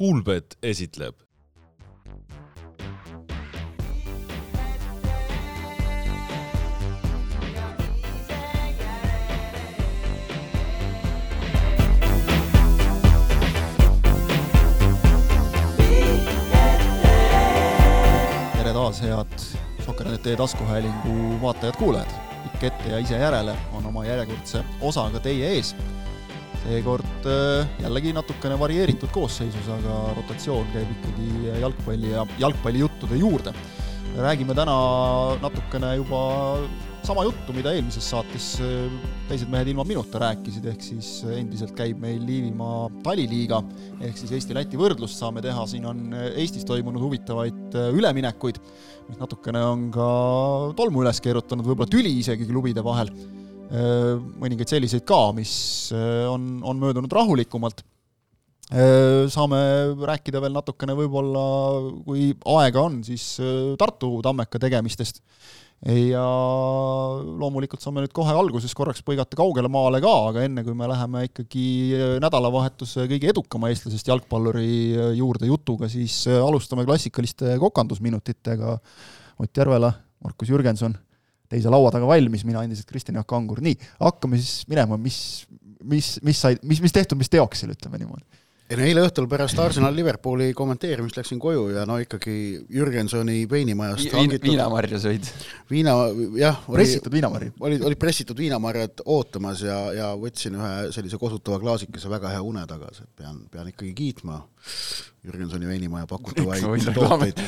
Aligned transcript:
Kuulbet 0.00 0.54
esitleb 0.64 1.12
tere 18.56 18.72
taas, 18.72 19.02
head 19.02 19.36
Sokkernet 19.84 20.22
taskuhäälingu 20.36 21.40
vaatajad-kuulajad. 21.42 22.08
pikk 22.42 22.64
ette 22.72 22.88
ja 22.88 22.98
ise 22.98 23.18
järele 23.18 23.56
on 23.72 23.86
oma 23.86 24.04
järjekordse 24.04 24.64
osaga 24.80 25.20
teie 25.20 25.56
ees. 25.58 25.76
Seekord 26.64 27.28
äh, 27.28 27.68
jällegi 27.84 28.12
natukene 28.16 28.58
varieeritud 28.60 29.12
koosseisus, 29.14 29.68
aga 29.78 30.00
rotatsioon 30.18 30.68
käib 30.74 30.92
ikkagi 30.98 31.54
jalgpalli 31.62 32.12
ja 32.14 32.26
jalgpallijuttude 32.42 33.20
juurde. 33.20 33.54
räägime 34.10 34.54
täna 34.58 34.74
natukene 35.40 35.94
juba 35.96 36.20
sama 37.06 37.22
juttu, 37.24 37.54
mida 37.54 37.72
eelmises 37.72 38.04
saates 38.10 38.52
äh, 38.60 38.90
teised 39.28 39.48
mehed 39.52 39.70
ilma 39.70 39.86
minuta 39.88 40.20
rääkisid, 40.20 40.66
ehk 40.72 40.82
siis 40.84 41.10
endiselt 41.30 41.72
käib 41.78 42.00
meil 42.02 42.20
Liivimaa 42.26 42.88
taliliiga, 43.06 43.62
ehk 44.02 44.18
siis 44.18 44.34
Eesti-Läti 44.36 44.80
võrdlust 44.80 45.20
saame 45.20 45.42
teha, 45.44 45.64
siin 45.70 45.86
on 45.88 46.10
Eestis 46.34 46.66
toimunud 46.68 47.02
huvitavaid 47.06 47.78
äh, 47.78 47.92
üleminekuid, 47.96 48.60
mis 49.08 49.20
natukene 49.22 49.62
on 49.64 49.88
ka 49.94 50.08
tolmu 50.78 51.06
üles 51.06 51.22
keerutanud, 51.24 51.66
võib-olla 51.66 51.90
tüli 51.90 52.18
isegi 52.20 52.50
klubide 52.50 52.84
vahel, 52.84 53.14
äh, 53.14 53.39
mõningaid 53.70 54.72
selliseid 54.72 55.04
ka, 55.06 55.30
mis 55.36 55.52
on, 55.94 56.58
on 56.66 56.80
möödunud 56.82 57.12
rahulikumalt 57.12 57.84
saame 59.30 59.58
rääkida 60.06 60.38
veel 60.42 60.54
natukene 60.54 60.94
võib-olla, 60.94 61.40
kui 62.06 62.28
aega 62.54 62.84
on, 62.86 63.00
siis 63.02 63.24
Tartu 63.78 64.12
Tammeka 64.22 64.60
tegemistest 64.62 65.18
ja 65.80 66.22
loomulikult 67.40 67.80
saame 67.80 68.04
nüüd 68.04 68.12
kohe 68.14 68.34
alguses 68.36 68.74
korraks 68.76 69.00
põigata 69.02 69.38
kaugele 69.38 69.70
maale 69.72 69.98
ka, 70.04 70.12
aga 70.28 70.44
enne 70.44 70.64
kui 70.66 70.76
me 70.76 70.88
läheme 70.90 71.24
ikkagi 71.30 71.66
nädalavahetuse 72.20 73.06
kõige 73.08 73.30
edukama 73.32 73.70
eestlasest 73.72 74.10
jalgpalluri 74.12 75.16
juurde 75.16 75.48
jutuga, 75.48 75.88
siis 75.88 76.22
alustame 76.28 76.84
klassikaliste 76.88 77.56
kokandusminutitega. 77.62 78.76
Ott 79.40 79.56
Järvela, 79.56 79.88
Markus 80.20 80.50
Jürgenson, 80.52 80.92
teise 81.50 81.72
laua 81.72 81.90
taga 81.94 82.08
valmis, 82.08 82.44
mina 82.46 82.62
endiselt 82.66 82.88
Kristjan 82.90 83.18
Jaak 83.18 83.32
Angur, 83.36 83.62
nii, 83.64 83.76
hakkame 84.00 84.38
siis 84.40 84.68
minema, 84.70 84.98
mis, 85.00 85.18
mis, 85.82 86.14
mis 86.26 86.44
sai, 86.46 86.58
mis, 86.62 86.82
mis 86.84 86.94
tehtud, 86.94 87.18
mis 87.20 87.32
teoksil, 87.32 87.74
ütleme 87.76 88.00
niimoodi 88.02 88.39
ei 88.70 88.78
no 88.78 88.84
eile 88.86 89.02
õhtul 89.02 89.26
pärast 89.30 89.58
Arsenal 89.58 89.94
Liverpooli 89.94 90.52
kommenteerimist 90.54 91.16
läksin 91.18 91.40
koju 91.42 91.64
ja 91.74 91.82
no 91.88 91.96
ikkagi 91.98 92.34
Jürgensoni 92.70 93.42
veinimajast 93.50 94.12
hangitud 94.14 94.46
viinamarju 94.46 95.00
sõid? 95.02 95.26
viina, 95.70 95.96
jah. 96.38 96.60
pressitud 96.68 97.10
viinamarju? 97.14 97.54
olid, 97.66 97.82
olid 97.88 97.98
pressitud 98.00 98.38
viinamarjad 98.38 99.02
ootamas 99.10 99.64
ja, 99.66 99.78
ja 99.96 100.10
võtsin 100.18 100.54
ühe 100.58 100.74
sellise 100.94 101.18
kosutava 101.18 101.58
klaasikese 101.62 102.10
väga 102.12 102.30
hea 102.30 102.42
une 102.46 102.62
tagasi, 102.70 103.08
et 103.08 103.24
pean, 103.24 103.40
pean 103.50 103.72
ikkagi 103.72 103.90
kiitma 103.98 104.38
Jürgensoni 105.26 105.66
veinimaja 105.68 106.06
pakutavaid 106.08 106.86
tooteid. 106.94 107.42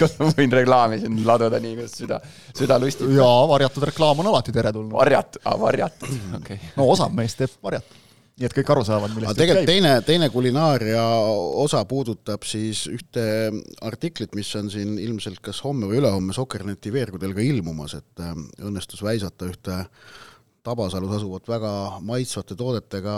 kas 0.00 0.16
ma 0.18 0.30
võin, 0.30 0.56
reklaami 0.56 1.02
siin 1.02 1.18
laduda 1.28 1.60
nii, 1.62 1.74
kuidas 1.82 1.98
süda, 2.00 2.22
süda 2.56 2.80
lustab? 2.80 3.12
jaa, 3.12 3.44
varjatud 3.50 3.84
reklaam 3.90 4.24
on 4.24 4.32
alati 4.32 4.56
teretulnud. 4.56 4.96
varjatud, 4.96 5.44
varjatud, 5.60 6.16
okei 6.40 6.56
okay.. 6.56 6.72
no 6.78 6.88
osa 6.94 7.10
meest 7.12 7.42
teeb 7.42 7.60
varjatud 7.60 8.00
nii 8.34 8.48
et 8.48 8.54
kõik 8.56 8.70
aru 8.74 8.82
saavad, 8.86 9.12
millest 9.14 9.30
aga 9.30 9.38
tegelikult 9.38 9.68
teine, 9.70 9.92
teine 10.06 10.28
kulinaaria 10.32 11.02
osa 11.62 11.84
puudutab 11.86 12.42
siis 12.48 12.84
ühte 12.90 13.24
artiklit, 13.86 14.34
mis 14.34 14.50
on 14.58 14.70
siin 14.72 14.96
ilmselt 14.98 15.38
kas 15.44 15.62
homme 15.62 15.86
või 15.90 16.00
ülehomme 16.00 16.34
Sokkerneti 16.34 16.92
veergudel 16.94 17.34
ka 17.36 17.44
ilmumas, 17.44 17.94
et 18.00 18.22
äh, 18.24 18.34
õnnestus 18.66 19.04
väisata 19.06 19.50
ühte 19.50 19.82
Tabasalus 20.64 21.18
asuvat 21.18 21.48
väga 21.48 21.70
maitsvate 22.00 22.56
toodetega 22.56 23.14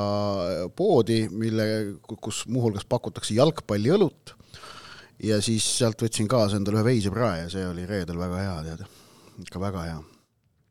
poodi, 0.77 1.21
mille, 1.31 1.67
kus 2.03 2.43
muuhulgas 2.51 2.85
pakutakse 2.91 3.37
jalgpalliõlut 3.39 4.35
ja 5.23 5.39
siis 5.45 5.65
sealt 5.79 6.03
võtsin 6.03 6.29
kaasa 6.29 6.59
endale 6.59 6.83
ühe 6.83 6.91
veiseprae 6.91 7.45
ja 7.45 7.49
see 7.55 7.65
oli 7.71 7.87
reedel 7.89 8.19
väga 8.21 8.43
hea, 8.43 8.59
tead, 8.67 8.85
ikka 9.47 9.63
väga 9.63 9.87
hea 9.87 9.97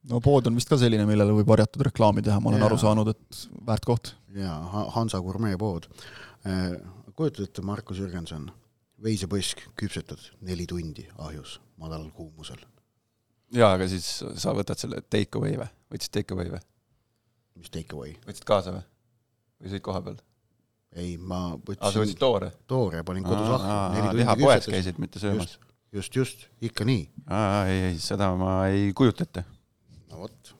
no 0.09 0.22
pood 0.23 0.47
on 0.50 0.57
vist 0.59 0.69
ka 0.69 0.77
selline, 0.79 1.06
millele 1.09 1.33
võib 1.39 1.50
varjatud 1.50 1.85
reklaami 1.88 2.23
teha, 2.25 2.38
ma 2.41 2.51
olen 2.51 2.62
ja. 2.62 2.69
aru 2.69 2.77
saanud, 2.81 3.12
et 3.16 3.41
väärt 3.66 3.88
koht. 3.88 4.13
Jaa, 4.35 4.90
Hansa 4.96 5.22
gurmeepood. 5.23 5.90
Äh, 6.46 6.78
kujutad 7.16 7.47
ette, 7.47 7.63
Markus 7.66 8.00
Jürgenson, 8.01 8.50
veisepõsk 9.03 9.63
küpsetatud 9.79 10.46
neli 10.46 10.68
tundi 10.69 11.06
ahjus 11.18 11.59
madalal 11.81 12.12
kuumusel. 12.16 12.62
jaa, 13.56 13.74
aga 13.75 13.88
siis 13.91 14.07
sa 14.41 14.53
võtad 14.56 14.79
selle 14.79 15.01
take 15.09 15.40
away 15.40 15.57
või? 15.59 15.68
võtsid 15.94 16.13
take 16.16 16.35
away 16.35 16.51
või? 16.53 16.62
mis 17.59 17.72
take 17.74 17.95
away? 17.95 18.16
võtsid 18.28 18.47
kaasa 18.47 18.75
või? 18.75 18.85
või 19.62 19.74
sõid 19.74 19.84
koha 19.85 20.01
peal? 20.07 20.18
ei, 20.95 21.18
ma 21.18 21.41
võtsin 21.57 21.84
aa, 21.84 21.91
sa 21.91 22.03
võtsid 22.03 22.22
toore? 22.22 22.51
toore, 22.72 23.03
panin 23.07 23.28
kodus 23.28 23.51
ahju. 23.57 24.16
lihapoes 24.22 24.69
käisid, 24.72 25.01
mitte 25.03 25.19
söömas? 25.24 25.57
just, 25.57 25.72
just, 26.00 26.22
just, 26.22 26.47
ikka 26.72 26.88
nii. 26.88 27.07
aa, 27.28 27.66
ei, 27.72 27.84
ei, 27.91 28.00
seda 28.03 28.31
ma 28.40 28.57
ei 28.72 28.91
kujuta 28.95 29.28
ette 29.28 29.45
no 30.12 30.24
vot. 30.24 30.54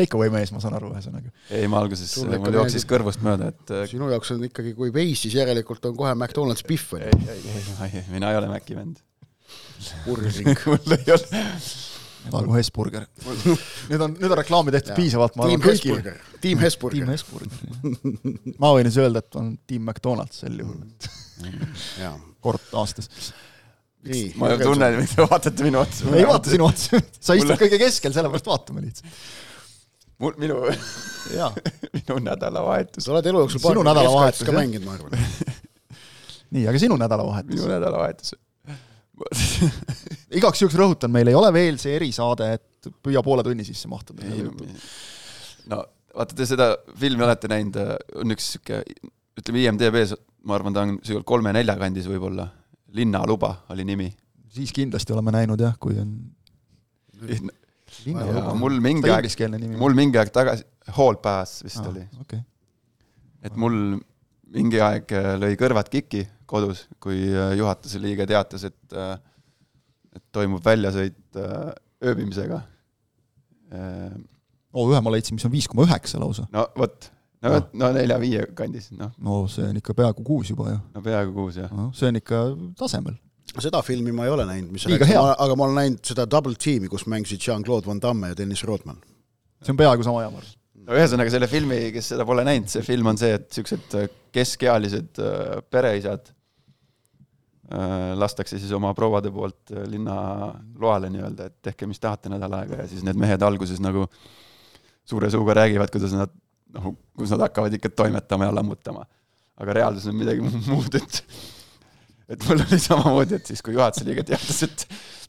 Take 0.00 0.16
away 0.16 0.32
mees, 0.32 0.52
ma 0.54 0.62
saan 0.62 0.76
aru, 0.78 0.92
ühesõnaga. 0.94 1.32
ei, 1.52 1.68
ma 1.70 1.82
alguses, 1.82 2.16
mul 2.24 2.56
jooksis 2.56 2.86
kõrvust 2.88 3.22
mööda, 3.26 3.52
et 3.52 3.74
äh, 3.76 3.84
sinu 3.90 4.08
jaoks 4.12 4.32
on 4.34 4.48
ikkagi, 4.48 4.72
kui 4.78 4.92
veis, 4.94 5.20
siis 5.26 5.36
järelikult 5.36 5.90
on 5.90 5.96
kohe 5.98 6.14
McDonalds 6.16 6.64
Pihv, 6.66 6.96
on 6.96 7.04
ju. 7.04 7.12
ei, 7.34 7.44
ei, 7.54 7.86
ei, 7.90 8.04
mina 8.12 8.32
ei 8.32 8.40
ole 8.40 8.50
Maci 8.50 8.78
vend. 8.78 9.04
burgering 10.06 10.64
mul 10.70 10.96
ei 10.98 11.14
ole 11.16 11.42
nagu 12.28 12.54
Hesburger. 12.54 13.06
nüüd 13.88 14.02
on, 14.04 14.16
nüüd 14.16 14.28
on 14.28 14.38
reklaami 14.40 14.74
tehtud 14.74 14.92
ja. 14.92 14.96
piisavalt, 14.98 15.36
ma 15.38 15.46
arvan 15.46 15.62
kõigile. 15.64 16.16
tiim 16.42 16.60
Hesburger. 16.60 16.98
tiim 17.00 17.12
Hesburger. 17.14 18.56
ma 18.60 18.72
võin 18.76 18.88
siis 18.90 18.98
öelda, 19.00 19.22
et 19.24 19.38
on 19.40 19.54
tiim 19.68 19.86
McDonalds 19.86 20.42
sel 20.44 20.58
juhul. 20.60 20.82
kord 22.44 22.76
aastas 22.76 23.32
Nii, 24.00 24.30
ma 24.40 24.48
tunnen, 24.56 25.02
te 25.04 25.24
vaatate 25.28 25.64
minu 25.66 25.82
otsa. 25.82 26.08
ei 26.16 26.24
vaata 26.24 26.52
sinu 26.54 26.64
otsa, 26.70 27.00
sa 27.20 27.36
istud 27.36 27.58
kõige 27.60 27.76
keskel, 27.82 28.14
sellepärast 28.16 28.48
vaatame 28.48 28.84
lihtsalt. 28.86 29.18
Mul, 30.20 30.36
minu 30.40 30.60
minu 31.96 32.18
nädalavahetus. 32.24 33.04
sa 33.04 33.14
oled 33.14 33.30
elu 33.30 33.44
jooksul 33.44 33.62
sinu 33.64 33.84
nädalavahetus 33.86 34.46
ka 34.46 34.54
mänginud, 34.56 34.86
ma 34.86 34.96
arvan 34.98 35.16
nii, 36.54 36.66
aga 36.70 36.82
sinu 36.82 36.98
nädalavahetus? 37.00 37.56
minu 37.56 37.70
nädalavahetus 37.72 38.34
igaks 40.38 40.62
juhuks 40.62 40.76
rõhutan, 40.80 41.12
meil 41.12 41.28
ei 41.28 41.36
ole 41.36 41.50
veel 41.52 41.78
see 41.80 41.92
erisaade, 41.98 42.52
et 42.56 42.90
püüa 43.04 43.22
poole 43.24 43.44
tunni 43.44 43.66
sisse 43.66 43.90
mahtuda. 43.90 44.24
no 45.68 45.82
vaata, 46.16 46.36
te 46.36 46.46
seda 46.48 46.72
filmi 47.00 47.26
olete 47.26 47.50
näinud, 47.52 47.76
on 48.22 48.36
üks 48.36 48.54
sihuke, 48.54 48.80
ütleme 49.40 49.64
IMDB-s, 49.66 50.16
ma 50.48 50.56
arvan, 50.56 50.76
ta 50.76 50.86
on 50.86 50.96
sihuke 51.04 51.26
kolme-nelja 51.28 51.76
kandis 51.80 52.08
võib-olla 52.08 52.48
linnaluba 52.96 53.54
oli 53.74 53.84
nimi. 53.86 54.08
siis 54.50 54.72
kindlasti 54.74 55.14
oleme 55.14 55.34
näinud 55.36 55.60
jah, 55.60 55.76
kui 55.80 55.98
on 56.00 56.16
linnaluba. 58.06 58.54
mul 58.58 58.78
mingi 58.84 59.10
aeg, 59.12 59.28
mul 59.80 59.96
mingi 59.98 60.20
aeg 60.20 60.32
tagasi, 60.34 60.66
Hall 60.96 61.18
Pass 61.22 61.64
vist 61.66 61.82
ah, 61.82 61.90
oli 61.92 62.04
okay.. 62.22 62.40
et 63.46 63.56
mul 63.60 63.98
mingi 64.54 64.80
aeg 64.82 65.14
äh, 65.14 65.32
lõi 65.40 65.54
kõrvad 65.58 65.90
kiki 65.92 66.24
kodus, 66.50 66.86
kui 67.02 67.22
äh, 67.30 67.54
juhatuse 67.58 68.00
liige 68.02 68.26
teatas, 68.28 68.66
et 68.70 68.96
äh, 68.96 69.14
et 70.10 70.24
toimub 70.34 70.64
väljasõit 70.64 71.38
ööbimisega. 72.02 72.56
oo, 74.74 74.86
ühe 74.90 74.98
ma 75.06 75.12
leidsin, 75.14 75.36
mis 75.38 75.46
on 75.46 75.52
viis 75.52 75.68
koma 75.70 75.84
üheksa 75.86 76.18
lausa. 76.18 76.48
no 76.50 76.64
vot 76.74 77.06
no 77.44 77.52
vot, 77.54 77.68
no 77.78 77.92
nelja-viie 77.94 78.48
kandis, 78.58 78.90
noh. 78.96 79.12
no 79.22 79.44
see 79.52 79.68
on 79.68 79.78
ikka 79.78 79.94
peaaegu 80.00 80.24
kuus 80.26 80.50
juba 80.50 80.72
ju. 80.72 80.80
no 80.96 81.02
peaaegu 81.04 81.34
kuus, 81.36 81.60
jah 81.62 81.70
no,. 81.70 81.92
see 81.94 82.10
on 82.10 82.18
ikka 82.18 82.42
tasemel. 82.80 83.14
Seda 83.58 83.82
filmi 83.82 84.12
ma 84.14 84.26
ei 84.26 84.32
ole 84.34 84.46
näinud, 84.48 84.70
mis 84.74 84.86
rääkis, 84.88 85.12
aga 85.16 85.56
ma 85.58 85.66
olen 85.66 85.78
näinud 85.80 86.10
seda 86.12 86.26
Double 86.30 86.58
Team'i, 86.60 86.90
kus 86.92 87.06
mängisid 87.10 87.42
Jean-Claude 87.42 87.88
Van 87.88 88.00
Damme 88.02 88.32
ja 88.32 88.38
Dennis 88.38 88.62
Rodman. 88.68 89.00
see 89.60 89.74
on 89.74 89.80
peaaegu 89.80 90.04
sama 90.06 90.22
hea, 90.22 90.32
ma 90.32 90.40
arvan. 90.40 90.58
no 90.86 90.98
ühesõnaga, 90.98 91.32
selle 91.34 91.48
filmi, 91.50 91.80
kes 91.94 92.12
seda 92.14 92.26
pole 92.28 92.44
näinud, 92.46 92.70
see 92.72 92.84
film 92.86 93.10
on 93.10 93.18
see, 93.20 93.32
et 93.36 93.48
niisugused 93.48 93.96
äh, 93.98 94.12
keskealised 94.34 95.20
äh, 95.20 95.56
pereisad 95.70 96.30
äh, 96.30 98.12
lastakse 98.20 98.60
siis 98.60 98.72
oma 98.76 98.94
prouade 98.96 99.32
poolt 99.34 99.74
linnaloale 99.90 101.10
nii-öelda, 101.12 101.50
et 101.50 101.58
tehke, 101.70 101.90
mis 101.90 102.00
tahate 102.02 102.32
nädal 102.32 102.54
aega 102.62 102.84
ja 102.84 102.88
siis 102.90 103.04
need 103.06 103.18
mehed 103.20 103.42
alguses 103.46 103.82
nagu 103.82 104.06
suure 105.10 105.30
suuga 105.32 105.58
räägivad, 105.62 105.90
kuidas 105.92 106.14
nad 106.14 106.32
noh, 106.76 106.92
kus 107.18 107.32
nad 107.34 107.48
hakkavad 107.48 107.74
ikka 107.74 107.90
toimetama 107.90 108.46
ja 108.46 108.54
lammutama. 108.54 109.06
aga 109.60 109.74
reaalsus 109.76 110.06
on 110.08 110.16
midagi 110.16 110.40
muud, 110.72 110.94
et 110.96 111.24
et 112.30 112.46
mul 112.48 112.62
oli 112.62 112.78
samamoodi, 112.80 113.38
et 113.40 113.50
siis, 113.50 113.62
kui 113.64 113.74
juhatuse 113.76 114.06
liige 114.06 114.24
teatas, 114.28 114.62
et 114.66 114.86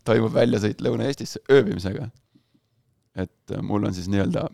toimub 0.08 0.34
väljasõit 0.36 0.82
Lõuna-Eestisse 0.86 1.44
ööbimisega, 1.52 2.10
et 3.22 3.56
mul 3.66 3.88
on 3.90 3.96
siis 3.96 4.10
nii-öelda, 4.12 4.46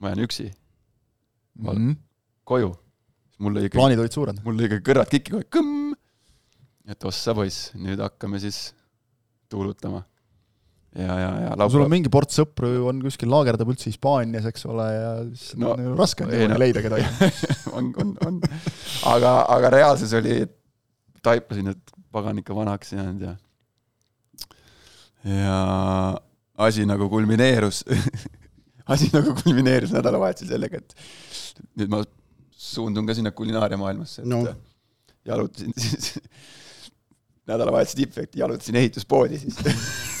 ma 0.00 0.12
jään 0.12 0.24
üksi 0.26 0.50
mm 0.50 1.70
-hmm. 1.70 1.96
koju, 2.44 2.70
mul 3.38 3.56
lõi 3.56 3.68
ikka 3.68 3.80
plaanid 3.80 4.02
olid 4.02 4.16
suured. 4.16 4.44
mul 4.44 4.60
lõi 4.60 4.68
ikka 4.68 4.84
kõrvad 4.90 5.10
kikki 5.10 5.34
kohe, 5.36 5.48
kõmm. 5.56 5.96
et 6.88 7.04
ossa 7.04 7.34
poiss, 7.34 7.72
nüüd 7.74 8.00
hakkame 8.00 8.40
siis 8.40 8.74
tuulutama. 9.48 10.04
ja, 10.96 11.18
ja, 11.20 11.30
ja 11.56 11.68
sul 11.70 11.84
on 11.84 11.90
mingi 11.90 12.08
ports 12.08 12.38
sõpru 12.40 12.72
ju 12.74 12.86
on 12.90 13.02
kuskil 13.02 13.30
laagerdab 13.30 13.68
üldse 13.68 13.90
Hispaanias, 13.90 14.46
eks 14.46 14.66
ole, 14.66 14.86
ja 14.94 15.10
siis 15.34 15.56
No, 15.56 15.74
on 15.74 15.84
ju 15.84 15.94
raske 15.98 16.24
on 16.24 16.30
niimoodi 16.30 16.52
no- 16.52 16.58
leida 16.58 16.82
kedagi. 16.82 17.04
on, 17.76 17.92
on, 17.96 18.16
on. 18.26 18.40
aga, 19.06 19.34
aga 19.48 19.70
reaalsus 19.70 20.12
oli, 20.18 20.40
taipasin, 21.22 21.68
et 21.74 21.94
pagan 22.12 22.38
ikka 22.40 22.54
vanaks 22.56 22.92
jäänud 22.92 23.20
ja, 23.24 23.34
ja 25.24 26.20
asi 26.58 26.86
nagu 26.88 27.08
kulmineerus, 27.12 27.84
asi 28.94 29.10
nagu 29.14 29.34
kulmineerus 29.42 29.92
nädalavahetusel 29.96 30.54
sellega, 30.54 30.80
et 30.80 30.96
nüüd 31.80 31.92
ma 31.92 32.02
suundun 32.60 33.06
ka 33.08 33.14
sinna 33.16 33.30
kulinaariamaailmasse, 33.36 34.22
et 34.22 34.28
No. 34.28 34.42
jalutasin 35.24 35.72
siis 35.76 36.14
nädalavahetuse 37.50 37.96
tippefekt, 38.02 38.36
jalutasin 38.40 38.76
ehituspoodi 38.80 39.38
siis. 39.38 39.56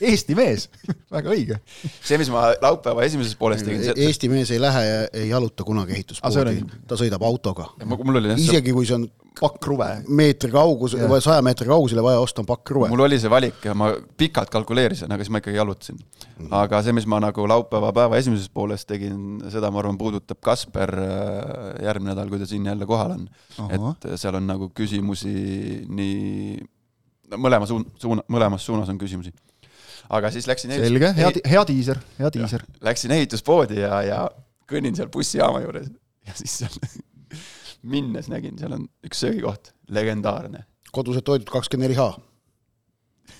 Eesti 0.00 0.36
mees, 0.36 0.68
väga 1.12 1.32
õige. 1.32 1.60
see, 2.04 2.18
mis 2.20 2.30
ma 2.32 2.48
laupäeva 2.62 3.06
esimeses 3.06 3.36
pooles 3.38 3.64
tegin, 3.64 3.84
see, 3.84 3.96
Eesti 4.06 4.30
mees 4.32 4.50
ei 4.52 4.60
lähe 4.62 4.82
ja 4.84 4.98
ei 5.12 5.30
jaluta 5.30 5.64
kunagi 5.64 5.96
ehituspoodi 5.96 6.58
on-, 6.60 6.74
ta 6.88 6.98
sõidab 7.00 7.24
autoga. 7.26 7.70
mul 7.84 8.20
oli 8.20 8.34
jah, 8.34 8.42
isegi 8.42 8.74
kui 8.76 8.88
see 8.88 8.98
on 8.98 9.08
pakk 9.36 9.58
kruve. 9.62 9.88
meetri 10.08 10.50
kaugus 10.52 10.94
või 10.96 11.20
saja 11.24 11.42
meetri 11.44 11.68
kaugusele 11.68 12.04
vaja 12.04 12.20
osta 12.22 12.42
on 12.42 12.48
pakk 12.48 12.64
kruve. 12.70 12.88
mul 12.92 13.04
oli 13.06 13.18
see 13.20 13.32
valik 13.32 13.64
ja 13.68 13.74
ma 13.76 13.90
pikalt 14.18 14.50
kalkuleerisin, 14.52 15.12
aga 15.12 15.24
siis 15.24 15.32
ma 15.34 15.42
ikkagi 15.42 15.58
jalutasin. 15.58 15.98
aga 16.60 16.80
see, 16.84 16.94
mis 16.96 17.08
ma 17.10 17.20
nagu 17.22 17.48
laupäeva 17.48 17.92
päeva 17.96 18.20
esimeses 18.20 18.48
pooles 18.52 18.86
tegin, 18.88 19.42
seda 19.52 19.70
ma 19.72 19.82
arvan, 19.82 19.98
puudutab 20.00 20.40
Kasper 20.44 20.92
äh, 21.02 21.82
järgmine 21.84 22.14
nädal, 22.14 22.30
kui 22.32 22.40
ta 22.40 22.48
siin 22.48 22.66
jälle 22.66 22.88
kohal 22.88 23.16
on. 23.16 23.28
et 23.70 24.08
seal 24.16 24.38
on 24.40 24.46
nagu 24.48 24.70
küsimusi 24.76 25.34
nii, 25.88 26.56
no 27.32 27.42
mõlema 27.42 27.68
suun-, 27.68 27.88
suuna, 28.00 28.24
mõlemas 28.32 28.64
suunas 28.66 28.92
on 28.92 29.00
küsimusi. 29.00 29.34
Aga 30.10 30.30
siis 30.34 30.46
läksin 30.48 30.72
selge, 30.74 31.12
hea, 31.16 31.30
hea 31.50 31.62
diiser, 31.68 32.00
hea 32.18 32.30
diiser. 32.34 32.64
läksin 32.84 33.14
ehituspoodi 33.16 33.80
ja, 33.80 34.00
ja 34.06 34.20
kõnnin 34.70 34.96
seal 34.98 35.10
bussijaama 35.12 35.62
juures 35.64 35.88
ja 36.26 36.34
siis 36.38 36.58
seal 36.62 36.76
minnes 37.94 38.30
nägin, 38.32 38.56
seal 38.58 38.76
on 38.76 38.86
üks 39.06 39.20
söögikoht, 39.22 39.72
legendaarne. 39.88 40.64
kodused 40.92 41.26
toidud 41.26 41.50
kakskümmend 41.50 41.90
neli 41.90 41.98
H. 41.98 42.08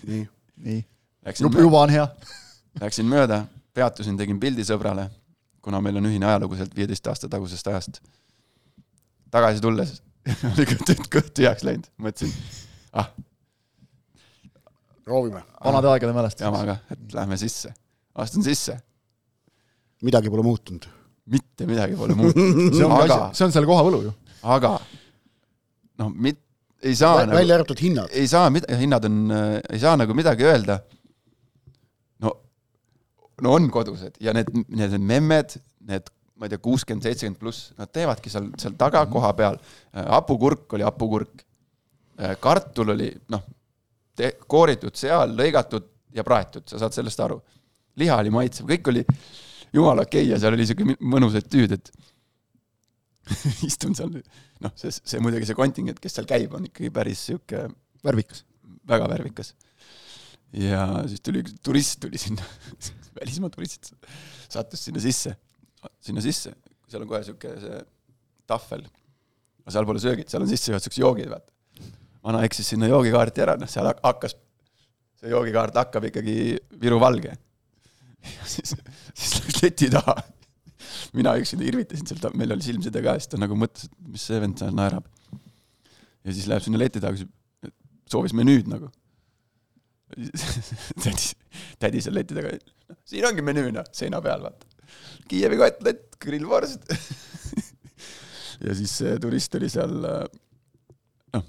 nii, 0.07 0.25
nii, 0.67 0.83
juba, 1.41 1.61
juba 1.61 1.85
on 1.87 1.95
hea. 1.95 2.09
Läksin 2.83 3.09
mööda, 3.09 3.45
peatusin, 3.75 4.19
tegin 4.21 4.41
pildi 4.41 4.67
sõbrale, 4.67 5.09
kuna 5.65 5.81
meil 5.83 5.97
on 6.01 6.11
ühine 6.11 6.29
ajalugu 6.29 6.59
sealt 6.59 6.75
viieteist 6.77 7.07
aasta 7.11 7.31
tagusest 7.33 7.73
ajast. 7.73 8.03
tagasi 9.31 9.63
tulles 9.65 10.01
oli 10.53 10.67
kõht, 10.69 10.93
kõht 11.11 11.33
tühjaks 11.39 11.65
läinud, 11.67 11.89
mõtlesin, 12.03 12.35
ah, 12.99 13.11
proovime. 15.07 15.43
vanade 15.65 15.91
aegade 15.93 16.15
mälestused. 16.17 16.47
jamaga, 16.47 16.79
et 16.91 17.15
lähme 17.15 17.39
sisse. 17.39 17.73
astun 18.15 18.45
sisse, 18.47 18.77
midagi 20.07 20.33
pole 20.33 20.43
muutunud. 20.47 20.89
mitte 21.31 21.67
midagi 21.67 21.99
pole 21.99 22.17
muutunud, 22.19 22.73
see 22.77 22.87
on 22.87 22.97
aga 22.97 23.21
see 23.37 23.47
on 23.47 23.55
selle 23.55 23.71
koha 23.71 23.87
võlu 23.87 24.03
ju. 24.09 24.15
aga 24.57 24.75
noh, 26.03 26.11
mit-, 26.11 26.43
ei 26.83 26.99
saa 26.99 27.23
nagu, 27.23 27.39
välja 27.39 27.61
arvatud 27.61 27.85
hinnad. 27.87 28.11
ei 28.11 28.27
saa 28.31 28.51
mida, 28.51 28.81
hinnad 28.83 29.07
on, 29.09 29.23
ei 29.71 29.81
saa 29.83 29.95
nagu 30.01 30.19
midagi 30.19 30.49
öelda. 30.51 30.81
no, 32.27 32.35
no 33.47 33.57
on 33.61 33.71
kodused 33.71 34.19
ja 34.21 34.35
need, 34.37 34.51
need 34.69 34.99
memmed, 34.99 35.59
need, 35.87 36.11
ma 36.37 36.49
ei 36.49 36.57
tea, 36.57 36.65
kuuskümmend, 36.67 37.07
seitsekümmend 37.07 37.41
pluss, 37.41 37.71
nad 37.79 37.95
teevadki 37.95 38.33
seal, 38.33 38.51
seal 38.59 38.75
taga 38.79 39.07
koha 39.13 39.31
peal. 39.39 39.61
hapukurk 39.95 40.75
oli 40.75 40.85
hapukurk. 40.89 41.47
kartul 42.43 42.97
oli 42.97 43.13
noh, 43.31 43.43
kooritud 44.49 44.97
seal, 44.97 45.35
lõigatud 45.37 45.87
ja 46.17 46.25
praetud, 46.25 46.65
sa 46.69 46.81
saad 46.81 46.97
sellest 46.97 47.21
aru. 47.21 47.41
liha 48.01 48.17
oli 48.21 48.33
maitsev, 48.33 48.69
kõik 48.69 48.91
oli 48.93 49.05
jumala 49.75 50.05
okei 50.07 50.25
okay 50.25 50.33
ja 50.33 50.41
seal 50.41 50.57
oli 50.57 50.67
siuke 50.69 50.87
mõnus 51.01 51.37
etüüd, 51.41 51.77
et 51.77 51.91
istun 53.69 53.97
seal, 53.99 54.13
noh, 54.63 54.75
see, 54.79 54.93
see 54.95 55.23
muidugi 55.23 55.49
see 55.49 55.59
kontingent, 55.59 56.01
kes 56.03 56.19
seal 56.19 56.29
käib, 56.29 56.55
on 56.57 56.69
ikkagi 56.69 56.93
päris 56.95 57.25
sihuke 57.31 57.67
värvikas. 58.07 58.45
väga 58.87 59.09
värvikas. 59.11 59.55
ja 60.55 60.85
siis 61.11 61.25
tuli 61.25 61.43
üks 61.43 61.57
turist 61.65 62.01
tuli 62.03 62.21
sinna, 62.23 62.45
välismaa 63.19 63.51
turist, 63.51 63.93
sattus 64.49 64.87
sinna 64.87 65.03
sisse, 65.03 65.35
sinna 66.01 66.23
sisse, 66.25 66.55
seal 66.87 67.03
on 67.03 67.11
kohe 67.11 67.25
sihuke 67.27 67.57
see 67.65 67.83
tahvel. 68.47 68.87
aga 69.65 69.75
seal 69.75 69.91
pole 69.91 70.03
söögid, 70.03 70.31
seal 70.31 70.47
on 70.47 70.53
sissejuhatuseks 70.53 71.03
joogid, 71.03 71.31
vaata. 71.33 71.56
Vana 72.27 72.43
eksis 72.47 72.73
sinna 72.73 72.89
joogikaarti 72.91 73.45
ära, 73.45 73.57
noh, 73.61 73.71
seal 73.71 73.87
hak- 73.89 74.03
hakkas, 74.05 74.35
see 75.21 75.31
joogikaart 75.33 75.77
hakkab 75.79 76.09
ikkagi 76.11 76.37
Viru 76.83 76.99
Valge. 77.03 77.37
siis, 78.55 78.75
siis 79.15 79.37
läks 79.39 79.63
leti 79.63 79.91
taha. 79.93 80.17
mina 81.17 81.33
üksinda 81.41 81.65
irvitasin 81.65 82.09
seal, 82.09 82.35
meil 82.37 82.53
oli 82.53 82.65
silmside 82.67 83.03
ka, 83.05 83.15
siis 83.21 83.31
ta 83.33 83.39
nagu 83.41 83.57
mõtles, 83.59 83.89
et 83.89 84.13
mis 84.13 84.27
see 84.29 84.41
vend 84.43 84.59
seal 84.61 84.75
naerab. 84.77 85.07
ja 86.27 86.35
siis 86.35 86.49
läheb 86.51 86.65
sinna 86.67 86.81
leti 86.83 87.03
taha, 87.03 87.15
küsib, 87.17 87.31
soovis 88.11 88.35
menüüd 88.37 88.71
nagu. 88.71 88.91
tädi, 91.03 91.33
tädi 91.83 92.03
seal 92.03 92.15
leti 92.15 92.37
taga, 92.37 92.53
siin 93.07 93.27
ongi 93.27 93.43
menüü 93.47 93.73
noh, 93.75 93.87
seina 93.95 94.21
peal 94.23 94.45
vaata. 94.47 94.69
Kiievi 95.27 95.59
kotlett, 95.59 96.05
grillvorst. 96.23 96.87
ja 98.67 98.75
siis 98.79 98.93
see 99.01 99.17
turist 99.23 99.55
oli 99.59 99.71
seal 99.71 99.97
noh, 101.35 101.49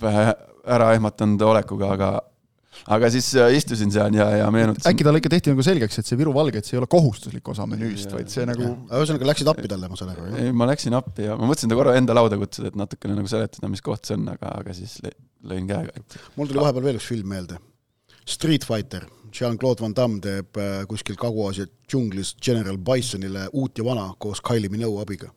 vähe 0.00 0.30
ära 0.64 0.92
ehmatanud 0.96 1.42
olekuga, 1.44 1.90
aga, 1.94 2.08
aga 2.96 3.10
siis 3.12 3.26
äh, 3.36 3.52
istusin 3.58 3.92
seal 3.92 4.14
ja, 4.16 4.26
ja 4.40 4.46
meenutasin. 4.54 4.88
äkki 4.90 5.04
talle 5.06 5.20
ikka 5.20 5.30
tehti 5.34 5.52
nagu 5.52 5.64
selgeks, 5.66 5.98
et 6.00 6.08
see 6.08 6.16
Viru 6.20 6.32
Valge, 6.34 6.58
et 6.62 6.68
see 6.68 6.76
ei 6.76 6.80
ole 6.80 6.88
kohustuslik 6.90 7.48
osa 7.52 7.66
menüüst, 7.68 8.10
vaid 8.16 8.32
see 8.32 8.46
nagu 8.48 8.64
ühesõnaga 8.88 9.28
läksid 9.28 9.50
appi 9.52 9.68
talle, 9.70 9.90
ma 9.92 9.98
saan 10.00 10.14
aru, 10.14 10.30
ei, 10.40 10.52
ma 10.56 10.68
läksin 10.70 10.96
appi 10.96 11.28
ja 11.28 11.36
ma 11.36 11.50
mõtlesin 11.50 11.72
ta 11.72 11.78
korra 11.78 11.94
enda 12.00 12.16
lauda 12.16 12.38
kutsuda, 12.40 12.72
et 12.72 12.80
natukene 12.80 13.18
nagu 13.18 13.28
seletada, 13.30 13.68
mis 13.72 13.84
koht 13.84 14.08
see 14.08 14.16
on, 14.16 14.24
aga, 14.32 14.54
aga 14.62 14.76
siis 14.76 14.96
lõ- 15.04 15.14
lõin 15.52 15.68
käega, 15.68 15.92
et 16.00 16.18
mul 16.38 16.48
tuli 16.50 16.62
vahepeal 16.64 16.88
veel 16.88 16.98
üks 17.02 17.10
film 17.12 17.28
meelde. 17.36 17.60
Street 18.24 18.64
Fighter, 18.64 19.04
Jean-Claude 19.36 19.82
Van 19.84 19.92
Damme 19.92 20.20
teeb 20.24 20.56
äh, 20.56 20.84
kuskil 20.88 21.18
Kagu-Aasia 21.20 21.66
džunglis 21.84 22.30
General 22.40 22.78
Bisonile 22.80 23.50
uut 23.52 23.76
ja 23.76 23.84
vana 23.84 24.06
koos 24.18 24.40
Kylie 24.40 24.70
Minogue 24.72 25.02
abiga. 25.04 25.28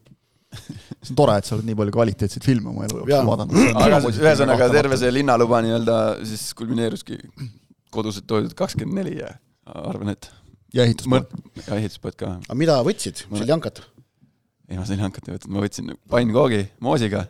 See 0.65 1.11
on 1.13 1.19
tore, 1.19 1.37
et 1.39 1.47
sa 1.47 1.55
oled 1.57 1.67
nii 1.67 1.77
palju 1.79 1.95
kvaliteetseid 1.95 2.45
filme 2.45 2.71
oma 2.73 2.87
elu 2.87 3.03
jooksul 3.03 3.29
vaadanud. 3.31 3.59
aga 3.83 4.01
ühesõnaga 4.11 4.69
terve 4.73 4.99
see 4.99 5.13
linnaluba 5.19 5.61
nii-öelda 5.65 5.99
siis 6.27 6.49
kulmineeruski 6.57 7.19
kodused 7.93 8.27
toidud 8.29 8.55
kakskümmend 8.57 9.01
neli 9.01 9.17
ja 9.21 9.31
arvan, 9.67 10.13
et 10.15 10.29
ja 10.75 10.83
ehituspood. 10.87 11.31
ja 11.65 11.77
ehituspood 11.79 12.17
ka. 12.19 12.33
aga 12.43 12.59
mida 12.59 12.77
võtsid, 12.85 13.25
mis 13.31 13.43
oli 13.43 13.51
jankat? 13.53 13.81
ei, 14.67 14.77
ma 14.77 14.85
sain 14.87 15.01
hankata 15.01 15.33
võtta, 15.33 15.51
ma 15.51 15.63
võtsin 15.63 15.93
pannkoogi 16.11 16.65
moosiga, 16.83 17.23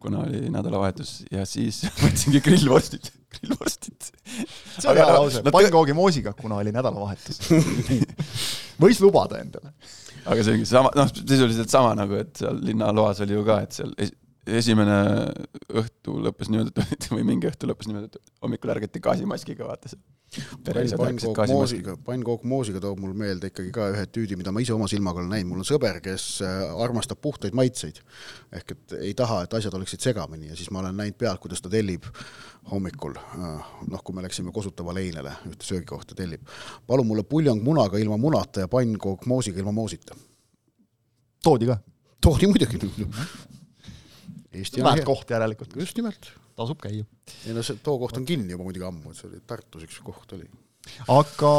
kuna 0.00 0.22
oli 0.24 0.48
nädalavahetus 0.52 1.18
ja 1.32 1.44
siis 1.48 1.82
võtsingi 2.04 2.40
grillvorstid, 2.44 3.10
grillvorstid. 3.36 4.10
see 4.78 4.90
on 4.90 5.00
hea 5.00 5.08
lause, 5.12 5.44
pannkoogi 5.52 5.96
moosiga, 5.96 6.32
kuna 6.38 6.60
oli 6.62 6.72
nädalavahetus. 6.74 7.42
võis 8.82 9.00
lubada 9.04 9.40
endale. 9.42 9.72
Aga 10.26 10.44
see 10.44 10.56
ongi 10.56 10.68
sama, 10.68 10.92
noh, 10.98 11.10
sisuliselt 11.16 11.72
sama 11.72 11.94
nagu, 11.98 12.18
et 12.20 12.42
seal 12.42 12.58
linnaloas 12.66 13.22
oli 13.24 13.36
ju 13.36 13.44
ka, 13.46 13.60
et 13.66 13.76
seal 13.76 13.92
esimene 14.46 14.96
õhtu 15.82 16.18
lõppes 16.22 16.50
niimoodi, 16.50 16.84
et 16.94 17.08
või 17.10 17.24
mingi 17.26 17.48
õhtu 17.50 17.68
lõppes 17.68 17.88
niimoodi, 17.90 18.10
et 18.12 18.34
hommikul 18.44 18.72
ärgati 18.76 19.02
gaasimaskiga, 19.02 19.66
vaata 19.68 19.90
see. 19.90 20.00
pannkook 22.06 22.44
moosiga, 22.48 22.80
toob 22.82 23.00
mul 23.02 23.14
meelde 23.18 23.50
ikkagi 23.50 23.72
ka 23.74 23.88
ühe 23.94 24.04
tüüdi, 24.10 24.38
mida 24.38 24.52
ma 24.54 24.62
ise 24.62 24.74
oma 24.74 24.88
silmaga 24.90 25.22
olen 25.22 25.32
näinud, 25.34 25.50
mul 25.52 25.62
on 25.62 25.68
sõber, 25.68 26.00
kes 26.04 26.26
äh, 26.46 26.62
armastab 26.82 27.20
puhtaid 27.22 27.56
maitseid. 27.58 28.02
ehk 28.54 28.74
et 28.74 28.96
ei 29.00 29.14
taha, 29.18 29.42
et 29.46 29.58
asjad 29.58 29.74
oleksid 29.78 30.02
segamini 30.02 30.50
ja 30.50 30.58
siis 30.58 30.70
ma 30.74 30.82
olen 30.82 30.98
näinud 30.98 31.18
pealt, 31.18 31.42
kuidas 31.42 31.62
ta 31.62 31.72
tellib 31.72 32.06
hommikul, 32.70 33.14
noh, 33.90 34.02
kui 34.02 34.14
me 34.14 34.24
läksime 34.26 34.52
Kosutava 34.54 34.94
leinele 34.94 35.32
ühte 35.46 35.66
söögikohta 35.66 36.14
tellib. 36.18 36.46
palun 36.86 37.06
mulle 37.06 37.22
puljong 37.22 37.62
munaga 37.62 37.98
ilma 37.98 38.18
munata 38.18 38.66
ja 38.66 38.68
pannkook 38.68 39.26
moosiga 39.26 39.62
ilma 39.62 39.72
moosita. 39.72 40.16
toodi 41.42 41.70
ka. 41.70 41.78
toodi 42.20 42.50
muidugi. 42.50 43.06
Eesti 44.56 44.82
on 44.82 44.92
hea, 44.94 45.06
kohta 45.06 45.36
järelikult. 45.36 45.76
just 45.76 45.98
nimelt. 46.00 46.30
tasub 46.56 46.80
käia. 46.82 47.04
ei 47.46 47.56
no 47.56 47.64
see 47.66 47.80
too 47.82 47.98
koht 48.02 48.16
on 48.16 48.28
kinni 48.28 48.54
juba 48.56 48.66
muidugi 48.66 48.86
ammu, 48.88 49.12
et 49.12 49.20
see 49.20 49.28
oli 49.30 49.42
Tartus 49.46 49.86
üks 49.88 50.00
koht 50.06 50.36
oli. 50.36 50.48
aga 51.12 51.52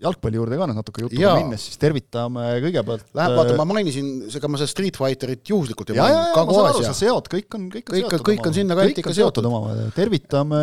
jalgpalli 0.00 0.38
juurde 0.38 0.56
ka 0.56 0.66
nüüd 0.70 0.78
natuke 0.80 1.04
jutuga 1.04 1.34
minnes, 1.36 1.64
siis 1.68 1.80
tervitame 1.80 2.46
kõigepealt 2.64 3.04
Läheb, 3.16 3.34
vaata, 3.36 3.56
ma 3.58 3.66
mainisin, 3.68 4.08
ega 4.30 4.50
ma 4.50 4.60
seda 4.60 4.70
Street 4.72 4.96
Fighterit 4.96 5.52
juhuslikult 5.52 5.92
ei 5.92 5.98
maininud, 6.00 6.20
aru, 6.20 6.54
sa 6.56 6.64
Kagu-Aasia. 6.64 6.94
seod, 6.96 7.30
kõik 7.34 7.58
on, 7.58 7.68
kõik 7.72 7.90
on 7.90 7.96
Kõik 7.96 8.06
seotud 8.06 8.26
kõik 8.30 8.48
on 8.48 8.56
sinna 8.56 8.78
kanti 8.78 9.04
ikka 9.04 9.14
seotud. 9.16 9.48
omavahel, 9.50 9.92
tervitame 9.96 10.60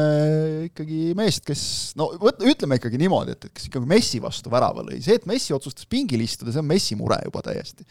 ikkagi 0.71 1.01
meest, 1.17 1.45
kes 1.47 1.63
no 1.99 2.09
võt-, 2.21 2.41
ütleme 2.49 2.79
ikkagi 2.81 3.01
niimoodi, 3.01 3.37
et, 3.37 3.49
et 3.49 3.57
kes 3.59 3.69
ikkagi 3.69 3.89
Messi 3.93 4.21
vastu 4.23 4.53
värava 4.53 4.85
lõi, 4.87 5.01
see, 5.05 5.19
et 5.21 5.27
Messi 5.29 5.53
otsustas 5.57 5.89
pingil 5.89 6.23
istuda, 6.25 6.53
see 6.55 6.63
on 6.63 6.71
Messi 6.71 6.97
mure 6.99 7.19
juba 7.27 7.45
täiesti. 7.45 7.85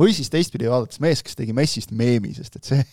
või 0.00 0.14
siis 0.16 0.30
teistpidi 0.32 0.68
vaadates 0.70 1.00
mees, 1.02 1.20
kes 1.24 1.36
tegi 1.36 1.52
Messist 1.56 1.90
meemi, 1.96 2.30
sest 2.36 2.56
et 2.56 2.68
see, 2.68 2.84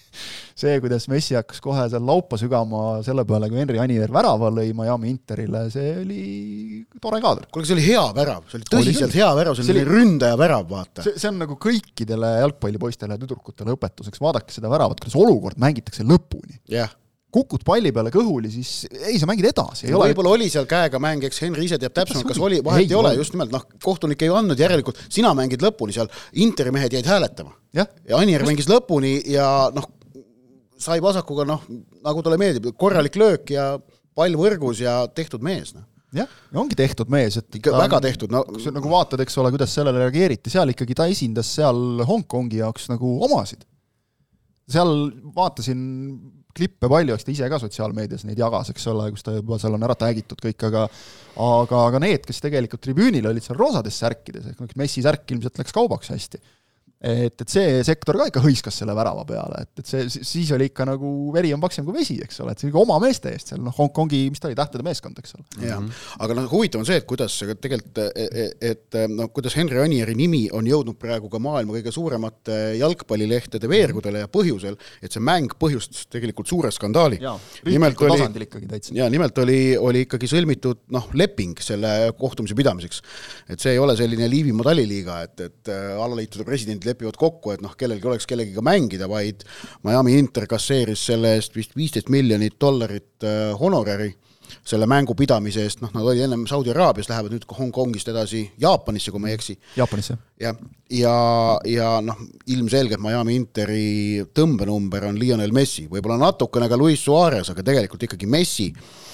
see, 0.64 0.74
kuidas 0.84 1.06
Messi 1.12 1.38
hakkas 1.38 1.62
kohe 1.64 1.86
seal 1.92 2.04
laupa 2.08 2.40
sügama 2.40 3.02
selle 3.06 3.24
peale, 3.28 3.48
kui 3.52 3.62
Henri 3.62 3.80
Anier 3.80 4.12
värava 4.12 4.50
lõi 4.52 4.74
Miami 4.76 5.14
Interile, 5.14 5.68
see 5.72 5.94
oli 6.02 6.24
tore 7.04 7.22
kaader. 7.24 7.48
kuule, 7.54 7.70
see 7.70 7.78
oli 7.78 7.86
hea 7.86 7.97
värav, 8.18 8.46
see 8.52 8.60
oli 8.60 8.70
tõsiselt 8.72 9.18
hea 9.18 9.32
värav, 9.40 9.58
see 9.58 9.74
oli 9.74 9.84
ründaja 9.88 10.38
värav, 10.40 10.68
vaata. 10.70 11.06
see, 11.06 11.18
on 11.30 11.42
nagu 11.42 11.58
kõikidele 11.62 12.32
jalgpallipoistele 12.44 13.18
ja 13.18 13.22
tüdrukutele 13.24 13.76
õpetuseks, 13.76 14.22
vaadake 14.24 14.56
seda 14.56 14.72
väravat, 14.72 15.02
kuidas 15.04 15.18
olukord 15.20 15.60
mängitakse 15.62 16.06
lõpuni. 16.08 16.60
jah, 16.72 16.94
kukud 17.34 17.66
palli 17.68 17.92
peale 17.96 18.12
kõhuli, 18.14 18.50
siis 18.54 18.88
ei, 18.94 19.18
sa 19.20 19.28
mängid 19.30 19.50
edasi, 19.50 19.88
ei 19.88 19.96
ole 19.98 20.12
võib-olla 20.12 20.38
oli 20.38 20.48
seal 20.52 20.68
käega 20.70 21.00
mäng, 21.04 21.26
eks 21.28 21.42
Henri 21.44 21.68
ise 21.68 21.80
teab 21.82 21.96
täpsemalt, 21.98 22.28
kas 22.30 22.40
oli, 22.40 22.62
vahet 22.64 22.86
Ei 22.86 22.94
ei 22.94 22.98
ole, 22.98 23.12
just 23.20 23.36
nimelt, 23.36 23.52
noh, 23.54 23.66
kohtunik 23.84 24.24
ei 24.24 24.32
andnud 24.34 24.60
järelikult, 24.60 25.02
sina 25.12 25.34
mängid 25.38 25.64
lõpuni 25.66 25.96
seal, 25.96 26.10
Interi 26.40 26.72
mehed 26.76 26.96
jäid 26.96 27.10
hääletama. 27.10 27.54
jah, 27.76 27.90
ja 28.08 28.22
Anier 28.22 28.46
mängis 28.48 28.70
lõpuni 28.72 29.20
ja 29.34 29.50
noh, 29.76 29.92
sai 30.80 31.02
vasakuga 31.04 31.46
noh, 31.48 31.68
nagu 32.06 32.24
talle 32.24 32.40
meeldib, 32.40 32.72
korralik 32.80 33.20
löök 33.20 33.54
ja 33.58 33.74
pall 34.18 34.40
võrgus 34.40 34.82
ja 34.86 35.02
tehtud 35.14 35.44
mees, 35.46 35.76
noh. 35.76 35.86
jah, 36.16 36.28
ja 36.52 36.62
ongi 36.62 36.78
tehtud 36.80 37.12
mees, 37.12 37.40
et 37.42 37.60
ikka 37.60 37.74
väga 37.76 38.00
tehtud, 38.08 38.32
no 38.34 38.44
kui 38.48 38.64
sa 38.64 38.74
nagu 38.76 38.92
vaatad, 38.92 39.24
eks 39.24 39.38
ole, 39.42 39.52
kuidas 39.56 39.74
sellele 39.76 40.06
reageeriti, 40.06 40.52
seal 40.54 40.72
ikkagi 40.74 40.96
ta 40.98 41.08
esindas 41.12 41.50
seal 41.60 42.04
Hongkongi 42.08 42.62
jaoks 42.62 42.88
nagu 42.94 43.18
omasid. 43.28 43.66
seal 44.68 44.94
vaatasin 45.36 45.82
klippe 46.58 46.90
palju, 46.90 47.14
eks 47.14 47.28
ta 47.28 47.32
ise 47.32 47.48
ka 47.52 47.60
sotsiaalmeedias 47.62 48.26
neid 48.28 48.40
jagas, 48.42 48.72
eks 48.74 48.88
ole, 48.92 49.12
kus 49.14 49.24
ta 49.24 49.36
juba 49.36 49.60
seal 49.62 49.78
on 49.78 49.86
ära 49.86 49.96
tag'itud 50.00 50.40
kõik, 50.42 50.64
aga 50.68 50.88
aga, 51.38 51.82
aga 51.92 52.02
need, 52.02 52.26
kes 52.26 52.42
tegelikult 52.42 52.82
tribüünil 52.84 53.30
olid 53.30 53.46
seal 53.46 53.60
roosades 53.60 54.00
särkides, 54.02 54.48
ehk 54.50 54.64
noh, 54.64 54.78
Messi 54.82 55.04
särk 55.06 55.36
ilmselt 55.36 55.62
läks 55.62 55.76
kaubaks 55.76 56.10
hästi 56.16 56.42
et, 56.98 57.42
et 57.42 57.52
see 57.52 57.82
sektor 57.86 58.18
ka 58.18 58.26
ikka 58.32 58.42
hõiskas 58.42 58.80
selle 58.82 58.96
värava 58.98 59.22
peale, 59.30 59.62
et, 59.68 59.82
et 59.84 59.90
see, 59.90 60.08
siis 60.10 60.50
oli 60.56 60.70
ikka 60.72 60.88
nagu 60.90 61.12
veri 61.36 61.52
on 61.54 61.62
paksem 61.62 61.86
kui 61.86 61.94
vesi, 62.00 62.18
eks 62.24 62.42
ole, 62.42 62.56
et 62.56 62.64
see 62.64 62.72
oli 62.72 62.80
oma 62.82 62.98
meeste 63.04 63.30
eest 63.34 63.54
seal, 63.54 63.62
noh, 63.62 63.76
Hongkongi, 63.78 64.24
mis 64.34 64.42
ta 64.42 64.50
oli, 64.50 64.58
tähtede 64.58 64.86
meeskond, 64.86 65.20
eks 65.22 65.36
ole. 65.38 65.46
jah, 65.68 65.84
aga 66.26 66.38
noh, 66.40 66.48
huvitav 66.50 66.82
on 66.82 66.88
see, 66.90 66.98
et 66.98 67.06
kuidas 67.10 67.36
tegelikult, 67.62 68.02
et 68.72 68.98
noh, 69.14 69.30
kuidas 69.34 69.58
Henri 69.60 69.82
Anieri 69.84 70.16
nimi 70.18 70.48
on 70.58 70.66
jõudnud 70.66 70.98
praegu 70.98 71.30
ka 71.30 71.42
maailma 71.44 71.78
kõige 71.78 71.94
suuremate 71.94 72.58
jalgpallilehtede 72.80 73.70
veergudele 73.70 74.26
ja 74.26 74.32
põhjusel, 74.32 74.80
et 75.04 75.14
see 75.14 75.22
mäng 75.22 75.54
põhjustas 75.62 76.10
tegelikult 76.10 76.50
suure 76.50 76.74
skandaali. 76.74 77.22
nimelt 77.68 78.02
oli, 78.08 78.26
ja 78.98 79.10
nimelt 79.14 79.38
oli, 79.46 79.60
oli 79.78 80.06
ikkagi 80.08 80.32
sõlmitud 80.34 80.88
noh, 80.98 81.12
leping 81.14 81.62
selle 81.62 81.94
kohtumise 82.18 82.58
pidamiseks. 82.58 83.02
et 83.54 83.62
see 83.62 83.76
ei 83.76 83.82
ole 83.82 83.94
selline 84.00 84.26
Liivimaa 84.32 84.72
taliliiga, 84.72 85.22
et, 85.28 85.46
et 85.46 85.72
äh, 85.72 85.94
alaliitude 86.02 86.46
presidendid 86.48 86.87
lepivad 86.88 87.18
kokku, 87.20 87.54
et 87.54 87.64
noh, 87.64 87.76
kellelgi 87.78 88.10
oleks 88.10 88.28
kellegiga 88.30 88.64
mängida, 88.66 89.10
vaid 89.12 89.46
Miami 89.88 90.18
Inter 90.20 90.48
kasseeris 90.50 91.06
selle 91.12 91.36
eest 91.38 91.56
vist 91.58 91.76
viisteist 91.78 92.12
miljonit 92.14 92.58
dollarit 92.62 93.28
äh, 93.28 93.52
honorari 93.60 94.14
selle 94.68 94.88
mängu 94.90 95.16
pidamise 95.18 95.66
eest, 95.66 95.82
noh, 95.84 95.92
nad 95.96 96.06
olid 96.06 96.26
ennem 96.28 96.46
Saudi 96.50 96.72
Araabias, 96.74 97.10
lähevad 97.12 97.34
nüüd 97.34 97.46
Hongkongist 97.58 98.10
edasi 98.12 98.44
Jaapanisse, 98.62 99.14
kui 99.14 99.24
ma 99.24 99.32
ei 99.32 99.38
eksi 99.38 99.58
Jaapanis 99.78 100.12
jah? 100.12 100.20
jah, 100.42 100.58
ja, 100.94 101.14
ja 101.66 101.90
noh, 102.06 102.20
ilmselgelt 102.54 103.02
Miami 103.02 103.38
Interi 103.40 104.24
tõmbenumber 104.36 105.08
on 105.10 105.18
Lionel 105.20 105.54
Messi, 105.56 105.88
võib-olla 105.92 106.20
natukene 106.22 106.70
ka 106.70 106.78
Luis 106.80 107.04
Suarez, 107.04 107.50
aga 107.52 107.66
tegelikult 107.66 108.08
ikkagi 108.08 108.30
Messi, 108.30 108.68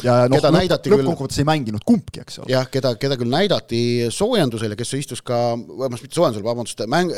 ja 0.04 0.24
noh, 0.32 0.44
lõppkokkuvõttes 0.44 1.42
ei 1.42 1.48
mänginud 1.48 1.86
kumbki, 1.88 2.24
eks 2.26 2.42
ole. 2.44 2.52
jah, 2.54 2.68
keda, 2.72 2.96
keda 3.02 3.18
küll 3.20 3.32
näidati 3.32 4.10
soojendusel 4.14 4.76
ja 4.76 4.80
kes 4.80 4.96
istus 5.00 5.24
ka, 5.26 5.40
vabandust, 5.56 6.08
mitte 6.08 6.20
soojendusel, 6.20 6.48
vabandust, 6.48 6.84
mäng, 6.92 7.14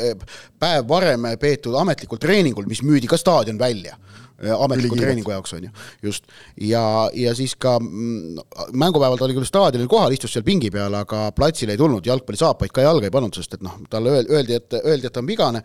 päev 0.62 0.86
varem 0.88 1.32
peetud 1.40 1.76
ametlikul 1.80 2.22
treeningul, 2.22 2.68
mis 2.70 2.84
müüdi 2.86 3.10
ka 3.10 3.18
staadion 3.20 3.58
välja 3.60 3.98
ametliku 4.36 4.96
treeningu 4.98 5.32
jaoks, 5.32 5.54
on 5.56 5.64
ju, 5.64 5.70
just. 6.02 6.26
ja, 6.60 6.82
ja 7.16 7.34
siis 7.36 7.54
ka 7.60 7.78
mm, 7.80 8.42
mängupäeval 8.76 9.16
ta 9.16 9.24
oli 9.24 9.36
küll 9.38 9.48
staadionil 9.48 9.88
kohal, 9.90 10.12
istus 10.12 10.34
seal 10.36 10.44
pingi 10.46 10.70
peal, 10.74 10.92
aga 10.98 11.30
platsile 11.36 11.72
ei 11.76 11.80
tulnud, 11.80 12.04
jalgpallisaapaid 12.06 12.74
ka 12.74 12.84
jalga 12.84 13.08
ei 13.08 13.14
pannud, 13.14 13.36
sest 13.36 13.56
et 13.56 13.64
noh, 13.64 13.78
talle 13.92 14.12
öel- 14.18 14.30
öeldi, 14.36 14.58
et, 14.60 14.78
öeldi, 14.82 15.08
et 15.08 15.14
ta 15.14 15.22
on 15.24 15.30
vigane, 15.30 15.62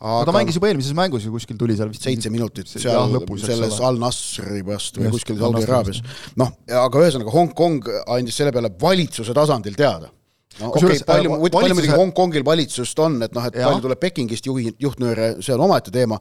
no 0.00 0.24
ta 0.28 0.34
mängis 0.36 0.56
juba 0.56 0.70
eelmises 0.72 0.96
mängus 0.96 1.28
ju 1.28 1.34
kuskil 1.34 1.60
tuli 1.60 1.76
seal 1.76 1.92
vist 1.92 2.08
seitse 2.08 2.32
minutit 2.32 2.70
seal 2.72 2.94
jah, 2.94 3.08
lõpus, 3.12 3.44
selles. 3.46 3.80
Al-Nasri 3.84 4.64
vast 4.66 5.00
või 5.00 5.12
kuskil 5.14 5.40
Saudi-Araabias. 5.40 6.02
noh, 6.40 6.52
aga 6.84 7.04
ühesõnaga 7.04 7.32
Hongkong 7.34 7.92
andis 8.16 8.40
selle 8.40 8.52
peale 8.56 8.72
valitsuse 8.80 9.36
tasandil 9.36 9.76
teada. 9.76 10.10
No 10.60 10.70
okei 10.70 10.84
okay,, 10.90 11.00
palju 11.08 11.36
äh,, 11.36 11.48
palju 11.54 11.78
muidugi 11.78 11.94
Hongkongil 11.96 12.46
valitsust 12.46 13.02
on, 13.04 13.18
et 13.26 13.34
noh, 13.36 13.48
et 13.48 13.56
Jah. 13.56 13.70
palju 13.70 13.84
tuleb 13.86 14.02
Pekingist 14.02 14.48
juhi, 14.48 14.70
juhtnööre, 14.82 15.34
see 15.44 15.56
on 15.56 15.66
omaette 15.68 15.94
teema, 15.94 16.18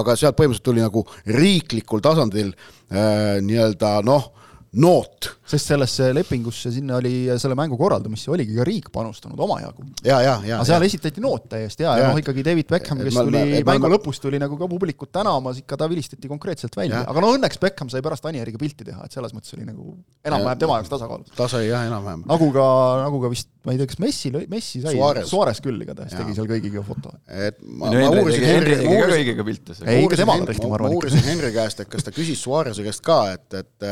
aga 0.00 0.16
sealt 0.18 0.38
põhimõtteliselt 0.38 0.68
tuli 0.70 0.84
nagu 0.84 1.04
riiklikul 1.38 2.04
tasandil 2.04 2.52
äh, 2.52 3.38
nii-öelda 3.44 3.98
noh, 4.06 4.32
noot 4.76 5.30
sest 5.48 5.70
sellesse 5.70 6.10
lepingusse 6.12 6.70
sinna 6.72 6.98
oli 6.98 7.12
selle 7.40 7.56
mängu 7.56 7.78
korraldamisse 7.80 8.28
oligi 8.34 8.56
ka 8.56 8.66
riik 8.68 8.90
panustanud 8.92 9.40
omajagu. 9.40 9.86
ja, 10.04 10.18
ja, 10.20 10.34
ja 10.44 10.58
aga 10.58 10.66
seal 10.68 10.84
esitati 10.84 11.22
noot 11.24 11.46
täiesti 11.54 11.86
ja, 11.86 11.94
ja 11.96 12.10
noh, 12.10 12.20
ikkagi 12.20 12.44
David 12.44 12.68
Beckham, 12.68 13.00
kes 13.00 13.16
ma- 13.16 13.24
tuli 13.24 13.40
ma- 13.40 13.72
mängu 13.72 13.86
ma- 13.86 13.92
lõpus 13.94 14.20
tuli 14.20 14.40
nagu 14.42 14.58
ka 14.60 14.68
publikut 14.68 15.12
tänamas, 15.14 15.62
ikka 15.62 15.78
ta 15.80 15.88
vilistati 15.88 16.28
konkreetselt 16.28 16.76
välja, 16.76 17.00
aga 17.08 17.24
no 17.24 17.32
õnneks 17.36 17.60
Beckham 17.62 17.88
sai 17.92 18.04
pärast 18.04 18.28
Anieriga 18.28 18.60
pilti 18.60 18.84
teha, 18.90 19.08
et 19.08 19.16
selles 19.16 19.32
mõttes 19.36 19.56
oli 19.56 19.64
nagu 19.68 19.94
enam-vähem 20.28 20.60
tema 20.60 20.80
jaoks 20.80 20.92
tasakaalus. 20.92 21.32
tase 21.38 21.64
jah, 21.64 21.88
enam-vähem. 21.88 22.26
nagu 22.28 22.50
ka, 22.52 22.68
nagu 23.06 23.22
ka 23.24 23.32
vist, 23.32 23.48
ma 23.68 23.74
ei 23.76 23.80
tea, 23.82 23.88
kas 23.92 23.98
Messi, 24.00 24.30
Messi 24.48 24.80
sai, 24.80 24.96
Suarez. 25.28 25.60
Küll 25.64 25.84
igatahes 25.84 26.14
tegi 26.16 26.34
seal 26.38 26.48
kõigiga 26.48 26.80
foto. 26.86 27.12
et 27.28 27.58
ma, 27.60 27.90
no 27.92 28.00
ma 28.00 28.22
uurisin 28.22 28.46
Henri 28.48 28.72
Henri, 28.72 28.76
tegi 28.78 28.88
ma 28.88 28.94
ka 28.94 29.04
uurisin 29.04 29.20
kõigiga 29.20 29.44
pilte. 29.50 29.76
Ei, 29.78 29.84
ka 29.84 30.06
uurisin 30.06 30.22
temaga 30.24 30.48
tehti, 30.48 30.64
ma 30.64 30.70
ma 30.72 30.78
arvan, 30.78 30.94
ikka. 30.96 31.02
uurisin 31.02 31.24
Henri 31.28 31.50
käest, 31.58 31.82
et 31.84 31.90
kas 31.92 32.06
ta 32.08 32.14
küsis 32.16 32.40
Suarez'e 32.46 32.86
käest 32.88 33.04
ka, 33.04 33.18
et, 33.36 33.58
et 33.60 33.88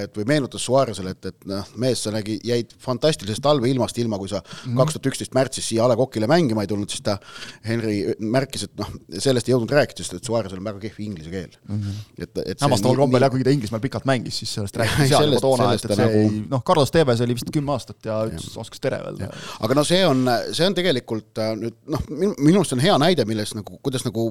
et 0.00 0.16
või 0.16 0.26
meenutas 0.32 0.64
Suarez'ele, 0.64 1.12
et, 1.16 1.26
et 1.32 1.46
noh, 1.50 1.68
mees, 1.84 2.02
sa 2.06 2.12
nägi, 2.14 2.38
jäid 2.48 2.72
fantastilisest 2.82 3.42
talveilmast 3.44 3.98
ilma, 4.02 4.18
kui 4.22 4.30
sa 4.32 4.40
Mhm. 4.42 4.76
kaks 4.78 4.94
tuhat 4.96 5.06
üksteist 5.12 5.34
märtsis 5.36 5.66
siia 5.68 5.84
A 5.84 5.88
Le 5.90 5.96
Coq'ile 5.98 6.26
mängima 6.30 6.62
ei 6.64 6.70
tulnud, 6.70 6.88
siis 6.90 7.02
ta, 7.04 7.18
Henri 7.66 8.14
märkis, 8.20 8.64
et 8.68 8.74
noh, 8.78 8.88
sellest 9.18 9.48
ei 9.48 9.54
jõudnud 9.54 9.72
rääkida, 9.74 10.04
sest 10.04 10.14
et 10.18 10.24
Suarez'el 10.28 10.60
on 10.60 10.64
väga 10.70 10.80
kehv 10.86 11.00
inglise 11.02 11.30
keel 11.32 11.50
mm. 11.68 11.78
-hmm. 11.80 11.98
et, 12.22 12.30
et 12.44 12.58
see 12.58 12.64
hämmastaval 12.66 12.96
kombel 13.02 13.26
jah, 13.26 13.30
kuigi 13.34 13.44
ta 13.48 13.50
Inglismaal 13.56 13.82
pikalt 13.82 14.06
mängis, 14.08 14.38
siis 14.42 14.54
sellest 14.54 14.76
räägiti 14.78 15.08
seal 15.10 15.28
juba 15.32 15.40
toona, 15.42 15.72
et, 15.74 15.84
et 15.84 15.94
see 15.96 16.06
nagu- 16.06 16.46
noh, 16.54 16.62
Carlos 16.68 16.90
Tevez 16.94 17.20
oli 17.26 17.34
vist 17.38 17.50
kümme 17.52 17.72
aastat 17.74 18.06
ja 18.06 18.20
ütles, 18.30 18.54
oskas 18.62 18.80
tere 18.80 19.01
öelda. 19.06 19.30
aga 19.60 19.76
no 19.78 19.84
see 19.86 20.02
on, 20.06 20.24
see 20.52 20.66
on 20.66 20.76
tegelikult 20.76 21.40
äh, 21.42 21.52
nüüd 21.58 21.78
noh, 21.92 22.04
minu 22.10 22.60
arust 22.60 22.76
on 22.76 22.82
hea 22.84 22.96
näide, 23.02 23.26
milles 23.28 23.54
nagu, 23.58 23.78
kuidas 23.84 24.06
nagu 24.06 24.30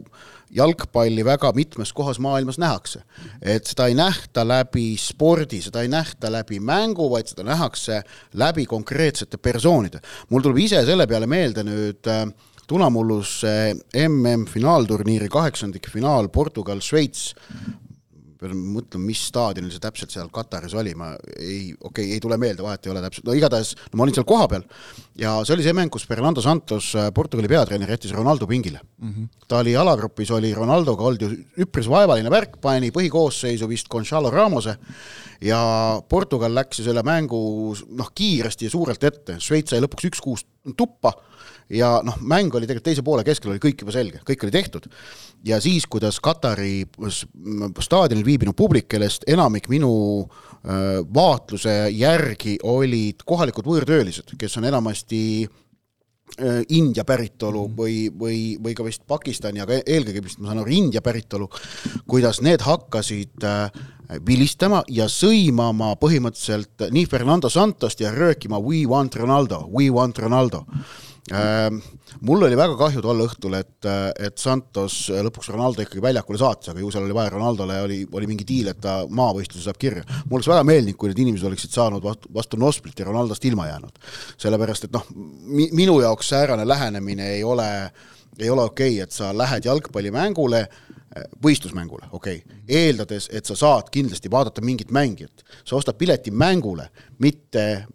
jalgpalli 0.55 1.25
väga 1.25 1.53
mitmes 1.57 1.93
kohas 1.95 2.19
maailmas 2.23 2.59
nähakse. 2.61 3.03
et 3.41 3.67
seda 3.69 3.87
ei 3.91 3.97
nähta 3.97 4.45
läbi 4.47 4.95
spordi, 4.99 5.61
seda 5.65 5.85
ei 5.85 5.91
nähta 5.91 6.31
läbi 6.31 6.59
mängu, 6.59 7.09
vaid 7.11 7.31
seda 7.31 7.45
nähakse 7.47 8.01
läbi 8.33 8.65
konkreetsete 8.65 9.37
persoonide. 9.37 10.01
mul 10.29 10.41
tuleb 10.41 10.63
ise 10.65 10.85
selle 10.85 11.07
peale 11.07 11.27
meelde 11.27 11.65
nüüd 11.67 12.11
äh, 12.11 12.25
tunamullus 12.71 13.41
MM-finaalturniiri 14.07 15.27
kaheksandikfinaal 15.29 16.29
Portugal-Šveits 16.31 17.33
pean 18.41 18.57
mõtlema, 18.57 19.05
mis 19.05 19.21
staadionil 19.29 19.71
see 19.73 19.83
täpselt 19.83 20.13
seal 20.13 20.29
Kataris 20.33 20.73
oli, 20.77 20.93
ma 20.97 21.11
ei, 21.35 21.71
okei 21.77 21.89
okay,, 21.89 22.07
ei 22.15 22.21
tule 22.23 22.37
meelde, 22.41 22.63
vahet 22.65 22.87
ei 22.87 22.93
ole 22.93 23.03
täpselt, 23.03 23.27
no 23.27 23.35
igatahes 23.37 23.73
no 23.91 23.99
ma 23.99 24.05
olin 24.07 24.17
seal 24.17 24.27
kohapeal 24.27 24.65
ja 25.21 25.35
see 25.45 25.55
oli 25.55 25.65
see 25.65 25.75
mäng, 25.77 25.91
kus 25.93 26.07
Fernando 26.09 26.43
Santos, 26.43 26.91
Portugali 27.15 27.49
peatreener, 27.51 27.93
jättis 27.93 28.15
Ronaldo 28.17 28.47
pingile 28.49 28.81
mm. 28.81 29.09
-hmm. 29.09 29.45
ta 29.47 29.61
oli 29.61 29.75
alagrupis, 29.77 30.31
oli 30.33 30.53
Ronaldoga 30.57 31.13
ju 31.21 31.31
üpris 31.65 31.89
vaevaline 31.89 32.33
värk, 32.33 32.57
pani 32.61 32.91
põhikoosseisu 32.91 33.69
vist 33.69 33.89
Gonzalo 33.89 34.31
Ramose 34.33 34.77
ja 35.41 36.01
Portugal 36.09 36.55
läks 36.55 36.79
ju 36.79 36.85
selle 36.85 37.03
mängu 37.03 37.75
noh, 37.97 38.11
kiiresti 38.15 38.65
ja 38.65 38.73
suurelt 38.73 39.03
ette, 39.03 39.37
Šveits 39.39 39.73
sai 39.73 39.81
lõpuks 39.81 40.09
üks-kuus 40.09 40.45
tuppa 40.77 41.13
ja 41.71 41.91
noh, 42.05 42.17
mäng 42.21 42.53
oli 42.55 42.67
tegelikult 42.67 42.89
teise 42.89 43.05
poole 43.05 43.25
keskel 43.27 43.53
oli 43.53 43.61
kõik 43.63 43.85
juba 43.85 43.95
selge, 43.95 44.21
kõik 44.27 44.45
oli 44.45 44.53
tehtud. 44.53 44.87
ja 45.45 45.59
siis, 45.61 45.87
kuidas 45.89 46.19
Katari 46.19 46.83
staadionil 47.79 48.25
viibinud 48.25 48.57
publik, 48.57 48.89
kellest 48.91 49.25
enamik 49.27 49.69
minu 49.69 49.93
öö, 50.21 51.01
vaatluse 51.13 51.89
järgi 51.95 52.57
olid 52.63 53.23
kohalikud 53.25 53.65
võõrtöölised, 53.65 54.35
kes 54.37 54.57
on 54.57 54.67
enamasti 54.69 55.21
öö, 55.47 56.61
India 56.69 57.05
päritolu 57.07 57.65
või, 57.77 58.11
või, 58.19 58.57
või 58.61 58.75
ka 58.77 58.85
vist 58.85 59.07
Pakistani, 59.07 59.63
aga 59.63 59.79
eelkõige 59.85 60.23
vist 60.25 60.41
ma 60.41 60.51
saan 60.51 60.61
aru 60.63 60.75
India 60.75 61.01
päritolu, 61.01 61.49
kuidas 62.07 62.41
need 62.45 62.61
hakkasid 62.67 63.47
äh, 63.47 63.71
vilistama 64.27 64.83
ja 64.91 65.07
sõimama 65.09 65.93
põhimõtteliselt 66.01 66.91
nii 66.91 67.07
Fernando 67.07 67.49
Santost 67.49 68.03
ja 68.03 68.11
röökima 68.11 68.59
We 68.59 68.83
want 68.85 69.15
Ronaldo, 69.15 69.63
we 69.71 69.89
want 69.89 70.19
Ronaldo 70.19 70.65
Äh, 70.67 71.10
mul 71.29 72.43
oli 72.43 72.57
väga 72.57 72.75
kahju 72.79 73.01
tol 73.03 73.21
õhtul, 73.23 73.53
et, 73.59 73.87
et 74.19 74.37
Santos 74.41 74.95
lõpuks 75.13 75.51
Ronaldo 75.53 75.83
ikkagi 75.83 76.01
väljakule 76.03 76.39
saatis, 76.41 76.71
aga 76.71 76.81
ju 76.81 76.89
seal 76.91 77.05
oli 77.05 77.15
vaja, 77.15 77.33
Ronaldole 77.35 77.77
oli, 77.85 77.99
oli 78.11 78.29
mingi 78.29 78.47
diil, 78.47 78.71
et 78.71 78.81
ta 78.81 79.01
maavõistluse 79.07 79.67
saab 79.67 79.79
kirja. 79.81 80.03
mul 80.25 80.39
oleks 80.39 80.49
väga 80.49 80.65
meeldinud, 80.67 80.97
kui 80.99 81.11
need 81.11 81.21
inimesed 81.23 81.47
oleksid 81.47 81.77
saanud 81.77 82.03
vastu, 82.03 82.31
vastu 82.33 82.59
Nosplit 82.59 82.99
ja 82.99 83.07
Ronaldost 83.07 83.45
ilma 83.45 83.67
jäänud. 83.69 84.01
sellepärast, 84.41 84.89
et 84.89 84.97
noh, 84.97 85.05
mi-, 85.13 85.69
minu 85.77 85.99
jaoks 86.01 86.33
säärane 86.33 86.67
lähenemine 86.67 87.29
ei 87.37 87.43
ole, 87.43 87.69
ei 88.39 88.49
ole 88.49 88.63
okei 88.63 88.95
okay,, 88.95 89.03
et 89.03 89.11
sa 89.11 89.31
lähed 89.37 89.65
jalgpallimängule 89.65 90.67
võistlusmängule, 91.43 92.07
okei 92.15 92.39
okay., 92.39 92.61
eeldades, 92.71 93.27
et 93.35 93.47
sa 93.47 93.55
saad 93.59 93.89
kindlasti 93.91 94.31
vaadata 94.31 94.63
mingit 94.63 94.91
mängijat. 94.91 95.43
sa 95.65 95.75
ostad 95.75 95.97
pileti 95.99 96.31
mängule, 96.31 96.87
mitte, 97.19 97.85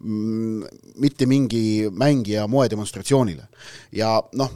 mitte 0.95 1.25
mingi 1.25 1.89
mängija 1.89 2.47
moedemonstratsioonile. 2.47 3.47
ja 3.91 4.21
noh, 4.33 4.51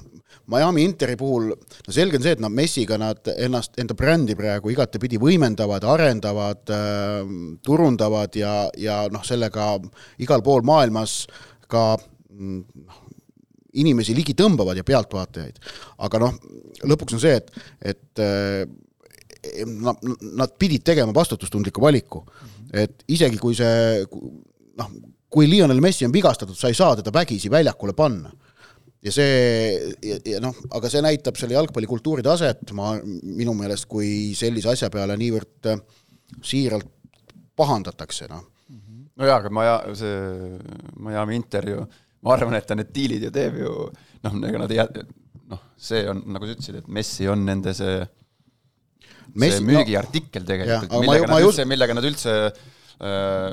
Miami 0.51 0.83
Interi 0.83 1.15
puhul, 1.15 1.51
no 1.87 1.93
selge 1.93 2.17
on 2.17 2.23
see, 2.23 2.35
et 2.35 2.41
nad 2.43 2.51
Messiga 2.51 2.97
nad 2.99 3.27
ennast, 3.37 3.77
enda 3.79 3.95
brändi 3.97 4.35
praegu 4.35 4.73
igatepidi 4.73 5.19
võimendavad, 5.21 5.85
arendavad 5.87 6.73
äh,, 6.73 7.21
turundavad 7.63 8.35
ja, 8.35 8.55
ja 8.77 9.03
noh, 9.11 9.23
sellega 9.25 9.73
igal 10.21 10.43
pool 10.45 10.65
maailmas 10.67 11.23
ka 11.71 11.95
noh, 11.97 13.00
inimesi 13.79 14.15
ligi 14.15 14.35
tõmbavad 14.37 14.79
ja 14.79 14.85
pealtvaatajaid. 14.87 15.59
aga 16.05 16.19
noh, 16.19 16.35
lõpuks 16.91 17.15
on 17.17 17.23
see, 17.23 17.37
et, 17.39 17.51
et 17.93 18.23
eh, 18.23 18.65
nad, 19.65 19.97
nad 20.21 20.53
pidid 20.59 20.83
tegema 20.85 21.13
vastutustundliku 21.15 21.81
valiku. 21.81 22.25
et 22.73 23.03
isegi 23.07 23.39
kui 23.39 23.55
see 23.55 24.03
noh, 24.79 24.91
kui 25.31 25.47
Lionel 25.47 25.81
Messi 25.83 26.05
on 26.05 26.13
vigastatud, 26.13 26.57
sa 26.57 26.71
ei 26.71 26.77
saa 26.77 26.95
teda 26.99 27.13
vägisi 27.13 27.51
väljakule 27.51 27.93
panna. 27.93 28.31
ja 29.01 29.11
see, 29.11 29.95
ja, 30.05 30.19
ja 30.25 30.39
noh, 30.43 30.55
aga 30.77 30.89
see 30.91 31.01
näitab 31.01 31.39
selle 31.39 31.55
jalgpallikultuuri 31.55 32.21
taset, 32.25 32.69
ma, 32.77 32.93
minu 33.23 33.55
meelest, 33.57 33.87
kui 33.89 34.35
sellise 34.37 34.75
asja 34.75 34.91
peale 34.93 35.17
niivõrd 35.17 35.71
eh, 35.71 35.81
siiralt 36.45 36.89
pahandatakse, 37.57 38.27
noh. 38.31 38.45
no 39.15 39.27
jaa, 39.27 39.39
aga 39.39 39.49
Maja, 39.53 39.75
see 39.97 40.59
Miami 41.01 41.39
Inter 41.39 41.67
ju 41.69 41.83
ma 42.21 42.35
arvan, 42.35 42.57
et 42.57 42.67
ta 42.69 42.77
need 42.77 42.91
diilid 42.95 43.27
ju 43.27 43.33
teeb 43.33 43.59
ju, 43.61 43.75
noh, 44.25 44.39
ega 44.49 44.61
nad 44.61 44.73
ei 44.73 44.79
jää, 44.79 45.05
noh, 45.51 45.61
see 45.89 46.03
on, 46.11 46.23
nagu 46.35 46.47
sa 46.47 46.55
ütlesid, 46.55 46.81
et 46.81 46.89
Messi 46.99 47.29
on 47.31 47.45
nende 47.47 47.73
see 47.77 47.99
Messi, 49.31 49.57
see 49.57 49.67
müügiartikkel 49.67 50.45
no, 50.45 50.49
tegelikult, 50.51 50.95
millega, 51.05 51.29
nad 51.31 51.47
üldse, 51.47 51.67
millega 51.69 51.97
nad 51.97 52.07
üldse 52.11 52.35
äh, 52.49 53.47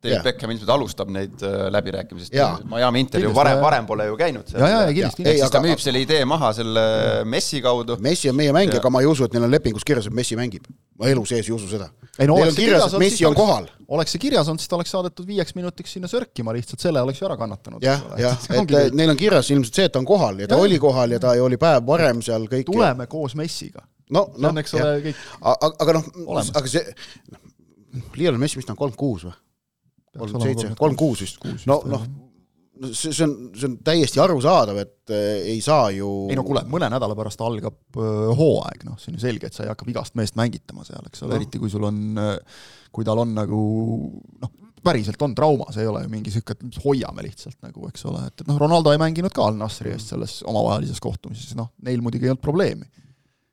David 0.00 0.24
Beckham 0.24 0.52
ilmselt 0.54 0.70
alustab 0.72 1.10
neid 1.12 1.42
äh, 1.44 1.66
läbirääkimisest. 1.74 2.32
Miami 2.68 3.02
Inter 3.04 3.20
ju 3.20 3.32
varem, 3.36 3.58
varem 3.60 3.88
pole 3.88 4.06
ju 4.08 4.14
käinud 4.16 4.48
seal. 4.48 4.62
ja, 4.62 4.68
ja, 4.70 4.78
ja 4.86 4.94
kindlasti. 4.96 5.26
ehk 5.28 5.40
siis 5.42 5.52
ta 5.52 5.60
müüb 5.60 5.82
selle 5.82 6.00
idee 6.00 6.22
maha 6.28 6.54
selle 6.56 6.84
Messi 7.28 7.60
kaudu. 7.64 7.98
Messi 8.00 8.30
on 8.32 8.38
meie 8.38 8.54
mängija, 8.56 8.80
aga 8.80 8.92
ma 8.92 9.02
ei 9.04 9.10
usu, 9.10 9.26
et 9.28 9.36
neil 9.36 9.44
on 9.44 9.52
lepingus 9.52 9.84
kirjas, 9.84 10.08
et 10.08 10.16
Messi 10.16 10.38
mängib. 10.40 10.64
ma 10.96 11.10
elu 11.12 11.24
sees 11.28 11.50
ei 11.50 11.52
usu 11.52 11.68
seda. 11.68 11.90
No, 12.16 12.38
neil 12.38 12.48
on 12.48 12.56
kirjas, 12.56 12.94
et 12.94 13.02
Messi 13.02 13.26
on 13.28 13.36
kohal. 13.36 13.68
oleks 13.92 14.16
see 14.16 14.22
kirjas 14.22 14.48
olnud, 14.48 14.64
siis 14.64 14.72
ta 14.72 14.78
oleks 14.78 14.94
saadetud 14.96 15.28
viieks 15.28 15.52
minutiks 15.58 15.92
sinna 15.98 16.08
sörkima 16.08 16.56
lihtsalt, 16.56 16.80
selle 16.80 17.04
oleks 17.04 17.20
ju 17.20 17.28
ära 17.28 17.36
kannatanud. 17.40 17.84
jah, 17.84 18.00
jah, 18.20 18.40
et 18.62 18.96
neil 18.96 19.12
on 19.12 19.20
kirjas 19.20 19.52
ilmselt 19.52 19.82
see, 19.82 19.90
et 19.90 19.92
ta 19.92 20.00
on 20.00 20.08
kohal 20.08 20.40
ja 20.40 20.48
ta 20.48 20.56
ja. 20.56 20.64
oli 20.64 20.80
kohal 20.80 21.12
ja 21.12 21.20
ta 21.20 21.36
oli 21.44 21.60
päev 21.60 21.84
varem 21.92 22.24
seal 22.24 22.48
kõik. 22.48 22.72
tuleme 22.72 23.08
koos 23.10 23.36
Messiga. 23.36 23.84
no, 24.08 24.30
noh, 24.40 24.56
aga, 24.56 25.72
aga 25.76 25.98
noh, 26.00 26.10
aga 26.40 26.66
see, 26.72 26.96
noh, 27.36 27.46
Lionel 28.16 28.40
Messi, 28.40 28.56
mis 28.56 28.68
ta 28.68 28.72
on, 28.72 28.80
kolmkümmend 28.80 29.00
kuus 29.04 29.28
või? 29.28 29.36
Kolm 30.18 30.42
seitse, 30.42 30.72
kolm 30.78 30.98
kuus 30.98 31.22
vist. 31.24 31.44
no, 31.70 31.80
noh, 31.88 32.06
see, 32.88 33.12
see 33.12 33.24
on, 33.26 33.34
see 33.54 33.68
on 33.68 33.76
täiesti 33.84 34.20
arusaadav, 34.22 34.78
et 34.82 35.12
äh, 35.14 35.42
ei 35.52 35.60
saa 35.64 35.90
ju 35.94 36.08
ei 36.30 36.38
no 36.38 36.44
kuule, 36.46 36.62
mõne 36.70 36.88
nädala 36.92 37.16
pärast 37.18 37.42
algab 37.44 38.00
äh, 38.00 38.30
hooaeg, 38.38 38.86
noh, 38.88 38.96
see 39.00 39.12
on 39.12 39.18
ju 39.18 39.24
selge, 39.26 39.50
et 39.50 39.56
sa 39.56 39.66
ei 39.66 39.72
hakka 39.72 39.88
vigast 39.88 40.16
meest 40.18 40.38
mängitama 40.40 40.86
seal, 40.88 41.04
eks 41.10 41.24
ole 41.26 41.34
no., 41.34 41.40
eriti 41.40 41.60
kui 41.62 41.72
sul 41.72 41.86
on, 41.88 42.00
äh, 42.20 42.64
kui 42.94 43.06
tal 43.06 43.22
on 43.22 43.34
nagu 43.36 43.60
noh, 44.40 44.54
päriselt 44.84 45.20
on 45.26 45.34
trauma, 45.36 45.68
see 45.74 45.84
ei 45.84 45.90
ole 45.90 46.06
ju 46.06 46.12
mingi 46.12 46.32
sihuke, 46.32 46.56
et 46.56 46.80
hoiame 46.84 47.26
lihtsalt 47.26 47.58
nagu, 47.66 47.84
eks 47.90 48.06
ole, 48.08 48.24
et, 48.30 48.38
et 48.40 48.48
noh, 48.48 48.60
Ronaldo 48.60 48.94
ei 48.94 49.02
mänginud 49.02 49.34
ka 49.36 49.50
Al-Nasri 49.50 49.92
eest 49.94 50.14
selles 50.14 50.40
omavahelises 50.48 51.02
kohtumises, 51.04 51.52
noh, 51.58 51.74
neil 51.84 52.00
muidugi 52.04 52.28
ei 52.28 52.32
olnud 52.34 52.44
probleemi. 52.44 52.88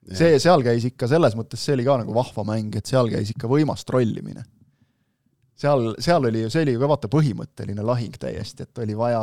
see, 0.08 0.38
seal 0.40 0.64
käis 0.64 0.88
ikka 0.88 1.10
selles 1.12 1.36
mõttes, 1.36 1.60
see 1.60 1.76
oli 1.76 1.84
ka 1.84 2.00
nagu 2.00 2.16
vahva 2.16 2.48
mäng, 2.48 2.78
et 2.80 2.88
seal 2.88 3.12
käis 3.12 3.34
ikka 3.34 3.50
võimas 3.52 3.84
trollimine 3.84 4.46
seal, 5.58 5.88
seal 6.04 6.28
oli 6.30 6.44
ju, 6.46 6.52
see 6.54 6.66
oli 6.66 6.76
ju 6.76 6.82
ka 6.82 6.90
vaata 6.92 7.10
põhimõtteline 7.12 7.86
lahing 7.86 8.18
täiesti, 8.22 8.68
et 8.68 8.82
oli 8.84 8.98
vaja 8.98 9.22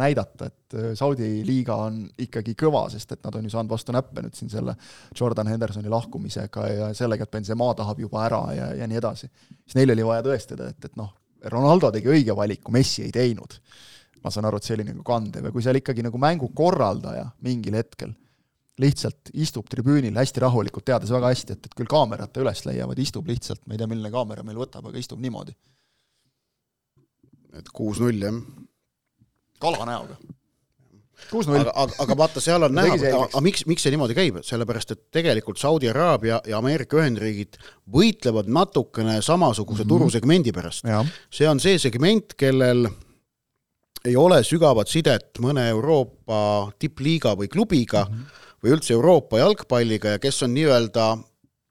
näidata, 0.00 0.50
et 0.50 0.76
äh, 0.76 0.90
Saudi 0.98 1.30
liiga 1.46 1.78
on 1.86 2.02
ikkagi 2.26 2.54
kõva, 2.58 2.84
sest 2.92 3.16
et 3.16 3.22
nad 3.24 3.38
on 3.38 3.48
ju 3.48 3.52
saanud 3.54 3.72
vastu 3.72 3.94
näppe 3.96 4.24
nüüd 4.24 4.36
siin 4.38 4.52
selle 4.52 4.76
Jordan 5.18 5.50
Hendersoni 5.52 5.92
lahkumisega 5.92 6.68
ja 6.68 6.92
sellega, 6.96 7.26
et 7.26 7.34
Benzema 7.34 7.72
tahab 7.78 8.02
juba 8.04 8.26
ära 8.26 8.42
ja, 8.56 8.70
ja 8.82 8.88
nii 8.90 9.00
edasi. 9.00 9.30
siis 9.64 9.78
neil 9.80 9.94
oli 9.96 10.06
vaja 10.06 10.26
tõestada, 10.28 10.70
et, 10.72 10.90
et 10.90 10.96
noh, 11.00 11.12
Ronaldo 11.52 11.90
tegi 11.90 12.10
õige 12.10 12.36
valiku, 12.36 12.72
Messi 12.74 13.06
ei 13.06 13.14
teinud. 13.14 13.58
ma 14.22 14.30
saan 14.30 14.46
aru, 14.46 14.60
et 14.60 14.66
see 14.66 14.76
oli 14.76 14.84
nagu 14.86 15.02
kandev 15.02 15.48
ja 15.48 15.50
kui 15.50 15.64
seal 15.64 15.80
ikkagi 15.80 16.04
nagu 16.06 16.18
mängu 16.20 16.52
korraldaja 16.54 17.24
mingil 17.42 17.74
hetkel 17.74 18.12
lihtsalt 18.80 19.32
istub 19.36 19.68
tribüünil 19.70 20.16
hästi 20.16 20.42
rahulikult, 20.42 20.86
teades 20.88 21.12
väga 21.12 21.32
hästi, 21.32 21.56
et, 21.56 21.68
et 21.68 21.76
küll 21.76 21.90
kaamerad 21.90 22.32
ta 22.32 22.40
üles 22.44 22.64
leiavad, 22.64 23.00
istub 23.02 23.28
lihtsalt, 23.28 23.64
ma 23.66 23.76
ei 23.76 23.82
tea, 23.82 23.88
milline 23.90 24.12
kaamera 24.12 24.44
meil 24.46 24.60
võtab, 24.62 24.86
aga 24.88 25.00
istub 25.00 25.20
niimoodi. 25.20 25.54
et 27.52 27.68
kuus-null, 27.68 28.22
jah? 28.22 28.38
kala 29.60 29.84
näoga. 29.86 30.16
aga, 31.32 31.74
aga, 31.74 31.92
aga 32.02 32.16
vaata, 32.16 32.40
seal 32.40 32.64
on 32.64 32.74
näha, 32.78 32.96
aga 33.26 33.44
miks, 33.44 33.66
miks 33.68 33.84
see 33.84 33.92
niimoodi 33.92 34.16
käib, 34.16 34.40
sellepärast 34.46 34.96
et 34.96 35.04
tegelikult 35.12 35.60
Saudi 35.60 35.92
Araabia 35.92 36.40
ja 36.48 36.58
Ameerika 36.58 36.96
Ühendriigid 36.96 37.60
võitlevad 37.92 38.48
natukene 38.48 39.20
samasuguse 39.20 39.82
mm 39.82 39.84
-hmm. 39.84 39.98
turusegmendi 39.98 40.52
pärast. 40.52 40.88
see 41.30 41.48
on 41.48 41.60
see 41.60 41.78
segment, 41.78 42.34
kellel 42.34 42.88
ei 44.04 44.16
ole 44.16 44.42
sügavat 44.42 44.88
sidet 44.88 45.38
mõne 45.38 45.68
Euroopa 45.68 46.72
tippliiga 46.78 47.36
või 47.36 47.48
klubiga 47.48 48.08
mm, 48.08 48.16
-hmm 48.16 48.40
või 48.62 48.76
üldse 48.76 48.94
Euroopa 48.96 49.42
jalgpalliga 49.42 50.16
ja 50.16 50.22
kes 50.22 50.42
on 50.46 50.54
nii-öelda 50.54 51.10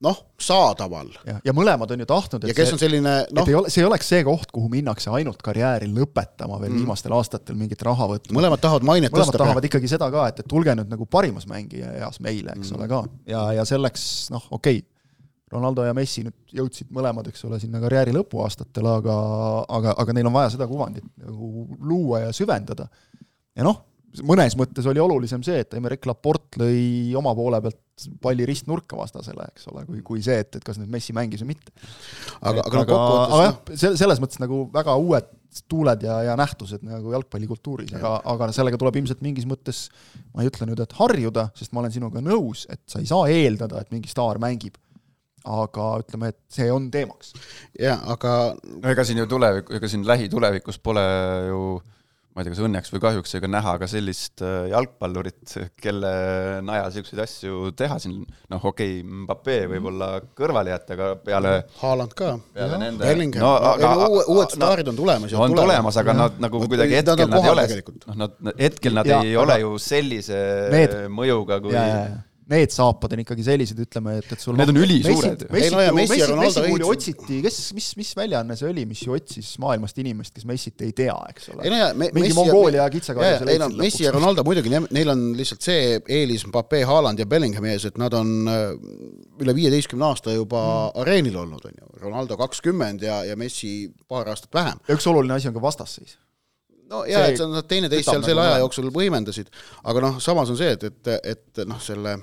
noh, 0.02 0.20
saadaval. 0.42 1.12
ja, 1.46 1.54
mõlemad 1.54 1.92
on 1.94 2.04
ju 2.04 2.08
tahtnud, 2.10 2.46
et 2.46 2.52
ja 2.52 2.56
kes 2.58 2.72
see, 2.72 2.78
on 2.78 2.82
selline 2.82 3.14
noh, 3.30 3.44
et 3.44 3.52
ei 3.52 3.58
ole, 3.58 3.72
see 3.74 3.84
ei 3.84 3.88
oleks 3.88 4.10
see 4.14 4.24
koht, 4.26 4.50
kuhu 4.54 4.70
minnakse 4.72 5.12
ainult 5.14 5.42
karjääri 5.46 5.90
lõpetama 5.92 6.58
veel 6.62 6.72
mm. 6.72 6.82
viimastel 6.82 7.14
aastatel 7.18 7.58
mingit 7.60 7.82
raha 7.86 8.08
võtma. 8.10 8.38
mõlemad 8.40 8.64
tahavad 8.64 8.88
mainet 8.88 9.14
mõlemad 9.14 9.30
tõsta. 9.30 9.44
tahavad 9.44 9.68
ikkagi 9.70 9.92
seda 9.92 10.10
ka, 10.14 10.26
et, 10.32 10.42
et 10.42 10.50
tulge 10.50 10.74
nüüd 10.78 10.90
nagu 10.92 11.06
parimas 11.06 11.46
mängija 11.50 11.94
eas 12.02 12.18
meile, 12.24 12.56
eks 12.58 12.72
mm. 12.72 12.80
ole 12.80 12.90
ka. 12.92 13.04
ja, 13.30 13.44
ja 13.60 13.68
selleks 13.70 14.08
noh, 14.34 14.48
okei 14.50 14.82
okay,, 14.82 14.88
Ronaldo 15.52 15.84
ja 15.84 15.92
Messi 15.92 16.24
nüüd 16.24 16.54
jõudsid 16.56 16.88
mõlemad, 16.96 17.28
eks 17.28 17.44
ole, 17.44 17.58
sinna 17.60 17.82
karjääri 17.84 18.14
lõpuaastatel, 18.16 18.88
aga 18.88 19.16
aga, 19.68 19.96
aga 20.00 20.14
neil 20.16 20.30
on 20.30 20.38
vaja 20.38 20.54
seda 20.54 20.68
kuvandit 20.70 21.04
nagu 21.20 21.66
luua 21.84 22.26
ja 22.26 22.30
süvendada. 22.36 22.88
ja 23.58 23.68
noh, 23.68 23.82
mõnes 24.28 24.56
mõttes 24.60 24.88
oli 24.90 25.02
olulisem 25.04 25.44
see, 25.46 25.62
et 25.64 25.74
Emerick 25.78 26.08
Laporte 26.10 26.60
lõi 26.62 27.14
oma 27.18 27.34
poole 27.38 27.62
pealt 27.64 27.80
palli 28.22 28.48
ristnurka 28.50 28.98
vastasele, 28.98 29.46
eks 29.54 29.68
ole, 29.72 29.84
kui, 29.86 30.02
kui 30.06 30.24
see, 30.26 30.40
et, 30.42 30.58
et 30.58 30.66
kas 30.66 30.80
nüüd 30.82 30.90
Messi 30.92 31.14
mängis 31.16 31.44
või 31.44 31.54
mitte. 31.54 31.74
aga, 32.42 32.64
aga, 32.66 32.82
aga, 32.82 32.98
aga 32.98 33.44
jah, 33.46 33.56
noh. 33.70 33.96
selles 34.02 34.22
mõttes 34.24 34.42
nagu 34.42 34.64
väga 34.74 34.98
uued 35.02 35.30
tuuled 35.68 36.04
ja, 36.08 36.22
ja 36.30 36.36
nähtused 36.40 36.84
nagu 36.88 37.12
jalgpallikultuuris, 37.12 37.92
aga, 38.00 38.14
aga 38.34 38.52
sellega 38.56 38.80
tuleb 38.80 39.02
ilmselt 39.02 39.24
mingis 39.24 39.48
mõttes, 39.50 39.90
ma 40.32 40.44
ei 40.46 40.52
ütle 40.52 40.68
nüüd, 40.70 40.80
et 40.80 40.96
harjuda, 40.96 41.50
sest 41.60 41.76
ma 41.76 41.84
olen 41.84 41.94
sinuga 41.94 42.24
nõus, 42.24 42.64
et 42.72 42.82
sa 42.90 43.04
ei 43.04 43.10
saa 43.10 43.28
eeldada, 43.32 43.84
et 43.84 43.92
mingi 43.94 44.12
staar 44.12 44.40
mängib 44.42 44.80
aga 45.42 45.88
ütleme, 46.04 46.30
et 46.32 46.38
see 46.54 46.68
on 46.72 46.88
teemaks. 46.94 47.34
jaa, 47.80 47.98
aga 48.14 48.34
no 48.62 48.92
ega 48.92 49.06
siin 49.08 49.22
ju 49.24 49.28
tulevik, 49.30 49.72
ega 49.78 49.90
siin 49.90 50.06
lähitulevikus 50.08 50.78
pole 50.80 51.04
ju 51.48 51.64
ma 52.32 52.42
ei 52.42 52.48
tea, 52.48 52.54
kas 52.54 52.62
õnneks 52.64 52.94
või 52.94 53.02
kahjuks, 53.04 53.34
ega 53.38 53.50
näha 53.52 53.74
ka 53.82 53.88
sellist 53.92 54.44
äh, 54.46 54.70
jalgpallurit, 54.72 55.56
kelle 55.84 56.12
najal 56.64 56.88
niisuguseid 56.88 57.24
asju 57.26 57.74
teha 57.78 57.98
siin, 58.00 58.22
noh, 58.24 58.68
okei 58.72 59.02
okay,, 59.02 59.20
Mbappe 59.22 59.58
võib-olla 59.74 60.10
kõrvale 60.38 60.72
jätta, 60.72 60.96
aga 60.96 61.10
peale 61.26 61.54
Haaland 61.82 62.16
ka. 62.18 62.32
Bellingham 62.56 63.44
no, 63.44 63.52
aga, 63.74 63.92
uued, 64.08 64.32
uued 64.32 64.56
staarid 64.56 64.92
on 64.94 65.00
tulemas. 65.02 65.36
on 65.36 65.56
tulemas, 65.60 66.00
aga 66.00 66.16
ja. 66.16 66.20
nad 66.24 66.42
nagu 66.48 66.64
kuidagi 66.64 67.00
hetkel 67.02 67.28
nad 67.28 67.44
ei 67.44 67.54
ole, 67.54 67.68
noh, 68.08 68.20
nad, 68.24 68.42
hetkel 68.64 69.00
nad 69.02 69.12
ja, 69.12 69.22
ei 69.26 69.36
aga... 69.36 69.46
ole 69.46 69.62
ju 69.66 69.78
sellise 69.92 70.42
need... 70.72 71.00
mõjuga 71.12 71.60
kui 71.64 71.76
ja, 71.76 71.88
ja, 71.88 72.04
ja 72.08 72.20
need 72.52 72.74
saapad 72.74 73.16
on 73.16 73.22
ikkagi 73.24 73.46
sellised, 73.46 73.80
ütleme, 73.86 74.18
et, 74.20 74.28
et 74.36 74.44
sul 74.44 74.58
Need 74.60 74.72
on 74.74 74.80
ülisuured. 74.82 75.46
Messi, 75.54 75.72
no 75.74 75.82
Messi, 75.96 76.18
Messi, 76.18 76.38
Messi 76.40 76.64
puhul 76.66 76.84
ju 76.84 76.90
otsiti, 76.92 77.40
kes, 77.46 77.60
mis, 77.78 77.90
mis 78.00 78.12
väljaanne 78.18 78.58
see 78.60 78.70
oli, 78.70 78.86
mis 78.90 79.04
ju 79.06 79.16
otsis 79.16 79.54
maailmast 79.62 80.02
inimest, 80.04 80.34
kes 80.36 80.48
Messit 80.50 80.84
ei 80.86 80.94
tea, 80.98 81.16
eks 81.32 81.52
ole. 81.54 81.82
Me, 81.98 82.10
mingi 82.16 82.34
Mongoolia 82.38 82.88
kitsakaarde 82.94 83.52
ei 83.54 83.62
no 83.62 83.70
Messi 83.80 84.06
ja 84.06 84.14
Ronaldo 84.16 84.46
muidugi, 84.48 84.74
neil 84.74 85.14
on 85.14 85.28
lihtsalt 85.38 85.66
see 85.66 86.00
eelis 86.02 86.46
Mbappe, 86.50 86.84
Haaland 86.88 87.22
ja 87.22 87.28
Bellinghami 87.30 87.72
ees, 87.74 87.88
et 87.92 88.02
nad 88.02 88.16
on 88.18 88.34
äh, 88.52 88.66
üle 89.42 89.56
viieteistkümne 89.58 90.10
aasta 90.12 90.36
juba 90.36 90.62
mm. 90.62 91.06
areenil 91.06 91.40
olnud, 91.46 91.70
on 91.70 91.80
ju 91.80 92.04
Ronaldo 92.04 92.38
kakskümmend 92.42 93.06
ja, 93.06 93.22
ja 93.28 93.38
Messi 93.40 93.92
paar 94.12 94.30
aastat 94.32 94.54
vähem. 94.58 94.84
ja 94.88 94.98
üks 94.98 95.08
oluline 95.10 95.38
asi 95.38 95.50
on 95.52 95.56
ka 95.58 95.64
vastasseis 95.64 96.18
no 96.92 97.06
jaa, 97.08 97.30
et 97.32 97.42
nad 97.48 97.68
teineteist 97.70 98.10
seal 98.10 98.24
selle 98.26 98.42
nagu 98.42 98.58
aja 98.58 98.62
jooksul 98.66 98.92
võimendasid, 98.94 99.50
aga 99.88 100.04
noh, 100.04 100.20
samas 100.24 100.52
on 100.52 100.60
see, 100.60 100.76
et, 100.76 100.86
et, 100.90 101.12
et 101.34 101.64
noh, 101.70 101.80
selle 101.84 102.18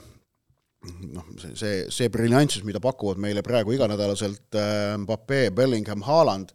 noh, 1.14 1.26
see, 1.40 1.54
see, 1.58 1.78
see 1.94 2.10
briljantsus, 2.12 2.64
mida 2.66 2.82
pakuvad 2.82 3.20
meile 3.22 3.44
praegu 3.46 3.74
iganädalaselt 3.76 4.58
äh, 4.58 4.96
Mbappe, 5.02 5.48
Bellingham, 5.56 6.04
Haaland, 6.06 6.52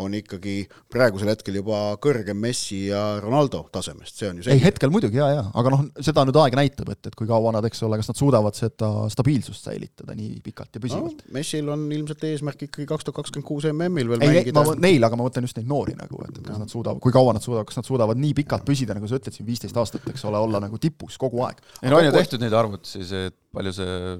on 0.00 0.14
ikkagi 0.16 0.54
praegusel 0.90 1.30
hetkel 1.30 1.58
juba 1.60 1.80
kõrgem 2.02 2.38
Messi 2.42 2.88
ja 2.88 3.02
Ronaldo 3.22 3.64
tasemest, 3.74 4.16
see 4.18 4.30
on 4.30 4.40
ju 4.40 4.46
selge. 4.46 4.56
ei, 4.58 4.64
hetkel 4.64 4.90
muidugi 4.94 5.20
jaa, 5.20 5.28
jaa, 5.36 5.44
aga 5.60 5.72
noh, 5.74 5.84
seda 6.02 6.24
nüüd 6.26 6.38
aeg 6.42 6.56
näitab, 6.58 6.90
et, 6.94 7.10
et 7.10 7.18
kui 7.18 7.28
kaua 7.30 7.52
nad, 7.54 7.66
eks 7.68 7.84
ole, 7.86 7.98
kas 8.00 8.10
nad 8.10 8.18
suudavad 8.18 8.58
seda 8.58 8.90
stabiilsust 9.12 9.68
säilitada 9.68 10.16
nii 10.18 10.40
pikalt 10.44 10.74
ja 10.74 10.82
püsivalt 10.82 11.22
no,. 11.22 11.34
Messil 11.36 11.70
on 11.70 11.86
ilmselt 11.94 12.26
eesmärk 12.26 12.66
ikkagi 12.66 12.88
kaks 12.90 13.06
tuhat 13.06 13.20
kakskümmend 13.20 13.48
kuus 13.48 13.68
MM-il 13.70 14.10
veel 14.10 14.26
ei, 14.26 14.32
mängida. 14.40 14.64
Neil, 14.82 15.06
aga 15.06 15.18
ma 15.20 15.28
mõtlen 15.28 15.46
just 15.46 15.60
neid 15.60 15.70
noori 15.70 15.94
nagu, 15.98 16.18
et, 16.26 16.40
et 16.40 16.48
kas 16.48 16.58
nad 16.60 16.72
suudavad, 16.72 17.02
kui 17.04 17.14
kaua 17.14 17.36
nad 17.36 17.44
suudavad, 17.44 17.68
kas 17.70 17.78
nad 17.78 17.88
suudavad 17.88 18.20
nii 18.20 18.34
pikalt 18.40 18.66
püsida, 18.66 18.96
nagu 18.98 19.10
sa 19.10 19.20
ütled 19.20 19.36
siin, 19.36 19.46
viisteist 19.46 19.78
aastat, 19.78 20.06
eks 20.10 20.26
ole, 20.30 20.42
olla 20.42 20.62
nagu 20.66 20.80
tipus 20.82 21.18
kogu 21.20 21.44
aeg. 21.46 21.62
ei 21.82 21.92
no 21.92 22.02
on 22.02 22.08
ju 22.08 22.14
tehtud 22.14 22.42
neid 22.42 22.56
arvutusi, 22.58 23.04
see, 23.06 23.30
et 23.30 23.38
palju 23.54 23.74
see 23.78 24.18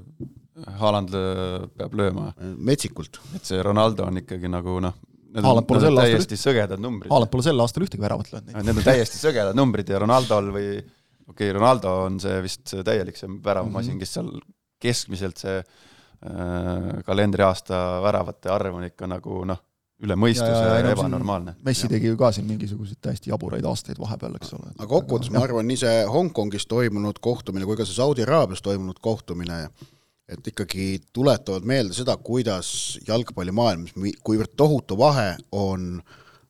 Haaland 0.79 1.11
peab 1.75 1.97
lööma. 1.99 2.29
metsikult. 2.39 3.19
et 3.35 3.43
see 3.43 3.59
Ronaldo 3.63 4.05
on 4.07 4.21
ikkagi 4.21 4.47
nagu 4.51 4.77
noh, 4.83 4.95
Haaland 5.43 5.67
pole 5.67 5.81
sel 5.83 5.97
aastal 5.97 6.13
täiesti 6.13 6.37
sõgedad 6.39 6.81
numbrid. 6.81 7.11
Haaland 7.11 7.31
pole 7.33 7.43
sel 7.43 7.59
aastal 7.63 7.85
ühtegi 7.87 8.03
väravat 8.05 8.31
löönud. 8.31 8.53
Need 8.55 8.81
on 8.81 8.85
täiesti 8.85 9.19
sõgedad 9.19 9.57
numbrid 9.57 9.89
ja 9.91 9.99
Ronaldol 10.03 10.51
või 10.55 10.67
okei 10.77 11.49
okay,, 11.49 11.53
Ronaldo 11.57 11.93
on 12.05 12.19
see 12.23 12.39
vist 12.45 12.65
see 12.71 12.85
täielik 12.85 13.17
see 13.19 13.29
väravamasin 13.43 13.95
mm, 13.95 13.97
-hmm. 13.97 13.99
kes 13.99 14.13
seal 14.13 14.31
keskmiselt 14.85 15.41
see 15.41 15.57
äh, 15.59 17.03
kalendriaasta 17.05 18.01
väravate 18.05 18.51
arv 18.53 18.77
on 18.79 18.85
ikka 18.87 19.09
nagu 19.09 19.41
noh, 19.49 19.61
üle 20.03 20.17
mõistuse 20.19 20.51
ja, 20.51 20.75
ja, 20.75 20.79
ja 20.83 20.93
ebanormaalne. 20.93 21.55
Messi 21.65 21.89
tegi 21.91 22.11
ju 22.11 22.19
ka 22.19 22.31
siin 22.35 22.47
mingisuguseid 22.49 22.99
täiesti 23.01 23.31
jaburaid 23.31 23.65
aastaid 23.65 23.99
vahepeal, 24.01 24.35
eks 24.39 24.53
ole. 24.57 24.73
aga 24.75 24.89
kokkuvõttes 24.91 25.31
ma 25.31 25.43
arvan, 25.47 25.67
nii 25.69 25.79
see 25.81 26.05
Hongkongis 26.11 26.67
toimunud 26.71 27.21
kohtumine 27.23 27.67
kui 27.67 27.79
ka 27.79 27.87
see 27.87 27.97
Saudi 27.97 28.25
Araabias 28.27 28.63
toimunud 28.65 28.99
kohtumine 29.01 29.69
et 30.29 30.47
ikkagi 30.47 30.85
tuletavad 31.13 31.65
meelde 31.67 31.93
seda, 31.93 32.15
kuidas 32.17 32.69
jalgpallimaailmas, 33.07 33.93
kuivõrd 34.25 34.55
tohutu 34.57 34.97
vahe 34.97 35.35
on 35.53 35.99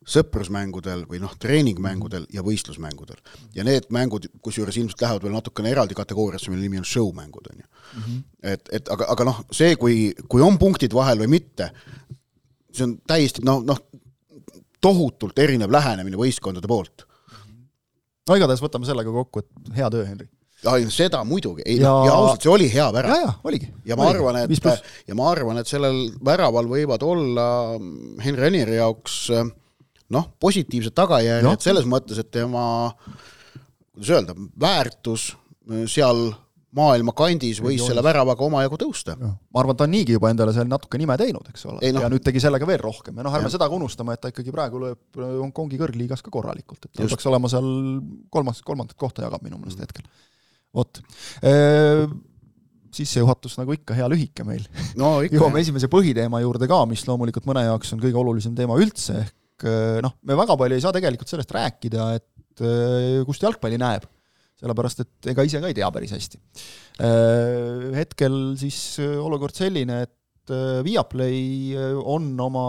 sõprusmängudel 0.06 1.04
või 1.10 1.20
noh, 1.20 1.34
treeningmängudel 1.42 2.28
ja 2.34 2.44
võistlusmängudel. 2.46 3.18
ja 3.56 3.66
need 3.66 3.90
mängud, 3.90 4.28
kusjuures 4.42 4.78
ilmselt 4.78 5.02
lähevad 5.02 5.26
veel 5.26 5.34
natukene 5.34 5.72
eraldi 5.74 5.98
kategooriasse, 5.98 6.52
mille 6.54 6.62
nimi 6.62 6.78
on 6.78 6.86
show-mängud, 6.86 7.50
on 7.52 7.58
ju 7.60 7.66
mm. 7.66 8.04
-hmm. 8.04 8.24
et, 8.44 8.70
et 8.72 8.92
aga, 8.94 9.10
aga 9.10 9.24
noh, 9.32 9.42
see, 9.52 9.76
kui, 9.76 10.14
kui 10.30 10.42
on 10.42 10.60
punktid 10.62 10.94
vahel 10.94 11.20
või 11.20 11.28
mitte, 11.28 11.72
see 12.72 12.86
on 12.86 12.98
täiesti 13.08 13.42
noh, 13.44 13.64
noh, 13.66 13.82
tohutult 14.82 15.40
erinev 15.40 15.72
lähenemine 15.72 16.18
võistkondade 16.18 16.68
poolt. 16.68 17.08
no 18.30 18.36
igatahes 18.36 18.62
võtame 18.62 18.86
sellega 18.86 19.12
kokku, 19.12 19.40
et 19.40 19.76
hea 19.76 19.90
töö, 19.90 20.06
Henri 20.06 20.30
ja 20.64 20.76
seda 20.94 21.24
muidugi, 21.28 21.66
ei 21.66 21.80
ja... 21.82 21.92
ja 22.08 22.16
ausalt, 22.16 22.46
see 22.46 22.54
oli 22.54 22.70
hea 22.72 22.88
värav. 22.94 23.12
ja, 23.12 23.28
ja 23.28 23.34
oligi. 23.44 23.70
ja 23.86 23.98
ma 24.00 24.08
oligi. 24.10 24.24
arvan, 24.24 24.40
et, 24.46 24.88
ja 25.08 25.18
ma 25.18 25.30
arvan, 25.32 25.60
et 25.62 25.70
sellel 25.70 26.00
väraval 26.26 26.70
võivad 26.72 27.04
olla 27.06 27.48
Henry 28.24 28.50
Anieri 28.50 28.80
jaoks 28.80 29.20
noh, 30.16 30.32
positiivsed 30.40 30.96
tagajärjed 30.96 31.66
selles 31.66 31.88
mõttes, 31.90 32.20
et 32.22 32.32
tema 32.34 32.66
kuidas 33.96 34.12
öelda, 34.16 34.36
väärtus 34.60 35.30
seal 35.92 36.28
maailma 36.76 37.14
kandis 37.16 37.62
võis 37.64 37.80
selle 37.86 38.04
väravaga 38.04 38.44
omajagu 38.44 38.78
tõusta. 38.82 39.16
ma 39.16 39.62
arvan, 39.62 39.78
ta 39.80 39.86
on 39.88 39.94
niigi 39.96 40.18
juba 40.18 40.30
endale 40.34 40.54
seal 40.56 40.68
natuke 40.68 41.00
nime 41.00 41.16
teinud, 41.20 41.48
eks 41.54 41.66
ole, 41.70 41.80
no. 41.96 42.04
ja 42.04 42.10
nüüd 42.12 42.26
tegi 42.26 42.44
sellega 42.44 42.68
veel 42.68 42.82
rohkem 42.84 43.16
ja 43.16 43.26
noh, 43.26 43.36
ärme 43.38 43.48
ja. 43.48 43.56
seda 43.56 43.70
ka 43.72 43.78
unustame, 43.78 44.18
et 44.18 44.24
ta 44.24 44.32
ikkagi 44.34 44.54
praegu 44.56 44.82
lööb 44.84 45.22
Hongkongi 45.24 45.80
kõrgliigas 45.80 46.26
ka 46.26 46.34
korralikult, 46.34 46.84
et 46.84 46.92
ta 46.92 47.06
Just. 47.06 47.16
peaks 47.16 47.30
olema 47.32 47.52
seal 47.52 47.70
kolmas, 48.34 48.60
kolmandat 48.68 49.00
kohta 49.00 49.24
jagab 49.24 49.46
minu 49.46 49.62
meelest 49.62 49.80
mm. 49.80 49.88
hetkel 49.88 50.10
vot 50.76 51.02
sissejuhatus 52.96 53.58
nagu 53.60 53.76
ikka 53.76 53.96
hea 53.98 54.08
lühike 54.12 54.46
meil 54.48 54.64
no,. 55.00 55.18
jõuame 55.26 55.62
esimese 55.64 55.90
põhiteema 55.92 56.42
juurde 56.44 56.70
ka, 56.72 56.82
mis 56.90 57.04
loomulikult 57.08 57.48
mõne 57.50 57.66
jaoks 57.68 57.96
on 57.96 58.04
kõige 58.04 58.20
olulisem 58.22 58.56
teema 58.58 58.78
üldse, 58.80 59.20
ehk 59.26 59.68
noh, 60.06 60.16
me 60.28 60.38
väga 60.38 60.58
palju 60.60 60.78
ei 60.78 60.84
saa 60.84 60.96
tegelikult 60.96 61.32
sellest 61.32 61.54
rääkida, 61.56 62.10
et 62.20 62.66
kust 63.28 63.44
jalgpalli 63.44 63.80
näeb. 63.82 64.06
sellepärast, 64.56 65.02
et 65.04 65.28
ega 65.34 65.44
ise 65.44 65.60
ka 65.60 65.68
ei 65.68 65.76
tea 65.76 65.88
päris 65.92 66.14
hästi. 66.16 66.38
Hetkel 67.96 68.38
siis 68.60 68.78
olukord 69.04 69.56
selline, 69.56 70.06
et 70.08 70.54
Viaplay 70.86 71.74
on 72.06 72.30
oma 72.40 72.66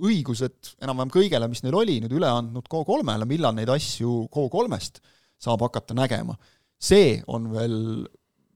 õigused 0.00 0.70
enam-vähem 0.80 1.12
kõigele, 1.12 1.48
mis 1.50 1.60
neil 1.64 1.76
oli, 1.76 1.98
nüüd 2.00 2.14
üle 2.16 2.30
andnud 2.30 2.70
Go3-le, 2.72 3.26
millal 3.28 3.52
neid 3.56 3.72
asju 3.74 4.22
Go3-st 4.32 5.02
saab 5.44 5.66
hakata 5.66 5.96
nägema 5.98 6.38
see 6.84 7.16
on 7.32 7.48
veel 7.52 7.78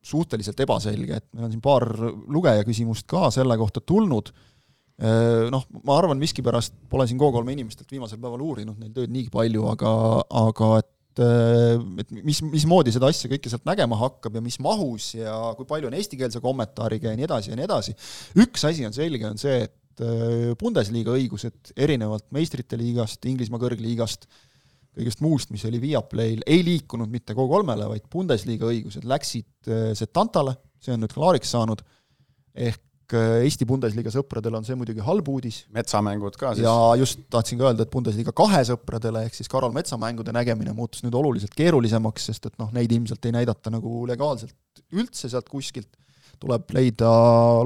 suhteliselt 0.09 0.61
ebaselge, 0.65 1.19
et 1.19 1.27
meil 1.35 1.49
on 1.49 1.55
siin 1.55 1.65
paar 1.65 1.87
lugeja 2.33 2.67
küsimust 2.67 3.09
ka 3.11 3.29
selle 3.35 3.57
kohta 3.61 3.83
tulnud, 3.85 4.31
noh, 5.53 5.67
ma 5.87 5.97
arvan, 5.99 6.19
miskipärast 6.19 6.75
pole 6.91 7.07
siin 7.07 7.21
Go3 7.21 7.45
inimestelt 7.55 7.91
viimasel 7.93 8.21
päeval 8.23 8.43
uurinud 8.43 8.79
neil 8.81 8.95
tööd 8.95 9.13
nii 9.15 9.29
palju, 9.35 9.67
aga, 9.75 9.91
aga 10.45 10.71
et 10.83 10.95
et 11.19 12.13
mis, 12.23 12.39
mismoodi 12.47 12.93
seda 12.95 13.09
asja 13.11 13.27
kõike 13.27 13.51
sealt 13.51 13.65
nägema 13.67 13.97
hakkab 13.99 14.37
ja 14.39 14.43
mis 14.45 14.55
mahus 14.63 15.09
ja 15.17 15.33
kui 15.59 15.67
palju 15.67 15.89
on 15.89 15.97
eestikeelse 15.99 16.39
kommentaariga 16.39 17.11
ja 17.11 17.19
nii 17.19 17.27
edasi 17.27 17.51
ja 17.51 17.57
nii 17.59 17.65
edasi. 17.67 17.95
üks 18.39 18.63
asi 18.69 18.87
on 18.87 18.95
selge, 18.95 19.27
on 19.27 19.41
see, 19.41 19.65
et 19.67 20.55
Bundesliga 20.61 21.11
õigused 21.19 21.73
erinevalt 21.75 22.29
meistrite 22.31 22.79
liigast, 22.79 23.19
Inglismaa 23.27 23.59
kõrgliigast 23.65 24.29
äh, 24.29 24.39
kõigest 24.99 25.23
muust, 25.25 25.53
mis 25.55 25.65
oli 25.69 25.81
Viaplayl, 25.83 26.43
ei 26.47 26.65
liikunud 26.67 27.11
mitte 27.13 27.37
Go3-le, 27.39 27.89
vaid 27.95 28.05
Bundesliga 28.13 28.69
õigused 28.69 29.07
läksid 29.09 29.71
äh, 29.71 29.89
Setantale, 29.99 30.57
see 30.83 30.95
on 30.95 31.03
nüüd 31.05 31.15
klaariks 31.15 31.53
saanud, 31.55 31.83
ehk 32.69 33.15
äh, 33.17 33.45
Eesti 33.47 33.69
Bundesliga 33.69 34.13
sõpradele 34.15 34.59
on 34.61 34.67
see 34.67 34.79
muidugi 34.79 35.05
halb 35.07 35.31
uudis. 35.33 35.63
metsamängud 35.75 36.39
ka 36.41 36.55
siis. 36.57 36.67
ja 36.67 36.75
just 37.01 37.25
tahtsin 37.31 37.61
ka 37.61 37.71
öelda, 37.71 37.87
et 37.87 37.95
Bundesliga 37.95 38.35
kahe 38.37 38.65
sõpradele, 38.69 39.25
ehk 39.29 39.39
siis 39.39 39.51
Karol 39.53 39.75
metsamängude 39.77 40.35
nägemine 40.35 40.75
muutus 40.77 41.07
nüüd 41.07 41.17
oluliselt 41.19 41.55
keerulisemaks, 41.59 42.31
sest 42.33 42.51
et 42.51 42.59
noh, 42.61 42.73
neid 42.75 42.93
ilmselt 42.93 43.31
ei 43.31 43.39
näidata 43.39 43.73
nagu 43.75 44.03
legaalselt 44.11 44.57
üldse 44.95 45.31
sealt 45.31 45.49
kuskilt 45.53 45.91
tuleb 46.43 46.75
leida 46.77 47.09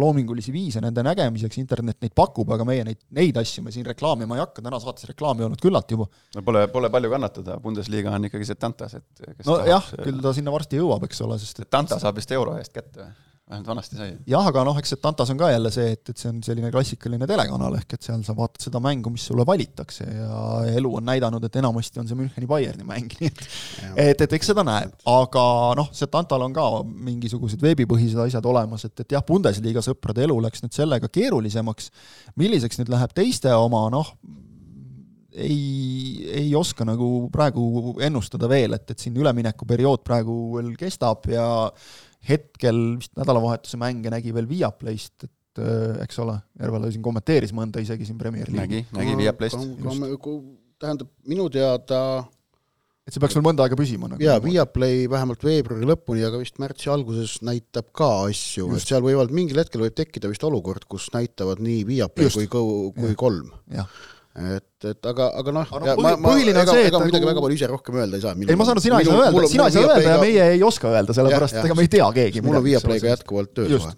loomingulisi 0.01 0.53
viise 0.55 0.83
nende 0.85 1.05
nägemiseks, 1.07 1.59
internet 1.61 2.01
neid 2.03 2.15
pakub, 2.17 2.53
aga 2.57 2.67
meie 2.69 2.87
neid, 2.89 3.01
neid 3.17 3.41
asju 3.43 3.65
me 3.67 3.75
siin 3.75 3.87
reklaamima 3.89 4.39
ei 4.39 4.45
hakka, 4.45 4.65
täna 4.65 4.81
saates 4.83 5.09
reklaami 5.11 5.47
olnud 5.49 5.63
küllalt 5.63 5.93
juba. 5.93 6.09
no 6.37 6.45
pole, 6.47 6.65
pole 6.73 6.93
palju 6.93 7.13
kannatada, 7.13 7.59
Bundesliga 7.63 8.15
on 8.17 8.31
ikkagi 8.31 8.49
see 8.49 8.61
Tantas, 8.61 8.97
et 9.01 9.45
nojah, 9.49 9.93
küll 10.01 10.23
ta 10.25 10.35
sinna 10.37 10.55
varsti 10.55 10.81
jõuab, 10.81 11.05
eks 11.09 11.23
ole, 11.27 11.39
sest 11.43 11.65
et 11.65 11.71
Tanta 11.73 12.01
saab 12.03 12.21
vist 12.21 12.33
euro 12.37 12.57
eest 12.61 12.75
kätte 12.75 13.05
või? 13.05 13.13
Vähemalt 13.53 13.69
vanasti 13.69 13.99
sai. 13.99 14.11
jah, 14.29 14.47
aga 14.49 14.65
noh, 14.67 14.79
eks 14.81 14.95
see 14.95 15.01
Tantas 15.03 15.31
on 15.33 15.41
ka 15.41 15.51
jälle 15.53 15.73
see, 15.75 15.93
et, 15.95 16.03
et 16.09 16.19
see 16.19 16.31
on 16.33 16.41
selline 16.45 16.71
klassikaline 16.75 17.29
telekanal, 17.29 17.77
ehk 17.79 17.97
et 17.97 18.09
seal 18.09 18.23
sa 18.27 18.35
vaatad 18.39 18.67
seda 18.67 18.81
mängu, 18.83 19.13
mis 19.15 19.27
sulle 19.29 19.47
valitakse 19.49 20.07
ja 20.09 20.43
elu 20.73 20.93
on 20.99 21.07
näidanud, 21.09 21.45
et 21.47 21.59
enamasti 21.63 22.03
on 22.03 22.11
see 22.11 22.19
Müncheni 22.19 22.49
Bayerni 22.51 22.87
mäng, 22.89 23.13
nii 23.21 23.31
et 23.31 23.43
et, 24.13 24.27
et 24.27 24.37
eks 24.39 24.53
seda 24.53 24.65
näeb, 24.67 24.95
aga 25.09 25.47
noh, 25.79 25.91
see 25.97 26.11
Tantal 26.13 26.47
on 26.47 26.55
ka 26.57 26.69
mingisugused 26.85 27.63
veebipõhised 27.63 28.21
asjad 28.27 28.47
olemas, 28.49 28.87
et, 28.89 28.95
et 29.05 29.17
jah, 29.17 29.25
Bundesliga 29.27 29.85
sõprade 29.85 30.25
elu 30.27 30.39
läks 30.47 30.65
nüüd 30.65 30.77
sellega 30.77 31.11
keerulisemaks, 31.13 31.93
milliseks 32.41 32.81
nüüd 32.81 32.93
läheb 32.93 33.15
teiste 33.17 33.53
oma, 33.57 33.87
noh, 33.93 34.15
ei, 35.33 36.29
ei 36.29 36.55
oska 36.57 36.85
nagu 36.85 37.29
praegu 37.33 37.97
ennustada 38.05 38.49
veel, 38.51 38.77
et, 38.77 38.91
et 38.93 39.03
siin 39.03 39.17
üleminekuperiood 39.17 40.05
praegu 40.05 40.39
veel 40.57 40.73
kestab 40.81 41.29
ja 41.33 41.47
hetkel 42.29 42.83
vist 43.01 43.15
nädalavahetuse 43.19 43.81
mänge 43.81 44.13
nägi 44.13 44.35
veel 44.35 44.49
Viaplayst, 44.51 45.27
et 45.27 45.63
äh, 45.63 46.03
eks 46.05 46.21
ole, 46.23 46.37
Järvela 46.61 46.91
siin 46.93 47.05
kommenteeris 47.05 47.55
mõnda 47.57 47.83
isegi 47.83 48.07
siin 48.09 48.21
Premier 48.21 48.51
League'i. 48.53 48.85
nägi, 48.85 48.99
nägi 48.99 49.19
Viaplayst. 49.25 49.59
tähendab, 50.83 51.11
minu 51.31 51.49
teada 51.53 52.03
et 53.03 53.15
see 53.15 53.23
peaks 53.23 53.35
veel 53.35 53.45
mõnda 53.45 53.65
aega 53.67 53.77
püsima 53.79 54.09
nagu. 54.11 54.23
jaa, 54.23 54.39
Viaplay 54.43 55.09
vähemalt 55.11 55.43
veebruari 55.43 55.89
lõpuni, 55.91 56.23
aga 56.27 56.39
vist 56.39 56.61
märtsi 56.63 56.91
alguses 56.93 57.41
näitab 57.43 57.91
ka 57.97 58.11
asju, 58.29 58.69
et 58.77 58.87
seal 58.87 59.03
võivad, 59.03 59.35
mingil 59.35 59.59
hetkel 59.59 59.83
võib 59.83 59.97
tekkida 59.99 60.31
vist 60.31 60.45
olukord, 60.47 60.87
kus 60.91 61.09
näitavad 61.15 61.63
nii 61.63 61.83
Viaplay 61.89 62.31
kui, 62.31 62.47
kui 62.99 63.19
kolm. 63.19 63.51
Et, 64.33 64.85
et 64.89 65.09
aga, 65.11 65.27
aga 65.43 65.53
noh, 65.53 65.73
no, 65.73 65.97
ma, 66.01 66.15
ma, 66.17 66.35
ega, 66.41 66.63
ega 66.65 67.01
midagi 67.03 67.21
nagu... 67.21 67.29
väga 67.29 67.43
palju 67.45 67.59
ise 67.59 67.69
rohkem 67.69 67.99
öelda 68.01 68.17
ei 68.17 68.23
saa. 68.25 68.33
ei, 68.33 68.57
ma 68.57 68.65
saan 68.69 68.79
aru, 68.79 68.85
sina 68.85 69.01
ei 69.03 69.09
saa 69.09 69.19
öelda, 69.27 69.43
sina 69.51 69.67
ei 69.69 69.75
saa 69.75 69.83
öelda 69.91 70.07
ja 70.07 70.21
meie 70.23 70.47
ei 70.55 70.63
oska 70.65 70.93
öelda, 70.93 71.17
sellepärast 71.17 71.59
et 71.59 71.69
ega 71.69 71.77
me 71.77 71.85
ei 71.85 71.91
tea 71.93 72.07
keegi. 72.17 72.45
mul 72.47 72.61
on 72.63 72.65
Viaplayga 72.65 73.13
jätkuvalt 73.13 73.53
töös 73.59 73.75
vahe. 73.77 73.93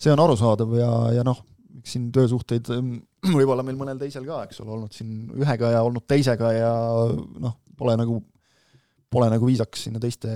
see 0.00 0.14
on 0.14 0.22
arusaadav 0.24 0.72
ja, 0.80 0.92
ja 1.18 1.26
noh, 1.26 1.42
eks 1.82 1.96
siin 1.96 2.08
töösuhteid 2.14 2.72
mm, 2.72 3.02
võib-olla 3.38 3.66
meil 3.66 3.76
mõnel 3.80 4.00
teisel 4.00 4.24
ka, 4.28 4.46
eks 4.48 4.64
ole, 4.64 4.72
olnud 4.78 4.96
siin 4.96 5.28
ühega 5.36 5.74
ja 5.76 5.84
olnud 5.84 6.08
teisega 6.08 6.54
ja 6.56 6.72
noh, 7.44 7.58
pole 7.76 7.98
nagu 8.00 8.22
pole 9.12 9.28
nagu 9.30 9.46
viisakas 9.46 9.86
sinna 9.86 10.00
teiste 10.02 10.30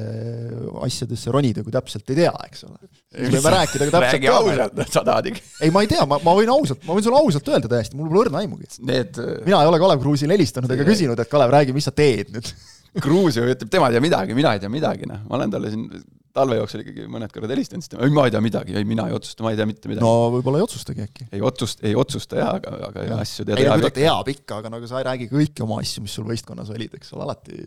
asjadesse 0.86 1.32
ronida, 1.34 1.64
kui 1.66 1.74
täpselt 1.74 2.12
ei 2.12 2.20
tea, 2.22 2.32
eks 2.46 2.64
ole. 2.68 2.90
võime 3.34 3.54
rääkida 3.56 3.88
ka 3.88 3.94
täpselt 3.96 4.14
räägi 4.14 4.30
ausalt, 4.30 4.82
sa 4.94 5.02
tahad 5.06 5.30
ikka. 5.32 5.42
ei, 5.66 5.72
ma 5.74 5.82
ei 5.84 5.90
tea, 5.90 6.06
ma, 6.08 6.20
ma 6.22 6.34
võin 6.38 6.52
ausalt, 6.54 6.84
ma 6.86 6.96
võin 6.96 7.06
sulle 7.06 7.20
ausalt 7.20 7.50
öelda 7.50 7.70
täiesti, 7.72 7.98
mul 7.98 8.12
pole 8.12 8.26
õrna 8.26 8.44
aimugi. 8.44 8.70
Need 8.86 9.18
mina 9.48 9.64
ei 9.64 9.72
ole 9.72 9.82
Kalev 9.82 10.04
Kruusile 10.04 10.36
helistanud 10.36 10.70
ega 10.76 10.86
küsinud, 10.86 11.18
et 11.18 11.32
Kalev, 11.32 11.52
räägi, 11.56 11.74
mis 11.76 11.90
sa 11.90 11.94
teed 11.96 12.30
nüüd 12.36 12.54
Kruus 13.02 13.36
ju 13.38 13.44
ütleb, 13.46 13.70
tema 13.70 13.90
ei 13.90 13.98
tea 13.98 14.06
midagi, 14.06 14.38
mina 14.38 14.54
ei 14.54 14.62
tea 14.62 14.70
midagi, 14.72 15.06
noh. 15.10 15.22
ma 15.26 15.38
olen 15.38 15.52
talle 15.52 15.74
siin 15.74 15.90
talve 16.36 16.56
jooksul 16.58 16.82
ikkagi 16.84 17.06
mõned 17.10 17.32
korrad 17.34 17.52
helistanud, 17.54 17.84
siis 17.84 17.92
ta, 17.92 18.00
ei 18.04 18.12
ma 18.14 18.26
ei 18.28 18.34
tea 18.34 18.42
midagi, 18.44 18.74
ei 18.78 18.86
mina 18.86 19.06
ei 19.10 19.14
otsusta, 19.16 19.44
ma 19.44 19.52
ei 19.52 19.58
tea 19.58 19.66
mitte 19.68 19.90
midagi. 19.90 20.04
no 20.04 20.30
võib-olla 20.36 20.60
ei 20.60 20.64
otsustagi 20.66 21.04
äkki. 21.04 21.26
ei 21.36 21.42
otsust, 21.46 21.82
ei 21.86 21.96
otsusta 21.98 22.38
jah, 22.38 22.52
aga, 22.58 22.74
aga 22.88 23.06
ja. 23.06 23.18
asju 23.24 23.46
teada 23.48 23.62
ei 23.62 23.68
no 23.70 23.78
ta 23.84 23.92
teab 23.98 24.30
ikka, 24.32 24.60
aga 24.62 24.72
nagu 24.76 24.90
sa 24.90 25.00
ei 25.00 25.06
räägi 25.08 25.28
kõiki 25.32 25.64
oma 25.66 25.80
asju, 25.82 26.04
mis 26.06 26.16
sul 26.16 26.26
võistkonnas 26.28 26.70
olid, 26.74 26.96
eks 26.98 27.14
ole, 27.16 27.26
alati 27.26 27.58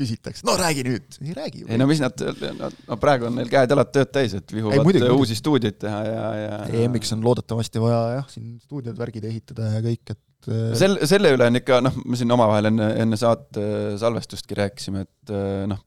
küsitakse, 0.00 0.46
no 0.48 0.56
räägi 0.58 0.86
nüüd, 0.88 1.18
ei 1.24 1.36
räägi. 1.36 1.64
ei 1.68 1.80
no 1.80 1.88
mis 1.90 2.02
nad, 2.02 2.24
no 2.88 3.00
praegu 3.00 3.28
on 3.30 3.38
neil 3.38 3.52
käed-jalad 3.52 3.92
tööd 3.94 4.14
täis, 4.14 4.34
et 4.38 4.54
vihuvad 4.54 4.80
ei, 4.80 4.86
muidugi, 4.86 5.06
uusi 5.06 5.18
muidugi. 5.18 5.42
stuudioid 5.42 5.82
teha 5.86 6.00
ja, 6.08 6.24
ja 6.42 6.62
EM-iks 6.82 7.14
on 7.16 7.22
loodetavasti 7.26 7.82
vaja 7.82 8.00
jah, 8.18 8.32
siin 8.32 8.56
stuudiod, 8.62 8.98
värgid 8.98 9.28
ehitada 9.30 9.74
ja 9.76 9.84
kõik, 9.84 10.14
et 10.16 10.50
äh, 10.50 10.72
sel, 10.78 10.98
selle 11.08 11.34
üle 11.36 11.50
on 11.52 11.60
ikka 11.62 11.82
noh, 11.86 12.02
me 12.04 12.18
siin 12.18 12.34
omavahel 12.34 12.72
enne, 12.72 12.90
enne 13.04 13.20
saate 13.20 13.68
salvestustki 14.00 14.58
rääkisime, 14.58 15.06
et 15.06 15.34
äh, 15.34 15.68
noh, 15.70 15.84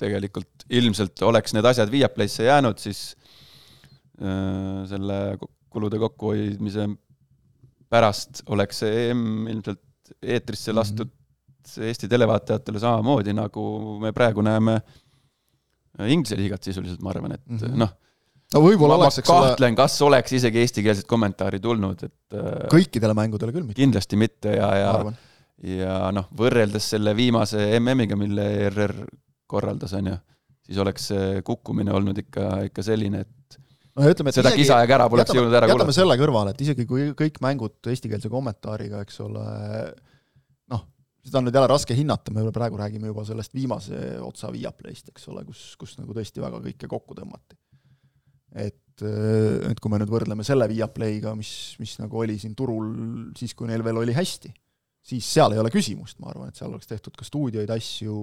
tegelikult 0.00 0.66
ilmselt 0.76 1.22
oleks 1.26 1.54
need 1.56 1.66
asjad 1.68 1.90
Viaplay'sse 1.92 2.46
jäänud, 2.48 2.78
siis 2.82 3.16
äh, 4.20 4.84
selle 4.90 5.20
kulude 5.72 6.00
kokkuhoidmise 6.00 6.88
pärast 7.92 8.42
oleks 8.52 8.82
see 8.82 9.10
EM 9.10 9.46
ilmselt 9.52 9.82
eetrisse 10.22 10.72
mhm. 10.72 10.80
lastud. 10.80 11.12
Eesti 11.82 12.06
televaatajatele 12.06 12.78
samamoodi, 12.78 13.32
nagu 13.34 13.62
me 13.98 14.12
praegu 14.14 14.42
näeme 14.46 14.76
Inglise 16.06 16.36
liigat 16.38 16.62
sisuliselt, 16.62 17.00
ma 17.02 17.10
arvan, 17.10 17.32
et 17.34 17.42
mm 17.42 17.56
-hmm. 17.56 17.78
noh, 17.80 17.90
no 18.54 18.60
võib-olla 18.62 18.98
oleks, 19.00 19.18
eks 19.18 19.32
ole 19.32 19.48
kahtlen, 19.48 19.74
kas 19.74 19.96
oleks 20.06 20.36
isegi 20.38 20.60
eestikeelset 20.62 21.08
kommentaari 21.10 21.58
tulnud, 21.60 22.04
et 22.04 22.36
äh, 22.36 22.68
kõikidele 22.70 23.16
mängudele 23.18 23.54
küll 23.56 23.64
mitte. 23.64 23.80
kindlasti 23.80 24.20
mitte 24.20 24.54
ja, 24.60 24.68
ja 24.76 24.92
ja 25.64 26.10
noh, 26.12 26.28
võrreldes 26.36 26.90
selle 26.94 27.16
viimase 27.16 27.64
MM-iga, 27.80 28.16
mille 28.18 28.44
ERR 28.66 28.94
korraldas, 29.50 29.94
on 29.98 30.12
ju, 30.12 30.18
siis 30.66 30.82
oleks 30.82 31.10
see 31.12 31.42
kukkumine 31.46 31.94
olnud 31.94 32.18
ikka, 32.24 32.48
ikka 32.70 32.84
selline, 32.86 33.22
et 33.26 33.58
no 33.96 34.10
ütleme, 34.10 34.32
et 34.32 34.38
seda 34.38 34.52
isegi, 34.52 34.64
kisa 34.64 34.80
ja 34.82 34.88
kära 34.90 35.06
poleks 35.12 35.32
jõudnud 35.34 35.54
ära 35.54 35.68
kuulata. 35.68 35.86
jätame 35.86 35.96
selle 35.96 36.16
kõrvale, 36.20 36.52
et 36.52 36.64
isegi 36.66 36.86
kui 36.88 37.08
kõik 37.18 37.40
mängud 37.44 37.90
eestikeelse 37.92 38.30
kommentaariga, 38.32 39.02
eks 39.06 39.20
ole, 39.24 39.44
noh, 40.72 40.82
seda 41.26 41.40
on 41.40 41.48
nüüd 41.48 41.56
jälle 41.56 41.70
raske 41.72 41.96
hinnata, 41.96 42.34
me 42.34 42.44
praegu 42.54 42.80
räägime 42.80 43.12
juba 43.12 43.24
sellest 43.28 43.54
viimase 43.56 44.02
otsa 44.24 44.50
Viaplayst, 44.54 45.14
eks 45.14 45.30
ole, 45.32 45.46
kus, 45.48 45.68
kus 45.80 45.96
nagu 46.00 46.16
tõesti 46.16 46.44
väga 46.44 46.60
kõike 46.68 46.90
kokku 46.92 47.16
tõmmati. 47.18 47.58
et, 48.56 49.06
et 49.70 49.80
kui 49.80 49.92
me 49.92 50.00
nüüd 50.02 50.12
võrdleme 50.12 50.44
selle 50.46 50.68
Viaplayga, 50.70 51.34
mis, 51.38 51.50
mis 51.80 51.96
nagu 52.02 52.22
oli 52.22 52.38
siin 52.40 52.54
turul 52.58 52.92
siis, 53.38 53.56
kui 53.56 53.68
neil 53.70 53.84
veel 53.84 54.04
oli 54.04 54.14
hästi, 54.16 54.52
siis 55.06 55.26
seal 55.38 55.54
ei 55.54 55.62
ole 55.62 55.72
küsimust, 55.72 56.18
ma 56.20 56.32
arvan, 56.32 56.50
et 56.50 56.58
seal 56.58 56.72
oleks 56.72 56.88
tehtud 56.90 57.16
ka 57.16 57.24
stuudioid, 57.24 57.70
asju, 57.72 58.16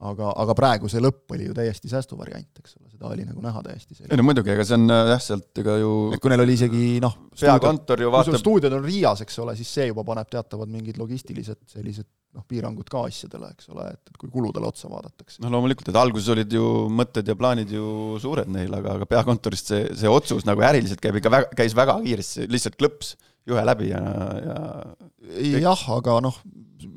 aga, 0.00 0.30
aga 0.42 0.56
praegu 0.56 0.88
see 0.90 1.02
lõpp 1.02 1.34
oli 1.34 1.48
ju 1.48 1.56
täiesti 1.56 1.90
säästuvariant, 1.90 2.62
eks 2.62 2.76
ole, 2.78 2.88
seda 2.92 3.10
oli 3.10 3.26
nagu 3.28 3.42
näha 3.44 3.62
täiesti 3.64 3.98
ei 4.06 4.16
no 4.16 4.24
muidugi, 4.24 4.52
ega 4.54 4.64
see 4.66 4.78
on 4.78 4.94
äh, 4.94 5.02
jah, 5.12 5.20
sealt 5.24 5.60
ega 5.62 5.76
ju 5.80 5.90
et 6.16 6.22
kui 6.22 6.32
neil 6.32 6.44
oli 6.44 6.56
isegi 6.56 6.84
noh, 7.04 7.16
peakontor 7.36 8.06
ju 8.06 8.12
vaatab 8.12 8.30
kui 8.30 8.38
sul 8.38 8.44
stuudiod 8.44 8.76
on 8.78 8.86
Riias, 8.86 9.24
eks 9.26 9.36
ole, 9.44 9.56
siis 9.58 9.72
see 9.76 9.90
juba 9.90 10.04
paneb 10.08 10.30
teatavad 10.32 10.70
mingid 10.72 11.00
logistilised 11.00 11.60
sellised 11.68 12.08
noh, 12.36 12.44
piirangud 12.48 12.88
ka 12.88 13.02
asjadele, 13.08 13.50
eks 13.56 13.68
ole, 13.74 13.88
et, 13.92 14.12
et 14.12 14.20
kui 14.20 14.30
kuludele 14.32 14.68
otsa 14.68 14.88
vaadatakse. 14.88 15.40
noh, 15.44 15.52
loomulikult, 15.52 15.90
et 15.92 15.98
alguses 16.00 16.30
olid 16.32 16.54
ju 16.56 16.68
mõtted 17.00 17.28
ja 17.28 17.36
plaanid 17.36 17.74
ju 17.74 18.20
suured 18.22 18.48
neil, 18.54 18.72
aga, 18.78 18.94
aga 19.00 19.08
peakontorist 19.10 19.74
see, 19.74 19.82
see 19.98 20.12
otsus 20.12 20.46
nagu 20.48 20.64
äriliselt 20.64 21.02
käib 21.02 21.18
ikka 21.20 21.34
väga, 21.34 21.50
käis 21.58 21.76
väga 21.76 21.98
kiiresti, 22.06 22.46
lihtsalt 22.48 22.78
klõps 22.80 23.16
juhe 23.50 23.64
läbi 23.66 23.90
ja, 23.90 24.00
ja 24.46 25.60
jah, 25.66 25.84
aga 25.96 26.20
noh, 26.24 26.40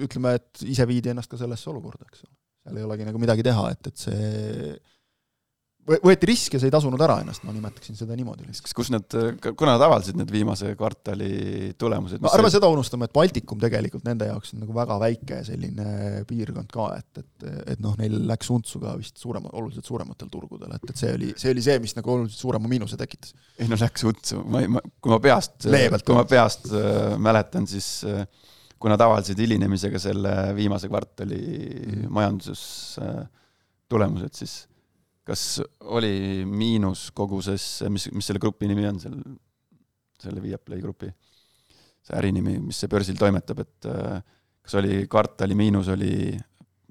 ütleme, 0.05 0.37
et 0.37 0.63
ise 0.69 0.87
viidi 0.87 1.11
ennast 1.11 1.31
ka 1.31 1.39
sellesse 1.41 1.71
olukorda, 1.73 2.07
eks 2.07 2.23
ole 2.27 2.35
seal 2.63 2.79
ei 2.79 2.87
olegi 2.87 3.07
nagu 3.07 3.21
midagi 3.21 3.45
teha, 3.45 3.69
et, 3.75 3.91
et 3.91 4.03
see 4.07 4.73
võeti 5.83 6.27
risk 6.29 6.55
ja 6.55 6.61
see 6.61 6.69
ei 6.69 6.73
tasunud 6.73 7.01
ära 7.03 7.17
ennast, 7.19 7.43
ma 7.43 7.51
nimetaksin 7.51 7.97
seda 7.97 8.15
niimoodi 8.15 8.45
lihtsalt. 8.47 8.71
kus 8.77 8.89
need, 8.93 9.15
kuna 9.59 9.73
nad 9.75 9.83
avaldasid 9.83 10.15
need 10.15 10.31
viimase 10.31 10.71
kvartali 10.79 11.73
tulemused? 11.79 12.23
no 12.23 12.31
ärme 12.31 12.47
see... 12.47 12.55
seda 12.55 12.69
unustame, 12.71 13.09
et 13.09 13.15
Baltikum 13.15 13.59
tegelikult 13.59 14.05
nende 14.07 14.29
jaoks 14.29 14.53
on 14.55 14.63
nagu 14.63 14.75
väga 14.77 14.97
väike 15.01 15.41
selline 15.47 16.23
piirkond 16.29 16.71
ka, 16.71 16.87
et, 17.01 17.23
et, 17.23 17.47
et 17.75 17.83
noh, 17.83 17.97
neil 17.99 18.15
läks 18.29 18.51
untsu 18.55 18.79
ka 18.83 18.95
vist 18.99 19.19
suurema, 19.19 19.51
oluliselt 19.59 19.89
suurematel 19.89 20.31
turgudel, 20.31 20.71
et, 20.77 20.87
et 20.87 21.03
see 21.03 21.11
oli, 21.17 21.33
see 21.39 21.51
oli 21.51 21.65
see, 21.65 21.75
mis 21.83 21.97
nagu 21.99 22.15
oluliselt 22.15 22.45
suurema 22.45 22.71
miinuse 22.71 22.99
tekitas. 22.99 23.35
ei 23.59 23.67
no 23.67 23.79
läks 23.79 24.07
untsu, 24.07 24.39
ma 24.47 24.63
ei, 24.63 24.71
ma, 24.71 24.83
kui 25.03 25.11
ma 25.11 25.19
peast, 25.23 25.67
kui 25.67 26.15
ma 26.15 26.23
peast 26.29 26.71
äh, 26.71 27.17
mäletan, 27.19 27.67
siis 27.67 27.91
äh, 28.07 28.23
kui 28.83 28.91
nad 28.91 28.99
avaldasid 28.99 29.39
hilinemisega 29.39 29.99
selle 30.01 30.35
viimase 30.57 30.89
kvartali 30.91 31.39
mm. 31.39 32.07
majanduses 32.11 32.63
äh, 32.99 33.23
siis 34.35 34.57
kas 35.23 35.61
oli 35.95 36.43
miinus 36.49 37.05
koguses, 37.15 37.65
mis, 37.93 38.09
mis 38.11 38.27
selle 38.27 38.41
grupi 38.43 38.67
nimi 38.67 38.83
on, 38.89 38.97
seal, 38.99 39.13
selle 40.19 40.43
Viaplay 40.43 40.81
grupi, 40.83 41.07
see 42.03 42.17
ärinimi, 42.19 42.57
mis 42.59 42.81
see 42.83 42.91
börsil 42.91 43.15
toimetab, 43.19 43.61
et 43.63 43.87
äh, 43.87 44.17
kas 44.65 44.75
oli 44.81 45.05
kvartali 45.07 45.55
miinus 45.55 45.87
oli 45.93 46.33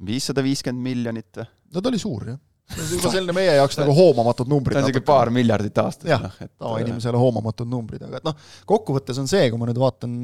viissada 0.06 0.44
viiskümmend 0.44 0.88
miljonit? 0.88 1.42
no 1.42 1.82
ta 1.82 1.92
oli 1.92 2.00
suur, 2.00 2.30
jah 2.32 2.40
see 2.72 2.82
on 2.82 2.92
juba 2.96 3.12
selline 3.16 3.34
meie 3.36 3.56
jaoks 3.58 3.78
nagu 3.80 3.94
hoomamatud 3.96 4.50
numbrid. 4.50 4.76
see 4.76 4.84
on 4.84 4.90
isegi 4.90 5.04
paar 5.06 5.30
miljardit 5.34 5.78
aastas. 5.82 6.08
jah 6.08 6.22
no,, 6.22 6.48
tavainimesele 6.64 7.20
hoomamatud 7.20 7.68
numbrid, 7.68 8.04
aga 8.06 8.20
et 8.20 8.28
noh, 8.28 8.36
kokkuvõttes 8.68 9.18
on 9.22 9.28
see, 9.30 9.48
kui 9.50 9.60
ma 9.60 9.68
nüüd 9.68 9.80
vaatan 9.82 10.14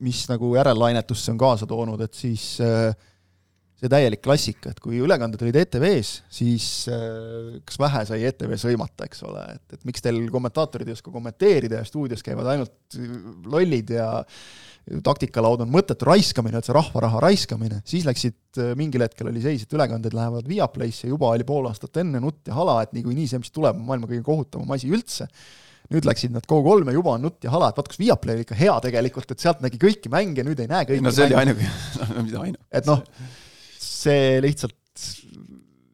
mis 0.00 0.26
nagu 0.30 0.52
järellainetusse 0.56 1.32
on 1.32 1.40
kaasa 1.40 1.66
toonud, 1.68 2.00
et 2.04 2.14
siis 2.16 2.44
äh, 2.62 2.92
see 3.82 3.90
täielik 3.90 4.22
klassika, 4.22 4.70
et 4.70 4.80
kui 4.82 5.00
ülekanded 5.02 5.40
olid 5.42 5.56
ETV-s, 5.64 6.10
siis 6.30 6.66
äh, 6.92 7.56
kas 7.66 7.80
vähe 7.82 8.04
sai 8.06 8.20
ETV 8.28 8.54
sõimata, 8.60 9.08
eks 9.08 9.24
ole, 9.26 9.42
et, 9.56 9.78
et 9.78 9.88
miks 9.88 10.04
teil 10.04 10.20
kommentaatorid 10.30 10.90
ei 10.90 10.94
oska 10.94 11.14
kommenteerida 11.14 11.80
ja 11.80 11.88
stuudios 11.88 12.22
käivad 12.22 12.52
ainult 12.52 12.98
lollid 13.50 13.90
ja 13.96 14.06
taktikalaud 15.02 15.62
on 15.62 15.70
mõttetu 15.70 16.06
raiskamine, 16.06 16.58
üldse 16.58 16.74
rahva 16.74 17.04
raha 17.04 17.24
raiskamine, 17.26 17.80
siis 17.88 18.06
läksid, 18.06 18.38
äh, 18.62 18.70
mingil 18.78 19.02
hetkel 19.02 19.32
oli 19.32 19.42
seis, 19.42 19.66
et 19.66 19.74
ülekanded 19.74 20.14
lähevad 20.14 20.46
Viaplay'sse, 20.50 21.10
juba 21.10 21.32
oli 21.34 21.46
pool 21.48 21.66
aastat 21.70 22.04
enne 22.04 22.22
nutt 22.22 22.46
ja 22.50 22.54
hala, 22.58 22.78
et 22.86 22.94
niikuinii 22.94 23.26
see, 23.30 23.42
mis 23.42 23.50
tuleb, 23.54 23.82
on 23.82 23.90
maailma 23.90 24.10
kõige 24.10 24.22
kohutavam 24.30 24.78
asi 24.78 24.90
üldse 24.94 25.26
nüüd 25.92 26.08
läksid 26.08 26.34
nad 26.34 26.46
Go3-e, 26.48 26.94
juba 26.96 27.16
on 27.16 27.26
nutt 27.26 27.44
ja 27.44 27.52
hala, 27.52 27.70
et 27.70 27.78
vaat 27.78 27.90
kus 27.90 28.00
Viaplay 28.00 28.38
oli 28.38 28.46
ikka 28.46 28.58
hea 28.58 28.74
tegelikult, 28.84 29.34
et 29.34 29.44
sealt 29.44 29.62
nägi 29.64 29.80
kõiki 29.82 30.12
mänge, 30.12 30.44
nüüd 30.46 30.60
ei 30.62 30.70
näe 30.70 30.86
kõiki 30.88 31.04
no 31.04 31.12
see 31.14 31.28
oli 31.28 31.38
ainuke, 31.42 31.68
mida 32.26 32.44
ainu-. 32.44 32.62
et 32.72 32.88
noh, 32.88 33.02
see 33.82 34.38
lihtsalt 34.44 34.78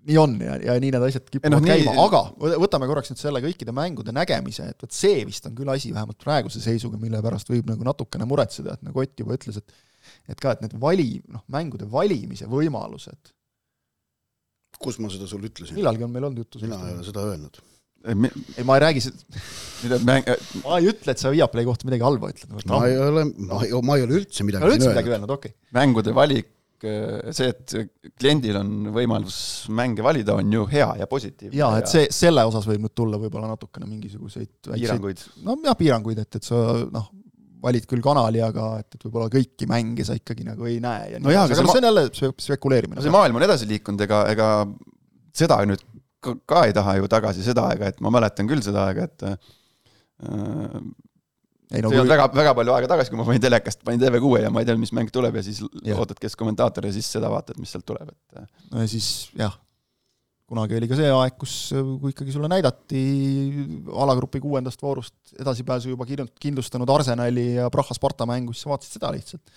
nii 0.09 0.19
on 0.21 0.37
ja, 0.41 0.57
ja 0.65 0.77
nii 0.81 0.93
need 0.95 1.05
asjad 1.05 1.27
kipuvad 1.29 1.53
no, 1.53 1.61
käima 1.65 1.93
nii..., 1.93 2.05
aga 2.07 2.57
võtame 2.63 2.89
korraks 2.89 3.13
nüüd 3.13 3.21
selle 3.21 3.43
kõikide 3.45 3.75
mängude 3.77 4.15
nägemise, 4.17 4.71
et 4.73 4.85
vot 4.85 4.95
see 4.95 5.25
vist 5.29 5.49
on 5.49 5.57
küll 5.59 5.73
asi, 5.73 5.93
vähemalt 5.95 6.21
praeguse 6.23 6.63
seisuga, 6.65 7.01
mille 7.01 7.21
pärast 7.25 7.51
võib 7.53 7.69
nagu 7.69 7.85
natukene 7.87 8.29
muretseda, 8.29 8.79
et 8.79 8.87
nagu 8.89 9.05
Ott 9.05 9.21
juba 9.21 9.37
ütles, 9.37 9.61
et 9.61 9.85
et 10.33 10.39
ka, 10.41 10.55
et 10.55 10.63
need 10.65 10.77
vali, 10.81 11.19
noh, 11.29 11.43
mängude 11.53 11.85
valimise 11.91 12.47
võimalused. 12.49 13.35
Kus 14.81 14.97
ma 15.03 15.11
seda 15.13 15.27
sulle 15.29 15.51
ütlesin? 15.51 15.77
millalgi 15.77 16.07
on 16.07 16.13
meil 16.15 16.29
olnud 16.29 16.47
juttu 16.47 16.63
mina 16.63 16.79
ei 16.87 16.95
ole 16.95 17.05
seda 17.05 17.25
öelnud 17.27 17.59
ei, 18.09 18.67
ma 18.67 18.79
ei 18.79 18.85
räägi 18.87 19.05
seda 19.05 19.99
mäng... 20.07 20.29
ma 20.65 20.79
ei 20.81 20.91
ütle, 20.91 21.15
et 21.15 21.23
sa 21.23 21.33
Viaplay 21.33 21.67
kohta 21.69 21.89
midagi 21.89 22.07
halba 22.07 22.31
ütled. 22.33 22.55
ma 22.71 22.85
ei 22.89 22.97
ole, 23.03 23.27
ma 23.49 23.65
ei, 23.65 23.75
ma 23.85 23.99
ei 23.99 24.07
ole 24.07 24.23
üldse 24.23 24.47
midagi 24.47 24.65
öelnud. 24.65 24.79
üldse 24.79 24.95
midagi 24.95 25.13
öelnud, 25.15 25.35
okei 25.35 25.53
okay.. 25.53 25.69
mängude 25.79 26.15
valik, 26.17 26.51
äh, 26.87 27.29
see, 27.37 27.53
et 27.53 27.77
kliendil 28.19 28.59
on 28.61 28.91
võimalus 28.95 29.39
mänge 29.75 30.05
valida, 30.07 30.39
on 30.41 30.59
ju 30.59 30.67
hea 30.73 30.89
ja 31.03 31.09
positiivne. 31.11 31.55
jaa, 31.59 31.71
et 31.83 31.93
see, 31.93 32.09
selle 32.15 32.45
osas 32.49 32.67
võib 32.71 32.87
nüüd 32.87 32.97
tulla 32.99 33.21
võib-olla 33.21 33.53
natukene 33.53 33.89
mingisuguseid 33.91 34.73
piiranguid. 34.73 35.25
no 35.47 35.59
jah, 35.65 35.79
piiranguid, 35.79 36.25
et, 36.25 36.41
et 36.41 36.51
sa 36.51 36.63
noh, 36.95 37.11
valid 37.63 37.89
küll 37.91 38.03
kanali, 38.03 38.41
aga 38.45 38.71
et, 38.83 38.89
et 38.95 39.07
võib-olla 39.07 39.31
kõiki 39.33 39.67
mänge 39.71 40.07
sa 40.07 40.17
ikkagi 40.19 40.47
nagu 40.47 40.67
ei 40.71 40.79
näe 40.83 41.15
ja 41.15 41.23
no 41.23 41.35
jaa, 41.35 41.47
aga, 41.49 41.59
aga 41.59 41.73
see 41.73 41.83
on 41.83 41.89
jälle 41.91 42.33
spekuleerimine. 42.47 43.03
see 43.05 43.15
maailm 43.15 43.39
on 43.39 43.47
edasi 43.47 43.69
liikunud, 43.71 44.03
ega, 44.07 44.25
ega 44.33 44.51
seda 45.39 45.59
nüüd 45.69 45.83
ka, 46.25 46.35
ka 46.49 46.65
ei 46.69 46.75
taha 46.77 46.97
ju 47.01 47.11
tagasi 47.11 47.45
seda 47.47 47.69
aega, 47.71 47.93
et 47.93 48.01
ma 48.05 48.13
mäletan 48.15 48.49
küll 48.51 48.65
seda 48.65 48.89
aega, 48.89 49.07
et 49.09 49.27
äh, 49.29 49.37
ei, 51.69 51.83
no, 51.85 51.91
see 51.91 51.99
ei 51.99 52.03
olnud 52.03 52.15
väga, 52.15 52.29
väga 52.35 52.57
palju 52.59 52.75
aega 52.75 52.91
tagasi, 52.95 53.13
kui 53.13 53.21
ma 53.21 53.29
panin 53.29 53.45
telekast, 53.45 53.85
panin 53.87 54.03
TV6 54.03 54.45
ja 54.45 54.53
ma 54.53 54.65
ei 54.65 54.69
tea, 54.69 54.79
mis 54.81 54.95
mäng 54.97 55.13
tuleb 55.15 55.39
ja 55.39 55.45
siis 55.47 55.63
ja. 55.85 55.97
ootad, 55.99 56.21
kes 56.23 56.37
kommentaator 56.39 56.89
ja 56.89 56.93
siis 56.97 57.09
seda 57.19 57.31
vaatad, 57.33 57.61
mis 57.61 57.73
sealt 57.75 57.87
tuleb, 57.89 58.13
et. 58.13 58.43
Äh. 58.43 58.47
no 58.73 58.85
ja 58.85 58.91
siis 58.91 59.09
jah, 59.39 59.57
kunagi 60.49 60.79
oli 60.79 60.89
ka 60.91 60.97
see 60.99 61.11
aeg, 61.13 61.37
kus, 61.41 61.57
kui 62.03 62.15
ikkagi 62.15 62.35
sulle 62.35 62.49
näidati 62.51 63.03
alagrupi 64.05 64.41
kuuendast 64.43 64.83
voorust 64.83 65.35
edasipääsu 65.39 65.93
juba 65.93 66.09
kindlustanud 66.09 66.89
Arsenali 66.95 67.51
ja 67.59 67.69
Praha 67.73 67.97
Sparta 67.97 68.27
mängu, 68.29 68.57
siis 68.57 68.65
sa 68.65 68.73
vaatasid 68.73 68.97
seda 68.97 69.13
lihtsalt 69.13 69.53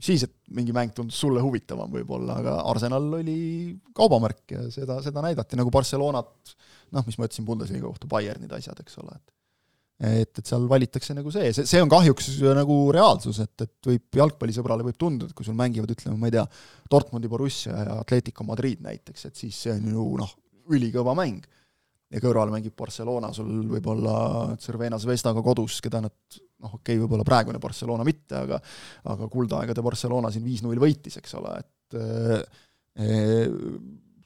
siis, 0.00 0.26
et 0.26 0.34
mingi 0.56 0.74
mäng 0.76 0.94
tundus 0.96 1.18
sulle 1.20 1.42
huvitavam 1.44 1.92
võib-olla, 1.92 2.40
aga 2.42 2.56
Arsenal 2.70 3.06
oli 3.20 3.38
kaubamärk 3.96 4.56
ja 4.56 4.66
seda, 4.74 4.98
seda 5.04 5.22
näidati 5.24 5.58
nagu 5.60 5.72
Barcelonat, 5.74 6.56
noh, 6.94 7.06
mis 7.06 7.18
ma 7.18 7.28
ütlesin 7.28 7.46
Bundesliga 7.46 7.86
kohta, 7.86 8.10
Bayernid 8.10 8.52
asjad, 8.56 8.80
eks 8.84 9.00
ole, 9.02 9.16
et 9.16 9.34
et, 10.04 10.40
et 10.40 10.48
seal 10.48 10.64
valitakse 10.68 11.14
nagu 11.14 11.30
see, 11.32 11.52
see, 11.54 11.66
see 11.70 11.82
on 11.82 11.90
kahjuks 11.92 12.32
nagu 12.56 12.78
reaalsus, 12.94 13.38
et, 13.44 13.54
et 13.62 13.88
võib 13.92 14.18
jalgpallisõbrale 14.18 14.86
võib 14.88 14.98
tunduda, 14.98 15.30
et 15.30 15.36
kui 15.38 15.46
sul 15.46 15.56
mängivad, 15.58 15.92
ütleme, 15.94 16.18
ma 16.18 16.30
ei 16.30 16.34
tea, 16.34 16.44
Dortmundi 16.90 17.30
Borussia 17.30 17.76
ja 17.78 17.98
Atletico 18.02 18.46
Madrid 18.48 18.82
näiteks, 18.84 19.28
et 19.30 19.38
siis 19.38 19.60
see 19.66 19.74
on 19.76 19.92
ju 19.92 20.08
noh, 20.20 20.32
ülikõva 20.74 21.14
mäng. 21.18 21.46
ja 22.14 22.20
kõrval 22.22 22.50
mängib 22.52 22.74
Barcelona 22.78 23.32
sul 23.34 23.64
võib-olla 23.70 24.56
Cervena 24.60 24.98
Zvezdaga 25.02 25.42
kodus, 25.42 25.80
keda 25.82 26.02
nad 26.04 26.36
noh, 26.64 26.78
okei 26.78 26.96
okay,, 26.96 27.02
võib-olla 27.02 27.26
praegune 27.26 27.60
Barcelona 27.62 28.06
mitte, 28.06 28.38
aga 28.40 28.60
aga 29.12 29.28
kuldaegade 29.32 29.84
Barcelona 29.84 30.32
siin 30.32 30.46
viis-null 30.46 30.80
võitis, 30.80 31.18
eks 31.20 31.36
ole, 31.40 31.58
et 31.60 31.98
e, 32.94 33.18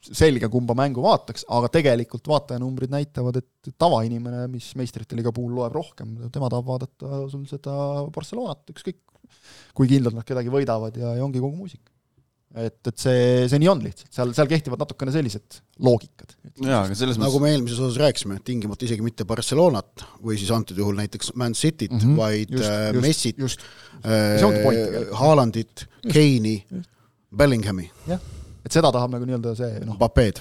selge, 0.09 0.49
kumba 0.53 0.77
mängu 0.79 1.03
vaataks, 1.05 1.45
aga 1.55 1.71
tegelikult 1.75 2.31
vaatajanumbrid 2.31 2.93
näitavad, 2.93 3.41
et 3.41 3.73
tavainimene, 3.81 4.47
mis 4.53 4.71
meistrite 4.79 5.19
liiga 5.19 5.33
puhul 5.35 5.57
loeb 5.59 5.75
rohkem, 5.75 6.15
tema 6.33 6.51
tahab 6.53 6.69
vaadata 6.71 7.25
sul 7.33 7.45
seda 7.51 7.75
Barcelonat, 8.15 8.65
ükskõik 8.73 9.03
kui 9.77 9.91
kindlalt 9.91 10.17
nad 10.17 10.27
kedagi 10.27 10.53
võidavad 10.53 10.97
ja, 10.99 11.15
ja 11.19 11.25
ongi 11.27 11.43
kogu 11.43 11.59
muusika. 11.59 11.93
Et, 12.57 12.79
et 12.89 12.97
see, 12.97 13.25
see 13.51 13.61
nii 13.61 13.71
on 13.71 13.83
lihtsalt, 13.85 14.11
seal, 14.15 14.33
seal 14.37 14.49
kehtivad 14.51 14.81
natukene 14.81 15.13
sellised 15.13 15.59
loogikad. 15.85 16.33
jaa, 16.65 16.85
aga 16.87 16.97
selles 16.97 17.19
mõttes 17.19 17.27
nagu 17.27 17.43
me 17.43 17.53
eelmises 17.53 17.83
osas 17.83 18.01
rääkisime, 18.01 18.39
tingimata 18.45 18.89
isegi 18.89 19.05
mitte 19.05 19.27
Barcelonat 19.29 20.07
või 20.25 20.39
siis 20.41 20.53
antud 20.55 20.79
juhul 20.81 20.97
näiteks 20.99 21.35
Man 21.39 21.57
Cityt 21.59 21.93
mm, 21.93 22.01
-hmm, 22.05 22.17
vaid 22.19 22.57
just, 22.57 22.71
äh, 22.71 22.89
just, 22.95 23.05
Messit, 23.05 23.45
äh, 24.09 25.13
Haalandit, 25.21 25.87
Keini, 26.09 26.57
Bellinghami. 27.37 27.91
jah. 28.09 28.21
Et 28.65 28.75
seda 28.75 28.91
tahab 28.93 29.15
nagu 29.15 29.25
nii-öelda 29.25 29.55
see 29.57 29.79
noh, 29.87 29.97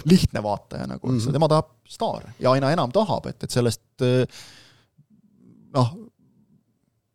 lihtne 0.09 0.41
vaataja 0.43 0.87
nagu 0.89 1.07
mm, 1.07 1.19
-hmm. 1.19 1.35
tema 1.35 1.47
tahab 1.47 1.69
staare 1.87 2.33
ja 2.43 2.51
aina 2.51 2.71
enam 2.75 2.91
tahab, 2.91 3.27
et, 3.29 3.43
et 3.43 3.51
sellest 3.51 4.03
eh, 4.03 4.25
noh, 5.75 5.93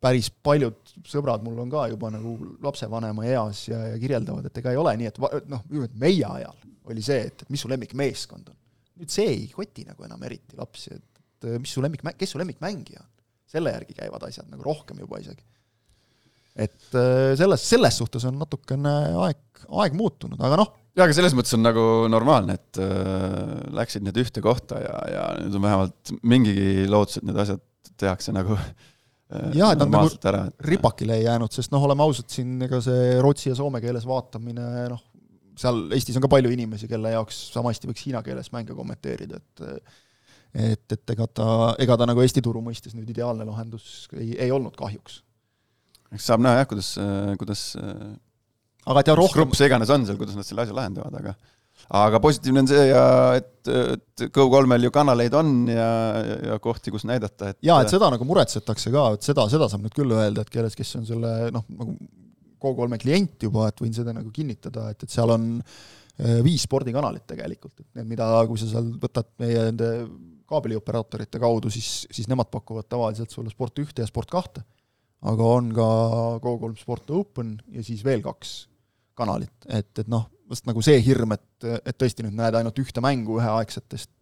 päris 0.01 0.31
paljud 0.43 0.79
sõbrad 1.07 1.43
mul 1.45 1.63
on 1.63 1.71
ka 1.71 1.87
juba 1.91 2.11
nagu 2.13 2.35
lapsevanema 2.63 3.25
eas 3.29 3.65
ja, 3.69 3.79
ja 3.93 4.01
kirjeldavad, 4.01 4.49
et 4.49 4.59
ega 4.61 4.73
ei 4.73 4.79
ole 4.79 4.93
nii, 4.99 5.09
et 5.09 5.47
noh, 5.51 5.63
meie 5.99 6.27
ajal 6.27 6.59
oli 6.91 7.03
see, 7.05 7.29
et, 7.29 7.45
mis 7.53 7.63
su 7.63 7.71
lemmikmeeskond 7.71 8.51
on. 8.51 8.59
nüüd 9.01 9.13
see 9.13 9.25
ei 9.31 9.47
koti 9.51 9.87
nagu 9.87 10.05
enam 10.05 10.21
eriti 10.27 10.59
lapsi, 10.59 10.93
et, 10.93 11.49
mis 11.61 11.71
su 11.73 11.81
lemmik, 11.83 12.05
kes 12.19 12.35
su 12.35 12.41
lemmikmängija 12.41 13.01
on. 13.01 13.09
selle 13.53 13.73
järgi 13.75 13.95
käivad 13.97 14.23
asjad 14.27 14.47
nagu 14.49 14.65
rohkem 14.65 15.01
juba 15.03 15.19
isegi. 15.23 15.43
et 16.53 16.95
eh, 16.99 17.33
selles, 17.39 17.65
selles 17.65 17.97
suhtes 17.97 18.25
on 18.29 18.37
natukene 18.37 18.93
aeg, 19.25 19.65
aeg 19.81 19.97
muutunud, 19.97 20.39
aga 20.39 20.59
noh, 20.61 20.73
jaa, 20.93 21.07
aga 21.07 21.17
selles 21.17 21.33
mõttes 21.37 21.55
on 21.57 21.65
nagu 21.65 21.85
normaalne, 22.11 22.59
et 22.59 22.81
äh, 22.83 23.69
läksid 23.73 24.05
need 24.05 24.19
ühte 24.21 24.43
kohta 24.45 24.81
ja, 24.83 24.97
ja 25.09 25.27
nüüd 25.41 25.57
on 25.57 25.65
vähemalt 25.65 26.17
mingigi 26.21 26.89
lootus, 26.91 27.17
et 27.19 27.29
need 27.29 27.39
asjad 27.41 27.63
tehakse 27.97 28.35
nagu 28.35 28.57
äh, 28.57 28.73
jaa, 29.57 29.71
et 29.73 29.81
nad 29.81 29.91
nagu 29.91 30.11
ära, 30.29 30.43
ripakile 30.67 31.17
ei 31.19 31.25
jäänud, 31.25 31.53
sest 31.55 31.73
noh, 31.73 31.83
oleme 31.87 32.05
ausad, 32.05 32.29
siin 32.31 32.61
ega 32.67 32.79
see 32.83 33.17
rootsi 33.23 33.51
ja 33.51 33.57
soome 33.57 33.81
keeles 33.83 34.05
vaatamine 34.09 34.67
noh, 34.93 35.03
seal 35.59 35.85
Eestis 35.93 36.17
on 36.17 36.25
ka 36.25 36.31
palju 36.33 36.51
inimesi, 36.53 36.89
kelle 36.89 37.13
jaoks 37.13 37.39
sama 37.53 37.73
hästi 37.73 37.89
võiks 37.89 38.07
hiina 38.07 38.23
keeles 38.25 38.49
mänge 38.55 38.75
kommenteerida, 38.77 39.41
et 39.41 39.67
et, 40.53 40.85
et 40.93 41.13
ega 41.15 41.25
ta, 41.25 41.47
ega 41.81 41.97
ta 41.97 42.05
nagu 42.05 42.21
Eesti 42.21 42.43
turu 42.45 42.61
mõistes 42.61 42.93
nüüd 42.93 43.09
ideaalne 43.09 43.45
lahendus 43.47 44.05
ei, 44.13 44.35
ei 44.37 44.51
olnud 44.53 44.75
kahjuks. 44.77 45.23
eks 46.13 46.27
saab 46.29 46.43
näha 46.45 46.61
jah, 46.61 46.67
kuidas, 46.69 46.91
kuidas 47.41 47.63
aga 48.85 49.01
et 49.01 49.09
ja 49.09 49.17
rohkem 49.17 49.41
grupp 49.41 49.57
see 49.57 49.69
iganes 49.69 49.89
on 49.93 50.05
seal, 50.05 50.19
kuidas 50.19 50.37
nad 50.37 50.47
selle 50.47 50.65
asja 50.65 50.77
lahendavad, 50.77 51.17
aga 51.21 51.33
aga 51.89 52.19
positiivne 52.23 52.63
on 52.63 52.69
see 52.69 52.83
ja 52.89 53.05
et, 53.37 53.69
et 53.69 54.25
Go3-l 54.33 54.87
ju 54.87 54.91
kanaleid 54.93 55.35
on 55.37 55.53
ja, 55.71 55.89
ja 56.51 56.59
kohti, 56.63 56.93
kus 56.93 57.05
näidata, 57.09 57.53
et 57.53 57.59
jaa, 57.67 57.81
et 57.83 57.91
seda 57.91 58.09
nagu 58.13 58.27
muretsetakse 58.27 58.93
ka, 58.93 59.07
et 59.17 59.27
seda, 59.27 59.47
seda 59.51 59.69
saab 59.71 59.85
nüüd 59.85 59.95
küll 59.97 60.15
öelda, 60.15 60.45
et 60.45 60.53
keles, 60.53 60.77
kes 60.79 60.95
on 60.99 61.07
selle 61.09 61.33
noh, 61.53 61.65
nagu 61.79 61.97
Go3-e 62.63 63.01
klient 63.01 63.47
juba, 63.47 63.67
et 63.69 63.81
võin 63.83 63.95
seda 63.95 64.15
nagu 64.15 64.31
kinnitada, 64.33 64.89
et, 64.93 65.03
et 65.03 65.11
seal 65.11 65.33
on 65.33 65.49
eh, 65.59 66.39
viis 66.45 66.63
spordikanalit 66.63 67.25
tegelikult, 67.27 67.75
et 67.83 68.05
mida, 68.07 68.29
kui 68.47 68.61
sa 68.61 68.69
seal 68.71 68.93
võtad 69.01 69.27
meie 69.43 69.67
nende 69.71 69.89
kaabelioperaatorite 70.53 71.41
kaudu, 71.41 71.71
siis, 71.73 72.05
siis 72.13 72.29
nemad 72.31 72.49
pakuvad 72.53 72.87
tavaliselt 72.89 73.33
sulle 73.33 73.51
Sport 73.51 73.79
ühte 73.83 74.03
ja 74.03 74.09
Sport 74.09 74.31
kahte. 74.31 74.63
aga 75.23 75.49
on 75.57 75.71
ka 75.71 75.87
Go3 76.43 76.75
Sport 76.81 77.11
Open 77.15 77.55
ja 77.71 77.83
siis 77.83 78.03
veel 78.03 78.21
kaks 78.23 78.67
kanalit, 79.15 79.53
et, 79.69 79.91
et 79.99 80.07
noh, 80.11 80.25
vast 80.53 80.67
nagu 80.69 80.83
see 80.85 80.99
hirm, 81.05 81.37
et, 81.37 81.71
et 81.83 81.95
tõesti 81.97 82.25
nüüd 82.25 82.37
näed 82.37 82.59
ainult 82.59 82.83
ühte 82.83 83.03
mängu 83.03 83.39
üheaegsetest, 83.41 84.13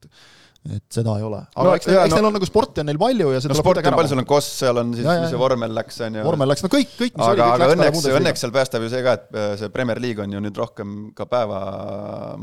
et 0.61 0.93
seda 0.93 1.15
ei 1.17 1.23
ole. 1.25 1.39
aga 1.41 1.63
no, 1.65 1.73
eks, 1.73 1.87
eks 1.89 2.11
no, 2.11 2.17
neil 2.19 2.27
on 2.29 2.35
nagu 2.37 2.45
sporti 2.45 2.83
on 2.83 2.87
neil 2.91 2.99
palju 3.01 3.31
ja 3.33 3.39
see 3.41 3.49
no 3.49 3.55
sporti 3.57 3.81
on 3.89 3.95
palju, 3.97 4.11
seal 4.11 4.21
on 4.21 4.27
koss, 4.29 4.49
seal 4.59 4.81
on 4.81 4.91
siis, 4.93 5.07
mis 5.07 5.31
see 5.33 5.39
vormel 5.41 5.73
läks, 5.73 5.97
on 6.05 6.19
ju. 6.19 6.25
vormel 6.27 6.51
läks, 6.51 6.61
no 6.61 6.69
kõik, 6.69 6.91
kõik, 6.99 7.15
mis 7.15 7.25
aga, 7.25 7.47
oli, 7.47 7.65
aga 7.65 7.69
õnneks, 7.73 8.05
õnneks 8.19 8.43
seal 8.45 8.53
päästab 8.53 8.85
ju 8.85 8.91
see 8.93 9.01
ka, 9.07 9.15
et 9.17 9.39
äh, 9.41 9.47
see 9.57 9.71
Premier 9.73 10.01
League 10.03 10.21
on 10.21 10.35
ju 10.37 10.41
nüüd 10.45 10.59
rohkem 10.61 10.99
ka 11.17 11.25
päeva 11.31 11.61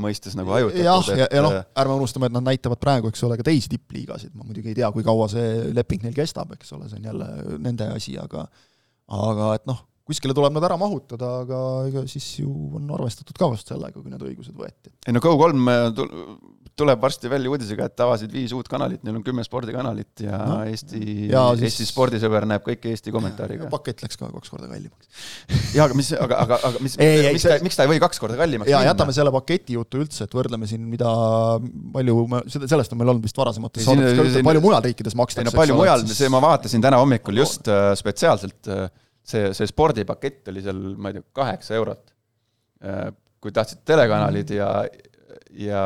mõistes 0.03 0.35
nagu 0.39 0.51
hajutatud. 0.57 0.83
jah, 0.83 1.13
ja, 1.23 1.29
ja 1.39 1.45
noh, 1.47 1.55
ärme 1.85 1.99
unustame, 2.01 2.27
et 2.27 2.35
nad 2.35 2.49
näitavad 2.51 2.83
praegu, 2.83 3.13
eks 3.15 3.23
ole, 3.29 3.39
ka 3.39 3.47
teisi 3.47 3.71
tippliigasid, 3.77 4.35
ma 4.35 4.49
muidugi 4.49 4.75
ei 4.75 4.81
tea, 4.81 4.91
kui 4.95 5.07
kaua 5.07 5.31
see 5.31 5.69
leping 5.79 6.09
neil 6.09 6.19
kestab, 6.19 6.51
eks 6.59 6.75
ole, 6.75 6.91
see 6.91 6.99
on 6.99 7.07
jälle 7.13 7.31
nende 7.63 7.87
asi, 7.95 8.19
aga 8.19 8.49
aga 9.15 9.53
et 9.57 9.71
noh, 9.71 9.79
kuskile 10.09 10.37
tuleb 10.37 10.55
nad 10.57 10.65
ära 10.69 10.79
mahutada, 10.81 11.33
aga 11.45 11.63
ega 11.89 12.05
siis 12.11 12.27
ju 12.41 12.51
on 12.79 12.89
arvestatud 12.97 13.37
ka 13.39 13.51
vast 13.53 13.69
sellega, 13.71 13.99
kui 13.99 14.13
need 14.13 14.25
õigused 14.31 14.57
võeti. 14.57 14.93
ei 15.07 15.17
no 15.17 15.23
Go3 15.25 15.79
tuleb 16.79 17.01
varsti 17.03 17.31
välja 17.31 17.51
uudisega, 17.51 17.89
et 17.91 18.03
avasid 18.05 18.33
viis 18.33 18.53
uut 18.55 18.69
kanalit, 18.71 19.03
neil 19.07 19.19
on 19.19 19.25
kümme 19.27 19.43
spordikanalit 19.47 20.23
ja 20.25 20.39
no. 20.39 20.59
Eesti, 20.69 21.01
Eesti 21.27 21.71
siis... 21.75 21.91
spordisõber 21.91 22.47
näeb 22.49 22.65
kõike 22.67 22.93
Eesti 22.93 23.15
kommentaariga. 23.15 23.69
pakett 23.73 24.05
läks 24.05 24.19
ka 24.21 24.31
kaks 24.31 24.53
korda 24.53 24.69
kallimaks 24.71 25.25
jaa, 25.75 25.89
aga 25.89 25.99
mis, 25.99 26.13
aga, 26.15 26.39
aga, 26.45 26.61
aga 26.71 26.83
mis, 26.85 26.95
mis 26.99 27.49
ta, 27.49 27.59
miks 27.65 27.79
ta 27.79 27.87
ei 27.87 27.93
või 27.95 28.03
kaks 28.05 28.23
korda 28.23 28.39
kallimaks 28.39 28.71
jaa, 28.71 28.85
jätame 28.87 29.17
selle 29.17 29.35
paketi 29.35 29.79
jutu 29.79 30.05
üldse, 30.05 30.29
et 30.29 30.39
võrdleme 30.39 30.71
siin, 30.71 30.87
mida 30.91 31.11
palju, 31.97 32.21
seda, 32.47 32.71
sellest 32.71 32.95
on 32.95 33.03
meil 33.03 33.15
olnud 33.15 33.27
vist 33.27 33.43
varasemates 33.43 33.89
saadetes 33.89 34.39
ka 34.39 34.47
palju 34.53 34.65
mujal 34.65 34.87
riikides 34.87 35.19
makstakse. 35.19 35.47
ei 35.47 35.51
no 35.51 35.57
palju 35.59 35.79
mujal, 35.83 36.07
see 36.15 36.31
ma 36.33 36.43
vaatasin 36.45 36.85
täna 36.85 37.03
hommikul 37.03 37.43
just 37.43 37.71
äh, 37.73 37.91
spetsiaalselt 37.99 38.71
äh, 38.71 38.87
see, 39.29 39.51
see 39.57 39.69
spordipakett 39.71 40.49
oli 40.53 40.63
seal, 40.65 40.79
ma 41.01 41.13
ei 41.13 41.19
tea, 41.19 41.27
kaheksa 41.37 41.77
eurot. 41.79 42.13
Äh, 42.85 43.09
kui 43.43 43.55
tahtsid 43.55 43.85
telekanalid 43.87 44.51
ja, 44.55 44.69
ja 45.59 45.83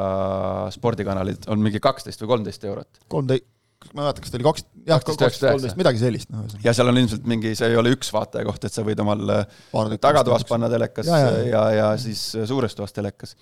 spordikanalid 0.72 1.48
on 1.52 1.60
mingi 1.60 1.80
kaksteist 1.84 2.22
või 2.22 2.30
kolmteist 2.34 2.64
eurot. 2.68 3.02
kolmteist, 3.12 3.44
ma 3.92 4.00
ei 4.00 4.06
mäleta, 4.06 4.24
kas 4.24 4.32
ta 4.32 4.38
oli 4.38 4.46
kaks, 4.46 4.64
jah, 4.88 5.02
kaksteist, 5.04 5.44
kolmteist, 5.44 5.78
midagi 5.80 6.00
sellist, 6.00 6.30
noh. 6.32 6.46
ja 6.64 6.72
seal 6.76 6.92
on 6.92 7.00
ilmselt 7.02 7.28
mingi, 7.28 7.52
see 7.58 7.68
ei 7.72 7.76
ole 7.80 7.92
üks 7.96 8.12
vaataja 8.14 8.46
koht, 8.48 8.64
et 8.68 8.72
sa 8.72 8.84
võid 8.86 9.00
omal 9.04 9.34
äh, 9.34 9.60
tagatoas 10.00 10.46
panna 10.48 10.70
telekas 10.72 11.10
ja, 11.10 11.20
ja, 11.20 11.44
ja, 11.50 11.64
ja 11.76 11.90
siis 12.00 12.24
äh, 12.38 12.48
suures 12.48 12.76
toas 12.78 12.96
telekas. 12.96 13.36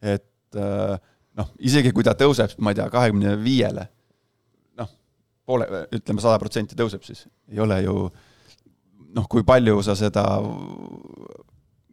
et 0.00 0.56
noh, 0.56 1.52
isegi 1.62 1.92
kui 1.94 2.04
ta 2.06 2.16
tõuseb, 2.18 2.56
ma 2.64 2.72
ei 2.72 2.80
tea, 2.80 2.88
kahekümne 2.90 3.36
viiele, 3.44 3.84
noh, 4.80 4.88
poole, 5.46 5.68
ütleme 5.94 6.24
sada 6.24 6.40
protsenti 6.42 6.78
tõuseb 6.80 7.04
siis, 7.06 7.26
ei 7.52 7.60
ole 7.62 7.82
ju 7.84 8.08
äh, 8.08 8.29
noh, 9.16 9.26
kui 9.30 9.44
palju 9.46 9.80
sa 9.86 9.96
seda 9.98 10.24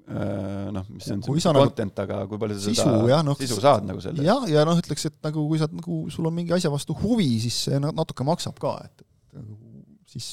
äh, 0.08 0.68
noh, 0.74 0.86
mis 0.92 1.08
see 1.08 1.16
on, 1.18 1.24
see 1.26 1.54
nagu 1.54 1.66
content 1.66 2.02
nagu,, 2.02 2.20
aga 2.20 2.30
kui 2.32 2.42
palju 2.42 2.58
sa 2.58 2.66
sisu, 2.70 2.84
seda 2.84 3.10
jah, 3.12 3.24
no, 3.26 3.38
sisu 3.40 3.60
saad 3.64 3.88
nagu 3.88 4.04
selle 4.04 4.26
jah, 4.28 4.46
ja 4.52 4.66
noh, 4.68 4.78
ütleks, 4.82 5.08
et 5.10 5.18
nagu 5.26 5.48
kui 5.50 5.62
sa 5.62 5.70
nagu, 5.72 6.04
sul 6.14 6.30
on 6.30 6.38
mingi 6.38 6.56
asja 6.58 6.72
vastu 6.74 6.98
huvi, 7.02 7.32
siis 7.44 7.58
see 7.68 7.82
natuke 7.88 8.28
maksab 8.28 8.56
ka, 8.62 8.78
et, 8.88 9.06
et 9.06 9.42
nagu 9.42 9.56
siis 10.12 10.32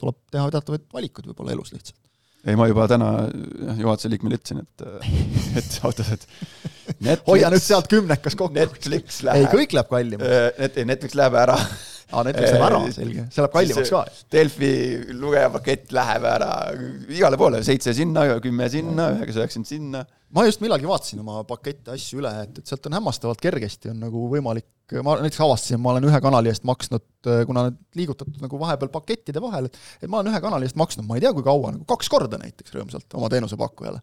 tuleb 0.00 0.18
teha 0.32 0.48
teatavaid 0.56 0.88
valikuid 0.94 1.30
võib-olla 1.30 1.54
elus 1.54 1.72
lihtsalt. 1.74 2.00
ei, 2.44 2.56
ma 2.60 2.68
juba 2.68 2.86
täna 2.90 3.10
juhatuse 3.80 4.10
liikmele 4.12 4.38
ütlesin, 4.40 4.64
et, 4.64 4.86
et 5.60 5.78
ausalt, 5.86 6.04
et 6.18 6.28
Netflix, 7.04 7.26
hoia 7.30 7.50
nüüd 7.52 7.64
sealt 7.64 7.88
kümnekas 7.90 8.36
kokku. 8.36 8.54
Netflix 8.56 9.22
läheb. 9.24 9.46
ei, 9.46 9.50
kõik 9.50 9.72
läheb 9.76 9.88
kallimaks. 9.90 10.58
Net-, 10.60 10.80
Netflix 10.90 11.16
läheb 11.18 11.36
ära 11.40 11.56
aa, 12.10 12.24
Netflix 12.26 12.52
läheb 12.54 12.66
ära, 12.66 12.80
selge, 12.94 13.24
see 13.32 13.42
läheb 13.42 13.54
kallimaks 13.54 13.92
ka. 13.94 14.02
Delfi 14.34 14.70
lugejapakett 15.20 15.94
läheb 15.96 16.26
ära 16.28 16.50
igale 17.12 17.40
poole, 17.40 17.62
seitse 17.66 17.94
sinna, 17.96 18.26
kümme 18.44 18.68
sinna, 18.72 19.10
üheksa, 19.16 19.44
üheksakümmend 19.44 19.70
sinna. 19.70 20.04
ma 20.34 20.46
just 20.48 20.62
millalgi 20.64 20.88
vaatasin 20.90 21.22
oma 21.22 21.42
pakette 21.48 21.94
asju 21.94 22.22
üle, 22.22 22.32
et, 22.44 22.58
et 22.58 22.70
sealt 22.70 22.88
on 22.90 22.98
hämmastavalt 22.98 23.42
kergesti 23.42 23.92
on 23.92 24.00
nagu 24.02 24.26
võimalik, 24.32 24.66
ma 25.06 25.14
näiteks 25.20 25.44
avastasin, 25.46 25.80
ma 25.82 25.94
olen 25.94 26.08
ühe 26.10 26.20
kanali 26.24 26.50
eest 26.50 26.66
maksnud, 26.68 27.06
kuna 27.46 27.68
need 27.68 27.78
liigutatud 28.00 28.42
nagu 28.42 28.58
vahepeal 28.60 28.90
pakettide 28.94 29.42
vahel, 29.44 29.70
et 29.70 29.80
et 30.02 30.10
ma 30.10 30.20
olen 30.20 30.32
ühe 30.32 30.42
kanali 30.42 30.66
eest 30.68 30.78
maksnud, 30.80 31.06
ma 31.08 31.16
ei 31.18 31.24
tea, 31.24 31.32
kui 31.36 31.46
kaua, 31.46 31.72
nagu 31.76 31.86
kaks 31.88 32.10
korda 32.12 32.40
näiteks 32.42 32.74
rõõmsalt 32.74 33.18
oma 33.18 33.30
teenusepakkujale 33.32 34.02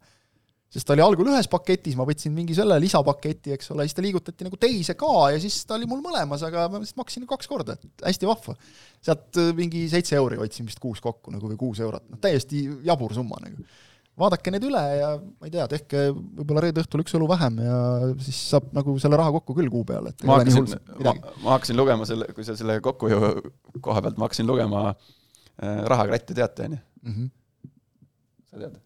sest 0.72 0.88
ta 0.88 0.96
oli 0.96 1.04
algul 1.04 1.28
ühes 1.34 1.50
paketis, 1.52 1.98
ma 2.00 2.06
võtsin 2.08 2.32
mingi 2.36 2.56
selle 2.56 2.78
lisapaketi, 2.80 3.52
eks 3.58 3.74
ole, 3.74 3.84
siis 3.88 3.98
ta 3.98 4.04
liigutati 4.06 4.48
nagu 4.48 4.60
teise 4.60 4.96
ka 5.00 5.12
ja 5.34 5.40
siis 5.44 5.58
ta 5.68 5.76
oli 5.76 5.88
mul 5.90 6.00
mõlemas, 6.04 6.44
aga 6.48 6.68
ma 6.72 6.80
vist 6.80 6.96
maksin 7.00 7.28
kaks 7.28 7.50
korda, 7.52 7.76
et 7.76 8.06
hästi 8.08 8.30
vahva. 8.30 8.56
sealt 9.04 9.40
äh, 9.42 9.52
mingi 9.58 9.84
seitse 9.92 10.16
euri 10.16 10.40
hoidsin 10.40 10.68
vist 10.70 10.80
kuus 10.80 11.02
kokku 11.04 11.34
nagu 11.34 11.50
või 11.52 11.60
kuus 11.60 11.82
eurot, 11.84 12.06
noh 12.12 12.22
täiesti 12.24 12.64
jabur 12.88 13.12
summa 13.18 13.42
nagu. 13.44 13.66
vaadake 14.22 14.54
need 14.54 14.68
üle 14.70 14.84
ja 14.96 15.10
ma 15.20 15.50
ei 15.50 15.52
tea, 15.58 15.66
tehke 15.74 16.06
võib-olla 16.14 16.64
reede 16.64 16.86
õhtul 16.86 17.04
üks 17.04 17.18
õlu 17.20 17.28
vähem 17.32 17.60
ja 17.66 17.76
siis 18.24 18.40
saab 18.54 18.72
nagu 18.78 18.96
selle 19.04 19.20
raha 19.20 19.36
kokku 19.40 19.58
küll 19.60 19.72
kuu 19.74 19.84
peale, 19.92 20.16
et 20.16 20.24
ma 20.28 20.40
hakkasin, 20.40 20.72
ma, 21.04 21.16
ma 21.44 21.56
hakkasin 21.58 21.80
lugema 21.80 22.08
selle, 22.08 22.30
kui 22.38 22.48
sa 22.48 22.56
selle 22.60 22.80
kokkuhoiu 22.86 23.52
koha 23.84 24.06
pealt, 24.08 24.16
ma 24.16 24.30
hakkasin 24.30 24.48
lugema 24.48 24.88
äh, 24.94 25.84
rahakratte, 25.92 26.38
teate, 26.38 26.72
on 26.72 26.80
ju? 26.80 26.82
Mhm. 27.12 27.30
sa 28.54 28.64
tead? 28.64 28.82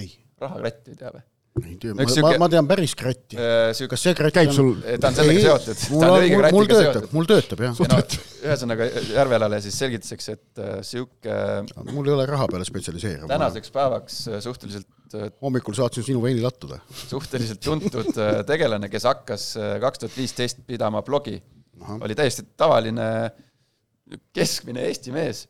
ei, 0.00 0.08
rahakratti 0.40 0.94
ei 0.94 0.98
tea 1.00 1.12
või? 1.14 1.22
ei 1.66 1.76
tea, 1.82 1.94
ma, 1.98 2.06
sihuke- 2.06 2.38
ma 2.38 2.48
tean 2.52 2.68
päris 2.70 2.94
kratti. 2.98 3.36
Äh, 3.36 3.72
kas 3.90 4.04
see 4.04 4.14
kratt 4.16 4.36
käib 4.36 4.52
sul 4.54 4.76
ta 5.02 5.10
on 5.10 5.18
sellega 5.18 5.42
seotud, 5.44 5.82
mul 5.96 6.46
mul, 6.54 6.68
töötab, 6.70 7.08
mul 7.16 7.28
töötab 7.28 7.64
jah. 7.66 7.80
ja 7.82 7.88
no 7.90 7.98
ühesõnaga 8.40 8.86
Järvelale 9.10 9.60
siis 9.64 9.76
selgituseks, 9.82 10.30
et 10.36 10.62
äh, 10.62 10.78
sihuke 10.86 11.36
mul 11.90 12.08
ei 12.08 12.14
ole 12.14 12.26
raha 12.30 12.46
peale 12.52 12.68
spetsialiseeruv. 12.68 13.28
tänaseks 13.30 13.74
päevaks 13.74 14.20
äh, 14.30 14.40
suhteliselt 14.44 15.18
äh, 15.18 15.28
hommikul 15.42 15.76
saatsin 15.76 16.06
sinu 16.06 16.22
veini 16.24 16.44
lattuda. 16.44 16.80
suhteliselt 17.02 17.62
tuntud 17.66 18.14
äh, 18.14 18.40
tegelane, 18.48 18.88
kes 18.92 19.08
hakkas 19.10 19.50
äh, 19.58 19.76
kaks 19.82 20.04
tuhat 20.04 20.16
viisteist 20.16 20.64
pidama 20.70 21.02
blogi, 21.06 21.40
oli 21.98 22.16
täiesti 22.16 22.46
tavaline 22.60 23.10
keskmine 24.34 24.86
Eesti 24.88 25.12
mees, 25.14 25.44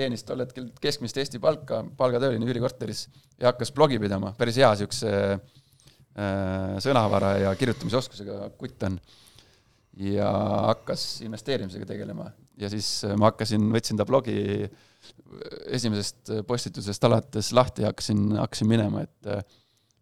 teenis 0.00 0.24
tol 0.26 0.42
hetkel 0.44 0.70
keskmist 0.82 1.18
Eesti 1.20 1.40
palka, 1.42 1.82
palgatööline 1.98 2.48
üürikorteris 2.48 3.06
ja 3.40 3.50
hakkas 3.50 3.72
blogi 3.76 4.00
pidama, 4.02 4.34
päris 4.38 4.58
hea 4.60 4.70
siukse 4.80 5.14
äh, 5.36 6.76
sõnavara 6.82 7.36
ja 7.44 7.56
kirjutamisoskusega 7.60 8.52
kutt 8.60 8.88
on. 8.88 9.00
ja 10.00 10.30
hakkas 10.70 11.20
investeerimisega 11.26 11.86
tegelema 11.86 12.30
ja 12.60 12.70
siis 12.72 13.04
äh, 13.04 13.16
ma 13.16 13.30
hakkasin, 13.32 13.70
võtsin 13.74 14.00
ta 14.00 14.08
blogi 14.08 14.40
esimesest 15.70 16.32
postitusest 16.46 17.04
alates 17.06 17.52
lahti 17.56 17.84
ja 17.84 17.92
hakkasin, 17.92 18.24
hakkasin 18.40 18.68
minema, 18.70 19.06
et 19.06 19.58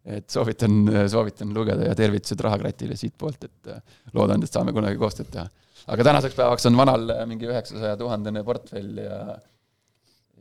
et 0.09 0.31
soovitan, 0.33 0.73
soovitan 1.11 1.53
lugeda 1.55 1.91
ja 1.91 1.95
tervitused 1.99 2.41
Rahakratile 2.45 2.97
siitpoolt, 2.97 3.45
et 3.45 3.73
äh, 3.75 3.97
loodan, 4.17 4.45
et 4.45 4.53
saame 4.53 4.73
kunagi 4.77 4.99
koostööd 5.01 5.31
teha. 5.33 5.49
aga 5.89 6.07
tänaseks 6.11 6.37
päevaks 6.39 6.67
on 6.71 6.77
vanal 6.79 7.13
äh, 7.15 7.25
mingi 7.29 7.49
üheksasaja 7.49 7.97
tuhandene 8.01 8.45
portfell 8.45 9.03
ja 9.03 9.19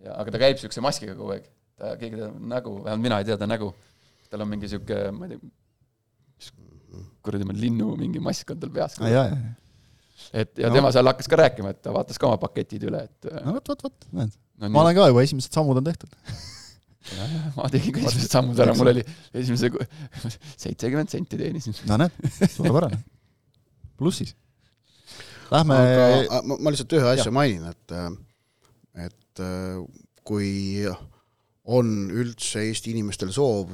ja 0.07 0.17
aga 0.23 0.33
ta 0.33 0.41
käib 0.41 0.59
siukse 0.61 0.83
maskiga 0.83 1.15
kogu 1.19 1.35
aeg. 1.35 1.45
ta, 1.77 1.93
keegi 1.99 2.19
ta 2.19 2.31
nägu, 2.55 2.79
vähemalt 2.85 3.03
mina 3.03 3.21
ei 3.21 3.27
tea 3.29 3.37
ta 3.39 3.47
nägu. 3.49 3.71
tal 4.31 4.43
on 4.43 4.49
mingi 4.51 4.67
sihuke, 4.71 4.97
ma 5.15 5.27
ei 5.27 5.35
tea, 5.35 5.53
kuradi 7.23 7.47
ma 7.47 7.55
linnu 7.55 7.93
mingi 7.99 8.19
mask 8.23 8.51
on 8.55 8.59
tal 8.63 8.73
peas. 8.73 8.97
ja, 9.03 9.09
ja, 9.11 9.23
ja, 9.31 9.55
et 10.41 10.57
ja 10.63 10.69
No. 10.71 10.75
tema 10.79 10.91
seal 10.95 11.07
hakkas 11.07 11.29
ka 11.31 11.39
rääkima, 11.39 11.71
et 11.75 11.81
ta 11.85 11.93
vaatas 11.95 12.19
ka 12.19 12.27
oma 12.29 12.39
paketid 12.41 12.87
üle, 12.89 13.03
et 13.07 13.29
äh, 13.31 13.41
no 13.45 13.57
vot, 13.57 13.71
vot, 13.73 13.87
vot, 13.87 14.07
näed, 14.19 14.35
no 14.63 14.71
ma 14.73 14.83
olen 14.85 14.97
ka 14.97 15.09
juba 15.11 15.23
esimesed 15.27 15.53
sammud 15.53 15.79
on 15.79 15.87
tehtud. 15.87 16.15
ma 17.57 17.69
tegin 17.71 17.95
ka 17.95 18.03
esimesed 18.07 18.33
sammud 18.33 18.59
ära, 18.63 18.75
mul 18.79 18.91
oli 18.95 19.05
esimese 19.37 19.71
seitsekümmend 20.63 21.13
senti 21.13 21.39
teenisin. 21.39 21.77
no 21.89 21.99
näed, 22.03 22.15
suurepärane. 22.55 22.99
plussis. 23.99 24.35
Lähme, 25.51 25.77
aga 25.79 26.41
ma, 26.43 26.57
ma 26.59 26.73
lihtsalt 26.73 26.97
ühe 26.97 27.11
asja 27.13 27.31
mainin, 27.31 27.69
et, 27.71 27.93
et 29.37 29.43
äh, 29.45 29.81
kui 30.27 30.85
on 31.67 32.09
üldse 32.11 32.63
Eesti 32.67 32.93
inimestel 32.95 33.31
soov 33.35 33.71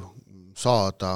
saada 0.58 1.16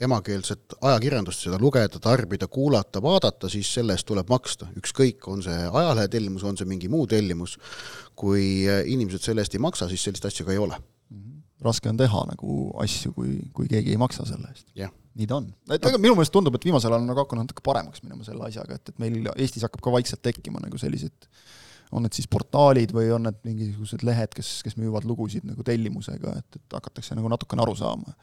emakeelset 0.00 0.76
ajakirjandust, 0.84 1.46
seda 1.46 1.56
lugeda, 1.60 2.00
tarbida, 2.02 2.50
kuulata, 2.52 3.00
vaadata, 3.00 3.48
siis 3.48 3.70
selle 3.78 3.94
eest 3.96 4.04
tuleb 4.08 4.28
maksta, 4.28 4.68
ükskõik, 4.76 5.24
on 5.32 5.40
see 5.44 5.56
ajalehe 5.56 6.10
tellimus, 6.12 6.44
on 6.44 6.58
see 6.60 6.68
mingi 6.68 6.90
muu 6.92 7.06
tellimus, 7.08 7.56
kui 8.18 8.66
äh, 8.68 8.82
inimesed 8.92 9.24
selle 9.24 9.44
eest 9.44 9.56
ei 9.56 9.64
maksa, 9.64 9.88
siis 9.88 10.04
sellist 10.04 10.28
asja 10.28 10.46
ka 10.46 10.54
ei 10.54 10.62
ole. 10.62 10.78
raske 11.64 11.88
on 11.88 11.96
teha 11.96 12.20
nagu 12.28 12.54
asju, 12.84 13.14
kui, 13.16 13.38
kui 13.56 13.64
keegi 13.70 13.94
ei 13.94 13.96
maksa 13.96 14.26
selle 14.28 14.50
eest. 14.52 14.66
jah, 14.76 14.90
nii 15.16 15.26
ta 15.26 15.38
on. 15.40 15.46
et 15.72 15.86
ega 15.88 15.98
minu 15.98 16.12
meelest 16.18 16.34
tundub, 16.34 16.54
et 16.54 16.66
viimasel 16.68 16.92
ajal 16.92 17.00
on 17.00 17.08
nagu 17.08 17.22
hakanud 17.24 17.46
natuke 17.48 17.64
paremaks 17.64 18.04
minema 18.04 18.26
selle 18.26 18.44
asjaga, 18.44 18.76
et, 18.76 18.92
et 18.92 19.00
meil 19.00 19.30
Eestis 19.32 19.64
hakkab 19.64 19.80
ka 19.86 19.94
vaikselt 19.94 20.20
tekkima 20.22 20.60
nagu 20.60 20.76
sellised 20.78 21.30
on 21.94 22.06
need 22.06 22.16
siis 22.16 22.28
portaalid 22.30 22.94
või 22.94 23.10
on 23.14 23.28
need 23.28 23.36
mingisugused 23.46 24.02
lehed, 24.06 24.32
kes, 24.34 24.60
kes 24.66 24.78
müüvad 24.80 25.06
lugusid 25.08 25.46
nagu 25.46 25.64
tellimusega, 25.66 26.38
et, 26.40 26.58
et 26.58 26.78
hakatakse 26.78 27.18
nagu 27.18 27.30
natukene 27.30 27.62
aru 27.62 27.76
saama. 27.78 28.16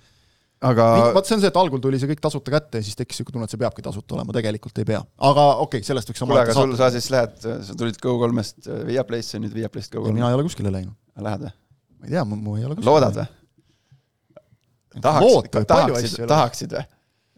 aga 0.64 0.88
vaat 1.16 1.28
see 1.28 1.38
on 1.38 1.44
see, 1.44 1.52
et 1.52 1.60
algul 1.60 1.82
tuli 1.84 2.00
see 2.00 2.10
kõik 2.12 2.24
tasuta 2.24 2.54
kätte 2.54 2.82
ja 2.82 2.88
siis 2.88 2.98
tekkis 3.00 3.20
niisugune 3.20 3.38
tunne, 3.38 3.48
et 3.50 3.56
see 3.56 3.62
peabki 3.62 3.86
tasuta 3.86 4.18
olema, 4.18 4.36
tegelikult 4.36 4.84
ei 4.84 4.90
pea. 4.94 5.04
aga 5.30 5.46
okei 5.66 5.80
okay,, 5.80 5.88
sellest 5.88 6.12
võiks 6.12 6.24
kuule, 6.24 6.42
aga 6.44 6.58
sul, 6.58 6.76
sa 6.80 6.90
siis 6.94 7.10
lähed, 7.14 7.38
sa 7.42 7.78
tulid 7.80 8.00
Go3-st 8.04 8.72
Viaplay'sse, 8.90 9.42
nüüd 9.44 9.56
Viaplay'st 9.56 9.96
ja 9.96 10.00
Go3 10.02 10.18
mina. 10.18 10.32
ei 10.32 10.40
ole 10.40 10.48
kuskile 10.50 10.74
läinud. 10.74 10.98
Lähed 11.24 11.48
või? 11.48 11.56
ma 12.00 12.10
ei 12.10 12.18
tea, 12.18 12.26
mu 12.28 12.58
ei 12.60 12.68
ole 12.68 12.78
kuskile 12.78 12.92
loodad 12.92 13.22
või? 13.22 13.30
tahaksid 15.02 15.72
tahaksid 15.72 16.28
tahaksid 16.30 16.76
või? 16.78 16.86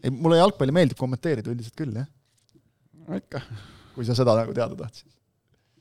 ei, 0.02 0.12
mulle 0.12 0.40
jalgpalli 0.40 0.74
meeldib 0.76 0.98
kommenteerida 1.00 1.52
üldiselt 1.52 1.76
küll, 1.78 1.94
jah. 1.96 2.08
ikka. 3.16 3.42
kui 3.94 4.06
sa 4.06 4.16
seda 4.18 4.36
nagu 4.38 4.54
teada 4.56 4.76
tahtsid. 4.78 5.15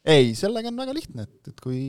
ei, 0.05 0.33
sellega 0.37 0.69
on 0.69 0.81
väga 0.81 0.93
lihtne, 0.95 1.25
et, 1.25 1.51
et 1.51 1.61
kui 1.63 1.79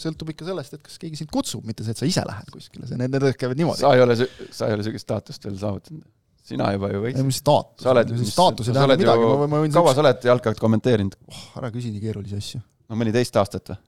sõltub 0.00 0.30
ikka 0.32 0.46
sellest, 0.48 0.76
et 0.76 0.84
kas 0.84 1.00
keegi 1.00 1.20
sind 1.20 1.32
kutsub, 1.32 1.66
mitte 1.68 1.84
see, 1.84 1.92
et 1.96 2.00
sa 2.00 2.08
ise 2.08 2.24
lähed 2.28 2.52
kuskile, 2.54 2.86
see, 2.88 3.00
need, 3.00 3.12
need 3.12 3.36
käivad 3.40 3.60
niimoodi. 3.60 3.82
sa 3.84 3.92
ei 3.96 4.04
ole, 4.04 4.16
sa 4.16 4.70
ei 4.70 4.76
ole 4.78 4.86
sellist 4.86 5.04
staatust 5.04 5.44
veel 5.48 5.58
saavutanud. 5.60 6.06
sina 6.48 6.70
juba 6.72 6.88
ju 6.94 7.02
ei, 7.02 7.04
võiksid. 7.10 7.28
mis 7.28 7.42
staatus, 7.42 7.84
sa 7.84 7.92
oled, 7.92 8.14
staatus 8.30 8.70
ei 8.70 8.78
tähenda 8.78 8.96
midagi, 9.02 9.28
ma 9.28 9.36
võin, 9.42 9.52
ma 9.52 9.62
võin, 9.64 9.76
kaua 9.76 9.92
sa 9.92 10.04
oled 10.04 10.26
jalkat 10.30 10.62
kommenteerinud? 10.64 11.18
oh, 11.28 11.44
ära 11.60 11.70
küsi 11.74 11.92
nii 11.92 12.04
keerulisi 12.06 12.40
asju. 12.40 12.62
no 12.88 13.00
mõni 13.00 13.12
teist 13.14 13.36
aastat 13.40 13.74
või? 13.74 13.80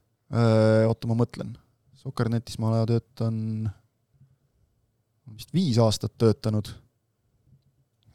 oota, 0.87 1.09
ma 1.09 1.17
mõtlen. 1.23 1.55
Soker.netis 2.01 2.57
ma 2.61 2.81
töötan, 2.89 3.35
vist 5.35 5.51
viis 5.53 5.77
aastat 5.81 6.13
töötanud. 6.21 6.69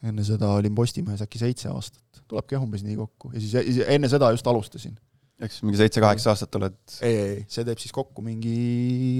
enne 0.06 0.22
seda 0.26 0.52
olin 0.54 0.74
Postimehes 0.74 1.22
äkki 1.24 1.40
seitse 1.40 1.68
aastat, 1.72 2.22
tulebki 2.28 2.54
jah 2.54 2.62
umbes 2.62 2.84
nii 2.86 2.96
kokku 2.98 3.32
ja 3.34 3.42
siis 3.42 3.82
enne 3.86 4.08
seda 4.10 4.30
just 4.34 4.46
alustasin. 4.46 4.94
Ehk 5.42 5.52
siis 5.52 5.64
mingi 5.66 5.80
seitse-kaheksa 5.80 6.32
aastat 6.32 6.56
oled, 6.58 6.78
ei, 7.02 7.10
ei, 7.12 7.28
ei, 7.34 7.42
see 7.52 7.66
teeb 7.68 7.80
siis 7.82 7.92
kokku 7.94 8.24
mingi 8.24 8.56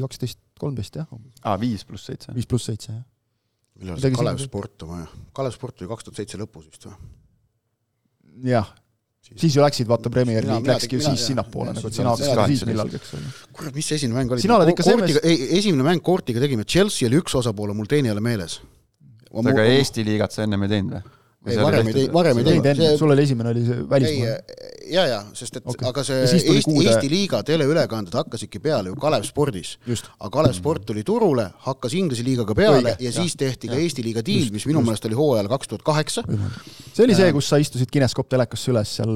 kaksteist, 0.04 0.40
kolmteist 0.60 0.96
jah, 0.96 1.10
aa, 1.44 1.58
viis 1.60 1.84
pluss 1.88 2.08
seitse. 2.08 2.32
viis 2.36 2.48
pluss 2.48 2.70
seitse 2.70 2.92
jah. 2.94 3.04
millal 3.82 4.00
see 4.00 4.14
Kalev 4.16 4.40
Sport 4.40 4.86
oma, 4.86 5.02
Kalev 5.36 5.56
Sport 5.56 5.82
oli 5.82 5.90
kaks 5.92 6.08
tuhat 6.08 6.22
seitse 6.22 6.40
lõpus 6.40 6.70
vist 6.70 6.88
või? 6.88 6.96
jah, 8.52 8.70
siis 9.26 9.58
ju 9.58 9.64
läksid, 9.64 9.88
vaata 9.90 10.12
Premier 10.12 10.46
League 10.48 10.72
läkski 10.72 10.96
ju 10.96 11.04
siis 11.04 11.26
sinnapoole 11.32 11.74
nagu, 11.76 11.84
et 11.84 11.92
siis 11.92 12.00
sina 12.00 12.14
hakkasid 12.14 12.54
siis 12.54 12.64
millalgi, 12.70 13.00
eks 13.02 13.12
ole. 13.18 13.34
kurat, 13.58 13.76
mis 13.76 13.90
see 13.90 14.00
esimene 14.00 14.20
mäng 14.22 14.32
oli? 14.32 14.46
Sina 14.46 14.56
oled 14.56 14.72
ikka 14.72 14.88
selles- 14.88 15.20
esimene 15.60 15.84
mäng 15.84 16.04
Koortiga 16.06 16.40
tegime, 16.40 16.64
Chelsea 16.64 17.10
oli 17.10 17.20
üks 17.20 17.36
osapool, 17.36 17.76
mul 17.76 17.92
teine 17.92 18.08
ei 18.08 18.16
ole 18.16 18.24
meeles. 18.24 18.56
aga 19.36 19.68
Eesti 19.68 20.04
liigat 20.06 20.32
sa 20.32 20.48
ennem 20.48 20.64
ei 20.64 20.72
teinud 20.78 20.96
või? 20.96 21.16
Ei, 21.46 21.56
varem 21.62 21.86
ei 21.86 21.94
teinud- 21.94 22.12
varem 22.14 22.38
ei 22.40 22.44
ei 22.44 22.60
teinud. 22.60 22.80
see- 22.82 22.98
sul 22.98 23.10
oli 23.14 23.22
esimene 23.22 23.50
oli 23.50 23.64
see 23.66 23.88
välismaa. 23.90 24.36
ja, 24.90 25.06
ja, 25.06 25.20
sest 25.34 25.56
et 25.56 25.66
okay. 25.66 25.88
aga 25.88 26.04
see 26.06 26.16
Ja 26.16 26.26
Eesti, 26.26 26.62
kuude- 26.66 26.90
Eesti 26.90 27.10
liiga 27.10 27.42
teleülekanded 27.42 28.14
hakkasidki 28.14 28.58
peale 28.62 28.88
ju 28.88 28.96
Kalev 28.96 29.24
Spordis. 29.26 29.78
aga 30.20 30.30
Kalev 30.30 30.54
Sport 30.54 30.86
tuli 30.86 31.02
turule, 31.04 31.50
hakkas 31.66 31.94
Inglise 31.94 32.24
liigaga 32.24 32.54
peale 32.54 32.82
Õige, 32.82 32.96
ja 33.00 33.10
jah, 33.10 33.22
siis 33.22 33.36
tehti 33.36 33.68
ka 33.68 33.74
jah. 33.74 33.82
Eesti 33.82 34.02
liiga 34.04 34.24
diil, 34.26 34.50
mis 34.52 34.66
minu 34.66 34.82
meelest 34.82 35.04
oli 35.06 35.14
hooajal 35.14 35.48
kaks 35.48 35.68
tuhat 35.68 35.82
kaheksa. 35.82 36.22
see 36.92 37.04
oli 37.04 37.14
see, 37.14 37.32
kus 37.32 37.48
sa 37.48 37.56
istusid 37.62 37.90
Kineskoop 37.90 38.28
telekasse 38.28 38.70
üles 38.72 38.96
seal 38.98 39.12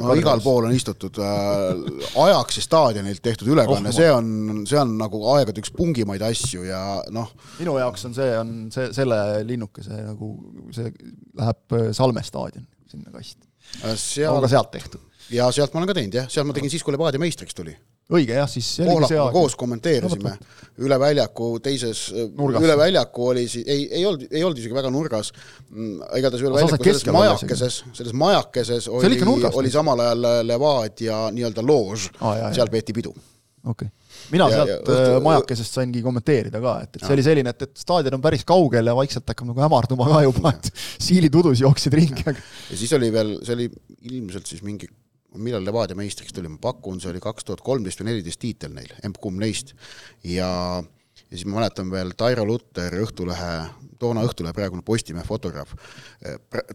no 0.00 0.14
igal. 0.14 0.40
pool 0.44 0.64
on 0.68 0.74
istutud 0.76 1.18
äh, 1.18 2.22
Ajaxi 2.26 2.62
staadionilt 2.64 3.22
tehtud 3.22 3.48
ülekanne 3.52 3.90
oh,, 3.90 3.94
see 3.94 4.10
on, 4.12 4.64
see 4.68 4.78
on 4.80 4.96
nagu 4.98 5.20
aegade 5.34 5.60
üks 5.62 5.72
pungimaid 5.76 6.22
asju 6.26 6.66
ja 6.68 6.82
noh, 7.14 7.30
minu 7.60 7.76
jaoks 7.80 8.06
on 8.08 8.14
see, 8.16 8.30
on 8.38 8.52
see, 8.74 8.90
selle 8.96 9.18
linnukese 9.46 10.02
nagu, 10.06 10.32
see 10.74 10.92
läheb 11.38 11.76
äh, 11.76 11.90
Salme 11.96 12.22
staadion 12.26 12.66
sinna 12.90 13.12
kasti. 13.12 13.42
on 13.84 13.98
seal 14.00 14.40
ka 14.40 14.48
sealt 14.50 14.70
tehtud. 14.70 15.02
ja 15.30 15.50
sealt 15.52 15.74
ma 15.74 15.82
olen 15.82 15.90
ka 15.90 15.98
teinud 15.98 16.16
jah, 16.20 16.30
sealt 16.30 16.48
ma 16.48 16.56
tegin 16.56 16.72
siis, 16.72 16.84
kui 16.86 16.94
Levadia 16.94 17.20
meistriks 17.20 17.56
tuli. 17.56 17.74
õige 18.12 18.36
jah, 18.38 18.48
siis 18.50 18.68
aeg. 18.84 19.34
koos 19.34 19.56
kommenteerisime 19.58 20.36
üle 20.86 20.98
väljaku 21.02 21.50
teises, 21.64 22.06
Nurgas. 22.36 22.62
üle 22.62 22.76
väljaku 22.78 23.28
oli 23.32 23.46
siis, 23.50 23.66
ei, 23.66 23.88
ei 23.98 24.06
olnud, 24.06 24.26
ei 24.30 24.44
olnud 24.46 24.62
isegi 24.62 24.76
väga 24.76 24.92
nurgas. 24.94 25.32
igatahes 25.72 26.46
üle 26.46 26.54
väljaku 26.56 26.90
selles 26.90 27.06
majakeses, 27.18 27.82
selles 28.00 28.18
majakeses 28.24 28.88
oli 28.88 29.20
oli 29.52 29.74
samal 29.74 30.04
ajal 30.06 30.30
Levadia 30.46 31.26
nii-öelda 31.34 31.66
loož 31.66 32.10
jaa,, 32.20 32.52
seal 32.54 32.72
peeti 32.72 32.96
pidu. 32.96 33.14
okei 33.66 33.90
okay.. 33.90 33.94
Mina 34.32 34.48
Ja- 34.50 34.56
sealt 34.56 34.68
ja 34.70 34.76
ja, 34.76 35.06
õhtu- 35.12 35.22
majakesest 35.24 35.78
saingi 35.78 36.02
kommenteerida 36.04 36.60
ka, 36.62 36.74
et, 36.84 36.90
et 36.96 37.00
see 37.02 37.08
Jaa. 37.08 37.16
oli 37.16 37.24
selline, 37.26 37.52
et, 37.54 37.62
et 37.68 37.82
staadion 37.82 38.18
on 38.18 38.24
päris 38.24 38.44
kaugel 38.48 38.90
ja 38.90 38.94
vaikselt 38.98 39.26
hakkab 39.32 39.50
nagu 39.52 39.64
hämarduma 39.64 40.08
ka 40.10 40.22
juba, 40.26 40.52
et 40.56 40.70
siilid 41.08 41.34
udus 41.42 41.62
jooksid 41.64 41.94
ringi, 41.98 42.24
aga 42.26 42.36
ja 42.70 42.78
siis 42.82 42.92
oli 42.98 43.10
veel, 43.14 43.34
see 43.46 43.56
oli 43.58 43.68
ilmselt 44.12 44.46
siis 44.50 44.62
mingi, 44.66 44.88
millal 45.36 45.64
Levadia 45.66 45.96
meistriks 45.98 46.32
tuli, 46.32 46.48
ma 46.48 46.58
pakun, 46.62 47.00
see 47.02 47.10
oli 47.12 47.20
kaks 47.24 47.44
tuhat 47.44 47.60
kolmteist 47.66 48.00
või 48.00 48.12
neliteist 48.12 48.40
tiitel 48.40 48.72
neil, 48.76 48.92
emb-kumb 49.04 49.40
neist. 49.42 49.74
ja, 50.24 50.48
ja 51.16 51.32
siis 51.34 51.44
ma 51.48 51.58
mäletan 51.60 51.90
veel 51.92 52.14
Tairo 52.16 52.46
Lutter, 52.48 52.94
Õhtulehe, 53.04 53.50
toona 53.98 54.24
Õhtulehe 54.26 54.52
praegune 54.56 54.82
Postimehe 54.82 55.24
fotograaf. 55.24 55.74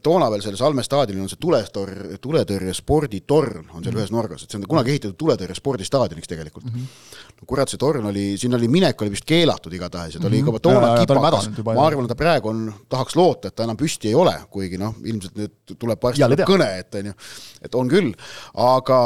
toona 0.04 0.30
veel 0.32 0.42
seal 0.42 0.58
Salme 0.58 0.84
staadionil 0.84 1.24
on 1.24 1.30
see 1.30 1.42
tuletor-, 1.42 2.18
tuletõrje 2.22 2.74
sporditorn 2.74 3.70
on 3.72 3.84
seal 3.84 3.92
mm 3.92 3.98
-hmm. 3.98 4.00
ühes 4.00 4.12
nurgas, 4.12 4.44
et 4.44 4.52
see 4.52 4.60
on 4.60 4.68
kunagi 4.68 4.96
ehitatud 4.96 5.18
tuletõrje 5.18 5.56
spordistaadioniks 5.56 6.28
tegelikult 6.28 6.66
mm. 6.66 6.72
-hmm. 6.72 7.36
no 7.42 7.48
kurat, 7.48 7.70
see 7.70 7.78
torn 7.78 8.06
oli, 8.06 8.38
siin 8.38 8.56
oli 8.56 8.68
minek 8.68 9.02
oli 9.02 9.12
vist 9.12 9.26
keelatud 9.26 9.74
igatahes 9.74 10.16
ja 10.16 10.20
ta 10.20 10.28
mm 10.28 10.34
-hmm. 10.34 10.38
oli 10.38 10.40
juba 10.40 10.60
Mhm. 10.62 10.62
toona 10.62 10.96
kipakas, 11.00 11.50
ma 11.76 11.86
arvan, 11.88 12.06
et 12.06 12.10
ta 12.10 12.16
praegu 12.16 12.50
on, 12.50 12.74
tahaks 12.90 13.16
loota, 13.16 13.48
et 13.48 13.56
ta 13.56 13.64
enam 13.64 13.78
püsti 13.78 14.12
ei 14.12 14.16
ole, 14.16 14.34
kuigi 14.50 14.78
noh, 14.78 14.96
ilmselt 15.04 15.38
nüüd 15.38 15.78
tuleb 15.78 16.02
varsti 16.02 16.24
kõne, 16.48 16.70
et 16.80 16.96
on 16.96 17.12
ju, 17.12 17.14
et 17.62 17.76
on 17.76 17.90
küll, 17.90 18.12
aga 18.54 19.00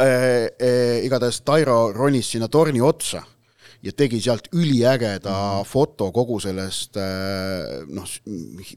äh, 0.00 0.06
äh, 0.06 1.04
igatahes 1.06 1.40
Tairo 1.44 1.92
ronis 1.92 2.30
sinna 2.34 2.48
torni 2.48 2.80
otsa 2.80 3.22
ja 3.84 3.92
tegi 3.92 4.20
sealt 4.20 4.48
üliägeda 4.52 5.30
mm 5.30 5.60
-hmm. 5.60 5.68
foto 5.68 6.10
kogu 6.12 6.38
sellest 6.40 6.96
noh, 7.86 8.08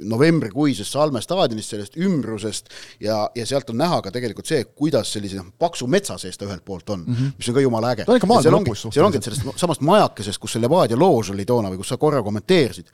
novembrikuisest 0.02 0.92
Salme 0.92 1.22
staadionist, 1.22 1.70
sellest 1.70 1.98
ümbrusest 1.98 2.70
ja, 3.00 3.30
ja 3.36 3.46
sealt 3.46 3.70
on 3.70 3.78
näha 3.78 4.02
ka 4.02 4.12
tegelikult 4.12 4.46
see, 4.46 4.64
kuidas 4.64 5.14
sellise 5.14 5.38
noh, 5.40 5.48
paksu 5.60 5.88
metsa 5.88 6.18
sees 6.18 6.38
ta 6.38 6.46
ühelt 6.46 6.66
poolt 6.66 6.90
on 6.90 7.06
mm, 7.08 7.14
-hmm. 7.14 7.32
mis 7.38 7.50
on 7.50 7.56
ka 7.56 7.62
jumala 7.62 7.92
äge. 7.92 8.06
ta 8.06 8.12
on 8.12 8.18
ikka 8.18 8.28
maailma 8.28 8.58
lõpus 8.58 8.84
suhteliselt. 8.84 8.94
seal 8.94 9.06
ongi 9.06 9.22
sellest 9.22 9.60
samast 9.64 9.82
majakesest, 9.82 10.40
kus 10.40 10.52
see 10.52 10.62
Levadia 10.62 10.98
loož 10.98 11.32
oli 11.32 11.46
toona 11.46 11.70
või 11.70 11.78
kus 11.78 11.94
sa 11.94 11.98
korra 11.98 12.24
kommenteerisid, 12.24 12.92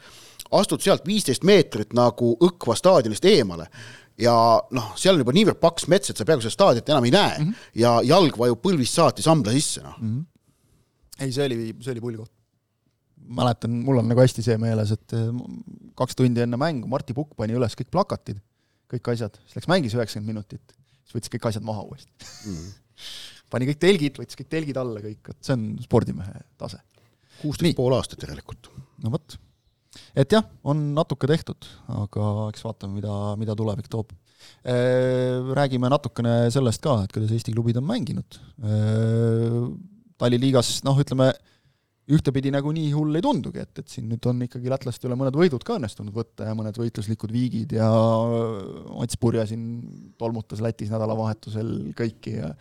astud 0.51 0.82
sealt 0.82 1.05
viisteist 1.05 1.43
meetrit 1.43 1.93
nagu 1.93 2.38
Õkva 2.41 2.76
staadionist 2.76 3.26
eemale 3.26 3.68
ja 4.18 4.36
noh, 4.72 4.91
seal 4.95 5.16
on 5.16 5.24
juba 5.24 5.34
niivõrd 5.34 5.59
paks 5.59 5.88
mets, 5.88 6.09
et 6.09 6.18
sa 6.18 6.26
peaaegu 6.26 6.45
seda 6.45 6.53
staadionit 6.53 6.89
enam 6.89 7.05
ei 7.05 7.11
näe 7.11 7.39
mm 7.39 7.45
-hmm. 7.45 7.72
ja 7.74 8.01
jalg 8.03 8.38
vajub 8.38 8.61
põlvist 8.61 8.93
saati 8.93 9.22
sambla 9.22 9.51
sisse, 9.51 9.82
noh 9.82 9.97
mm 9.97 10.11
-hmm 10.11 10.32
ei, 11.24 11.34
see 11.36 11.47
oli, 11.49 11.59
see 11.80 11.93
oli 11.95 12.03
pull 12.03 12.21
koht. 12.21 12.34
mäletan, 13.39 13.76
mul 13.86 14.01
on 14.01 14.09
nagu 14.11 14.19
hästi 14.19 14.43
see 14.45 14.57
meeles, 14.59 14.91
et 14.95 15.13
kaks 15.99 16.17
tundi 16.19 16.43
enne 16.43 16.59
mängu 16.59 16.89
Martti 16.91 17.15
Pukk 17.15 17.38
pani 17.39 17.55
üles 17.55 17.78
kõik 17.80 17.91
plakatid, 17.93 18.41
kõik 18.91 19.13
asjad, 19.13 19.38
siis 19.45 19.61
läks 19.61 19.69
mängis 19.71 19.95
üheksakümmend 19.95 20.34
minutit, 20.34 20.76
siis 21.05 21.15
võttis 21.15 21.32
kõik 21.36 21.47
asjad 21.51 21.65
maha 21.67 21.86
uuesti 21.88 22.11
mm. 22.49 22.74
pani 23.53 23.69
kõik 23.69 23.80
telgid, 23.82 24.19
võttis 24.19 24.39
kõik 24.39 24.51
telgid 24.51 24.82
alla, 24.82 25.03
kõik, 25.03 25.32
et 25.32 25.39
see 25.45 25.55
on 25.55 25.69
spordimehe 25.86 26.43
tase. 26.59 26.82
kuusteist 27.39 27.80
pool 27.80 27.95
aastat 27.95 28.26
järelikult. 28.26 28.71
no 29.05 29.13
vot. 29.13 29.38
et 30.17 30.36
jah, 30.36 30.43
on 30.67 30.89
natuke 30.97 31.30
tehtud, 31.30 31.69
aga 32.01 32.49
eks 32.49 32.67
vaatame, 32.67 32.99
mida, 32.99 33.15
mida 33.39 33.55
tulevik 33.55 33.88
toob 33.93 34.11
räägime 35.55 35.88
natukene 35.91 36.51
sellest 36.51 36.82
ka, 36.84 36.97
et 37.03 37.13
kuidas 37.15 37.32
Eesti 37.32 37.53
klubid 37.55 37.78
on 37.80 37.86
mänginud 37.88 38.39
talliliigas 40.22 40.80
noh, 40.88 40.99
ütleme 41.01 41.32
ühtepidi 42.11 42.51
nagu 42.51 42.72
nii 42.76 42.89
hull 42.91 43.16
ei 43.16 43.24
tundugi, 43.24 43.64
et, 43.64 43.80
et 43.80 43.91
siin 43.91 44.09
nüüd 44.11 44.26
on 44.28 44.41
ikkagi 44.43 44.72
lätlaste 44.72 45.07
üle 45.07 45.16
mõned 45.20 45.38
võidud 45.39 45.64
ka 45.64 45.78
õnnestunud 45.78 46.16
võtta 46.16 46.49
ja 46.49 46.55
mõned 46.57 46.76
võitluslikud 46.80 47.32
viigid 47.32 47.78
ja 47.78 47.88
Mats 48.89 49.20
Purje 49.20 49.45
siin 49.53 49.64
tolmutas 50.20 50.59
Lätis 50.64 50.91
nädalavahetusel 50.91 51.72
kõiki 51.95 52.36
ja 52.41 52.51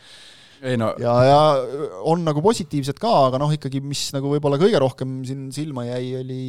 ei 0.62 0.78
no 0.78 0.92
ja, 1.02 1.12
ja 1.26 1.38
on 2.06 2.22
nagu 2.22 2.42
positiivsed 2.44 3.00
ka, 3.02 3.10
aga 3.26 3.40
noh, 3.42 3.50
ikkagi 3.50 3.82
mis 3.82 4.04
nagu 4.14 4.30
võib-olla 4.30 4.60
kõige 4.62 4.78
rohkem 4.82 5.20
siin 5.26 5.48
silma 5.54 5.88
jäi, 5.88 6.12
oli 6.20 6.42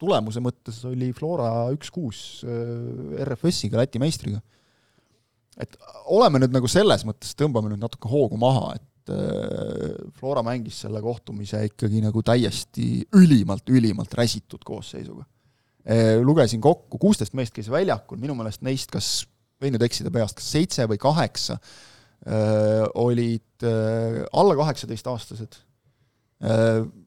tulemuse 0.00 0.44
mõttes 0.44 0.82
oli 0.90 1.08
Flora 1.16 1.70
üks-kuus 1.72 2.44
RFS-iga, 3.24 3.80
Läti 3.80 4.02
meistriga. 4.02 4.42
et 5.56 5.78
oleme 6.12 6.42
nüüd 6.42 6.52
nagu 6.52 6.68
selles 6.68 7.06
mõttes, 7.08 7.32
tõmbame 7.38 7.72
nüüd 7.72 7.80
natuke 7.80 8.12
hoogu 8.12 8.36
maha, 8.36 8.74
et 8.76 8.84
Flora 10.18 10.40
mängis 10.46 10.78
selle 10.84 11.02
kohtumise 11.04 11.60
ikkagi 11.68 12.00
nagu 12.04 12.22
täiesti 12.24 13.02
ülimalt, 13.18 13.68
ülimalt 13.68 14.14
räsitud 14.16 14.64
koosseisuga. 14.64 15.26
lugesin 16.24 16.62
kokku, 16.64 16.96
kuusteist 16.98 17.34
meest 17.36 17.52
käis 17.52 17.68
väljakul, 17.68 18.16
minu 18.16 18.36
meelest 18.38 18.62
neist 18.64 18.88
kas, 18.92 19.26
võin 19.60 19.76
nüüd 19.76 19.84
eksida 19.84 20.12
peast, 20.14 20.38
kas 20.38 20.48
seitse 20.56 20.86
või 20.88 20.96
kaheksa 21.02 21.58
olid 22.96 23.66
alla 24.32 24.56
kaheksateistaastased. 24.56 25.60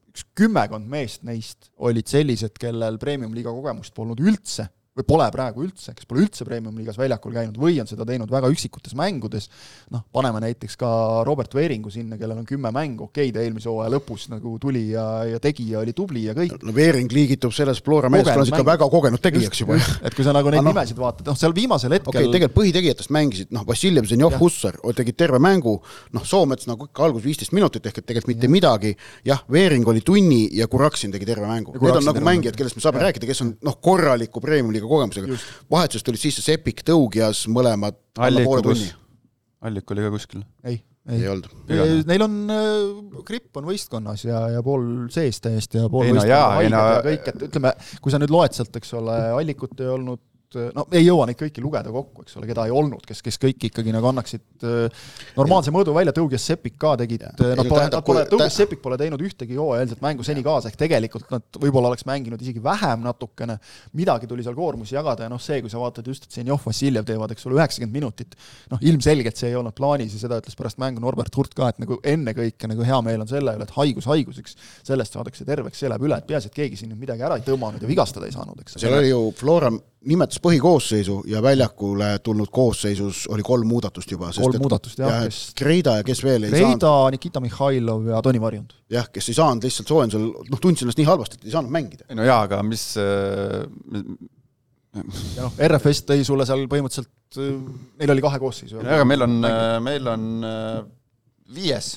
üks 0.08 0.24
kümmekond 0.38 0.86
meest 0.86 1.26
neist 1.26 1.72
olid 1.82 2.06
sellised, 2.06 2.54
kellel 2.58 2.98
premium-liiga 3.02 3.50
kogemust 3.50 3.94
polnud 3.98 4.22
üldse 4.22 4.68
või 4.98 5.06
pole 5.08 5.28
praegu 5.34 5.64
üldse, 5.66 5.94
kes 5.96 6.08
pole 6.08 6.24
üldse 6.24 6.46
Premium-liigas 6.48 6.98
väljakul 6.98 7.34
käinud 7.34 7.58
või 7.60 7.78
on 7.82 7.88
seda 7.90 8.06
teinud 8.08 8.30
väga 8.32 8.50
üksikutes 8.52 8.96
mängudes, 8.98 9.48
noh, 9.94 10.04
paneme 10.14 10.42
näiteks 10.42 10.78
ka 10.80 10.90
Robert 11.26 11.54
Veeringu 11.54 11.92
sinna, 11.94 12.18
kellel 12.20 12.40
on 12.42 12.48
kümme 12.48 12.72
mängu, 12.74 13.08
okei, 13.08 13.32
ta 13.34 13.42
eelmise 13.44 13.70
hooaja 13.70 13.92
lõpus 13.94 14.28
nagu 14.32 14.56
tuli 14.62 14.88
ja, 14.92 15.06
ja 15.28 15.40
tegi 15.42 15.70
ja 15.72 15.82
oli 15.82 15.94
tubli 15.96 16.26
ja 16.26 16.34
kõik. 16.36 16.56
no 16.66 16.74
Veering 16.74 17.12
liigitub 17.14 17.54
selles 17.54 17.82
Flora 17.84 18.10
meeskonnas 18.12 18.52
ikka 18.52 18.64
väga 18.66 18.90
kogenud 18.90 19.22
tegijaks 19.22 19.62
juba. 19.64 19.78
et 20.02 20.16
kui 20.16 20.26
sa 20.26 20.34
nagu 20.36 20.52
neid 20.52 20.64
no, 20.64 20.72
nimesid 20.72 20.98
vaatad, 20.98 21.26
noh, 21.28 21.38
seal 21.38 21.54
viimasel 21.56 21.94
hetkel 21.96 22.12
okei 22.12 22.26
okay,, 22.26 22.34
tegelikult 22.34 22.58
põhitegijatest 22.58 23.14
mängisid, 23.14 23.52
noh, 23.54 23.66
Vassiljev, 23.68 24.08
Zenjov, 24.10 24.38
Hussar 24.42 24.78
tegid 24.98 25.18
terve 25.18 25.38
mängu, 25.42 25.76
noh, 26.14 26.26
Soomets 26.26 26.66
nagu 26.68 26.88
ikka 26.88 27.06
algus 27.06 27.24
viisteist 27.26 27.54
minutit 27.54 27.86
ehk 27.86 28.00
et 28.00 28.08
tegelikult 28.08 28.32
mitte 28.32 28.48
ja. 28.48 28.52
midagi, 28.52 28.94
jah, 29.26 29.44
Veering 29.52 29.86
oli 29.88 30.02
tunni 30.04 30.40
ja 30.58 30.66
Kuraksin 30.70 31.12
tegi 31.14 31.28
terve 31.28 31.46
mängu. 31.48 31.74
Need 31.78 32.00
on 32.00 32.08
nagu 32.08 32.22
mängijad, 32.24 32.56
kellest 32.58 32.78
me 32.78 32.84
saame 32.84 33.00
ja. 33.00 33.08
rääkida, 33.08 33.28
kes 33.30 33.44
on 33.44 33.54
noh, 33.64 33.78
korraliku 33.84 34.42
Premium-liiga 34.42 34.87
kogemusega. 34.90 35.38
vahetusest 35.70 36.06
tulid 36.08 36.22
sisse 36.22 36.44
Sepik, 36.44 36.84
Tõugjas, 36.86 37.44
mõlemad 37.52 37.98
alla 38.18 38.44
poole 38.46 38.64
tunni. 38.66 38.90
Allik 39.68 39.90
oli 39.90 40.04
ka 40.06 40.12
kuskil? 40.14 40.44
ei, 40.64 40.78
ei, 41.08 41.20
ei 41.22 41.28
olnud. 41.32 41.50
Neil 42.06 42.24
on 42.26 42.38
äh,, 42.54 43.20
gripp 43.26 43.58
on 43.58 43.66
võistkonnas 43.68 44.22
ja, 44.26 44.44
ja 44.54 44.62
pool 44.66 45.08
sees 45.14 45.42
täiesti 45.44 45.82
ja 45.82 45.90
pool 45.92 46.06
ei, 46.06 46.14
no, 46.14 46.26
jaa, 46.28 46.48
haiged 46.60 46.74
no, 46.74 46.84
kõik, 47.08 47.30
et 47.32 47.46
ütleme, 47.48 47.74
kui 48.04 48.14
sa 48.14 48.22
nüüd 48.22 48.34
loed 48.34 48.54
sealt, 48.56 48.78
eks 48.78 48.94
ole, 48.98 49.18
Allikut 49.40 49.82
ei 49.82 49.90
olnud, 49.96 50.22
no 50.56 50.86
ei 50.96 51.04
jõua 51.04 51.26
neid 51.28 51.36
kõiki 51.38 51.60
lugeda 51.60 51.90
kokku, 51.92 52.24
eks 52.24 52.38
ole, 52.38 52.46
keda 52.48 52.64
ei 52.68 52.72
olnud, 52.72 53.02
kes, 53.06 53.20
kes 53.24 53.36
kõik 53.42 53.66
ikkagi 53.68 53.92
nagu 53.92 54.08
annaksid 54.08 54.64
äh, 54.64 55.08
normaalse 55.36 55.72
mõõdu 55.74 55.92
välja, 55.96 56.14
Tõuges 56.16 56.46
Sepik 56.48 56.78
ka 56.80 56.94
tegid, 57.00 57.26
noh, 57.36 57.68
pole, 57.68 57.82
nad 57.84 57.98
pole, 58.06 58.22
Tõuges 58.30 58.56
Sepik 58.56 58.80
pole 58.84 58.96
teinud 59.00 59.20
ühtegi 59.24 59.58
hooajalist 59.58 60.00
mängu 60.04 60.24
seni 60.24 60.44
kaasa, 60.46 60.70
ehk 60.70 60.78
tegelikult 60.80 61.28
nad 61.34 61.60
võib-olla 61.60 61.90
oleks 61.92 62.06
mänginud 62.08 62.40
isegi 62.40 62.62
vähem 62.64 63.04
natukene, 63.04 63.58
midagi 63.98 64.30
tuli 64.30 64.46
seal 64.46 64.56
koormusi 64.56 64.96
jagada 64.96 65.26
ja 65.26 65.32
noh, 65.32 65.42
see, 65.42 65.60
kui 65.64 65.72
sa 65.72 65.82
vaatad 65.82 66.08
just, 66.08 66.24
et 66.24 66.38
Zenjov, 66.40 66.62
Vassiljev 66.64 67.04
teevad, 67.08 67.34
eks 67.36 67.44
ole, 67.48 67.58
üheksakümmend 67.60 67.98
minutit, 67.98 68.38
noh, 68.72 68.80
ilmselgelt 68.88 69.36
see 69.36 69.52
ei 69.52 69.58
olnud 69.60 69.76
plaanis 69.76 70.16
ja 70.16 70.22
seda 70.24 70.40
ütles 70.40 70.56
pärast 70.56 70.80
mängu 70.80 71.04
Norbert 71.04 71.36
Hurt 71.36 71.52
ka, 71.58 71.68
et 71.74 71.82
nagu 71.84 72.00
ennekõike 72.00 72.72
nagu 72.72 72.88
hea 72.88 73.02
meel 73.04 73.26
on 73.26 73.28
selle 73.28 73.52
üle, 73.52 73.68
et 73.68 73.76
haigus 73.76 74.08
haiguseks, 74.08 74.56
sellest 74.88 75.18
saadakse 75.18 75.44
terveks, 75.48 75.84
see 75.84 75.92
läheb 75.92 76.08
üle, 76.08 76.16
et 76.16 76.28
peaasi, 76.28 76.48
et 76.48 76.56
keegi 76.56 76.80
siin 76.80 76.94
nüüd 76.94 77.04
midagi 77.04 77.26
ära 77.28 77.36
ei 77.36 77.44
tõmmanud 77.46 77.84
ja 77.84 77.90
vigastada 77.90 78.28
ei 78.28 78.34
saanud, 78.34 78.64
eks. 78.64 78.80
seal 78.80 78.96
oli 78.96 79.12
ju 79.12 79.22
Flora 79.36 79.72
nimetas 80.08 80.40
põhikoosseisu 80.42 81.18
ja 81.28 81.42
väljakule 81.44 82.10
tulnud 82.24 82.50
koosseisus 82.52 83.26
oli 83.34 83.44
kolm 83.46 83.68
muudatust 83.68 84.10
juba. 84.14 84.30
kolm 84.36 84.62
muudatust, 84.62 85.00
jah. 85.02 85.24
Kes... 85.26 85.40
Kreida 85.58 85.98
ja 86.00 86.06
kes 86.06 86.22
veel 86.24 86.48
ei 86.48 86.54
Kreida, 86.54 86.64
saanud. 86.64 86.86
Kreida, 86.86 87.12
Nikita 87.16 87.42
Mihhailov 87.44 88.08
ja 88.12 88.22
Toni 88.24 88.40
Varjund. 88.40 88.74
jah, 88.92 89.10
kes 89.12 89.30
ei 89.32 89.38
saanud 89.38 89.68
lihtsalt 89.68 89.92
soojendusel, 89.92 90.26
noh, 90.48 90.62
tundis 90.64 90.86
ennast 90.86 91.00
nii 91.00 91.08
halvasti, 91.08 91.40
et 91.40 91.48
ei 91.50 91.54
saanud 91.54 91.74
mängida. 91.74 92.08
no 92.16 92.26
jaa, 92.26 92.40
aga 92.48 92.62
mis 92.66 92.88
äh, 93.00 93.62
ja 95.36 95.44
noh, 95.44 95.62
RFS 95.68 96.04
tõi 96.08 96.26
sulle 96.26 96.48
seal 96.48 96.64
põhimõtteliselt, 96.72 97.40
neil 98.00 98.16
oli 98.16 98.24
kahe 98.24 98.42
koosseisu. 98.42 98.80
aga 98.82 99.06
meil 99.08 99.28
on, 99.28 99.38
meil 99.84 100.12
on 100.14 100.28
viies, 101.54 101.96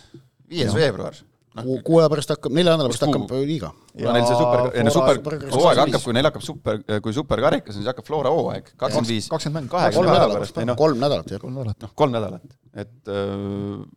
viies 0.51 0.75
veebruar 0.75 1.15
no.. 1.57 1.77
kuu 1.85 1.99
aja 2.01 2.09
pärast 2.11 2.33
hakkab, 2.35 2.55
nelja 2.55 2.75
nädala 2.75 2.91
pärast 2.91 3.05
hakkab 3.07 3.33
liiga. 3.47 3.71
no 4.01 4.15
neil 4.15 4.27
see 4.27 4.39
super, 4.39 4.65
ei 4.71 4.93
super, 4.95 5.39
hooaeg 5.55 5.81
hakkab, 5.83 6.05
kui 6.05 6.17
neil 6.17 6.29
hakkab 6.29 6.45
super, 6.45 6.83
kui 7.05 7.15
superkarikas 7.15 7.75
on, 7.75 7.79
siis 7.79 7.89
hakkab 7.91 8.07
Flora 8.07 8.33
hooaeg, 8.35 8.73
kakskümmend 8.75 9.13
viis. 9.13 9.31
kakskümmend 9.31 9.65
mängu, 9.65 9.73
kaheksa 9.75 10.05
nädala 10.07 10.37
pärast, 10.39 10.61
kolm 10.83 11.01
nädalat, 11.03 11.33
jah. 11.33 11.41
kolm 11.43 11.57
nädalat. 11.57 11.81
noh, 11.85 11.95
kolm 12.03 12.15
nädalat, 12.15 12.55
et 12.85 13.11
noh, 13.11 13.89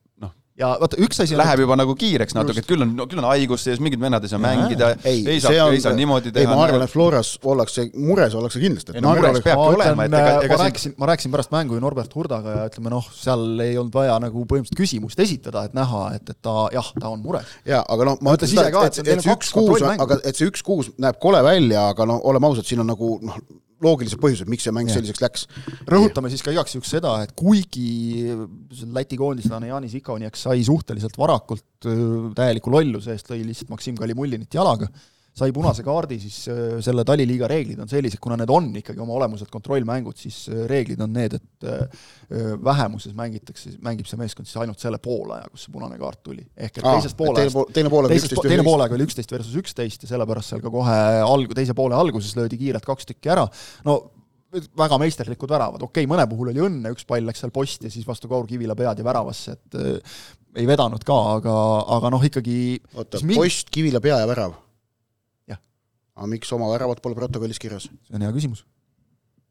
ja 0.59 0.71
vaata, 0.79 0.99
üks 1.03 1.19
asi 1.25 1.35
läheb 1.39 1.65
juba 1.65 1.75
nagu 1.79 1.97
kiireks 1.99 2.37
natuke, 2.37 2.63
et 2.63 2.69
küll 2.69 2.85
on, 2.85 2.93
küll 3.11 3.19
on 3.19 3.27
haigus 3.27 3.65
sees, 3.67 3.81
mingid 3.83 3.99
vennad 4.03 4.23
ei 4.23 4.31
saa 4.31 4.39
mängida, 4.43 4.93
ei 5.11 5.41
saa, 5.43 5.67
ei 5.75 5.81
saa 5.83 5.95
niimoodi 5.99 6.31
teha. 6.31 6.45
ei, 6.45 6.51
ma 6.51 6.61
arvan, 6.63 6.85
et 6.87 6.93
Floras 6.93 7.33
ollakse, 7.43 7.89
mures 7.99 8.37
ollakse 8.39 8.63
kindlasti. 8.63 8.95
ei 8.95 9.03
no 9.03 9.17
mures 9.17 9.41
peabki 9.43 9.67
olema, 9.75 10.07
et 10.07 10.15
ega, 10.15 10.37
ega 10.47 10.55
ma 10.55 10.61
rääkisin, 10.63 10.95
ma 11.01 11.11
rääkisin 11.11 11.35
pärast 11.35 11.55
mängu 11.55 11.75
ju 11.75 11.83
Norbert 11.83 12.15
Hurdaga 12.15 12.55
ja 12.61 12.69
ütleme 12.71 12.95
noh, 12.95 13.11
seal 13.19 13.45
ei 13.67 13.75
olnud 13.81 13.99
vaja 13.99 14.21
nagu 14.23 14.47
põhimõtteliselt 14.51 14.79
küsimust 14.79 15.25
esitada, 15.27 15.67
et 15.67 15.75
näha, 15.75 16.05
et, 16.21 16.31
et 16.31 16.39
ta 16.45 16.69
jah, 16.77 16.93
ta 17.01 17.11
on 17.11 17.27
mures. 17.27 17.59
jaa, 17.67 17.83
aga 17.83 18.11
noh, 18.13 18.23
ma 18.23 18.39
ütlen 18.39 18.55
seda, 18.55 18.71
et, 18.71 19.03
et, 19.03 19.13
et 19.17 19.27
see 19.27 19.35
üks 19.35 19.51
kuus, 19.59 19.83
aga 19.91 20.23
et 20.23 20.39
see 20.39 20.53
üks 20.53 20.63
kuus 20.67 20.95
näeb 21.03 21.19
kole 21.23 21.43
välja, 21.47 21.89
aga 21.91 22.07
noh, 22.15 22.23
oleme 22.31 22.53
ausad, 22.53 22.71
siin 22.71 22.85
on 22.85 22.93
nagu 22.95 23.17
noh, 23.27 23.43
loogilised 23.85 24.21
põhjused, 24.23 24.51
miks 24.51 24.67
see 24.67 24.75
mäng 24.75 24.91
ja. 24.91 24.97
selliseks 24.99 25.23
läks. 25.23 25.47
rõhutame 25.91 26.33
siis 26.33 26.45
ka 26.45 26.55
igaks 26.55 26.77
juhuks 26.77 26.95
seda, 26.97 27.17
et 27.25 27.35
kuigi 27.39 28.33
Läti 28.95 29.19
koondislane 29.21 29.71
Janis 29.71 29.95
Ikoniak 30.01 30.37
sai 30.39 30.65
suhteliselt 30.67 31.17
varakult 31.21 31.89
täieliku 32.37 32.73
lolluse 32.73 33.15
eest, 33.15 33.31
lõi 33.31 33.43
lihtsalt 33.45 33.73
Maksim 33.75 33.99
Kalimullinit 33.99 34.55
jalaga, 34.57 34.89
sai 35.35 35.51
punase 35.55 35.83
kaardi, 35.83 36.17
siis 36.23 36.37
äh, 36.51 36.77
selle 36.85 37.03
taliliiga 37.07 37.49
reeglid 37.51 37.81
on 37.83 37.91
sellised, 37.91 38.21
kuna 38.23 38.37
need 38.39 38.51
on 38.55 38.69
ikkagi 38.79 39.03
oma 39.03 39.17
olemuselt 39.19 39.51
kontrollmängud, 39.51 40.17
siis 40.19 40.45
äh, 40.51 40.63
reeglid 40.71 41.03
on 41.03 41.11
need, 41.17 41.35
et 41.41 41.67
äh, 41.67 42.05
vähemuses 42.65 43.17
mängitakse, 43.19 43.75
mängib 43.83 44.07
see 44.11 44.21
meeskond 44.21 44.47
siis 44.47 44.61
ainult 44.63 44.83
selle 44.83 45.01
poolaja, 45.03 45.49
kus 45.51 45.67
see 45.67 45.75
punane 45.75 45.99
kaart 45.99 46.23
tuli. 46.23 46.47
ehk 46.55 46.79
et 46.79 46.87
teisest 46.87 47.19
poolajast, 47.19 47.75
teine 47.75 47.91
poolaeg 47.91 48.15
teisest, 48.15 48.39
teine 48.47 48.67
poolaeg 48.67 48.95
oli 48.95 49.09
üksteist 49.09 49.35
versus 49.35 49.59
üksteist 49.59 50.07
ja 50.07 50.15
sellepärast 50.15 50.55
seal 50.55 50.63
ka 50.63 50.73
kohe 50.75 50.99
alg-, 51.27 51.59
teise 51.59 51.75
poole 51.75 51.99
alguses 51.99 52.39
löödi 52.39 52.61
kiirelt 52.61 52.87
kaks 52.87 53.11
tükki 53.11 53.35
ära, 53.35 53.49
no 53.89 53.99
väga 54.79 55.01
meisterlikud 55.03 55.51
väravad, 55.51 55.83
okei 55.83 56.05
okay,, 56.05 56.11
mõne 56.15 56.29
puhul 56.31 56.53
oli 56.53 56.63
õnne, 56.63 56.95
üks 56.95 57.09
pall 57.09 57.27
läks 57.27 57.43
seal 57.43 57.51
posti 57.55 57.91
ja 57.91 57.91
siis 57.91 58.07
vastu 58.07 58.31
Kaur 58.31 58.47
Kivila 58.47 58.79
pead 58.79 59.03
ja 59.03 59.07
väravasse, 59.07 59.59
et 59.59 59.81
ei 60.55 60.69
vedanud 60.71 61.03
ka, 61.03 61.17
aga, 61.41 61.55
aga 61.97 62.15
noh, 62.15 62.23
ikkagi 62.23 62.59
oota, 62.95 63.19
post, 63.35 63.75
Kivila 63.75 63.99
pea 64.05 64.21
ja 64.23 64.31
värav? 64.31 64.61
Aga 66.15 66.31
miks 66.31 66.51
oma 66.57 66.71
väravat 66.73 67.03
pole 67.05 67.19
protokollis 67.19 67.61
kirjas? 67.63 67.91
see 67.91 68.17
on 68.17 68.25
hea 68.27 68.33
küsimus. 68.35 68.65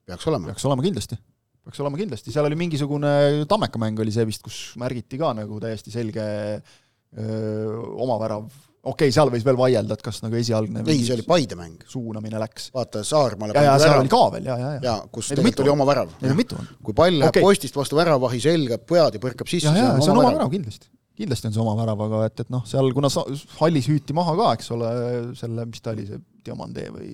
peaks 0.07 0.27
olema? 0.31 0.51
peaks 0.51 0.65
olema 0.69 0.85
kindlasti. 0.85 1.19
peaks 1.63 1.83
olema 1.83 1.99
kindlasti, 1.99 2.35
seal 2.35 2.49
oli 2.49 2.59
mingisugune 2.59 3.13
Tammeka 3.49 3.81
mäng 3.81 3.99
oli 4.03 4.13
see 4.15 4.27
vist, 4.29 4.43
kus 4.45 4.59
märgiti 4.81 5.19
ka 5.21 5.33
nagu 5.37 5.59
täiesti 5.63 5.93
selge 5.93 6.23
öö, 6.23 7.81
oma 8.03 8.19
värav 8.21 8.47
okei 8.83 9.07
okay,, 9.07 9.13
seal 9.15 9.31
võis 9.31 9.45
veel 9.47 9.57
vaielda, 9.59 9.95
et 9.95 10.03
kas 10.03 10.19
nagu 10.23 10.35
esialgne 10.35 10.83
ei, 10.91 11.03
see 11.07 11.15
oli 11.15 11.25
Paide 11.27 11.55
mäng. 11.59 11.83
suunamine 11.87 12.39
läks. 12.41 12.69
vaata, 12.75 13.03
Saarmaale 13.07 13.55
ja, 13.55 13.63
ja 13.69 13.77
seal 13.79 14.01
oli 14.01 14.11
ka 14.11 14.23
veel, 14.33 14.49
ja, 14.49 14.57
ja, 14.59 14.71
ja. 14.75 14.81
jaa, 14.89 14.97
kus 15.11 15.31
tegelikult 15.31 15.63
oli 15.63 15.73
oma 15.75 15.87
värav. 15.87 16.11
Kui 16.83 16.97
pall 16.97 17.21
läheb 17.21 17.31
okay. 17.31 17.45
postist 17.45 17.79
vastu 17.79 17.99
väravahi 17.99 18.41
selga, 18.43 18.79
pead 18.91 19.19
ja 19.19 19.23
põrkab 19.23 19.51
sisse, 19.51 19.71
see 19.71 19.85
on, 19.87 20.03
see 20.03 20.11
on 20.11 20.19
oma 20.19 20.33
värav 20.35 20.51
kindlasti. 20.51 20.91
Kindlasti 21.17 21.49
on 21.49 21.55
see 21.55 21.63
oma 21.63 21.75
värav, 21.77 22.01
aga 22.07 22.23
et, 22.27 22.43
et 22.45 22.51
noh, 22.53 22.63
seal 22.69 22.89
kuna 22.95 23.11
sa-, 23.13 23.25
hallis 23.59 23.89
hüüti 23.91 24.15
maha 24.17 24.35
ka, 24.39 24.51
eks 24.57 24.71
ole, 24.75 24.91
selle, 25.39 25.67
mis 25.69 25.83
ta 25.83 25.93
oli, 25.93 26.07
see 26.09 26.21
Diamandee 26.43 26.89
või 26.93 27.11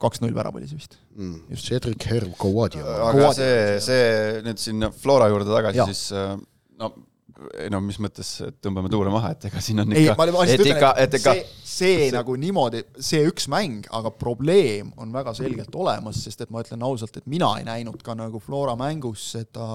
kaks-null 0.00 0.32
värav 0.32 0.56
oli 0.56 0.68
see 0.68 0.78
vist. 0.78 0.94
Mm.. 1.18 1.56
Cedric 1.60 2.06
Herv 2.08 2.30
Kovadio. 2.40 2.84
aga 3.10 3.32
see, 3.36 3.58
see 3.84 4.06
nüüd 4.46 4.60
sinna 4.62 4.88
Flora 4.94 5.28
juurde 5.28 5.52
tagasi, 5.52 5.84
siis 5.92 6.38
no 6.80 6.94
ei 7.58 7.70
no 7.72 7.80
mis 7.82 7.98
mõttes, 8.02 8.28
et 8.46 8.56
tõmbame 8.62 8.88
tuure 8.92 9.10
maha, 9.12 9.32
et 9.34 9.48
ega 9.48 9.60
siin 9.62 9.82
on 9.82 9.90
ikka, 9.92 10.14
et 10.46 10.54
ütlen, 10.54 10.70
ikka, 10.70 10.90
et 11.02 11.16
ega 11.18 11.34
see, 11.34 11.48
see, 11.60 11.96
see 12.04 12.12
nagu 12.14 12.36
niimoodi, 12.40 12.84
see 13.02 13.24
üks 13.28 13.48
mäng, 13.52 13.88
aga 13.94 14.12
probleem 14.14 14.92
on 15.02 15.12
väga 15.14 15.34
selgelt 15.36 15.74
olemas, 15.76 16.22
sest 16.24 16.44
et 16.46 16.54
ma 16.54 16.62
ütlen 16.64 16.84
ausalt, 16.86 17.18
et 17.18 17.26
mina 17.30 17.50
ei 17.58 17.66
näinud 17.66 18.00
ka 18.06 18.16
nagu 18.18 18.40
Flora 18.42 18.76
mängus 18.78 19.26
seda 19.34 19.66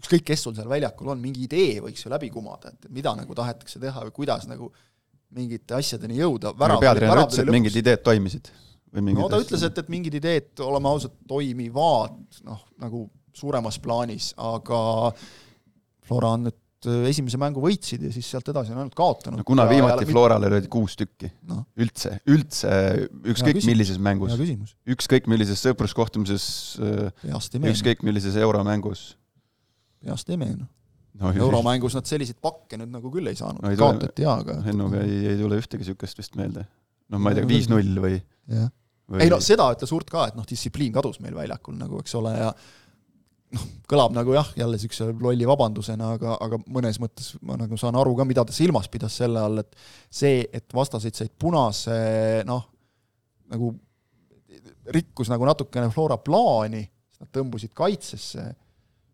ükskõik, 0.00 0.24
kes 0.32 0.46
sul 0.46 0.56
seal 0.56 0.70
väljakul 0.70 1.12
on, 1.12 1.20
mingi 1.20 1.44
idee 1.46 1.80
võiks 1.84 2.04
ju 2.04 2.12
läbi 2.12 2.30
kumada, 2.32 2.72
et 2.72 2.88
mida 2.92 3.12
nagu 3.18 3.36
tahetakse 3.36 3.82
teha 3.82 4.06
või 4.08 4.16
kuidas 4.22 4.48
nagu 4.50 4.70
mingite 5.36 5.76
asjadeni 5.78 6.18
jõuda. 6.18 6.54
peatreener 6.56 7.24
ütles, 7.24 7.42
et 7.44 7.54
mingid 7.54 7.78
ideed 7.82 8.02
toimisid? 8.06 8.50
no 8.90 9.28
ta 9.30 9.38
ütles, 9.42 9.62
et, 9.66 9.76
et 9.78 9.92
mingid 9.92 10.16
ideed, 10.18 10.50
oleme 10.66 10.90
ausad, 10.90 11.14
toimivad 11.30 12.16
noh, 12.46 12.64
nagu 12.82 13.04
suuremas 13.36 13.78
plaanis, 13.82 14.32
aga 14.40 14.80
Flora 16.06 16.32
on 16.34 16.48
nüüd 16.48 16.88
äh, 16.90 17.04
esimese 17.12 17.38
mängu 17.38 17.62
võitsid 17.62 18.02
ja 18.08 18.10
siis 18.10 18.26
sealt 18.32 18.50
edasi 18.50 18.74
on 18.74 18.80
ainult 18.82 18.96
kaotanud. 18.98 19.38
no 19.38 19.46
kuna 19.46 19.68
viimati 19.70 20.08
ja 20.08 20.10
Florale 20.10 20.50
löödi 20.50 20.70
kuus 20.72 20.96
tükki 20.98 21.30
no., 21.46 21.62
üldse, 21.78 22.16
üldse 22.26 22.72
ükskõik 23.30 23.62
millises 23.68 24.00
mängus, 24.02 24.34
ükskõik 24.90 25.30
millises 25.30 25.62
sõpruskohtumises, 25.62 26.50
äh, 26.82 27.30
ükskõik 27.70 28.02
millises 28.06 28.38
euromängus. 28.42 29.12
Peast 30.04 30.30
ei 30.32 30.40
meenu 30.40 30.66
no, 31.20 31.32
euromängus 31.32 31.96
nad 31.98 32.08
selliseid 32.08 32.40
pakke 32.42 32.78
nüüd 32.80 32.92
nagu 32.94 33.12
küll 33.12 33.30
ei 33.30 33.38
saanud 33.38 33.64
no,, 33.64 33.72
kaotati 33.78 34.26
jaa, 34.26 34.40
aga 34.44 34.60
Hennuga 34.66 35.04
ei, 35.06 35.22
ei 35.32 35.40
tule 35.40 35.60
ühtegi 35.60 35.84
niisugust 35.84 36.20
vist 36.22 36.36
meelde. 36.40 36.66
noh, 37.10 37.22
ma 37.22 37.32
ei 37.32 37.40
tea, 37.40 37.48
viis-null 37.50 38.02
või? 38.02 38.20
või 39.10 39.24
ei 39.24 39.32
no 39.32 39.40
seda 39.42 39.70
ütles 39.74 39.90
Urt 39.96 40.10
ka, 40.12 40.28
et 40.30 40.38
noh, 40.38 40.46
distsipliin 40.46 40.94
kadus 40.94 41.18
meil 41.24 41.34
väljakul 41.34 41.74
nagu, 41.78 41.98
eks 42.02 42.14
ole, 42.20 42.34
ja 42.38 42.50
noh, 43.56 43.66
kõlab 43.90 44.14
nagu 44.14 44.34
jah, 44.36 44.52
jälle 44.58 44.78
niisuguse 44.78 45.10
lolli 45.18 45.48
vabandusena, 45.48 46.12
aga, 46.16 46.36
aga 46.46 46.60
mõnes 46.70 47.00
mõttes 47.02 47.32
ma 47.46 47.58
nagu 47.58 47.78
saan 47.80 47.98
aru 47.98 48.14
ka, 48.18 48.26
mida 48.28 48.46
ta 48.46 48.54
silmas 48.54 48.86
pidas 48.92 49.18
selle 49.22 49.42
all, 49.42 49.64
et 49.64 49.74
see, 50.06 50.44
et 50.46 50.66
vastased 50.76 51.18
said 51.18 51.34
punase 51.34 51.98
noh, 52.48 52.64
nagu 53.50 53.74
rikkus 54.94 55.30
nagu 55.30 55.46
natukene 55.46 55.90
Flora 55.92 56.18
plaani, 56.22 56.84
nad 57.20 57.30
tõmbusid 57.34 57.74
kaitsesse 57.76 58.46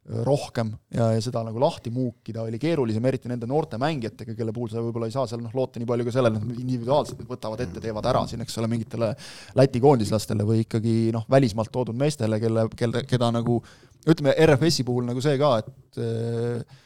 rohkem 0.06 0.70
ja, 0.94 1.08
ja 1.16 1.22
seda 1.22 1.42
nagu 1.42 1.58
lahti 1.58 1.90
muukida 1.90 2.44
oli 2.46 2.60
keerulisem, 2.62 3.04
eriti 3.10 3.30
nende 3.30 3.48
noorte 3.50 3.78
mängijatega, 3.82 4.36
kelle 4.38 4.54
puhul 4.54 4.70
sa 4.70 4.82
võib-olla 4.84 5.08
ei 5.10 5.14
saa 5.14 5.26
seal 5.26 5.42
noh, 5.42 5.54
loota 5.56 5.80
nii 5.82 5.88
palju 5.88 6.06
ka 6.06 6.14
sellele, 6.14 6.38
et 6.38 6.46
nad 6.46 6.60
individuaalselt 6.62 7.24
võtavad 7.26 7.62
ette, 7.64 7.82
teevad 7.82 8.06
ära 8.06 8.22
siin, 8.30 8.44
eks 8.44 8.58
ole, 8.62 8.70
mingitele 8.70 9.10
Läti 9.58 9.82
koondislastele 9.82 10.46
või 10.46 10.62
ikkagi 10.62 10.94
noh, 11.14 11.26
välismaalt 11.30 11.72
toodud 11.74 11.98
meestele, 11.98 12.38
kelle, 12.42 12.68
kelle, 12.78 13.02
keda 13.08 13.32
nagu 13.34 13.58
ütleme, 14.06 14.36
RFS-i 14.46 14.86
puhul 14.86 15.08
nagu 15.08 15.24
see 15.24 15.34
ka, 15.42 15.56
et 15.64 16.00
äh, 16.02 16.78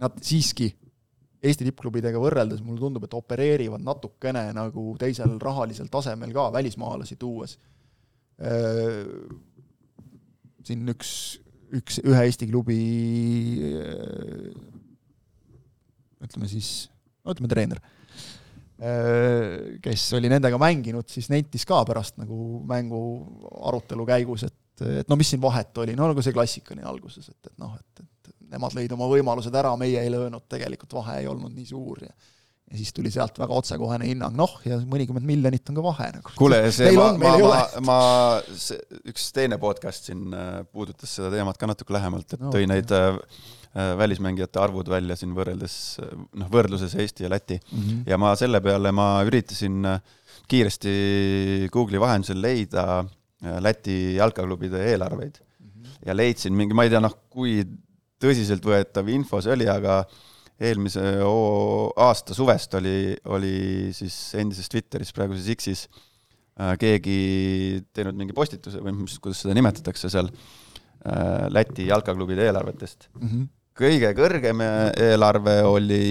nad 0.00 0.16
siiski 0.24 0.72
Eesti 1.42 1.66
tippklubidega 1.66 2.20
võrreldes 2.22 2.60
mulle 2.62 2.78
tundub, 2.78 3.02
et 3.02 3.14
opereerivad 3.18 3.82
natukene 3.82 4.44
nagu 4.54 4.92
teisel 5.00 5.34
rahalisel 5.42 5.88
tasemel 5.90 6.30
ka 6.32 6.48
välismaalasi 6.54 7.18
tuues 7.18 7.56
äh,. 8.38 9.02
siin 10.62 10.86
üks 10.94 11.41
üks, 11.78 12.00
ühe 12.04 12.22
Eesti 12.28 12.48
klubi 12.50 12.78
ütleme 16.22 16.48
siis, 16.50 16.70
no 17.24 17.34
ütleme 17.34 17.50
treener, 17.50 17.80
kes 19.82 20.08
oli 20.18 20.30
nendega 20.32 20.58
mänginud, 20.60 21.08
siis 21.10 21.28
nentis 21.32 21.66
ka 21.68 21.82
pärast 21.88 22.18
nagu 22.20 22.62
mängu 22.68 23.02
arutelu 23.68 24.06
käigus, 24.08 24.46
et, 24.48 24.84
et 25.02 25.10
no 25.10 25.18
mis 25.18 25.32
siin 25.32 25.42
vahet 25.42 25.82
oli, 25.82 25.96
no 25.98 26.10
nagu 26.10 26.24
see 26.24 26.34
klassikaline 26.34 26.86
alguses, 26.88 27.28
et, 27.30 27.50
et 27.50 27.56
noh, 27.62 27.74
et, 27.78 28.04
et 28.04 28.34
nemad 28.54 28.74
lõid 28.76 28.94
oma 28.94 29.08
võimalused 29.10 29.54
ära, 29.58 29.74
meie 29.80 30.02
ei 30.02 30.12
löönud, 30.12 30.46
tegelikult 30.50 30.98
vahe 30.98 31.20
ei 31.22 31.30
olnud 31.30 31.54
nii 31.56 31.68
suur 31.72 32.04
ja 32.06 32.12
ja 32.72 32.78
siis 32.80 32.92
tuli 32.96 33.10
sealt 33.12 33.36
väga 33.40 33.56
otsekohene 33.60 34.06
hinnang, 34.08 34.36
noh, 34.36 34.52
ja 34.64 34.78
mõnikümmend 34.88 35.28
miljonit 35.28 35.68
on 35.68 35.76
ka 35.76 35.84
vahe 35.84 36.08
nagu. 36.14 36.32
kuule, 36.38 36.60
see 36.72 36.92
ma, 36.96 37.10
ma, 37.20 37.32
ma, 37.42 37.58
ma, 37.84 37.96
see, 38.56 38.78
üks 39.12 39.28
teine 39.36 39.58
podcast 39.60 40.08
siin 40.08 40.32
äh, 40.36 40.62
puudutas 40.72 41.12
seda 41.18 41.28
teemat 41.34 41.60
ka 41.60 41.68
natuke 41.68 41.92
lähemalt, 41.96 42.32
et 42.32 42.40
no, 42.40 42.52
tõi 42.54 42.64
neid 42.70 42.94
äh, 42.96 43.20
äh, 43.76 43.92
välismängijate 44.00 44.62
arvud 44.62 44.88
välja 44.92 45.18
siin 45.20 45.36
võrreldes, 45.36 45.76
äh, 46.00 46.16
noh, 46.40 46.50
võrdluses 46.52 46.96
Eesti 46.96 47.26
ja 47.26 47.32
Läti 47.34 47.60
mm. 47.60 47.78
-hmm. 47.78 48.02
ja 48.08 48.20
ma 48.24 48.32
selle 48.40 48.62
peale, 48.64 48.94
ma 48.96 49.10
üritasin 49.28 49.84
kiiresti 50.48 51.68
Google'i 51.72 52.00
vahendusel 52.00 52.40
leida 52.40 53.04
Läti 53.60 54.16
jalkaklubide 54.16 54.80
eelarveid 54.94 55.42
mm 55.42 55.68
-hmm. 55.68 55.94
ja 56.06 56.16
leidsin 56.16 56.56
mingi, 56.56 56.74
ma 56.74 56.88
ei 56.88 56.94
tea, 56.94 57.04
noh, 57.04 57.18
kui 57.28 57.60
tõsiseltvõetav 58.22 59.08
info 59.12 59.40
see 59.42 59.52
oli, 59.52 59.68
aga 59.68 60.04
eelmise 60.62 61.02
aasta 62.06 62.36
suvest 62.36 62.74
oli, 62.78 63.14
oli 63.34 63.54
siis 63.96 64.16
endises 64.40 64.70
Twitteris, 64.72 65.12
praeguses 65.16 65.48
X-is 65.56 65.86
äh, 65.88 66.74
keegi 66.80 67.18
teinud 67.94 68.18
mingi 68.18 68.36
postituse 68.36 68.82
või 68.84 68.94
mis, 69.02 69.18
kuidas 69.22 69.42
seda 69.44 69.56
nimetatakse 69.58 70.10
seal 70.12 70.30
äh, 70.30 71.48
Läti 71.52 71.88
jalkaklubide 71.90 72.46
eelarvetest 72.48 73.08
mm. 73.12 73.28
-hmm. 73.28 73.48
kõige 73.82 74.12
kõrgem 74.18 74.64
eelarve 74.66 75.58
oli 75.68 76.02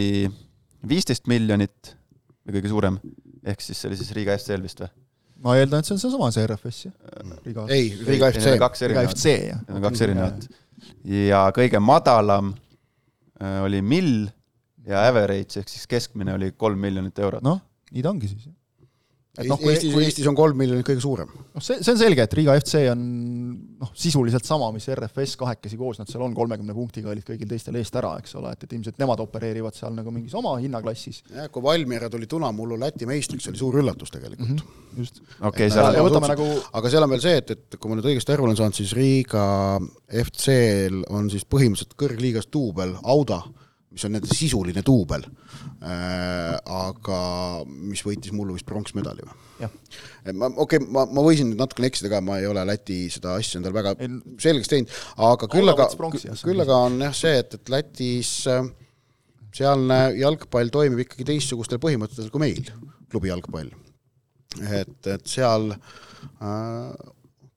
viisteist 0.88 1.30
miljonit 1.32 1.96
või 2.46 2.58
kõige 2.58 2.74
suurem, 2.74 2.98
ehk 3.46 3.62
siis 3.62 3.80
see 3.80 3.92
oli 3.92 4.00
siis 4.00 4.12
Riga 4.18 4.36
FC-l 4.38 4.66
vist 4.66 4.82
või? 4.84 4.92
ma 5.42 5.56
eeldan, 5.58 5.82
et 5.82 5.90
see 5.90 5.96
on 5.96 6.02
seesama, 6.02 6.30
see 6.34 6.46
RFS, 6.46 6.82
jah? 6.88 7.16
Riga 7.46 7.66
ei, 7.74 7.88
Riga 8.06 8.30
FC. 8.34 8.52
Riga 8.92 9.06
FC, 9.08 9.32
jah. 9.50 9.64
Need 9.66 9.80
on 9.80 9.86
kaks 9.88 10.04
erinevat. 10.06 10.46
ja 11.08 11.42
kõige 11.56 11.82
madalam 11.82 12.54
äh, 13.42 13.58
oli 13.66 13.82
mill 13.82 14.30
ja 14.88 15.06
average 15.10 15.62
ehk 15.62 15.70
siis 15.70 15.86
keskmine 15.90 16.36
oli 16.38 16.56
kolm 16.58 16.82
miljonit 16.82 17.20
eurot. 17.22 17.46
noh, 17.46 17.62
nii 17.92 18.04
ta 18.04 18.12
ongi 18.14 18.30
siis. 18.32 18.50
et 19.38 19.48
noh, 19.48 19.60
kui 19.62 19.72
Eestis 19.72 19.94
kui..., 19.94 20.04
Eestis 20.08 20.28
on 20.28 20.36
kolm 20.36 20.58
miljonit 20.58 20.86
kõige 20.88 21.04
suurem. 21.04 21.30
noh, 21.30 21.64
see, 21.64 21.80
see 21.84 21.94
on 21.94 22.00
selge, 22.02 22.26
et 22.26 22.34
Riga 22.40 22.56
FC 22.60 22.82
on 22.92 23.04
noh, 23.82 23.92
sisuliselt 23.98 24.48
sama, 24.48 24.72
mis 24.76 24.88
RFS 24.92 25.38
kahekesi 25.40 25.80
koos, 25.80 26.02
nad 26.02 26.10
seal 26.10 26.24
on 26.26 26.34
kolmekümne 26.38 26.76
punktiga, 26.76 27.12
olid 27.14 27.26
kõigil 27.28 27.50
teistel 27.52 27.78
eest 27.80 27.96
ära, 28.02 28.16
eks 28.22 28.36
ole, 28.42 28.52
et, 28.56 28.66
et 28.66 28.76
ilmselt 28.78 29.00
nemad 29.02 29.22
opereerivad 29.24 29.78
seal 29.78 29.96
nagu 29.96 30.14
mingis 30.14 30.36
oma 30.40 30.58
hinnaklassis. 30.64 31.22
jah, 31.30 31.50
kui 31.54 31.64
Valmiera 31.66 32.10
tuli 32.12 32.30
Tunamullu 32.32 32.80
Läti 32.82 33.10
meistriks, 33.10 33.46
see 33.46 33.54
oli 33.54 33.62
suur 33.62 33.80
üllatus 33.84 34.14
tegelikult 34.18 34.50
mm. 34.50 34.62
-hmm, 34.66 35.00
just. 35.04 35.22
okei 35.40 35.70
okay,, 35.70 35.74
seal 35.78 36.02
võtame 36.10 36.34
nagu 36.34 36.52
aga 36.82 36.94
seal 36.94 37.06
on 37.06 37.16
veel 37.16 37.26
see, 37.30 37.40
et, 37.44 37.58
et 37.58 37.78
kui 37.80 37.92
ma 37.92 38.00
nüüd 38.00 38.12
õigesti 38.12 38.34
aru 38.34 38.50
olen 38.50 38.60
saanud, 38.60 38.82
siis 38.82 38.96
Riga 38.98 39.48
FC-l 40.26 41.06
on 41.14 41.30
siis 41.32 41.46
põhimõtteliselt 41.46 42.00
kõrgliigas 42.00 42.50
duubel 42.52 42.98
Auda 43.04 43.44
mis 43.92 44.06
on 44.08 44.14
nende 44.16 44.30
sisuline 44.32 44.84
duubel 44.88 45.26
äh,, 45.28 46.56
aga 46.62 47.22
mis 47.68 48.04
võitis 48.06 48.34
mullu 48.36 48.56
vist 48.56 48.68
pronksmedali 48.70 49.26
või? 49.28 49.38
ma, 50.34 50.48
okei 50.48 50.80
okay,, 50.80 50.86
ma, 50.88 51.06
ma 51.06 51.24
võisin 51.26 51.52
nüüd 51.52 51.62
natukene 51.62 51.92
eksida 51.92 52.12
ka, 52.14 52.22
ma 52.26 52.40
ei 52.40 52.48
ole 52.50 52.64
Läti 52.68 53.04
seda 53.14 53.36
asja 53.40 53.60
endale 53.60 53.78
väga 53.78 53.96
en... 54.06 54.20
selgeks 54.42 54.72
teinud, 54.72 54.96
aga 55.28 55.50
küll 55.52 55.74
aga, 55.74 55.90
küll 56.42 56.64
aga 56.66 56.80
on 56.88 57.00
jah 57.04 57.16
see, 57.18 57.36
et, 57.44 57.58
et 57.60 57.74
Lätis 57.74 58.34
äh, 58.52 58.64
sealne 59.56 60.02
jalgpall 60.20 60.72
toimib 60.74 61.04
ikkagi 61.06 61.28
teistsugustel 61.34 61.82
põhimõtetel 61.84 62.32
kui 62.34 62.46
meil, 62.46 62.72
klubi 63.12 63.32
jalgpall. 63.32 63.72
et, 64.62 65.00
et 65.08 65.28
seal 65.28 65.74
äh, 65.76 67.12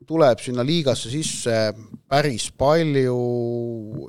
tuleb 0.09 0.43
sinna 0.43 0.65
liigasse 0.67 1.11
sisse 1.13 1.55
päris 2.11 2.51
palju 2.59 3.17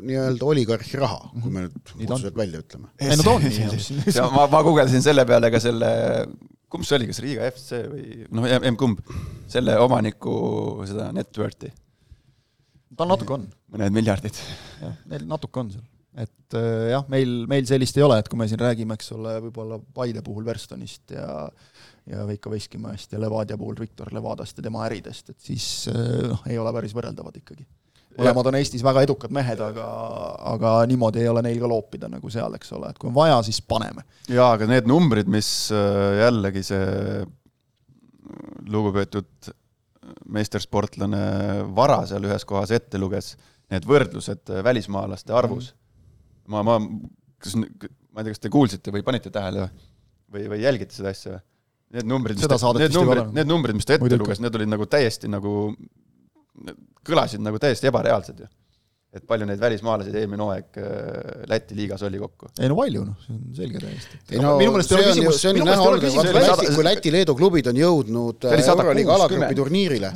nii-öelda 0.06 0.50
oligarhi 0.50 1.00
raha, 1.00 1.32
kui 1.42 1.54
me 1.54 1.66
nüüd 1.68 2.12
otseselt 2.12 2.38
välja 2.38 2.62
ütleme. 2.64 2.92
ei 3.00 3.16
no 3.16 3.26
ta 3.26 3.38
on 3.38 3.48
nii. 3.48 4.18
ma, 4.36 4.46
ma 4.52 4.62
guugeldasin 4.68 5.06
selle 5.06 5.26
peale 5.30 5.52
ka 5.54 5.62
selle, 5.64 5.90
kumb 6.72 6.88
see 6.88 7.00
oli, 7.00 7.10
kas 7.12 7.24
Riiga 7.24 7.50
FC 7.54 7.82
või 7.90 8.06
noh, 8.36 8.48
emb-kumb, 8.60 9.02
selle 9.52 9.80
omaniku 9.82 10.38
seda 10.90 11.10
net 11.16 11.42
worth'i. 11.42 11.74
tal 12.96 13.12
natuke 13.12 13.38
on. 13.40 13.50
mõned 13.74 13.96
miljardid. 13.96 14.40
jah, 14.84 14.96
neil 15.12 15.28
natuke 15.30 15.64
on 15.64 15.76
seal 15.76 15.92
et 16.16 16.56
äh, 16.56 16.92
jah, 16.94 17.04
meil, 17.12 17.44
meil 17.52 17.66
sellist 17.68 17.98
ei 18.00 18.06
ole, 18.06 18.22
et 18.22 18.30
kui 18.32 18.40
me 18.40 18.48
siin 18.48 18.62
räägime, 18.62 18.96
eks 18.96 19.12
ole, 19.16 19.36
võib-olla 19.48 19.82
Paide 19.96 20.24
puhul 20.24 20.46
Verstonist 20.48 21.12
ja 21.12 21.28
ja 22.10 22.28
Veiko 22.28 22.52
Veskimäest 22.54 23.14
ja 23.14 23.22
Levadia 23.22 23.58
puhul 23.58 23.80
Viktor 23.80 24.12
Levadast 24.14 24.60
ja 24.60 24.66
tema 24.66 24.86
äridest, 24.88 25.32
et 25.34 25.40
siis 25.42 25.90
äh, 25.92 26.30
noh, 26.30 26.44
ei 26.50 26.60
ole 26.62 26.74
päris 26.76 26.96
võrreldavad 26.96 27.38
ikkagi. 27.42 27.66
mõlemad 28.16 28.50
on 28.52 28.58
Eestis 28.60 28.84
väga 28.86 29.04
edukad 29.08 29.34
mehed, 29.36 29.60
aga, 29.60 29.88
aga 30.54 30.76
niimoodi 30.90 31.24
ei 31.24 31.32
ole 31.32 31.44
neil 31.46 31.60
ka 31.60 31.70
loopida 31.72 32.10
nagu 32.12 32.32
seal, 32.32 32.54
eks 32.56 32.72
ole, 32.78 32.92
et 32.94 33.02
kui 33.02 33.10
on 33.10 33.18
vaja, 33.18 33.42
siis 33.48 33.62
paneme. 33.62 34.06
jaa, 34.30 34.52
aga 34.58 34.70
need 34.70 34.90
numbrid, 34.90 35.32
mis 35.32 35.50
äh, 35.74 36.22
jällegi 36.24 36.64
see 36.66 37.24
lugupeetud 38.70 39.54
meistersportlane 40.34 41.26
Vara 41.76 42.04
seal 42.10 42.26
ühes 42.26 42.46
kohas 42.46 42.72
ette 42.74 43.02
luges, 43.02 43.34
need 43.74 43.86
võrdlused 43.90 44.54
välismaalaste 44.66 45.34
arvus 45.34 45.72
mm 45.72 45.82
ma, 46.52 46.62
ma, 46.66 46.78
kas, 47.42 47.56
ma 47.58 47.66
ei 48.22 48.28
tea, 48.28 48.36
kas 48.36 48.44
te 48.44 48.54
kuulsite 48.54 48.94
või 48.94 49.04
panite 49.06 49.32
tähele 49.34 49.68
või, 50.32 50.48
või 50.52 50.62
jälgite 50.64 50.96
seda 50.98 51.14
asja? 51.16 51.40
Need 51.96 52.10
numbrid, 52.12 52.40
mis 52.40 52.50
ta, 52.52 52.58
need 52.76 52.96
numbrid, 52.96 53.32
need 53.38 53.48
numbrid, 53.48 53.78
mis 53.78 53.88
ta 53.88 53.96
ette 53.96 54.18
luges, 54.20 54.42
need 54.44 54.56
olid 54.58 54.68
nagu 54.68 54.88
täiesti 54.92 55.30
nagu, 55.32 55.54
kõlasid 57.08 57.44
nagu 57.46 57.62
täiesti 57.62 57.88
ebareaalsed 57.92 58.42
ju 58.44 58.50
et 59.16 59.24
palju 59.28 59.46
neid 59.48 59.62
välismaalasi 59.62 60.12
eelmine 60.12 60.44
hooaeg 60.44 60.80
äh, 60.82 61.44
Läti 61.48 61.76
liigas 61.78 62.04
oli 62.04 62.20
kokku? 62.20 62.50
ei 62.60 62.68
no 62.68 62.76
palju, 62.76 63.04
noh, 63.08 63.16
see 63.24 63.36
on 63.36 63.56
selge 63.56 63.80
täiesti. 63.80 64.20
ei 64.36 64.42
no 64.44 64.56
minu 64.60 64.74
meelest 64.76 64.92
see 64.92 65.06
on 65.12 65.22
ju, 65.22 65.32
see 65.38 65.52
on 65.54 65.60
ju 65.62 65.68
näha 65.70 65.86
olnud, 65.88 66.08
Läti, 66.36 66.68
kui 66.76 66.86
Läti-Leedu 66.90 67.36
klubid 67.40 67.70
on 67.72 67.80
jõudnud 67.80 68.48
äh, 68.50 68.66
Euroliiga 68.74 69.16
alagrupi 69.16 69.56
turniirile, 69.56 70.12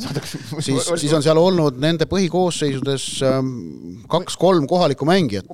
siis, 0.65 0.89
siis 0.99 1.15
on 1.15 1.23
seal 1.23 1.39
olnud 1.39 1.79
nende 1.79 2.09
põhikoosseisudes 2.11 3.07
ähm, 3.29 3.53
kaks-kolm 4.11 4.67
kohalikku 4.69 5.07
mängijat. 5.07 5.47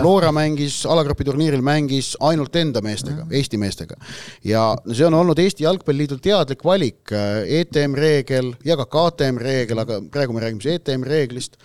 Flora 0.00 0.32
mängis, 0.34 0.82
alagrupi 0.88 1.28
turniiril 1.28 1.64
mängis 1.64 2.14
ainult 2.24 2.56
enda 2.56 2.80
meestega, 2.84 3.28
Eesti 3.28 3.60
meestega. 3.60 4.00
ja 4.48 4.70
see 4.88 5.06
on 5.10 5.20
olnud 5.20 5.38
Eesti 5.44 5.68
Jalgpalliliidu 5.68 6.22
teadlik 6.24 6.64
valik, 6.64 7.04
äh, 7.12 7.42
ETM 7.60 8.00
reegel 8.00 8.54
ja 8.64 8.80
ka 8.80 8.88
KTM 8.88 9.44
reegel, 9.44 9.84
aga 9.84 10.00
praegu 10.12 10.32
me 10.32 10.46
räägime 10.46 10.64
siis 10.64 10.80
ETM 10.80 11.04
reeglist 11.04 11.60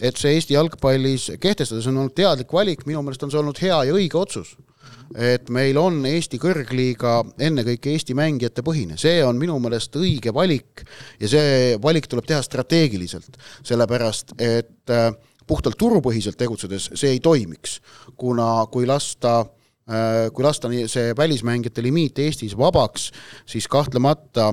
et 0.00 0.16
see 0.16 0.34
Eesti 0.36 0.56
jalgpallis 0.56 1.30
kehtestada, 1.40 1.82
see 1.82 1.92
on 1.92 2.02
olnud 2.04 2.16
teadlik 2.16 2.52
valik, 2.52 2.84
minu 2.88 3.02
meelest 3.04 3.24
on 3.26 3.32
see 3.32 3.40
olnud 3.40 3.62
hea 3.62 3.84
ja 3.88 3.96
õige 3.96 4.20
otsus. 4.20 4.56
et 5.10 5.48
meil 5.50 5.78
on 5.78 6.04
Eesti 6.06 6.38
kõrgliiga 6.38 7.16
ennekõike 7.42 7.90
Eesti 7.90 8.14
mängijate 8.14 8.62
põhine, 8.62 8.98
see 8.98 9.24
on 9.26 9.38
minu 9.38 9.58
meelest 9.58 9.96
õige 9.98 10.30
valik 10.34 10.84
ja 11.20 11.28
see 11.28 11.78
valik 11.82 12.06
tuleb 12.06 12.28
teha 12.30 12.42
strateegiliselt, 12.46 13.38
sellepärast 13.66 14.36
et 14.38 14.94
äh, 14.94 15.10
puhtalt 15.50 15.78
turupõhiselt 15.78 16.38
tegutsedes 16.38 16.92
see 16.94 17.16
ei 17.16 17.22
toimiks, 17.22 17.80
kuna 18.16 18.66
kui 18.70 18.86
lasta 18.86 19.40
äh, 19.42 20.28
kui 20.34 20.46
lasta 20.46 20.70
see 20.90 21.14
välismängijate 21.18 21.82
limiit 21.82 22.18
Eestis 22.22 22.56
vabaks, 22.58 23.10
siis 23.50 23.66
kahtlemata 23.70 24.52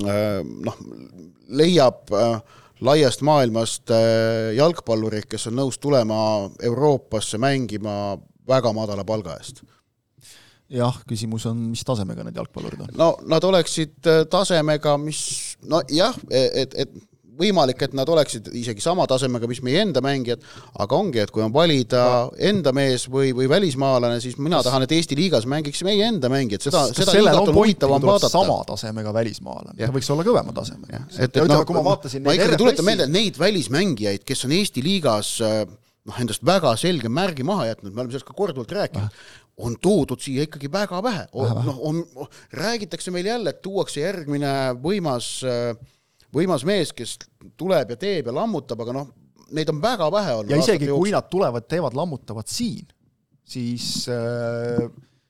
äh, 0.00 0.40
noh, 0.44 0.80
leiab 1.48 2.08
äh, 2.16 2.40
laiast 2.84 3.24
maailmast 3.26 3.90
äh, 3.94 4.52
jalgpallurid, 4.58 5.26
kes 5.30 5.48
on 5.50 5.58
nõus 5.58 5.80
tulema 5.82 6.20
Euroopasse 6.62 7.40
mängima 7.42 8.16
väga 8.48 8.72
madala 8.76 9.04
palga 9.04 9.36
eest 9.38 9.64
jah, 10.68 10.96
küsimus 11.08 11.46
on, 11.48 11.60
mis 11.72 11.84
tasemega 11.86 12.24
need 12.26 12.38
jalgpallurid 12.38 12.86
on? 12.86 12.94
no 12.98 13.12
nad 13.30 13.44
oleksid 13.44 13.98
äh, 14.06 14.24
tasemega, 14.30 14.96
mis 15.00 15.22
nojah, 15.64 16.16
et, 16.30 16.74
et 16.74 16.98
võimalik, 17.38 17.82
et 17.86 17.94
nad 17.96 18.08
oleksid 18.08 18.50
isegi 18.58 18.82
sama 18.84 19.06
tasemega, 19.10 19.48
mis 19.50 19.60
meie 19.64 19.82
enda 19.84 20.02
mängijad, 20.04 20.44
aga 20.82 20.98
ongi, 20.98 21.22
et 21.22 21.32
kui 21.34 21.44
on 21.44 21.54
valida 21.54 22.02
enda 22.50 22.72
mees 22.76 23.08
või, 23.10 23.32
või 23.36 23.48
välismaalane, 23.50 24.20
siis 24.24 24.38
mina 24.42 24.62
tahan, 24.66 24.86
et 24.86 24.94
Eesti 24.98 25.18
liigas 25.18 25.48
mängiks 25.50 25.82
meie 25.86 26.06
enda 26.08 26.30
mängijad, 26.32 26.68
seda, 26.68 26.86
seda 26.92 27.16
liigat 27.16 27.42
on 27.42 27.54
huvitavam 27.56 28.04
vaadata. 28.04 28.32
sama 28.32 28.60
tasemega 28.68 29.14
välismaalane, 29.14 29.78
ta 29.80 29.92
võiks 29.94 30.12
olla 30.14 30.26
kõvema 30.26 30.54
tasemega. 30.56 31.04
et, 31.18 31.28
et 31.28 31.42
noh, 31.50 31.66
ma 31.78 31.84
ma 31.88 32.38
ikkagi 32.38 32.60
tuletan 32.60 32.88
meelde, 32.88 33.08
et 33.08 33.14
neid 33.14 33.38
välismängijaid, 33.40 34.24
kes 34.28 34.46
on 34.48 34.56
Eesti 34.58 34.84
liigas 34.84 35.36
noh, 36.08 36.22
endast 36.22 36.44
väga 36.46 36.72
selge 36.80 37.10
märgi 37.12 37.46
maha 37.46 37.68
jätnud, 37.72 37.92
me 37.92 38.02
oleme 38.02 38.14
sellest 38.14 38.28
ka 38.28 38.36
korduvalt 38.36 38.72
rääkinud, 38.78 39.20
on 39.66 39.74
toodud 39.82 40.22
siia 40.22 40.46
ikkagi 40.46 40.70
väga 40.72 41.00
vähe, 41.04 41.26
noh, 41.34 41.78
on, 41.90 42.02
räägitakse 42.54 43.12
meil 43.14 43.26
jälle, 43.26 43.54
et 43.54 43.62
tuuakse 43.64 44.04
järgmine 44.04 44.52
võimas 44.82 45.30
äh, 45.46 45.72
võimas 46.34 46.64
mees, 46.68 46.92
kes 46.96 47.16
tuleb 47.58 47.94
ja 47.94 47.98
teeb 48.00 48.30
ja 48.30 48.36
lammutab, 48.36 48.84
aga 48.84 48.96
noh, 49.00 49.10
neid 49.56 49.70
on 49.72 49.82
väga 49.82 50.08
vähe 50.12 50.38
olnud. 50.40 50.52
ja 50.52 50.60
isegi 50.60 50.88
kui 50.90 51.12
nad 51.14 51.28
tulevad, 51.30 51.66
teevad, 51.68 51.96
lammutavad 51.96 52.48
siin, 52.50 52.88
siis 53.48 54.08
äh, 54.12 54.88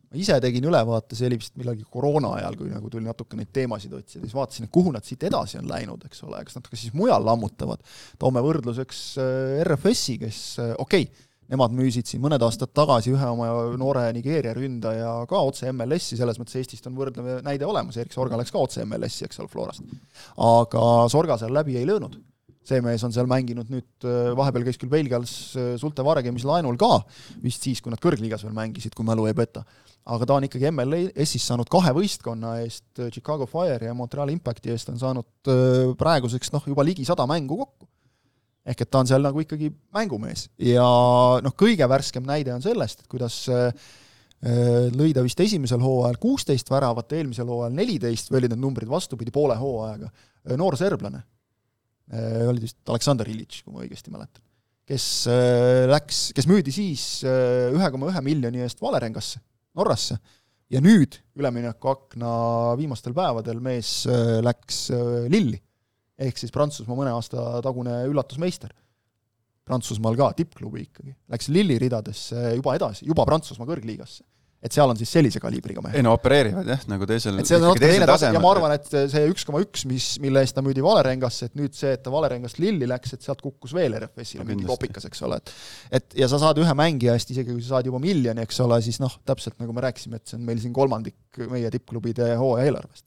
ma 0.08 0.18
ise 0.18 0.38
tegin 0.42 0.66
ülevaate, 0.70 1.16
see 1.18 1.28
oli 1.28 1.38
vist 1.40 1.54
millalgi 1.60 1.86
koroona 1.92 2.32
ajal, 2.40 2.58
kui 2.58 2.72
nagu 2.72 2.90
tuli 2.92 3.06
natuke 3.06 3.38
neid 3.38 3.52
teemasid 3.54 3.94
otsida, 3.94 4.24
siis 4.24 4.36
vaatasin, 4.36 4.66
et 4.66 4.74
kuhu 4.74 4.92
nad 4.94 5.06
siit 5.06 5.22
edasi 5.28 5.60
on 5.60 5.68
läinud, 5.70 6.04
eks 6.08 6.24
ole, 6.26 6.40
kas 6.48 6.58
nad 6.58 6.66
ka 6.66 6.78
siis 6.80 6.94
mujal 6.96 7.24
lammutavad. 7.28 7.84
toome 8.18 8.42
võrdluseks 8.44 9.02
äh, 9.22 9.62
RFS-i, 9.66 10.18
kes 10.24 10.42
äh, 10.64 10.74
okei 10.78 11.08
okay,, 11.08 11.26
nemad 11.52 11.74
müüsid 11.76 12.08
siin 12.08 12.22
mõned 12.22 12.42
aastad 12.44 12.72
tagasi 12.76 13.12
ühe 13.14 13.28
oma 13.32 13.48
noore 13.80 14.04
Nigeeria 14.16 14.54
ründaja 14.56 15.12
ka 15.30 15.40
otse 15.48 15.70
MLS-i, 15.72 16.18
selles 16.20 16.40
mõttes 16.40 16.58
Eestist 16.60 16.88
on 16.90 16.96
võrdlev 16.98 17.40
näide 17.46 17.66
olemas, 17.68 17.96
Erik 18.00 18.14
Sorga 18.14 18.38
läks 18.40 18.52
ka 18.52 18.60
otse 18.60 18.84
MLS-i, 18.84 19.24
eks 19.28 19.40
ole, 19.40 19.50
Florast. 19.52 19.86
aga 20.36 20.82
Sorga 21.12 21.38
seal 21.40 21.54
läbi 21.56 21.78
ei 21.80 21.88
löönud. 21.88 22.18
see 22.68 22.82
mees 22.84 23.00
on 23.00 23.12
seal 23.16 23.24
mänginud 23.24 23.70
nüüd, 23.72 24.04
vahepeal 24.36 24.66
käis 24.66 24.76
küll 24.76 24.90
Belgias 24.92 25.30
Sulte 25.80 26.04
Varegemis 26.04 26.44
laenul 26.44 26.76
ka, 26.76 26.98
vist 27.40 27.64
siis, 27.64 27.80
kui 27.80 27.88
nad 27.88 28.02
kõrgliigas 28.02 28.44
veel 28.44 28.52
mängisid, 28.52 28.92
kui 28.92 29.06
mälu 29.08 29.24
ei 29.24 29.32
peta. 29.34 29.64
aga 30.04 30.26
ta 30.26 30.36
on 30.36 30.44
ikkagi 30.44 30.68
MLS-is 30.68 31.48
saanud 31.48 31.68
kahe 31.72 31.94
võistkonna 31.96 32.58
eest, 32.60 32.92
Chicago 33.08 33.46
Fire 33.48 33.88
ja 33.88 33.94
Montreal 33.96 34.28
Impacti 34.28 34.72
eest 34.72 34.92
on 34.92 35.00
saanud 35.00 35.96
praeguseks 35.96 36.52
noh, 36.52 36.68
juba 36.68 36.84
ligi 36.84 37.08
sada 37.08 37.24
mängu 37.26 37.56
kokku 37.56 37.88
ehk 38.68 38.84
et 38.84 38.90
ta 38.90 39.00
on 39.02 39.08
seal 39.08 39.24
nagu 39.24 39.42
ikkagi 39.42 39.70
mängumees. 39.96 40.48
Ja 40.60 40.84
noh, 41.44 41.54
kõige 41.58 41.88
värskem 41.88 42.26
näide 42.28 42.52
on 42.54 42.64
sellest, 42.64 43.04
et 43.04 43.10
kuidas 43.10 43.40
äh, 43.52 43.72
lõi 44.94 45.12
ta 45.16 45.24
vist 45.24 45.40
esimesel 45.42 45.82
hooajal 45.82 46.18
kuusteist 46.20 46.70
väravat, 46.72 47.14
eelmisel 47.16 47.48
hooajal 47.48 47.76
neliteist 47.78 48.30
või 48.30 48.42
olid 48.42 48.54
need 48.54 48.64
numbrid 48.66 48.90
vastupidi 48.90 49.34
poole 49.34 49.56
hooajaga, 49.58 50.10
äh, 50.10 50.56
noor 50.60 50.76
serblane, 50.80 51.22
äh, 52.12 52.42
oli 52.48 52.66
vist 52.66 52.80
Aleksandr 52.92 53.30
Ilitš, 53.32 53.62
kui 53.64 53.76
ma 53.76 53.84
õigesti 53.86 54.12
mäletan, 54.14 54.44
kes 54.88 55.06
läks, 55.88 56.20
kes 56.32 56.46
müüdi 56.48 56.72
siis 56.72 57.02
ühe 57.28 57.88
koma 57.92 58.08
ühe 58.08 58.22
miljoni 58.24 58.62
eest 58.64 58.80
Valerengasse, 58.80 59.42
Norrasse, 59.76 60.16
ja 60.72 60.80
nüüd 60.80 61.18
üleminekuakna 61.36 62.30
viimastel 62.80 63.12
päevadel 63.16 63.60
mees 63.64 63.90
läks 64.44 64.86
Lilli 65.28 65.60
ehk 66.18 66.40
siis 66.40 66.54
Prantsusmaa 66.54 66.98
mõne 66.98 67.14
aasta 67.14 67.60
tagune 67.64 68.02
üllatusmeister. 68.10 68.74
Prantsusmaal 69.68 70.16
ka 70.16 70.32
tippklubi 70.38 70.86
ikkagi, 70.86 71.12
läks 71.28 71.50
Lilli 71.52 71.76
ridadesse 71.80 72.56
juba 72.56 72.74
edasi, 72.78 73.04
juba 73.08 73.26
Prantsusmaa 73.28 73.68
kõrgliigasse. 73.68 74.24
et 74.58 74.74
seal 74.74 74.90
on 74.90 74.96
siis 74.98 75.12
sellise 75.14 75.38
kaliibriga 75.38 75.78
mehed. 75.84 76.00
ei 76.00 76.02
no 76.02 76.10
opereerivad 76.16 76.66
jah, 76.66 76.80
nagu 76.90 77.06
teisel 77.06 77.36
et 77.38 77.46
see 77.46 77.60
on 77.60 77.68
natuke 77.68 77.84
teine 77.84 78.08
tase 78.10 78.32
ja 78.34 78.40
ma 78.42 78.48
arvan, 78.50 78.72
et 78.74 78.88
see 78.90 79.20
üks 79.30 79.46
koma 79.46 79.60
üks, 79.62 79.84
mis, 79.86 80.06
mille 80.18 80.42
eest 80.42 80.56
ta 80.56 80.64
müüdi 80.66 80.82
Valerengasse, 80.82 81.46
et 81.46 81.54
nüüd 81.60 81.76
see, 81.78 81.92
et 81.94 82.02
ta 82.02 82.10
Valerengast 82.10 82.58
Lilli 82.58 82.88
läks, 82.90 83.12
et 83.14 83.22
sealt 83.22 83.44
kukkus 83.44 83.76
veel 83.76 83.94
RFS-ile 84.00 84.42
no, 84.42 84.48
mingi 84.48 84.66
kopikas, 84.66 85.06
eks 85.06 85.22
ole, 85.28 85.38
et 85.38 86.00
et 86.00 86.18
ja 86.24 86.30
sa 86.32 86.40
saad 86.42 86.58
ühe 86.58 86.74
mängija 86.80 87.14
eest, 87.14 87.30
isegi 87.36 87.52
kui 87.52 87.62
sa 87.62 87.76
saad 87.76 87.92
juba 87.92 88.02
miljoni, 88.02 88.42
eks 88.48 88.58
ole, 88.66 88.80
siis 88.82 88.98
noh, 89.04 89.14
täpselt 89.30 89.60
nagu 89.62 89.76
me 89.76 89.84
rääkisime, 89.86 90.18
et 90.18 90.26
see 90.26 90.40
on 90.40 90.48
meil 90.48 90.64
siin 90.64 90.74
kolmandik 90.74 91.44
meie 91.52 91.70
tippklubide 91.76 92.32
hooaja 92.40 92.72
eelarvest 92.72 93.06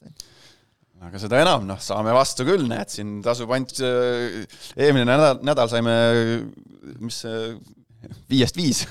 aga 1.01 1.21
seda 1.21 1.41
enam, 1.41 1.65
noh, 1.69 1.81
saame 1.81 2.13
vastu 2.15 2.45
küll, 2.47 2.67
näed, 2.69 2.91
siin 2.93 3.19
tasub 3.25 3.51
ainult, 3.55 3.77
äh, 3.85 4.41
eelmine 4.77 5.07
nädal, 5.09 5.41
nädal 5.45 5.71
saime, 5.71 5.95
mis 7.01 7.23
viiest 8.29 8.57
viis 8.57 8.85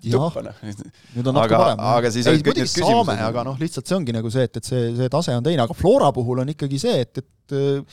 tuppa, 0.00 0.42
noh. 0.44 0.60
nüüd 0.64 1.26
on 1.28 1.36
natuke 1.36 1.56
aga, 1.56 1.58
parem. 1.60 1.82
aga 1.92 2.12
siis 2.14 2.28
ei, 2.30 2.40
muidugi 2.44 2.68
saame, 2.72 3.16
aga 3.24 3.44
noh, 3.46 3.58
lihtsalt 3.60 3.88
see 3.88 3.98
ongi 3.98 4.14
nagu 4.16 4.32
see, 4.32 4.46
et, 4.48 4.56
et 4.60 4.70
see, 4.70 4.86
see 4.96 5.12
tase 5.12 5.36
on 5.36 5.44
teine, 5.44 5.66
aga 5.66 5.76
Flora 5.76 6.08
puhul 6.16 6.40
on 6.44 6.52
ikkagi 6.54 6.80
see, 6.80 7.04
et, 7.04 7.20
et 7.20 7.90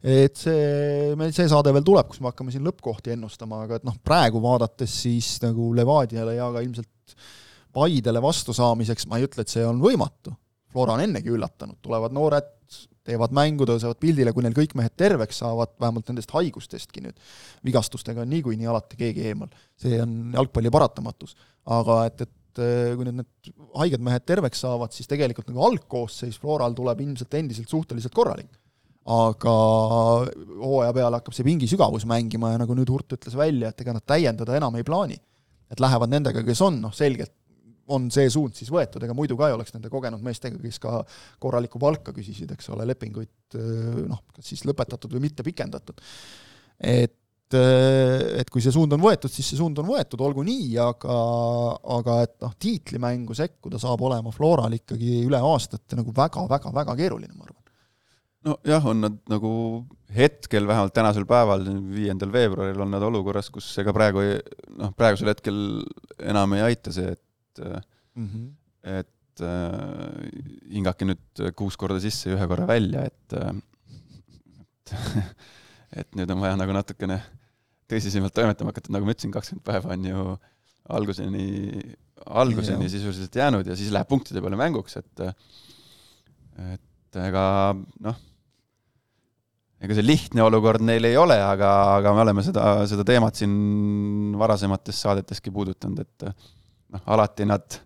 et 0.00 0.38
see, 0.38 1.12
meil 1.20 1.32
see 1.36 1.48
saade 1.50 1.72
veel 1.76 1.84
tuleb, 1.84 2.08
kus 2.08 2.22
me 2.24 2.30
hakkame 2.30 2.54
siin 2.54 2.64
lõppkohti 2.64 3.12
ennustama, 3.12 3.64
aga 3.66 3.80
et 3.80 3.84
noh, 3.84 3.98
praegu 4.04 4.40
vaadates 4.40 4.94
siis 5.02 5.34
nagu 5.44 5.74
Levadiale 5.76 6.38
ja 6.38 6.48
ka 6.54 6.62
ilmselt 6.64 6.88
Paidele 7.70 8.18
vastusaamiseks 8.24 9.06
ma 9.06 9.20
ei 9.20 9.28
ütle, 9.28 9.44
et 9.44 9.52
see 9.52 9.62
on 9.62 9.78
võimatu. 9.82 10.32
Flora 10.70 10.94
on 10.96 11.04
ennegi 11.04 11.32
üllatanud, 11.34 11.80
tulevad 11.82 12.14
noored, 12.14 12.50
teevad 13.06 13.32
mängu, 13.34 13.66
tõusevad 13.66 13.98
pildile, 14.02 14.32
kui 14.34 14.44
neil 14.44 14.54
kõik 14.54 14.76
mehed 14.78 14.94
terveks 14.98 15.40
saavad, 15.42 15.72
vähemalt 15.82 16.10
nendest 16.12 16.30
haigustestki 16.36 17.02
nüüd, 17.02 17.16
vigastustega 17.66 18.22
on 18.22 18.30
niikuinii 18.30 18.68
alati 18.70 18.98
keegi 19.00 19.24
eemal. 19.32 19.50
see 19.80 19.98
on 20.02 20.36
jalgpalli 20.36 20.70
paratamatus. 20.70 21.34
aga 21.66 22.04
et, 22.06 22.22
et 22.26 22.62
kui 22.96 23.06
nüüd 23.08 23.20
need 23.22 23.52
haiged 23.80 24.04
mehed 24.04 24.26
terveks 24.28 24.62
saavad, 24.66 24.94
siis 24.94 25.10
tegelikult 25.10 25.50
nagu 25.50 25.64
algkoosseis 25.66 26.38
Floral 26.38 26.76
tuleb 26.76 27.00
ilmselt 27.00 27.34
endiselt 27.40 27.68
suhteliselt 27.68 28.14
korralik 28.14 28.60
aga 29.10 29.54
hooaja 30.60 30.92
peale 30.94 31.18
hakkab 31.18 31.34
see 31.34 31.46
pingisügavus 31.46 32.04
mängima 32.08 32.52
ja 32.52 32.60
nagu 32.60 32.76
nüüd 32.76 32.90
Hurt 32.92 33.16
ütles 33.16 33.36
välja, 33.36 33.70
et 33.70 33.80
ega 33.80 33.94
nad 33.96 34.04
täiendada 34.06 34.56
enam 34.58 34.76
ei 34.76 34.84
plaani. 34.86 35.18
et 35.70 35.80
lähevad 35.80 36.10
nendega, 36.10 36.42
kes 36.42 36.60
on, 36.66 36.80
noh 36.82 36.90
selgelt 36.90 37.30
on 37.96 38.10
see 38.14 38.28
suund 38.32 38.56
siis 38.58 38.70
võetud, 38.72 39.02
ega 39.04 39.16
muidu 39.16 39.38
ka 39.38 39.50
ei 39.50 39.56
oleks 39.56 39.74
nende 39.76 39.92
kogenud 39.92 40.22
meestega, 40.24 40.58
kes 40.62 40.80
ka 40.82 41.00
korralikku 41.42 41.80
palka 41.82 42.14
küsisid, 42.16 42.52
eks 42.54 42.70
ole, 42.74 42.86
lepinguid 42.90 43.58
noh, 44.06 44.22
kas 44.36 44.52
siis 44.52 44.66
lõpetatud 44.68 45.16
või 45.16 45.26
mitte 45.28 45.46
pikendatud. 45.46 46.02
et 46.80 47.16
et 47.50 48.46
kui 48.46 48.62
see 48.62 48.70
suund 48.70 48.94
on 48.94 49.00
võetud, 49.02 49.32
siis 49.32 49.48
see 49.50 49.58
suund 49.58 49.78
on 49.82 49.88
võetud, 49.88 50.20
olgu 50.22 50.44
nii, 50.46 50.68
aga 50.78 51.14
aga 51.98 52.18
et 52.22 52.36
noh, 52.44 52.52
tiitlimängu 52.62 53.34
sekkuda 53.34 53.80
saab 53.82 54.04
olema 54.06 54.30
Floral 54.30 54.76
ikkagi 54.76 55.24
üle 55.24 55.40
aastate 55.42 55.98
nagu 55.98 56.14
väga-väga-väga 56.14 56.94
keeruline, 57.00 57.34
ma 57.34 57.48
arvan 57.48 57.60
nojah, 58.46 58.86
on 58.86 59.02
nad 59.04 59.16
nagu 59.30 59.50
hetkel, 60.14 60.66
vähemalt 60.68 60.94
tänasel 60.96 61.26
päeval, 61.28 61.66
viiendal 61.92 62.32
veebruaril 62.32 62.80
on 62.80 62.94
nad 62.94 63.04
olukorras, 63.04 63.50
kus 63.52 63.68
ega 63.82 63.92
praegu 63.96 64.24
noh, 64.78 64.94
praegusel 64.96 65.32
hetkel 65.32 65.58
enam 66.18 66.56
ei 66.56 66.64
aita 66.70 66.94
see, 66.94 67.12
et 67.14 67.22
mm, 67.60 68.26
-hmm. 68.26 68.46
et 68.98 69.44
äh, 69.44 70.28
hingake 70.72 71.08
nüüd 71.08 71.44
kuus 71.56 71.76
korda 71.80 72.00
sisse 72.02 72.30
ja 72.30 72.38
ühe 72.38 72.48
korra 72.50 72.66
välja, 72.68 73.04
et 73.06 73.36
et, 73.40 74.94
et 76.02 76.16
nüüd 76.18 76.30
on 76.30 76.40
vaja 76.42 76.56
nagu 76.60 76.74
natukene 76.76 77.20
tõsisemalt 77.90 78.34
toimetama 78.34 78.70
hakata, 78.70 78.92
nagu 78.94 79.06
ma 79.06 79.14
ütlesin, 79.14 79.34
kakskümmend 79.34 79.66
päeva 79.66 79.94
on 79.96 80.04
ju 80.06 80.24
alguseni, 80.90 81.46
alguseni 82.26 82.86
ja. 82.86 82.92
sisuliselt 82.92 83.36
jäänud 83.36 83.66
ja 83.66 83.76
siis 83.78 83.92
läheb 83.94 84.08
punktide 84.10 84.42
peale 84.42 84.58
mänguks, 84.58 84.96
et 85.00 85.24
et 86.70 87.18
ega 87.18 87.44
noh 87.74 88.18
ega 89.80 89.96
see 89.96 90.04
lihtne 90.04 90.44
olukord 90.44 90.82
neil 90.84 91.06
ei 91.08 91.16
ole, 91.16 91.38
aga, 91.40 91.70
aga 91.96 92.12
me 92.14 92.24
oleme 92.26 92.44
seda, 92.44 92.64
seda 92.90 93.04
teemat 93.06 93.38
siin 93.40 93.54
varasemates 94.40 94.98
saadeteski 95.06 95.52
puudutanud, 95.54 96.02
et 96.04 96.26
noh, 96.94 97.04
alati 97.14 97.46
nad 97.48 97.80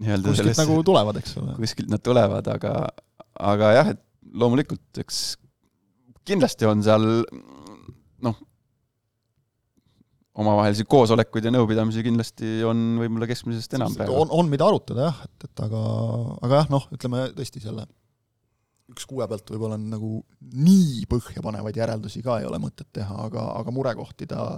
nii-öelda 0.00 0.32
kuskilt 0.32 0.52
selles, 0.52 0.60
nagu 0.62 0.80
tulevad, 0.86 1.20
eks 1.20 1.36
ole. 1.40 1.56
kuskilt 1.60 1.90
nad 1.92 2.04
tulevad, 2.04 2.48
aga, 2.54 2.74
aga 3.52 3.72
jah, 3.76 3.92
et 3.94 4.02
loomulikult, 4.40 5.02
eks 5.02 5.20
kindlasti 6.28 6.68
on 6.68 6.84
seal 6.86 7.06
noh, 8.24 8.40
omavahelisi 10.40 10.86
koosolekuid 10.88 11.48
ja 11.48 11.54
nõupidamisi 11.54 12.04
kindlasti 12.06 12.60
on 12.68 13.00
võib-olla 13.00 13.28
keskmisest 13.30 13.78
enam 13.78 13.96
praegu. 13.96 14.16
on, 14.22 14.32
on, 14.40 14.50
mida 14.52 14.68
arutada 14.68 15.10
jah, 15.10 15.24
et, 15.26 15.48
et 15.48 15.64
aga, 15.66 15.80
aga 16.46 16.62
jah, 16.62 16.70
noh, 16.72 16.86
ütleme 16.96 17.26
tõesti 17.36 17.64
selle 17.64 17.88
üks 18.90 19.06
kuue 19.06 19.26
pealt 19.30 19.50
võib-olla 19.52 19.76
on 19.78 19.86
nagu 19.92 20.10
nii 20.40 21.04
põhjapanevaid 21.10 21.78
järeldusi 21.78 22.22
ka 22.24 22.40
ei 22.40 22.48
ole 22.48 22.58
mõtet 22.62 22.88
teha, 22.96 23.16
aga, 23.26 23.44
aga 23.60 23.74
murekohti 23.74 24.26
ta, 24.30 24.52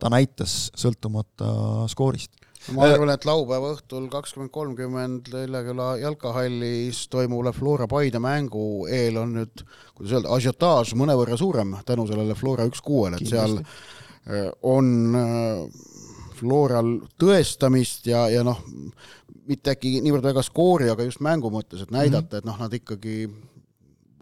ta 0.00 0.10
näitas 0.12 0.72
sõltumata 0.78 1.86
skoorist. 1.92 2.34
Ma 2.74 2.86
arvan, 2.90 3.12
et 3.14 3.24
laupäeva 3.28 3.72
õhtul 3.76 4.08
kakskümmend 4.12 4.52
kolmkümmend 4.54 5.30
Lilleküla 5.32 5.88
jalkahallis 6.02 7.04
toimuvale 7.12 7.52
Flora 7.54 7.86
Paide 7.90 8.20
mängu 8.22 8.86
eel 8.90 9.18
on 9.20 9.36
nüüd, 9.38 9.64
kuidas 9.94 10.16
öelda, 10.18 10.32
asiotaaž 10.36 10.94
mõnevõrra 10.98 11.38
suurem 11.38 11.76
tänu 11.86 12.06
sellele 12.10 12.34
Flora 12.38 12.66
üks 12.68 12.82
kuuele, 12.84 13.20
et 13.20 13.30
seal 13.30 13.58
äh, 13.60 14.48
on 14.66 15.18
äh, 15.20 15.84
Floral 16.36 16.96
tõestamist 17.20 18.08
ja, 18.10 18.26
ja 18.32 18.42
noh, 18.44 18.60
mitte 19.46 19.72
äkki 19.72 20.00
niivõrd 20.04 20.26
väga 20.26 20.42
skoori, 20.44 20.90
aga 20.92 21.06
just 21.06 21.22
mängu 21.24 21.50
mõttes, 21.54 21.84
et 21.84 21.92
näidata 21.94 22.26
mm, 22.26 22.32
-hmm. 22.32 22.38
et 22.42 22.50
noh, 22.50 22.58
nad 22.60 22.74
ikkagi 22.76 23.16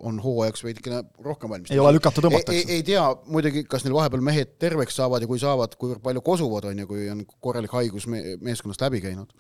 on 0.03 0.19
hooajaks 0.23 0.65
veidikene 0.65 1.03
rohkem 1.23 1.51
valmis. 1.51 1.71
ei 1.71 1.79
ole 1.83 1.95
lükata 1.97 2.23
tõmmata, 2.25 2.55
eks? 2.55 2.71
ei 2.73 2.83
tea 2.87 3.05
muidugi, 3.31 3.65
kas 3.71 3.87
neil 3.87 3.97
vahepeal 3.97 4.25
mehed 4.25 4.57
terveks 4.63 4.99
saavad 5.01 5.25
ja 5.25 5.31
kui 5.31 5.41
saavad, 5.43 5.77
kuivõrd 5.81 6.03
palju 6.05 6.25
kosuvad, 6.27 6.69
on 6.71 6.83
ju, 6.83 6.91
kui 6.91 7.09
on 7.13 7.23
korralik 7.45 7.75
haigus 7.77 8.09
me 8.11 8.23
meeskonnast 8.45 8.85
läbi 8.85 9.03
käinud. 9.05 9.33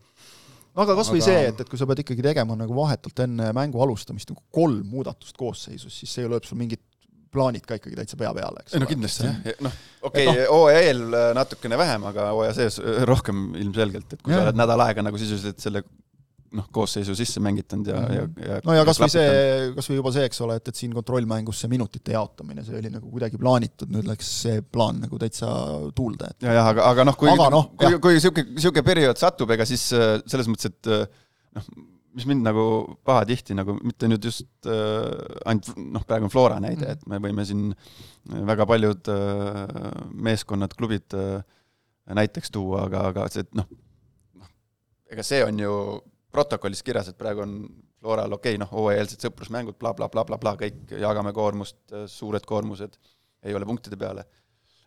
aga 0.74 0.96
kas 0.98 1.12
või 1.12 1.22
aga... 1.22 1.28
see, 1.28 1.44
et, 1.50 1.62
et 1.64 1.70
kui 1.70 1.80
sa 1.80 1.88
pead 1.90 2.04
ikkagi 2.04 2.26
tegema 2.26 2.56
nagu 2.58 2.76
vahetult 2.76 3.24
enne 3.26 3.50
mängu 3.56 3.82
alustamist 3.82 4.30
nagu 4.32 4.42
kolm 4.54 4.86
muudatust 4.90 5.38
koosseisus, 5.40 6.00
siis 6.00 6.18
see 6.18 6.30
lööb 6.30 6.46
sul 6.46 6.60
mingit 6.60 6.82
plaanid 7.34 7.66
ka 7.66 7.80
ikkagi 7.80 7.98
täitsa 7.98 8.18
pea 8.18 8.30
peale, 8.36 8.62
eks 8.62 8.76
ei 8.76 8.82
no 8.82 8.86
kindlasti 8.86 9.26
jah, 9.26 9.58
noh 9.66 9.74
okei 10.06 10.28
okay, 10.28 10.38
no., 10.38 10.46
hooaja 10.52 10.86
eel 10.86 11.04
natukene 11.34 11.78
vähem, 11.80 12.06
aga 12.12 12.30
hooaja 12.30 12.54
sees 12.60 12.78
rohkem 13.10 13.48
ilmselgelt, 13.58 14.14
et 14.14 14.22
kui 14.22 14.30
ja. 14.30 14.38
sa 14.38 14.48
oled 14.48 14.60
nädal 14.60 14.84
aega 14.86 15.02
nagu 15.02 15.18
sisuliselt 15.18 15.58
selle 15.62 15.82
noh, 16.54 16.68
koosseisu 16.74 17.16
sisse 17.18 17.42
mängitanud 17.44 17.88
ja, 17.90 18.02
ja, 18.14 18.26
mhm. 18.26 18.44
ja 18.48 18.58
no 18.66 18.76
ja 18.76 18.84
kas 18.86 19.00
või 19.02 19.10
see, 19.12 19.30
kas 19.76 19.90
või 19.90 19.98
juba 20.00 20.12
see, 20.14 20.26
eks 20.28 20.42
ole, 20.46 20.58
et, 20.60 20.70
et 20.70 20.78
siin 20.80 20.94
kontrollmängus 20.96 21.64
see 21.64 21.72
minutite 21.72 22.14
jaotamine, 22.14 22.64
see 22.66 22.78
oli 22.78 22.92
nagu 22.92 23.10
kuidagi 23.10 23.40
plaanitud, 23.40 23.90
nüüd 23.94 24.08
läks 24.10 24.30
see 24.44 24.60
plaan 24.62 25.02
nagu 25.04 25.18
täitsa 25.20 25.48
tuulde, 25.96 26.30
et 26.34 26.46
ja, 26.46 26.58
jah, 26.60 26.70
aga, 26.74 26.86
aga 26.92 27.08
noh, 27.10 27.18
kui, 27.18 27.32
no, 27.34 27.64
kui, 27.80 27.98
kui 28.02 28.18
niisugune, 28.18 28.54
niisugune 28.58 28.86
periood 28.86 29.20
satub, 29.20 29.50
ega 29.54 29.66
siis 29.68 29.88
äh, 29.96 30.16
selles 30.30 30.50
mõttes, 30.50 30.72
et 30.72 30.92
äh, 30.94 31.04
noh, 31.58 31.68
mis 32.14 32.26
mind 32.30 32.46
nagu 32.46 32.64
pahatihti 33.06 33.56
nagu, 33.58 33.76
mitte 33.82 34.08
nüüd 34.10 34.24
just 34.24 34.46
äh, 34.70 35.10
ainult 35.48 35.72
noh, 35.76 36.04
praegu 36.06 36.28
on 36.28 36.32
Flora 36.32 36.60
näide 36.62 36.86
mm., 36.86 36.94
et 36.94 37.06
me 37.10 37.20
võime 37.22 37.46
siin 37.48 37.72
väga 38.46 38.66
paljud 38.70 39.10
äh, 39.12 39.64
meeskonnad, 40.14 40.76
klubid 40.78 41.16
äh, 41.18 41.42
näiteks 42.14 42.52
tuua, 42.54 42.86
aga, 42.86 43.08
aga 43.10 43.26
see, 43.32 43.44
et 43.46 43.58
noh, 43.58 43.66
noh, 44.38 44.50
ega 45.10 45.24
see 45.26 45.42
on 45.46 45.58
ju 45.64 45.74
protokollis 46.34 46.82
kirjas, 46.86 47.10
et 47.10 47.18
praegu 47.18 47.44
on 47.44 47.58
Floral 48.04 48.36
okei 48.36 48.56
okay,, 48.56 48.60
noh, 48.60 48.70
hooajaeelsed 48.74 49.22
sõprusmängud 49.24 49.78
bla, 49.80 49.94
bla, 49.96 50.10
blablabla, 50.12 50.40
bla, 50.42 50.56
kõik 50.60 50.96
jagame 51.00 51.32
koormust, 51.36 51.78
suured 52.10 52.44
koormused 52.48 52.98
ei 53.44 53.54
ole 53.56 53.68
punktide 53.68 53.96
peale. 54.00 54.26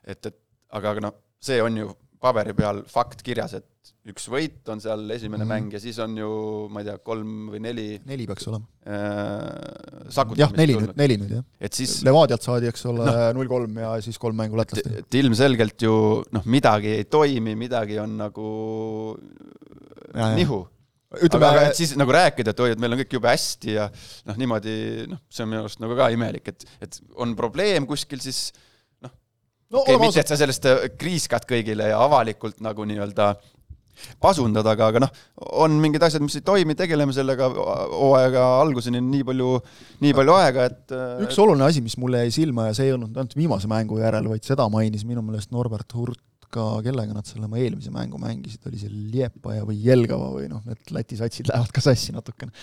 et, 0.04 0.20
et 0.26 0.38
aga, 0.76 0.91
aga 0.91 1.08
noh, 1.08 1.18
see 1.43 1.62
on 1.64 1.82
ju 1.82 1.95
paberi 2.22 2.54
peal 2.58 2.82
fakt 2.89 3.22
kirjas, 3.26 3.54
et 3.60 3.91
üks 4.10 4.26
võit 4.32 4.70
on 4.72 4.80
seal 4.82 5.04
esimene 5.14 5.43
mm 5.43 5.50
-hmm. 5.50 5.68
mäng 5.68 5.74
ja 5.76 5.80
siis 5.80 5.98
on 6.04 6.16
ju, 6.18 6.30
ma 6.72 6.82
ei 6.82 6.88
tea, 6.88 6.98
kolm 7.10 7.50
või 7.52 7.62
neli 7.64 7.88
neli 8.08 8.26
peaks 8.28 8.48
olema 8.50 8.66
äh,. 8.88 10.38
jah, 10.39 10.54
neli 10.58 10.78
nüüd, 10.80 10.93
neli 10.98 11.18
nüüd 11.22 11.34
jah. 11.38 11.43
et 11.60 11.74
siis 11.74 12.00
Levadialt 12.08 12.48
saadi, 12.48 12.72
eks 12.72 12.86
ole, 12.91 13.06
null 13.38 13.52
kolm 13.52 13.78
ja 13.84 13.91
siis 14.02 14.18
kolm 14.18 14.39
mängu 14.39 14.58
lätlastega. 14.60 15.04
et 15.04 15.20
ilmselgelt 15.22 15.82
ju 15.82 15.93
noh, 16.32 16.45
midagi 16.45 16.95
ei 17.02 17.06
toimi, 17.06 17.56
midagi 17.56 18.00
on 18.00 18.18
nagu 18.24 18.48
ja, 20.16 20.34
nihu 20.36 20.64
ütleme, 21.16 21.47
aga 21.47 21.66
et 21.70 21.80
siis 21.80 21.93
nagu 21.99 22.12
rääkida, 22.12 22.51
et 22.51 22.64
oi, 22.64 22.72
et 22.76 22.82
meil 22.84 22.93
on 22.93 22.99
kõik 22.99 23.14
jube 23.16 23.32
hästi 23.32 23.76
ja 23.78 23.88
noh, 24.28 24.39
niimoodi 24.39 24.78
noh, 25.12 25.22
see 25.32 25.45
on 25.45 25.53
minu 25.53 25.64
arust 25.64 25.84
nagu 25.84 25.95
ka 25.97 26.10
imelik, 26.14 26.49
et, 26.51 26.66
et 26.84 26.97
on 27.16 27.36
probleem 27.39 27.88
kuskil, 27.88 28.20
siis 28.24 28.49
noh 29.05 29.14
no, 29.72 29.86
okay,, 29.86 29.99
mitte 30.01 30.24
et 30.24 30.34
sa 30.34 30.39
sellest 30.39 30.68
äh, 30.68 30.89
kriiskad 30.99 31.47
kõigile 31.47 31.93
ja 31.93 32.01
avalikult 32.03 32.60
nagu 32.66 32.88
nii-öelda 32.89 33.36
pasundad, 34.22 34.68
aga, 34.70 34.91
aga 34.91 35.01
noh, 35.05 35.16
on 35.64 35.80
mingid 35.82 36.03
asjad, 36.05 36.22
mis 36.22 36.36
ei 36.38 36.45
toimi, 36.45 36.76
tegeleme 36.78 37.16
sellega 37.16 37.47
hooajaga 37.55 38.43
alguseni 38.60 39.01
nii 39.01 39.24
palju, 39.32 39.55
nii 40.03 40.14
palju 40.18 40.36
aega, 40.38 40.68
et 40.70 40.93
äh, 40.93 41.24
üks 41.26 41.39
oluline 41.41 41.70
asi, 41.72 41.82
mis 41.86 41.95
mulle 42.01 42.26
jäi 42.26 42.36
silma 42.41 42.68
ja 42.68 42.76
see 42.78 42.91
ei 42.91 42.97
olnud 42.97 43.16
ainult 43.16 43.39
viimase 43.39 43.72
mängu 43.72 44.03
järel, 44.03 44.28
vaid 44.36 44.45
seda 44.45 44.68
mainis 44.74 45.08
minu 45.08 45.24
meelest 45.24 45.55
Norbert 45.55 45.95
Hurt 45.95 46.22
ka, 46.54 46.64
kellega 46.86 47.16
nad 47.16 47.28
selle 47.28 47.48
oma 47.48 47.60
eelmise 47.62 47.91
mängu 47.93 48.20
mängisid, 48.22 48.64
oli 48.70 48.80
see 48.82 48.91
Liepaja 49.14 49.66
või 49.68 49.78
Jelgava 49.84 50.30
või 50.36 50.48
noh, 50.52 50.64
need 50.68 50.93
Läti 50.95 51.20
satsid 51.20 51.50
lähevad 51.52 51.74
ka 51.76 51.84
sassi 51.84 52.16
natukene. 52.16 52.54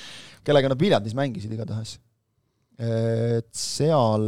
kellega 0.47 0.73
nad 0.73 0.81
Viljandis 0.81 1.17
mängisid 1.19 1.53
igatahes. 1.55 1.99
et 2.79 3.51
seal 3.55 4.25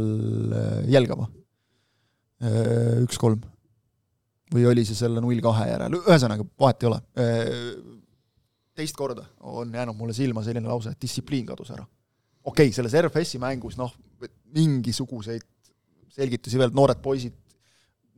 äh, 0.55 0.87
Jelgava, 0.93 1.27
äh, 2.41 3.03
üks-kolm. 3.03 3.41
või 4.53 4.63
oli 4.69 4.85
see 4.87 4.95
selle 4.95 5.21
null 5.23 5.41
kahe 5.43 5.67
järel, 5.73 5.97
ühesõnaga, 5.99 6.45
vahet 6.59 6.83
ei 6.83 6.87
ole. 6.91 7.01
Äh, 7.19 7.51
teist 8.77 8.95
korda 8.95 9.25
on 9.41 9.73
jäänud 9.73 9.97
mulle 9.97 10.13
silma 10.13 10.43
selline 10.45 10.69
lause, 10.69 10.93
et 10.93 11.01
distsipliin 11.01 11.45
kadus 11.49 11.73
ära. 11.73 11.83
okei 12.43 12.69
okay,, 12.69 12.75
selles 12.75 12.95
RFS-i 13.01 13.41
mängus 13.41 13.75
noh, 13.77 13.91
mingisuguseid 14.53 15.43
selgitusi 16.17 16.57
veel, 16.57 16.71
noored 16.73 17.01
poisid 17.03 17.35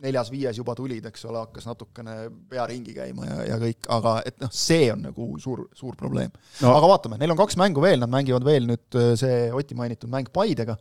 neljas-viies 0.03 0.59
juba 0.59 0.75
tulid, 0.77 1.05
eks 1.09 1.25
ole, 1.29 1.41
hakkas 1.45 1.67
natukene 1.69 2.17
pea 2.51 2.67
ringi 2.69 2.95
käima 2.95 3.27
ja, 3.27 3.39
ja 3.53 3.61
kõik, 3.61 3.89
aga 3.95 4.19
et 4.27 4.37
noh, 4.43 4.51
see 4.53 4.89
on 4.93 5.07
nagu 5.09 5.31
suur, 5.41 5.65
suur 5.77 5.97
probleem 5.99 6.31
no.. 6.31 6.73
aga 6.73 6.93
vaatame, 6.93 7.19
neil 7.21 7.35
on 7.35 7.39
kaks 7.39 7.59
mängu 7.59 7.83
veel, 7.83 7.99
nad 8.03 8.11
mängivad 8.13 8.47
veel 8.47 8.69
nüüd 8.69 8.99
äh, 8.99 9.11
see 9.19 9.49
Oti 9.55 9.77
mainitud 9.77 10.11
mäng 10.11 10.31
Paidega 10.33 10.77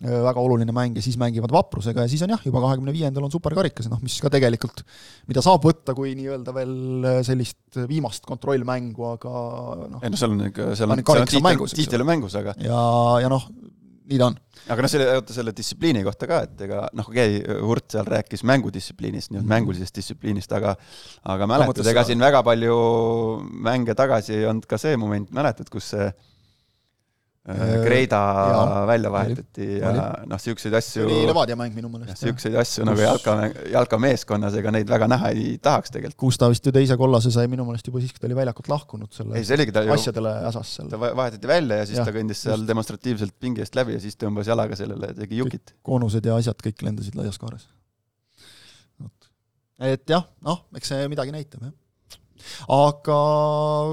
väga 0.00 0.40
oluline 0.40 0.72
mäng 0.72 0.96
ja 0.96 1.02
siis 1.04 1.18
mängivad 1.20 1.52
vaprusega 1.52 2.06
ja 2.06 2.08
siis 2.08 2.22
on 2.24 2.32
jah, 2.32 2.40
juba 2.44 2.62
kahekümne 2.64 2.92
viiendal 2.94 3.26
on 3.26 3.32
superkarikas, 3.32 3.90
noh 3.92 4.00
mis 4.00 4.16
ka 4.24 4.30
tegelikult, 4.32 4.80
mida 5.28 5.42
saab 5.44 5.66
võtta 5.68 5.92
kui 5.96 6.14
nii-öelda 6.16 6.54
veel 6.56 7.08
sellist 7.26 7.76
viimast 7.88 8.24
kontrollmängu, 8.28 9.04
aga 9.10 9.34
noh. 9.92 10.00
ei 10.00 10.12
no 10.12 10.20
seal 10.20 10.32
on 10.32 10.46
ikka, 10.46 10.70
seal 10.78 10.94
on, 10.94 11.04
seal 11.04 11.20
on 11.20 11.28
tiitel, 11.28 11.76
tiitel 11.82 12.06
on 12.06 12.10
mängus, 12.14 12.38
aga 12.40 12.56
ja, 12.64 12.80
ja 13.26 13.32
noh, 13.32 13.44
nii 14.10 14.18
ta 14.20 14.30
on. 14.30 14.38
aga 14.70 14.84
noh, 14.84 14.90
selle, 14.92 15.06
oota 15.18 15.34
selle 15.34 15.54
distsipliini 15.56 16.02
kohta 16.06 16.28
ka, 16.30 16.40
et 16.48 16.64
ega 16.66 16.82
noh, 16.96 17.10
okei 17.12 17.38
okay,, 17.40 17.60
Hurt 17.66 17.94
seal 17.94 18.08
rääkis 18.10 18.42
mängudistsipliinist, 18.48 19.32
nii-öelda 19.32 19.52
mängulisest 19.54 19.96
distsipliinist, 20.00 20.52
aga 20.56 20.74
aga 21.34 21.48
mäletad, 21.50 21.86
ega 21.92 22.04
siin 22.08 22.22
väga 22.22 22.42
palju 22.46 22.74
mänge 23.70 23.96
tagasi 23.98 24.36
ei 24.40 24.48
olnud 24.50 24.66
ka 24.70 24.80
see 24.80 24.98
moment, 25.00 25.30
mäletad, 25.36 25.70
kus 25.72 25.92
see 25.94 26.10
Kreida 27.84 28.20
äh, 28.20 28.50
ja, 28.50 28.86
välja 28.88 29.12
vahetati 29.12 29.68
ja 29.80 29.92
noh, 29.94 30.08
niisuguseid 30.32 30.76
asju 30.78 31.02
see 31.02 31.06
oli 31.06 31.28
Levadia 31.28 31.56
mäng 31.58 31.74
minu 31.76 31.90
meelest. 31.92 32.22
niisuguseid 32.22 32.58
asju 32.62 32.86
nagu 32.88 33.02
jalka, 33.02 33.36
jalkameeskonnas, 33.72 34.58
ega 34.60 34.74
neid 34.74 34.90
väga 34.90 35.08
näha 35.10 35.32
ei 35.34 35.56
tahaks 35.62 35.94
tegelikult. 35.94 36.18
Kuusta 36.24 36.50
vist 36.52 36.66
ju 36.66 36.74
teise 36.74 36.96
kollase 37.00 37.32
sai 37.34 37.50
minu 37.52 37.66
meelest 37.68 37.90
juba 37.90 38.02
siis, 38.02 38.14
kui 38.14 38.22
ta 38.22 38.30
oli 38.30 38.38
väljakult 38.38 38.70
lahkunud 38.72 39.16
selle 39.16 39.38
ei, 39.38 39.48
see 39.48 39.58
oligi 39.58 39.74
ta 39.76 39.84
ju 39.86 39.96
asjadele 39.96 40.36
äsas 40.52 40.76
seal. 40.78 40.92
ta 40.92 41.00
vahetati 41.02 41.50
välja 41.50 41.82
ja 41.82 41.90
siis 41.90 42.00
ja, 42.00 42.06
ta 42.08 42.14
kõndis 42.16 42.44
seal 42.46 42.58
just. 42.58 42.70
demonstratiivselt 42.70 43.36
pingi 43.42 43.64
eest 43.64 43.78
läbi 43.78 43.98
ja 43.98 44.02
siis 44.02 44.18
tõmbas 44.20 44.50
jalaga 44.50 44.78
sellele, 44.78 45.12
tegi 45.18 45.42
jukit. 45.42 45.76
koonused 45.86 46.26
ja 46.26 46.38
asjad 46.40 46.64
kõik 46.64 46.86
lendasid 46.86 47.18
laias 47.18 47.38
kaares. 47.40 47.68
et 49.80 50.10
jah, 50.12 50.26
noh, 50.44 50.66
eks 50.76 50.92
see 50.92 51.06
midagi 51.12 51.32
näitab, 51.34 51.68
jah 51.68 51.76
aga 52.70 53.20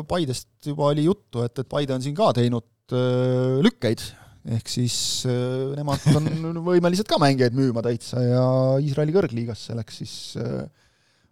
Paidest 0.07 0.49
juba 0.65 0.91
oli 0.91 1.05
juttu, 1.07 1.43
et, 1.45 1.59
et 1.59 1.69
Paide 1.69 1.95
on 1.95 2.03
siin 2.03 2.15
ka 2.17 2.31
teinud 2.37 2.65
Äh, 2.95 3.59
lükkeid, 3.65 3.99
ehk 4.47 4.69
siis 4.71 4.95
äh, 5.27 5.73
nemad 5.75 6.03
on 6.15 6.61
võimelised 6.69 7.07
ka 7.09 7.17
mängijaid 7.19 7.55
müüma 7.57 7.81
täitsa 7.83 8.21
ja 8.23 8.43
Iisraeli 8.79 9.11
kõrgliigasse 9.11 9.75
läks 9.75 9.97
siis 9.99 10.13
äh, 10.39 10.69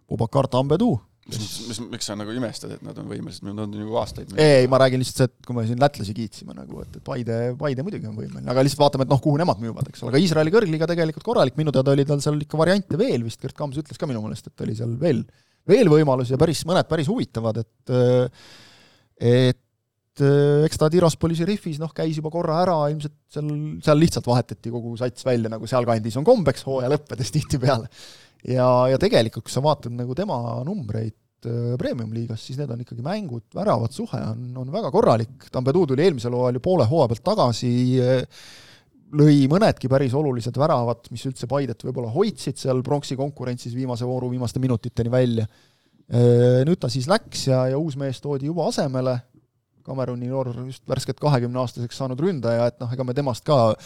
Bubakar 0.04 0.50
Tambedu. 0.52 0.90
mis, 1.32 1.46
mis, 1.70 1.80
miks 1.94 2.10
sa 2.10 2.18
nagu 2.20 2.34
imestad, 2.36 2.76
et 2.76 2.84
nad 2.84 3.00
on 3.00 3.08
võimelised, 3.08 3.46
nad 3.48 3.64
on 3.64 3.72
ju 3.72 3.96
aastaid 4.02 4.28
müünud? 4.28 4.44
ei, 4.44 4.68
ma 4.68 4.82
räägin 4.84 5.00
lihtsalt 5.00 5.22
see, 5.22 5.32
et 5.32 5.48
kui 5.48 5.56
me 5.56 5.64
siin 5.70 5.80
lätlasi 5.80 6.18
kiitsime 6.20 6.58
nagu, 6.60 6.84
et, 6.84 7.00
et 7.00 7.06
Paide, 7.08 7.40
Paide 7.64 7.88
muidugi 7.88 8.12
on 8.12 8.20
võimeline, 8.20 8.44
aga 8.52 8.68
lihtsalt 8.68 8.84
vaatame, 8.84 9.08
et 9.08 9.16
noh, 9.16 9.24
kuhu 9.24 9.40
nemad 9.40 9.64
müüvad, 9.64 9.88
eks 9.88 10.04
ole, 10.04 10.12
aga 10.12 10.24
Iisraeli 10.26 10.52
kõrgliiga 10.52 10.92
tegelikult 10.92 11.24
korralik, 11.24 11.56
minu 11.56 11.72
teada 11.72 11.96
oli 11.96 12.04
tal 12.04 12.20
seal 12.20 12.36
ikka 12.44 12.60
variante 12.60 13.00
veel 13.00 13.24
vist, 13.24 13.40
Gerd 13.40 13.56
Kams 13.56 13.80
ütles 13.80 13.96
ka 13.96 14.12
minu 14.12 14.20
meelest, 14.28 14.52
et 14.52 14.68
oli 14.68 14.76
seal 14.76 14.92
veel, 15.00 15.24
veel 15.72 15.88
võimalusi 15.88 16.36
ja 16.36 16.44
päris, 16.44 16.66
mõned 16.68 16.92
päris 16.92 17.08
huvitavad, 17.08 17.64
et 17.64 18.00
et 19.16 19.62
et 20.16 20.24
äh, 20.24 20.64
eks 20.64 20.80
ta 20.80 20.88
Tiraspolis 20.92 21.42
ja 21.42 21.46
Riffis 21.48 21.78
noh, 21.80 21.92
käis 21.94 22.16
juba 22.16 22.30
korra 22.32 22.62
ära, 22.62 22.76
ilmselt 22.92 23.14
seal, 23.32 23.50
seal 23.84 24.00
lihtsalt 24.00 24.28
vahetati 24.28 24.72
kogu 24.72 24.94
sats 24.96 25.26
välja, 25.26 25.50
nagu 25.52 25.68
sealkandis 25.68 26.16
on 26.16 26.24
kombeks 26.24 26.64
hooaja 26.66 26.90
lõppedes 26.94 27.32
tihtipeale. 27.34 27.90
ja, 28.48 28.66
ja 28.92 29.00
tegelikult, 29.00 29.46
kui 29.46 29.52
sa 29.52 29.64
vaatad 29.64 29.92
nagu 29.92 30.16
tema 30.16 30.38
numbreid 30.64 31.48
äh, 31.50 31.74
premium-liigas, 31.80 32.46
siis 32.48 32.60
need 32.60 32.72
on 32.72 32.80
ikkagi 32.86 33.04
mängud, 33.04 33.44
väravad, 33.56 33.92
suhe 33.92 34.22
on, 34.32 34.48
on 34.62 34.72
väga 34.72 34.92
korralik, 34.94 35.50
Tambedu 35.52 35.84
tuli 35.92 36.06
eelmisel 36.06 36.36
hooajal 36.36 36.60
ju 36.60 36.64
poole 36.64 36.88
hooaja 36.88 37.12
pealt 37.12 37.26
tagasi, 37.34 37.74
äh, 38.00 38.48
lõi 39.20 39.44
mõnedki 39.52 39.92
päris 39.92 40.16
olulised 40.16 40.56
väravad, 40.58 41.12
mis 41.12 41.28
üldse 41.28 41.48
Paidet 41.50 41.84
võib-olla 41.84 42.08
hoidsid 42.14 42.56
seal 42.58 42.80
pronksi 42.84 43.20
konkurentsis 43.20 43.76
viimase 43.76 44.08
vooru 44.08 44.32
viimaste 44.32 44.60
minutiteni 44.60 45.12
välja. 45.12 45.46
Nüüd 46.66 46.78
ta 46.82 46.90
siis 46.90 47.06
läks 47.10 47.46
ja, 47.48 47.60
ja 47.70 47.78
uus 47.78 47.94
mees 47.98 48.18
toodi 48.22 48.50
juba 48.50 48.66
asemele, 48.70 49.14
Kameruni 49.86 50.28
noor, 50.30 50.52
just 50.66 50.84
värskelt 50.88 51.20
kahekümneaastaseks 51.22 52.02
saanud 52.02 52.20
ründaja, 52.22 52.68
et 52.70 52.78
noh, 52.82 52.92
ega 52.92 53.06
me 53.06 53.14
temast 53.16 53.46
ka 53.46 53.76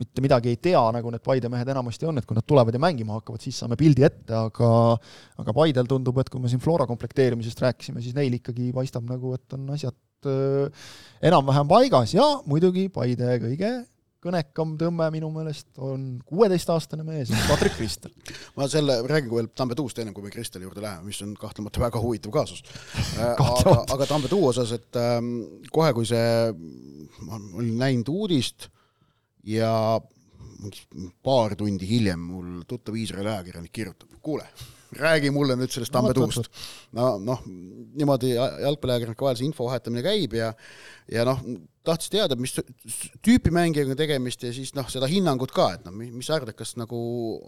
mitte 0.00 0.22
midagi 0.24 0.50
ei 0.50 0.58
tea, 0.58 0.80
nagu 0.96 1.12
need 1.14 1.22
Paide 1.24 1.50
mehed 1.52 1.70
enamasti 1.70 2.08
on, 2.10 2.18
et 2.18 2.26
kui 2.26 2.36
nad 2.36 2.46
tulevad 2.46 2.74
ja 2.74 2.82
mängima 2.82 3.18
hakkavad, 3.20 3.42
siis 3.44 3.60
saame 3.62 3.78
pildi 3.78 4.06
ette, 4.06 4.34
aga 4.34 4.70
aga 5.42 5.56
Paidel 5.56 5.90
tundub, 5.90 6.18
et 6.18 6.30
kui 6.32 6.42
me 6.42 6.50
siin 6.50 6.62
Flora 6.62 6.88
komplekteerimisest 6.90 7.62
rääkisime, 7.62 8.02
siis 8.02 8.16
neil 8.16 8.34
ikkagi 8.40 8.72
paistab 8.74 9.06
nagu, 9.06 9.36
et 9.38 9.56
on 9.56 9.70
asjad 9.76 10.30
äh, 10.30 10.86
enam-vähem 11.30 11.70
paigas 11.70 12.16
ja 12.16 12.26
muidugi 12.50 12.88
Paide 12.94 13.38
kõige 13.44 13.74
kõnekam 14.24 14.74
tõmme 14.80 15.08
minu 15.14 15.28
meelest 15.34 15.68
on 15.82 16.06
kuueteistaastane 16.26 17.04
mees, 17.06 17.32
Patrick 17.48 17.76
Kristel. 17.78 18.12
ma 18.56 18.68
selle, 18.70 19.00
räägin 19.10 19.32
veel 19.34 19.50
Tambetuust 19.56 20.00
enne, 20.02 20.14
kui 20.16 20.24
me 20.24 20.32
Kristeli 20.34 20.66
juurde 20.66 20.84
läheme, 20.84 21.08
mis 21.08 21.20
on 21.26 21.34
kahtlemata 21.38 21.82
väga 21.84 22.02
huvitav 22.02 22.34
kaasus 22.34 22.64
äh, 22.64 23.34
aga, 23.34 23.76
aga 23.96 24.08
Tambetuu 24.10 24.48
osas, 24.50 24.74
et 24.76 25.00
ähm, 25.00 25.34
kohe, 25.74 25.92
kui 25.96 26.08
see, 26.08 26.54
ma 27.26 27.40
olin 27.58 27.76
näinud 27.80 28.10
uudist 28.14 28.68
ja 29.44 30.00
paar 31.24 31.56
tundi 31.58 31.88
hiljem 31.88 32.20
mul 32.20 32.62
tuttav 32.68 32.96
Iisraeli 32.96 33.28
ajakirjanik 33.28 33.72
kirjutab, 33.74 34.08
kuule, 34.24 34.46
räägi 34.96 35.30
mulle 35.34 35.56
nüüd 35.58 35.72
sellest 35.72 35.92
Tambetuust. 35.92 36.48
no 36.96 37.14
noh, 37.20 37.44
niimoodi 37.44 38.34
jalgpalliajakirjanike 38.36 39.26
vahel 39.26 39.38
see 39.40 39.48
info 39.50 39.68
vahetamine 39.68 40.04
käib 40.06 40.36
ja 40.38 40.52
ja 41.12 41.26
noh, 41.28 41.42
tahtis 41.84 42.12
teada, 42.12 42.36
mis 42.40 42.54
tüüpi 43.24 43.52
mängijaga 43.54 43.92
on 43.94 43.98
tegemist 43.98 44.44
ja 44.44 44.52
siis 44.56 44.72
noh, 44.76 44.88
seda 44.92 45.08
hinnangut 45.10 45.52
ka, 45.54 45.70
et 45.76 45.84
noh, 45.86 45.94
mis 45.94 46.28
sa 46.28 46.38
arvad, 46.38 46.54
kas 46.56 46.74
nagu 46.80 46.98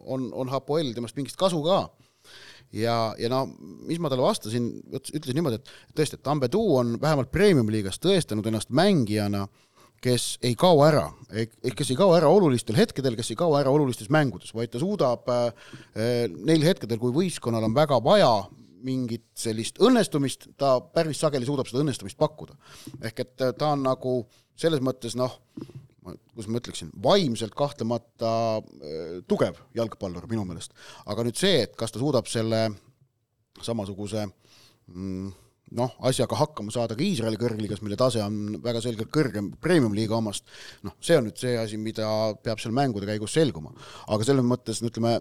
on, 0.04 0.28
on 0.36 0.52
Hapoel 0.52 0.92
temast 0.96 1.16
mingit 1.18 1.38
kasu 1.40 1.62
ka? 1.66 1.86
ja, 2.74 3.14
ja 3.18 3.30
no 3.32 3.44
mis 3.86 4.00
ma 4.02 4.10
talle 4.10 4.26
vastasin, 4.26 4.66
ütlesin 4.90 5.38
niimoodi, 5.38 5.60
et 5.60 5.94
tõesti, 5.96 6.18
et 6.18 6.24
Tambedu 6.26 6.62
on 6.78 6.96
vähemalt 7.02 7.30
premium-liigas 7.34 8.00
tõestanud 8.02 8.48
ennast 8.50 8.72
mängijana, 8.74 9.46
kes 10.02 10.36
ei 10.44 10.54
kao 10.58 10.82
ära, 10.84 11.06
kes 11.76 11.90
ei 11.90 11.98
kao 11.98 12.12
ära 12.16 12.28
olulistel 12.30 12.76
hetkedel, 12.78 13.16
kes 13.18 13.32
ei 13.32 13.38
kao 13.38 13.56
ära 13.58 13.72
olulistes 13.72 14.10
mängudes, 14.12 14.52
vaid 14.54 14.72
ta 14.72 14.82
suudab 14.82 15.30
äh, 15.32 15.70
neil 16.36 16.66
hetkedel, 16.66 17.00
kui 17.00 17.14
võistkonnal 17.14 17.64
on 17.66 17.76
väga 17.76 17.98
vaja 18.04 18.34
mingit 18.86 19.26
sellist 19.38 19.80
õnnestumist, 19.82 20.50
ta 20.60 20.76
päris 20.80 21.20
sageli 21.22 21.48
suudab 21.48 21.68
seda 21.70 21.82
õnnestumist 21.84 22.18
pakkuda. 22.20 22.56
ehk 23.02 23.24
et 23.24 23.46
äh, 23.46 23.54
ta 23.58 23.72
on 23.74 23.84
nagu 23.86 24.16
selles 24.56 24.82
mõttes 24.84 25.16
noh, 25.18 25.38
kuidas 26.06 26.48
ma 26.48 26.60
ütleksin, 26.60 26.92
vaimselt 27.02 27.54
kahtlemata 27.58 28.32
äh, 28.58 29.16
tugev 29.28 29.58
jalgpallur 29.76 30.28
minu 30.30 30.46
meelest. 30.48 30.76
aga 31.06 31.26
nüüd 31.26 31.40
see, 31.40 31.64
et 31.66 31.74
kas 31.78 31.94
ta 31.94 32.02
suudab 32.02 32.30
selle 32.30 32.68
samasuguse 33.64 34.26
mm, 34.26 35.32
noh, 35.74 35.94
asjaga 36.06 36.38
hakkama 36.38 36.72
saada 36.74 36.96
ka 36.96 37.02
Iisraeli 37.02 37.38
kõrgliigas, 37.40 37.82
mille 37.82 37.98
tase 37.98 38.22
on 38.22 38.58
väga 38.62 38.82
selgelt 38.84 39.10
kõrgem 39.14 39.50
premium-liiga 39.62 40.16
omast, 40.18 40.46
noh, 40.86 40.94
see 41.02 41.18
on 41.18 41.26
nüüd 41.28 41.40
see 41.40 41.56
asi, 41.58 41.80
mida 41.80 42.06
peab 42.44 42.62
seal 42.62 42.74
mängude 42.76 43.08
käigus 43.08 43.34
selguma. 43.34 43.74
aga 44.06 44.28
selles 44.28 44.46
mõttes, 44.46 44.82
no 44.82 44.92
ütleme, 44.92 45.18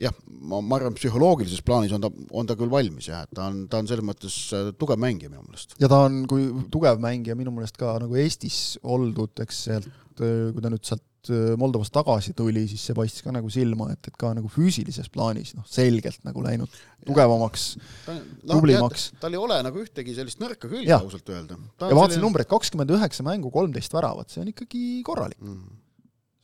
jah, 0.00 0.16
ma, 0.48 0.60
ma 0.64 0.78
arvan, 0.78 0.96
psühholoogilises 0.96 1.60
plaanis 1.66 1.92
on 1.96 2.04
ta, 2.04 2.10
on 2.36 2.48
ta 2.48 2.56
küll 2.58 2.72
valmis 2.72 3.10
jah, 3.10 3.26
et 3.26 3.36
ta 3.36 3.50
on, 3.50 3.62
ta 3.70 3.82
on 3.82 3.90
selles 3.90 4.06
mõttes 4.06 4.36
äh, 4.56 4.72
tugev 4.80 5.00
mängija 5.02 5.32
minu 5.32 5.44
meelest. 5.44 5.76
ja 5.82 5.90
ta 5.92 6.04
on, 6.06 6.22
kui 6.30 6.48
tugev 6.72 7.00
mängija 7.02 7.36
minu 7.38 7.52
meelest 7.54 7.76
ka 7.80 7.98
nagu 8.00 8.16
Eestis 8.20 8.78
oldud, 8.80 9.34
eks 9.44 9.62
sealt, 9.68 9.90
äh, 10.18 10.50
kui 10.54 10.64
ta 10.64 10.72
nüüd 10.72 10.86
sealt 10.88 11.32
äh, 11.32 11.52
Moldovast 11.60 11.92
tagasi 11.92 12.32
tuli, 12.36 12.64
siis 12.70 12.86
see 12.88 12.96
paistis 12.96 13.26
ka 13.26 13.34
nagu 13.36 13.52
silma, 13.52 13.90
et, 13.92 14.08
et 14.08 14.16
ka 14.20 14.32
nagu 14.36 14.48
füüsilises 14.52 15.10
plaanis 15.12 15.52
noh, 15.58 15.66
selgelt 15.68 16.24
nagu 16.28 16.44
läinud 16.46 16.80
tugevamaks, 17.06 17.66
no, 18.08 18.16
tublimaks. 18.54 19.10
tal 19.20 19.36
ei 19.36 19.42
ole 19.42 19.60
nagu 19.66 19.82
ühtegi 19.84 20.16
sellist 20.16 20.40
nõrka 20.40 20.70
külge 20.70 20.96
ausalt 20.96 21.28
öelda. 21.28 21.60
ja 21.60 21.90
vaatasin 21.92 22.16
selline... 22.16 22.24
numbreid, 22.24 22.48
kakskümmend 22.48 22.96
üheksa 22.96 23.26
mängu, 23.26 23.52
kolmteist 23.52 23.92
väravat, 23.96 24.32
see 24.32 24.46
on 24.46 24.54
ikkagi 24.54 24.86
korralik 25.04 25.40
mm.. 25.44 25.76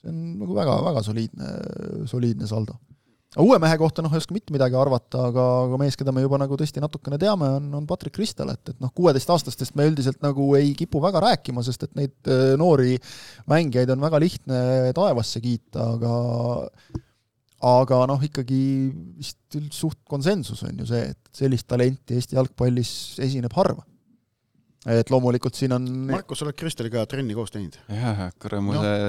see 0.02 0.12
on 0.12 0.20
nagu 0.44 0.61
väga, 0.61 0.76
väga 0.90 1.07
soliidne, 1.09 1.54
soliidne 2.12 2.52
saldo 2.52 2.76
uue 3.43 3.59
mehe 3.62 3.78
kohta 3.80 4.05
noh, 4.05 4.12
ei 4.14 4.20
oska 4.22 4.34
mitte 4.37 4.55
midagi 4.55 4.78
arvata, 4.78 5.26
aga, 5.30 5.47
aga 5.66 5.80
mees, 5.80 5.97
keda 5.99 6.14
me 6.14 6.24
juba 6.24 6.39
nagu 6.41 6.59
tõesti 6.59 6.82
natukene 6.82 7.18
teame, 7.20 7.49
on, 7.59 7.66
on 7.80 7.89
Patrick 7.89 8.16
Kristel, 8.16 8.53
et, 8.55 8.72
et 8.72 8.78
noh, 8.82 8.93
kuueteistaastastest 8.97 9.76
me 9.78 9.89
üldiselt 9.91 10.22
nagu 10.24 10.49
ei 10.59 10.72
kipu 10.78 11.03
väga 11.05 11.22
rääkima, 11.28 11.64
sest 11.66 11.89
et 11.89 11.97
neid 11.99 12.30
äh, 12.32 12.55
noori 12.61 12.97
mängijaid 13.51 13.93
on 13.95 14.07
väga 14.07 14.22
lihtne 14.22 14.61
taevasse 14.97 15.43
kiita, 15.45 15.91
aga 15.97 16.14
aga 17.66 18.03
noh, 18.11 18.20
ikkagi 18.22 18.62
vist 19.16 19.59
suht 19.74 20.03
konsensus 20.09 20.62
on 20.66 20.82
ju 20.82 20.89
see, 20.89 21.05
et 21.14 21.37
sellist 21.37 21.66
talenti 21.68 22.16
Eesti 22.16 22.37
jalgpallis 22.37 22.91
esineb 23.24 23.55
harva 23.57 23.84
et 24.95 25.11
loomulikult 25.11 25.57
siin 25.59 25.74
on 25.74 25.87
Markus, 26.12 26.41
sa 26.41 26.47
oled 26.47 26.57
Kristeliga 26.59 27.03
trenni 27.11 27.34
koos 27.37 27.53
teinud? 27.55 27.78
jah, 27.91 28.26
kurat, 28.43 28.62
mul 28.62 28.78
no, 28.78 28.84
see 28.84 29.01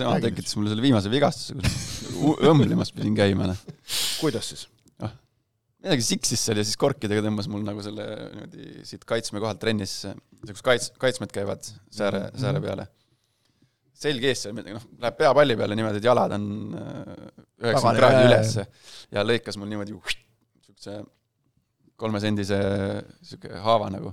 tema 0.00 0.14
räägime. 0.14 0.30
tekitas 0.30 0.56
mulle 0.56 0.72
selle 0.72 0.84
viimase 0.84 1.12
vigastuse, 1.12 1.56
kus 1.58 2.46
õmblemas 2.48 2.94
pidin 2.96 3.18
käima, 3.18 3.50
noh. 3.50 3.60
kuidas 4.22 4.48
siis? 4.54 4.64
noh, 5.02 5.12
midagi 5.84 6.06
siksis 6.06 6.46
seal 6.48 6.62
ja 6.62 6.66
siis 6.66 6.80
korkidega 6.80 7.24
tõmbas 7.26 7.50
mul 7.52 7.64
nagu 7.66 7.84
selle 7.84 8.08
niimoodi 8.32 8.88
siit 8.88 9.06
kaitsme 9.08 9.42
kohalt 9.44 9.60
trennis, 9.62 10.00
kus 10.48 10.64
kaits-, 10.64 10.92
kaitsmed 11.02 11.34
käivad 11.34 11.64
sääre 11.68 12.26
-hmm. 12.28 12.44
sääre 12.46 12.64
peale. 12.64 12.88
selg 14.02 14.24
ees 14.24 14.46
seal, 14.46 14.56
noh, 14.56 14.90
läheb 14.98 15.16
pea 15.20 15.34
palli 15.36 15.56
peale 15.60 15.76
niimoodi, 15.78 16.00
et 16.00 16.08
jalad 16.08 16.38
on 16.40 16.46
äh, 16.74 17.16
üheksakümmend 17.66 18.00
kraadi 18.00 18.28
üles 18.30 18.56
ja 19.12 19.28
lõikas 19.28 19.60
mul 19.60 19.68
niimoodi 19.68 19.92
niisuguse 19.92 21.02
kolmesendise 22.00 22.56
niisugune 23.20 23.60
haava 23.62 23.92
nagu 23.92 24.10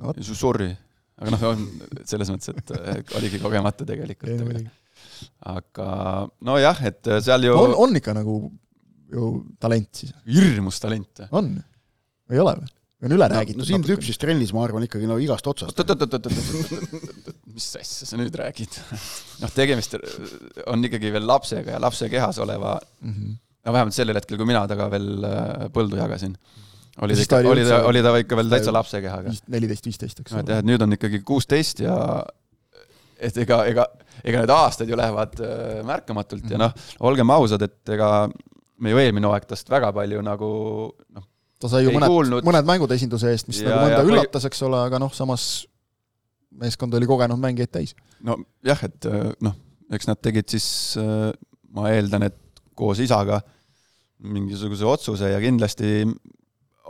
no,. 0.00 0.14
sorry, 0.34 0.70
aga 1.20 1.34
noh, 1.34 1.46
on 1.52 1.66
selles 2.06 2.32
mõttes, 2.32 2.54
et 2.54 3.14
oligi 3.18 3.40
kogemata 3.42 3.86
tegelikult. 3.88 4.64
aga 5.54 5.88
nojah, 6.44 6.84
et 6.90 7.12
seal 7.24 7.48
ju 7.48 7.56
on, 7.58 7.74
on 7.86 8.00
ikka 8.00 8.16
nagu 8.16 8.38
ju 9.14 9.34
talent 9.62 10.02
siis? 10.02 10.14
hirmus 10.26 10.80
talent. 10.82 11.26
on? 11.30 11.54
ei 12.32 12.40
ole 12.40 12.56
või? 12.60 12.72
on 13.04 13.14
üle 13.18 13.28
räägitud? 13.30 13.60
no 13.60 13.68
sind 13.68 13.88
lüpsis 13.88 14.18
trennis, 14.20 14.52
ma 14.56 14.64
arvan, 14.64 14.86
ikkagi 14.86 15.08
no 15.08 15.18
igast 15.20 15.46
otsast. 15.50 15.78
oot-oot-oot-oot-oot, 15.78 17.38
mis 17.54 17.70
asja 17.80 18.08
sa 18.08 18.18
nüüd 18.20 18.34
räägid? 18.40 18.78
noh, 19.42 19.54
tegemist 19.54 19.96
on 20.70 20.88
ikkagi 20.88 21.12
veel 21.14 21.28
lapsega 21.28 21.76
ja 21.76 21.82
lapse 21.82 22.08
kehas 22.12 22.40
oleva 22.42 22.76
mm, 22.80 23.12
-hmm. 23.12 23.40
no 23.66 23.76
vähemalt 23.76 23.96
sellel 23.96 24.20
hetkel, 24.20 24.40
kui 24.40 24.48
mina 24.48 24.64
temaga 24.70 24.90
veel 24.96 25.28
äh, 25.28 25.66
põldu 25.74 26.00
jagasin 26.00 26.36
oli 27.02 27.16
ta 27.16 27.24
ikka, 27.24 27.50
oli 27.50 27.66
ta, 27.66 27.82
oli 27.88 28.02
ta 28.04 28.14
ikka 28.22 28.38
veel 28.38 28.52
täitsa 28.52 28.72
lapse 28.74 29.00
kehaga. 29.02 29.34
neliteist, 29.50 29.86
viisteist, 29.88 30.22
eks 30.22 30.34
ole. 30.36 30.44
et 30.46 30.66
nüüd 30.66 30.82
on 30.84 30.96
ikkagi 30.96 31.20
kuusteist 31.26 31.82
ja 31.84 31.96
et 33.18 33.36
ega, 33.44 33.60
ega, 33.70 33.86
ega 34.22 34.42
need 34.44 34.52
aastad 34.54 34.90
ju 34.90 34.98
lähevad 34.98 35.38
äh, 35.40 35.78
märkamatult 35.86 36.42
mm 36.44 36.48
-hmm. 36.48 36.52
ja 36.52 36.58
noh, 36.66 36.74
olgem 37.00 37.30
ausad, 37.30 37.62
et 37.62 37.94
ega 37.96 38.28
me 38.78 38.90
ju 38.90 39.00
eelmine 39.00 39.26
hooaeg 39.26 39.46
tast 39.48 39.70
väga 39.70 39.92
palju 39.96 40.22
nagu 40.22 40.50
noh, 41.14 41.26
ta 41.60 41.70
sai 41.72 41.84
ju 41.86 41.94
mõned, 41.94 42.10
kuulnud. 42.10 42.46
mõned 42.46 42.68
mängud 42.68 42.92
esinduse 42.96 43.30
eest, 43.32 43.48
mis 43.48 43.62
ja, 43.62 43.70
nagu 43.70 43.86
mõnda 43.86 44.02
ja, 44.02 44.08
üllatas, 44.10 44.46
eks 44.50 44.62
ole, 44.66 44.82
aga 44.88 45.00
noh, 45.02 45.12
samas 45.14 45.66
meeskond 46.54 46.94
oli 46.94 47.08
kogenud 47.10 47.40
mängijaid 47.40 47.72
täis. 47.74 47.94
nojah, 48.22 48.84
et 48.86 49.10
äh, 49.10 49.32
noh, 49.44 49.56
eks 49.94 50.08
nad 50.10 50.20
tegid 50.22 50.48
siis, 50.50 50.68
äh, 51.00 51.32
ma 51.74 51.90
eeldan, 51.90 52.28
et 52.30 52.38
koos 52.74 53.00
isaga 53.02 53.40
mingisuguse 54.24 54.86
otsuse 54.88 55.30
ja 55.30 55.40
kindlasti 55.42 56.06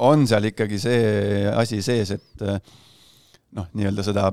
on 0.02 0.26
seal 0.28 0.48
ikkagi 0.50 0.78
see 0.82 1.44
asi 1.50 1.80
sees, 1.84 2.14
et 2.16 2.44
eh, 2.46 2.72
noh, 3.58 3.68
nii-öelda 3.78 4.04
seda, 4.06 4.30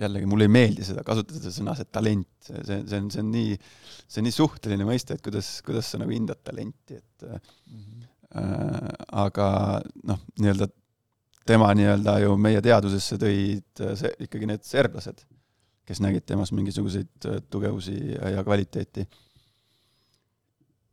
jällegi 0.00 0.28
mulle 0.30 0.48
ei 0.48 0.54
meeldi 0.54 0.86
seda 0.86 1.04
kasutada, 1.06 1.40
seda 1.42 1.52
sõna, 1.54 1.74
see 1.78 1.90
talent, 1.92 2.30
see, 2.42 2.62
see, 2.66 3.00
on, 3.00 3.10
see 3.12 3.22
on 3.22 3.28
nii, 3.34 3.58
see 4.06 4.22
on 4.22 4.28
nii 4.28 4.36
suhteline 4.38 4.88
mõiste, 4.88 5.16
et 5.16 5.24
kuidas, 5.24 5.50
kuidas 5.66 5.90
sa 5.92 6.00
nagu 6.00 6.14
hindad 6.14 6.40
talenti, 6.46 6.98
et 6.98 7.26
mm 7.28 7.82
-hmm. 7.82 8.08
äh, 8.40 8.88
aga 9.24 9.48
noh, 10.10 10.24
nii-öelda 10.40 10.70
tema 11.46 11.68
nii-öelda 11.76 12.18
ju 12.24 12.36
meie 12.40 12.62
teadvusesse 12.64 13.20
tõid 13.20 13.84
see, 14.00 14.14
ikkagi 14.26 14.48
need 14.48 14.64
serblased, 14.64 15.26
kes 15.84 16.00
nägid 16.00 16.24
temas 16.24 16.52
mingisuguseid 16.56 17.28
tugevusi 17.52 17.98
ja 18.16 18.44
kvaliteeti 18.44 19.04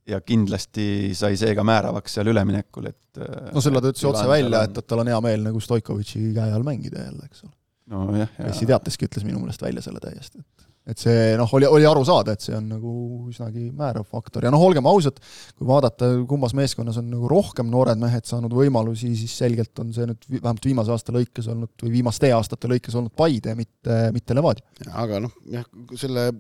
ja 0.10 0.22
kindlasti 0.26 0.86
sai 1.18 1.38
see 1.40 1.56
ka 1.58 1.66
määravaks 1.68 2.18
seal 2.18 2.32
üleminekul, 2.32 2.90
et 2.90 3.22
no 3.54 3.64
selle 3.64 3.82
ta 3.84 3.92
ütles 3.94 4.08
otse 4.10 4.28
välja, 4.30 4.64
et, 4.68 4.78
et 4.82 4.88
tal 4.88 5.04
on 5.04 5.12
hea 5.12 5.20
meel 5.24 5.44
nagu 5.50 5.62
Stoikovitši 5.62 6.32
käe 6.38 6.56
all 6.56 6.66
mängida 6.68 7.06
jälle, 7.06 7.28
eks 7.30 7.46
ole. 7.46 7.54
nojah, 7.92 8.18
jah. 8.24 8.48
Messi 8.48 8.70
teateski 8.70 9.10
ütles 9.10 9.28
minu 9.28 9.42
meelest 9.44 9.62
välja 9.64 9.84
selle 9.86 10.02
täiesti, 10.04 10.42
et 10.90 10.98
see 10.98 11.34
noh, 11.38 11.50
oli, 11.54 11.68
oli 11.70 11.86
aru 11.86 12.02
saada, 12.08 12.34
et 12.34 12.42
see 12.42 12.56
on 12.58 12.66
nagu 12.72 12.94
üsnagi 13.30 13.68
määrav 13.78 14.08
faktor 14.10 14.48
ja 14.48 14.52
noh, 14.54 14.64
olgem 14.66 14.88
ausad, 14.90 15.20
kui 15.54 15.68
vaadata, 15.70 16.10
kumbas 16.30 16.56
meeskonnas 16.58 16.98
on 17.02 17.12
nagu 17.12 17.30
rohkem 17.30 17.70
noored 17.72 18.02
mehed 18.02 18.26
saanud 18.30 18.54
võimalusi, 18.56 19.12
siis 19.20 19.36
selgelt 19.44 19.78
on 19.84 19.94
see 19.94 20.08
nüüd 20.10 20.26
vähemalt 20.40 20.66
viimase 20.66 20.96
aasta 20.96 21.14
lõikes 21.16 21.52
olnud 21.54 21.86
või 21.86 21.94
viimaste 22.00 22.34
aastate 22.34 22.72
lõikes 22.72 22.98
olnud 22.98 23.14
Paide, 23.18 23.54
mitte, 23.60 24.00
mitte 24.16 24.38
Levadia. 24.38 24.66
aga 25.04 25.22
noh, 25.28 25.38
jah, 25.54 25.70
selle 26.00 26.32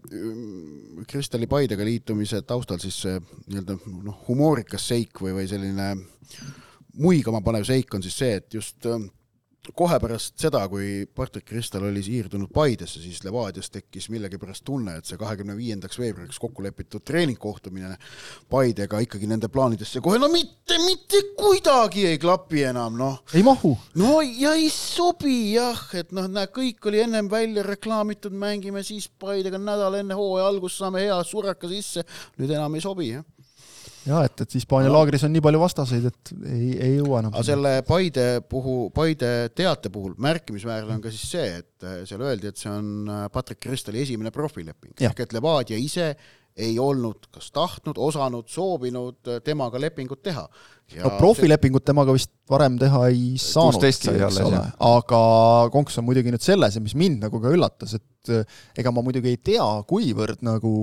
Kristali 1.11 1.49
Paidega 1.51 1.85
liitumise 1.85 2.41
taustal 2.47 2.81
siis 2.81 2.97
see 3.05 3.21
nii-öelda 3.21 3.77
noh, 4.09 4.19
humoorikas 4.27 4.89
seik 4.89 5.21
või, 5.21 5.37
või 5.37 5.47
selline 5.51 5.93
muigama 6.97 7.43
panev 7.45 7.65
seik 7.67 7.93
on 7.93 8.03
siis 8.03 8.17
see, 8.17 8.37
et 8.41 8.57
just 8.57 8.89
kohe 9.77 9.97
pärast 10.01 10.39
seda, 10.41 10.63
kui 10.69 11.05
Patrick 11.15 11.45
Kristal 11.47 11.85
oli 11.85 12.01
siirdunud 12.03 12.49
Paidesse, 12.53 13.01
siis 13.01 13.21
Levadias 13.23 13.69
tekkis 13.69 14.09
millegipärast 14.09 14.63
tunne, 14.65 14.95
et 14.97 15.05
see 15.05 15.19
kahekümne 15.21 15.53
viiendaks 15.57 15.99
veebruariks 16.01 16.39
kokku 16.41 16.63
lepitud 16.65 17.05
treeningkohtumine 17.05 17.93
Paidega 18.49 19.01
ikkagi 19.05 19.29
nende 19.29 19.51
plaanidesse 19.53 20.01
kohe 20.01 20.17
no 20.21 20.31
mitte, 20.33 20.79
mitte 20.85 21.21
kuidagi 21.37 22.07
ei 22.09 22.19
klapi 22.21 22.65
enam, 22.71 22.97
noh. 22.97 23.19
ei 23.37 23.45
mahu. 23.45 23.75
no 24.01 24.17
ja 24.25 24.55
ei 24.57 24.71
sobi 24.73 25.53
jah, 25.53 25.83
et 25.97 26.09
noh, 26.15 26.25
näe, 26.31 26.49
kõik 26.49 26.89
oli 26.89 27.03
ennem 27.05 27.29
välja 27.29 27.65
reklaamitud, 27.67 28.33
mängime 28.33 28.81
siis 28.87 29.11
Paidega 29.21 29.61
nädal 29.61 30.01
enne 30.01 30.17
hooaja 30.17 30.49
algust, 30.49 30.81
saame 30.81 31.05
hea 31.05 31.21
suraka 31.27 31.69
sisse, 31.69 32.05
nüüd 32.41 32.49
enam 32.57 32.79
ei 32.79 32.83
sobi, 32.89 33.13
jah 33.13 33.27
jah, 34.07 34.25
et, 34.25 34.43
et 34.43 34.55
Hispaania 34.57 34.89
no. 34.89 34.97
laagris 34.97 35.23
on 35.27 35.33
nii 35.35 35.43
palju 35.45 35.61
vastaseid, 35.61 36.09
et 36.09 36.33
ei, 36.49 36.71
ei 36.73 36.91
jõua 36.97 37.21
enam. 37.21 37.35
aga 37.35 37.45
selle 37.45 37.73
Paide 37.87 38.27
puhul, 38.49 38.89
Paide 38.95 39.31
teate 39.57 39.91
puhul 39.93 40.15
märkimisväärne 40.21 40.97
on 40.97 41.03
ka 41.03 41.13
siis 41.13 41.31
see, 41.35 41.47
et 41.61 41.87
äh, 41.87 42.01
seal 42.09 42.23
öeldi, 42.25 42.51
et 42.51 42.61
see 42.61 42.71
on 42.71 43.09
äh, 43.09 43.25
Patrick 43.33 43.61
Kristali 43.63 44.03
esimene 44.05 44.33
profileping, 44.33 44.95
ehk 45.01 45.25
et 45.25 45.35
Levadia 45.37 45.79
ise 45.79 46.13
ei 46.61 46.73
olnud 46.83 47.29
kas 47.31 47.47
tahtnud, 47.55 47.99
osanud, 48.01 48.49
soovinud 48.51 49.31
äh, 49.31 49.41
temaga 49.45 49.79
lepingut 49.79 50.23
teha. 50.25 50.43
no 50.97 51.13
profilepingut 51.19 51.85
temaga 51.87 52.15
vist 52.15 52.33
varem 52.51 52.75
teha 52.81 53.05
ei 53.13 53.37
saanud, 53.39 53.85
eks 53.87 54.09
ole, 54.43 54.65
aga 54.89 55.21
konks 55.71 56.01
on 56.01 56.09
muidugi 56.09 56.33
nüüd 56.33 56.43
selles 56.43 56.75
ja 56.75 56.83
mis 56.83 56.97
mind 56.99 57.23
nagu 57.27 57.39
ka 57.43 57.53
üllatas, 57.53 57.95
et 57.95 58.33
ega 58.77 58.91
ma 58.91 59.05
muidugi 59.05 59.31
ei 59.31 59.39
tea, 59.39 59.69
kuivõrd 59.87 60.43
nagu 60.45 60.73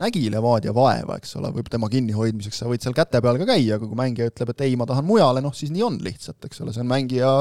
nägi 0.00 0.26
Levadia 0.32 0.74
vaeva, 0.76 1.16
eks 1.20 1.36
ole, 1.40 1.50
võib 1.56 1.70
tema 1.72 1.88
kinnihoidmiseks, 1.92 2.60
sa 2.62 2.70
võid 2.70 2.84
seal 2.84 2.96
käte 2.96 3.20
peal 3.24 3.40
ka 3.40 3.48
käia, 3.48 3.78
aga 3.78 3.88
kui 3.88 3.98
mängija 3.98 4.30
ütleb, 4.30 4.52
et 4.52 4.64
ei, 4.66 4.76
ma 4.78 4.86
tahan 4.88 5.06
mujale, 5.08 5.42
noh 5.44 5.54
siis 5.56 5.72
nii 5.74 5.84
on 5.86 5.98
lihtsalt, 6.04 6.38
eks 6.48 6.62
ole, 6.64 6.74
see 6.74 6.84
on 6.84 6.90
mängija 6.90 7.32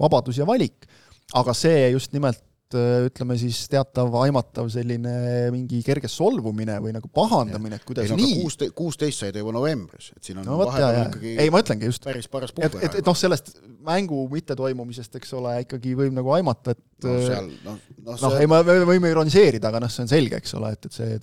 vabadus 0.00 0.40
ja 0.40 0.48
valik. 0.48 0.88
aga 1.36 1.52
see 1.52 1.90
just 1.92 2.14
nimelt 2.16 2.40
ütleme 2.76 3.36
siis 3.40 3.62
teatav 3.72 4.12
aimatav 4.20 4.68
selline 4.72 5.14
mingi 5.54 5.80
kerge 5.86 6.10
solvumine 6.12 6.76
või 6.84 6.92
nagu 6.96 7.08
pahandamine, 7.14 7.78
et 7.80 7.86
kuidas 7.88 8.08
ei, 8.08 8.12
no, 8.12 8.18
nii. 8.20 8.38
kuusteist, 8.42 8.74
kuusteist 8.76 9.24
sai 9.24 9.32
ta 9.32 9.42
juba 9.42 9.54
novembris, 9.56 10.10
et 10.16 10.30
siin 10.30 10.42
on 10.42 10.48
no, 10.48 10.58
vahepeal 10.62 11.00
ikkagi 11.06 11.34
ei, 11.44 11.52
ma 11.54 11.62
ütlengi 11.64 11.88
just, 11.88 12.04
päris 12.04 12.28
paras 12.32 12.52
et, 12.58 12.78
et, 12.82 13.00
et 13.00 13.08
noh, 13.08 13.16
sellest 13.18 13.54
mängu 13.88 14.24
mittetoimumisest, 14.32 15.20
eks 15.20 15.36
ole, 15.38 15.54
ikkagi 15.64 15.94
võib 15.98 16.16
nagu 16.16 16.34
aimata, 16.36 16.76
et 16.76 17.08
no, 17.08 17.18
seal, 17.24 17.52
noh, 17.64 17.78
noh, 18.02 18.24
noh, 18.26 18.40
ei, 18.40 18.50
me 18.50 18.80
võime 18.92 19.14
ironiseerida, 19.14 19.72
aga 19.72 19.84
noh, 19.84 19.92
see 19.92 20.04
on 20.04 20.12
selge, 20.12 20.42
eks 20.42 20.58
ole, 20.58 20.74
et, 20.76 20.90
et 20.90 20.98
see 21.00 21.20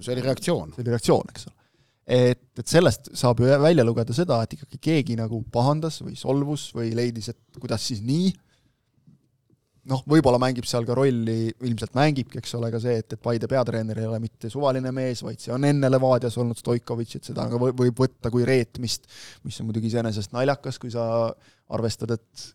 see 0.00 0.14
oli 0.14 0.24
reaktsioon. 0.24 0.74
see 0.74 0.84
oli 0.84 0.94
reaktsioon, 0.94 1.32
eks 1.32 1.48
ole. 1.48 1.56
et, 2.18 2.42
et 2.60 2.70
sellest 2.70 3.10
saab 3.18 3.42
ju 3.42 3.48
välja 3.62 3.84
lugeda 3.86 4.16
seda, 4.16 4.40
et 4.44 4.56
ikkagi 4.56 4.80
keegi 4.88 5.16
nagu 5.18 5.40
pahandas 5.52 6.00
või 6.04 6.16
solvus 6.18 6.68
või 6.76 6.92
leidis, 6.96 7.32
et 7.34 7.60
kuidas 7.60 7.84
siis 7.90 8.02
nii, 8.04 8.32
noh, 9.88 10.02
võib-olla 10.08 10.38
mängib 10.42 10.66
seal 10.68 10.86
ka 10.88 10.96
rolli, 10.96 11.48
ilmselt 11.64 11.94
mängibki, 11.96 12.40
eks 12.42 12.54
ole, 12.58 12.70
ka 12.74 12.80
see, 12.82 12.98
et, 13.00 13.16
et 13.16 13.22
Paide 13.22 13.48
peatreener 13.50 14.02
ei 14.02 14.08
ole 14.08 14.20
mitte 14.22 14.50
suvaline 14.52 14.92
mees, 14.94 15.22
vaid 15.24 15.40
see 15.42 15.52
on 15.54 15.64
enne 15.68 15.90
Levadias 15.90 16.36
olnud 16.40 16.58
Stoikovitš, 16.60 17.18
et 17.18 17.30
seda 17.30 17.46
ka 17.50 17.60
võib 17.60 18.02
võtta 18.04 18.32
kui 18.34 18.46
reetmist, 18.48 19.08
mis 19.46 19.58
on 19.62 19.70
muidugi 19.70 19.90
iseenesest 19.92 20.34
naljakas, 20.36 20.80
kui 20.82 20.92
sa 20.94 21.06
arvestad, 21.74 22.14
et 22.18 22.46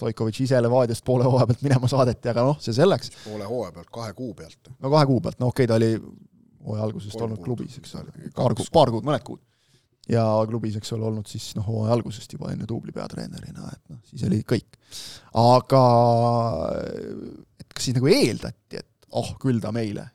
Stoikovitš 0.00 0.44
ise 0.46 0.62
Levadiast 0.62 1.04
poole 1.04 1.26
hooaja 1.28 1.50
pealt 1.50 1.66
minema 1.66 1.90
saadeti, 1.90 2.32
aga 2.32 2.46
noh, 2.46 2.58
see 2.62 2.74
selleks. 2.76 3.12
poole 3.26 3.48
hooaja 3.48 3.76
pealt, 3.76 3.92
kahe 3.92 4.16
kuu 4.16 4.32
pealt. 4.38 4.74
no 4.78 4.92
kahe 4.92 5.08
kuu 5.10 5.20
pealt, 5.24 5.40
no 5.42 5.52
okei 5.52 5.68
okay,, 5.68 5.70
ta 5.70 5.78
oli 5.80 5.92
hooaja 6.66 6.88
algusest 6.88 7.16
Kolm 7.16 7.30
olnud 7.30 7.44
klubis, 7.44 7.78
eks 7.80 7.96
ole, 8.00 8.32
paar 8.36 8.56
kuud, 8.56 8.72
paar 8.72 8.92
kuud, 8.94 9.06
mõned 9.06 9.26
kuud. 9.26 9.42
Ja 10.10 10.24
klubis, 10.48 10.78
eks 10.80 10.94
ole, 10.96 11.06
olnud 11.10 11.28
siis 11.30 11.52
noh, 11.58 11.66
hooaja 11.68 11.94
algusest 11.98 12.34
juba 12.34 12.50
enne 12.54 12.66
duubli 12.68 12.94
peatreenerina, 12.94 13.70
et 13.70 13.92
noh, 13.92 14.00
siis 14.10 14.24
oli 14.28 14.40
kõik. 14.48 14.80
aga 15.38 15.84
et 17.60 17.68
kas 17.70 17.86
siis 17.86 17.96
nagu 17.98 18.10
eeldati, 18.10 18.82
et 18.82 19.08
oh, 19.16 19.34
küll 19.42 19.62
ta 19.62 19.72
meile 19.74 20.08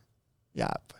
jääb? 0.58 0.92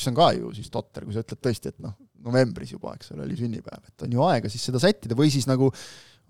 mis 0.00 0.06
on 0.08 0.16
ka 0.16 0.30
ju 0.32 0.52
siis 0.56 0.70
totter, 0.72 1.04
kui 1.04 1.12
sa 1.12 1.20
ütled 1.20 1.40
tõesti, 1.44 1.74
et 1.74 1.82
noh, 1.84 1.96
novembris 2.24 2.70
juba, 2.72 2.94
eks 2.96 3.12
ole, 3.14 3.26
oli 3.26 3.36
sünnipäev, 3.36 3.82
et 3.88 4.06
on 4.06 4.14
ju 4.14 4.22
aega 4.24 4.48
siis 4.52 4.62
seda 4.68 4.80
sättida 4.80 5.16
või 5.18 5.28
siis 5.32 5.48
nagu 5.48 5.68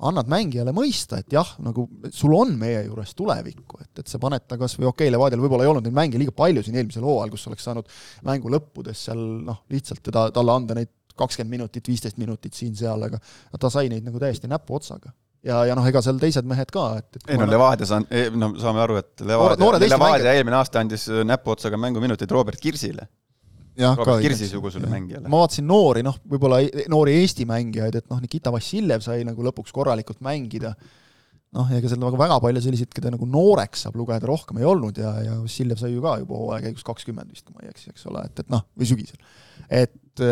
annad 0.08 0.30
mängijale 0.32 0.72
mõista, 0.74 1.20
et 1.20 1.34
jah, 1.34 1.48
nagu 1.62 1.84
sul 2.14 2.32
on 2.34 2.54
meie 2.58 2.80
juures 2.86 3.12
tulevikku, 3.18 3.82
et, 3.84 3.92
et 4.02 4.10
sa 4.10 4.20
paned 4.22 4.46
ta 4.48 4.56
kas 4.60 4.78
või 4.78 4.88
okei 4.88 5.06
okay,, 5.06 5.14
Levadial 5.14 5.42
võib-olla 5.44 5.66
ei 5.66 5.70
olnud 5.70 5.86
neid 5.86 5.96
mänge 5.96 6.20
liiga 6.20 6.34
palju 6.36 6.64
siin 6.64 6.78
eelmisel 6.80 7.04
hooajal, 7.04 7.34
kus 7.34 7.46
oleks 7.50 7.66
saanud 7.68 7.92
mängu 8.26 8.52
lõppudes 8.54 9.04
seal 9.06 9.20
noh, 9.46 9.60
lihtsalt 9.70 10.02
teda, 10.08 10.28
talle 10.34 10.56
anda 10.56 10.78
neid 10.78 10.90
kakskümmend 11.20 11.58
minutit, 11.58 11.86
viisteist 11.88 12.20
minutit 12.20 12.56
siin-seal, 12.56 13.08
aga 13.10 13.20
ta 13.60 13.72
sai 13.72 13.88
neid 13.92 14.06
nagu 14.06 14.22
täiesti 14.22 14.50
näpuotsaga 14.50 15.12
ja, 15.46 15.62
ja 15.68 15.76
noh, 15.76 15.86
ega 15.88 16.02
seal 16.04 16.18
teised 16.20 16.48
mehed 16.48 16.72
ka, 16.74 16.86
et, 17.00 17.16
et 17.20 17.32
ei 17.34 17.40
no 17.40 17.48
Levadias 17.48 17.92
on, 17.96 18.06
no 18.40 18.52
saame 18.60 18.84
aru, 18.84 19.00
et 19.00 19.24
Levadia, 19.24 19.88
Levadia 19.94 20.36
eelmine 20.36 20.58
aasta 20.60 20.82
andis 20.84 21.06
näpuotsaga 21.28 21.80
mänguminuteid 21.80 22.36
Robert 22.36 22.60
Kirsile. 22.60 23.08
Ka 23.80 24.18
Kirsi-sugusele 24.20 24.88
mängijale. 24.90 25.28
ma 25.30 25.38
vaatasin 25.40 25.64
noori, 25.64 26.02
noh, 26.04 26.18
võib-olla 26.28 26.58
e-, 26.60 26.84
noori 26.92 27.14
Eesti 27.22 27.46
mängijaid, 27.48 27.94
et 27.96 28.10
noh, 28.12 28.18
Nikita 28.20 28.52
Vassiljev 28.52 29.00
sai 29.04 29.22
nagu 29.24 29.46
lõpuks 29.46 29.72
korralikult 29.72 30.20
mängida, 30.26 30.74
noh, 31.56 31.72
ega 31.74 31.90
seal 31.90 32.00
nagu 32.02 32.18
väga 32.20 32.38
palju 32.42 32.62
selliseid, 32.62 32.92
keda 32.94 33.12
nagu 33.14 33.26
nooreks 33.28 33.86
saab 33.86 33.98
lugeda, 33.98 34.28
rohkem 34.30 34.60
ei 34.60 34.68
olnud 34.68 35.00
ja, 35.02 35.16
ja 35.24 35.36
Vassiljev 35.40 35.80
sai 35.80 35.92
ju 35.94 36.04
ka 36.04 36.16
juba 36.22 36.38
hooaja 36.38 36.68
käigus 36.68 36.86
kakskümmend 36.86 37.32
vist, 37.32 37.46
kui 37.46 37.56
ma 37.56 37.64
ei 37.64 37.72
eksi, 37.72 37.90
eks 37.94 38.06
ole, 38.10 38.22
et, 38.28 38.44
et 38.44 38.52
noh, 38.52 38.62
või 38.78 38.90
sügisel. 38.90 39.18
et 39.80 40.24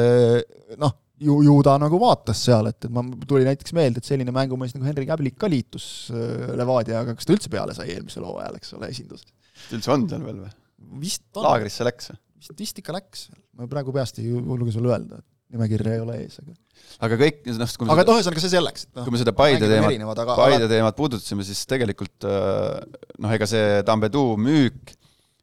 noh, 0.79 0.95
ju, 1.25 1.41
ju 1.47 1.57
ta 1.67 1.75
nagu 1.83 1.99
vaatas 2.03 2.45
seal, 2.47 2.71
et, 2.71 2.79
et 2.87 2.95
ma, 2.95 3.03
tuli 3.27 3.47
näiteks 3.49 3.75
meelde, 3.77 4.03
et 4.03 4.09
selline 4.09 4.35
mängumees 4.35 4.77
nagu 4.77 4.87
Henri 4.87 5.09
Käblik 5.09 5.39
ka 5.41 5.51
liitus 5.51 5.89
Levadiaga, 6.13 7.17
kas 7.19 7.27
ta 7.27 7.35
üldse 7.35 7.53
peale 7.53 7.75
sai 7.77 7.91
eelmisel 7.97 8.27
hooajal, 8.29 8.61
eks 8.61 8.77
ole, 8.79 8.93
esinduses? 8.95 9.35
üldse 9.75 9.95
on 9.95 10.07
seal 10.11 10.23
veel 10.23 10.43
või? 10.45 10.55
vist 11.03 11.27
on. 11.35 11.49
laagrisse 11.49 11.87
läks 11.89 12.13
või? 12.13 12.23
vist, 12.39 12.55
vist 12.63 12.79
ikka 12.85 12.95
läks, 12.95 13.27
ma 13.59 13.67
praegu 13.71 13.95
peast 13.97 14.23
ei 14.23 14.31
julge 14.31 14.75
sulle 14.75 14.95
öelda, 14.95 15.19
et 15.19 15.57
nimekirja 15.57 15.97
ei 15.97 16.05
ole 16.05 16.21
ees, 16.23 16.39
aga 16.45 16.55
aga 16.99 17.19
kõik, 17.21 17.43
noh, 17.47 17.73
aga 17.95 18.05
noh, 18.05 18.19
ühesõnaga 18.19 18.43
see 18.43 18.53
selleks, 18.53 18.87
et 18.89 18.99
noh, 18.99 19.07
kui 19.07 19.15
me 19.15 19.21
seda 19.21 19.35
Paide 19.37 19.71
teemat, 19.71 20.23
Paide 20.35 20.65
aga 20.65 20.71
teemat 20.71 20.99
puudutasime, 20.99 21.47
siis 21.47 21.61
tegelikult 21.71 22.27
äh, 22.27 22.79
noh, 23.23 23.35
ega 23.37 23.49
see 23.51 23.83
Tambeduu 23.87 24.35
müük 24.41 24.97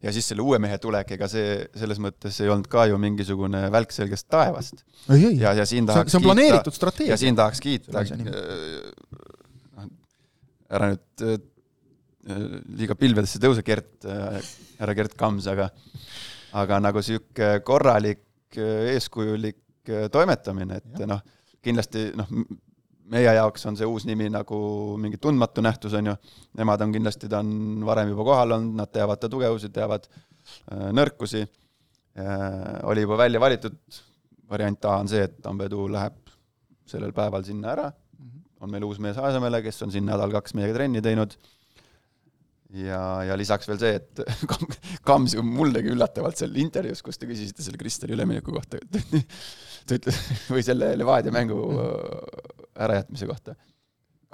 ja 0.06 0.14
siis 0.14 0.28
selle 0.30 0.44
uue 0.46 0.60
mehe 0.62 0.78
tulek, 0.82 1.16
ega 1.16 1.30
see 1.32 1.58
selles 1.78 2.00
mõttes 2.04 2.38
ei 2.44 2.52
olnud 2.52 2.68
ka 2.72 2.86
ju 2.90 3.00
mingisugune 3.02 3.66
välk 3.74 3.96
selgest 3.96 4.28
taevast. 4.32 4.84
ja, 5.10 5.56
ja 5.56 5.66
siin 5.66 5.68
see 5.68 5.82
on, 5.86 5.92
tahaks 5.94 6.14
see 6.14 6.20
on 6.20 6.28
planeeritud 6.28 6.74
ja 6.74 6.80
strateegia. 6.82 7.20
siin 7.22 7.40
tahaks 7.40 7.64
kiita 7.64 8.04
äh, 8.04 8.14
noh, 9.80 9.90
ära 10.76 10.92
nüüd 10.94 11.26
äh, 11.26 11.40
liiga 12.76 12.98
pilvedesse 13.00 13.42
tõuse, 13.42 13.66
Gert 13.66 14.06
äh,, 14.10 14.40
härra 14.82 14.98
Gert 14.98 15.18
Kams, 15.18 15.48
aga 15.50 15.70
aga 16.56 16.80
nagu 16.84 17.02
niisugune 17.02 17.60
korralik 17.66 18.26
äh, 18.60 18.96
eeskujulik 18.96 19.62
äh, 19.92 20.08
toimetamine, 20.12 20.80
et 20.82 21.04
noh, 21.10 21.22
kindlasti 21.66 22.08
noh, 22.18 22.32
meie 23.12 23.34
jaoks 23.38 23.68
on 23.70 23.78
see 23.78 23.88
uus 23.90 24.06
nimi 24.10 24.28
nagu 24.34 24.58
mingi 25.02 25.20
tundmatu 25.22 25.64
nähtus, 25.66 25.94
on 25.98 26.12
ju, 26.12 26.16
nemad 26.58 26.82
on 26.86 26.94
kindlasti, 26.96 27.30
ta 27.32 27.42
on 27.44 27.86
varem 27.86 28.12
juba 28.14 28.26
kohal 28.32 28.58
olnud, 28.58 28.80
nad 28.82 28.92
teavad 28.94 29.22
ta 29.22 29.30
tugevusi, 29.32 29.72
teavad 29.74 30.08
äh, 30.10 30.90
nõrkusi. 30.96 31.46
Äh,, 32.16 32.62
oli 32.88 33.04
juba 33.04 33.18
välja 33.26 33.42
valitud, 33.44 33.76
variant 34.50 34.86
A 34.88 35.00
on 35.02 35.10
see, 35.12 35.26
et 35.28 35.42
Tambedu 35.44 35.88
läheb 35.92 36.22
sellel 36.88 37.12
päeval 37.18 37.44
sinna 37.44 37.74
ära, 37.74 37.90
on 38.64 38.72
meil 38.72 38.86
uus 38.88 39.02
mees 39.04 39.18
asemele, 39.20 39.60
kes 39.66 39.84
on 39.84 39.92
siin 39.94 40.06
nädal-kaks 40.08 40.56
meiega 40.58 40.78
trenni 40.78 41.02
teinud, 41.04 41.34
ja, 42.80 43.00
ja 43.30 43.38
lisaks 43.38 43.70
veel 43.70 43.80
see, 43.82 44.00
et 44.00 44.24
Kam- 44.52 44.78
Kams 45.06 45.36
ju 45.38 45.44
mullegi 45.46 45.92
üllatavalt 45.94 46.40
seal 46.40 46.56
intervjuus, 46.62 47.04
kus 47.06 47.20
te 47.20 47.30
küsisite 47.30 47.66
selle 47.66 47.80
Kristjani 47.82 48.16
ülemineku 48.18 48.56
kohta, 48.56 48.80
ta 49.88 50.00
ütles, 50.00 50.20
või 50.54 50.66
selle 50.66 50.92
Levadia 51.00 51.34
mängu 51.36 51.60
äh, 51.80 52.84
ärajätmise 52.86 53.30
kohta. 53.30 53.56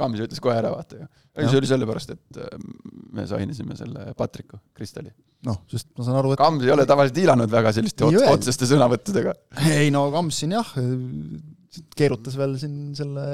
Kams 0.02 0.22
ütles 0.23 0.41
kohe 0.41 0.56
ära, 0.57 0.72
vaata 0.73 0.98
ju. 1.02 1.07
ei, 1.38 1.45
see 1.45 1.60
oli 1.60 1.69
sellepärast, 1.69 2.15
et 2.15 2.40
äh, 2.41 2.56
me 3.14 3.28
sainisime 3.30 3.78
selle 3.78 4.11
Patriku, 4.18 4.61
Kristali. 4.78 5.11
noh, 5.45 5.61
sest 5.72 5.90
ma 5.98 6.06
saan 6.07 6.19
aru, 6.22 6.34
et 6.36 6.41
Kams 6.41 6.65
ei 6.65 6.73
ole 6.73 6.88
tavaliselt 6.90 7.22
hiilanud 7.22 7.52
väga 7.52 7.73
selliste 7.78 8.07
ots- 8.07 8.28
otseste 8.32 8.69
sõnavõttudega. 8.69 9.36
ei 9.76 9.91
no 9.94 10.07
Kams 10.14 10.41
siin 10.41 10.56
jah, 10.57 10.72
keerutas 11.98 12.38
veel 12.40 12.57
siin 12.61 12.95
selle 12.98 13.26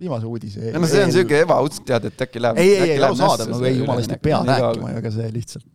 viimase 0.00 0.26
uudise. 0.26 0.72
no 0.74 0.90
see 0.90 1.04
on 1.04 1.12
niisugune 1.12 1.44
ebauts, 1.46 1.80
tead, 1.86 2.10
et 2.10 2.26
äkki 2.26 2.42
läheb 2.42 2.60
ei, 2.60 2.74
ei, 2.74 2.90
ei, 2.96 3.02
arusaadav, 3.06 3.54
see 3.54 3.70
ei 3.70 3.78
jumala 3.78 4.02
eest 4.02 4.10
ei 4.10 4.18
üleminek. 4.18 4.26
pea 4.26 4.42
Nii 4.42 4.58
rääkima 4.64 4.92
aga 5.00 5.14
see 5.14 5.30
lihtsalt 5.38 5.70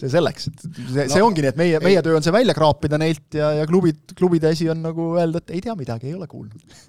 see 0.00 0.12
selleks, 0.12 0.48
et 0.50 0.64
see, 0.78 1.08
see 1.14 1.24
ongi 1.24 1.44
nii, 1.44 1.52
et 1.52 1.60
meie, 1.60 1.82
meie 1.84 2.04
töö 2.04 2.16
on 2.18 2.24
see 2.24 2.34
välja 2.34 2.56
kraapida 2.56 3.00
neilt 3.00 3.36
ja, 3.36 3.52
ja 3.60 3.66
klubid, 3.68 4.14
klubide 4.18 4.54
asi 4.54 4.70
on 4.72 4.82
nagu 4.84 5.12
öelda, 5.16 5.42
et 5.42 5.54
ei 5.56 5.64
tea 5.64 5.76
midagi, 5.78 6.10
ei 6.10 6.16
ole 6.18 6.30
kuulnud. 6.30 6.80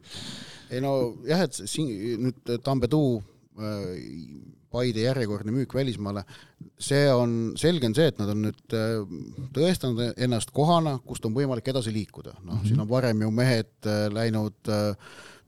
ei 0.72 0.82
no 0.84 0.96
jah, 1.28 1.46
et 1.48 1.62
siin 1.68 1.92
nüüd 2.28 2.58
Tambeduu 2.64 3.20
äh, 3.60 4.58
Paide 4.72 5.04
järjekordne 5.04 5.52
müük 5.52 5.74
välismaale, 5.76 6.24
see 6.80 7.10
on, 7.12 7.32
selge 7.60 7.90
on 7.90 7.96
see, 7.98 8.08
et 8.08 8.20
nad 8.22 8.30
on 8.32 8.46
nüüd 8.46 8.76
äh, 8.78 9.02
tõestanud 9.52 10.16
ennast 10.16 10.54
kohana, 10.56 10.96
kust 11.04 11.28
on 11.28 11.36
võimalik 11.36 11.68
edasi 11.74 11.92
liikuda. 11.92 12.38
noh 12.40 12.54
mm 12.54 12.60
-hmm., 12.60 12.68
siin 12.70 12.80
on 12.80 12.90
varem 12.90 13.22
ju 13.22 13.32
mehed 13.36 13.74
äh, 13.84 14.06
läinud 14.14 14.72
äh, 14.72 14.96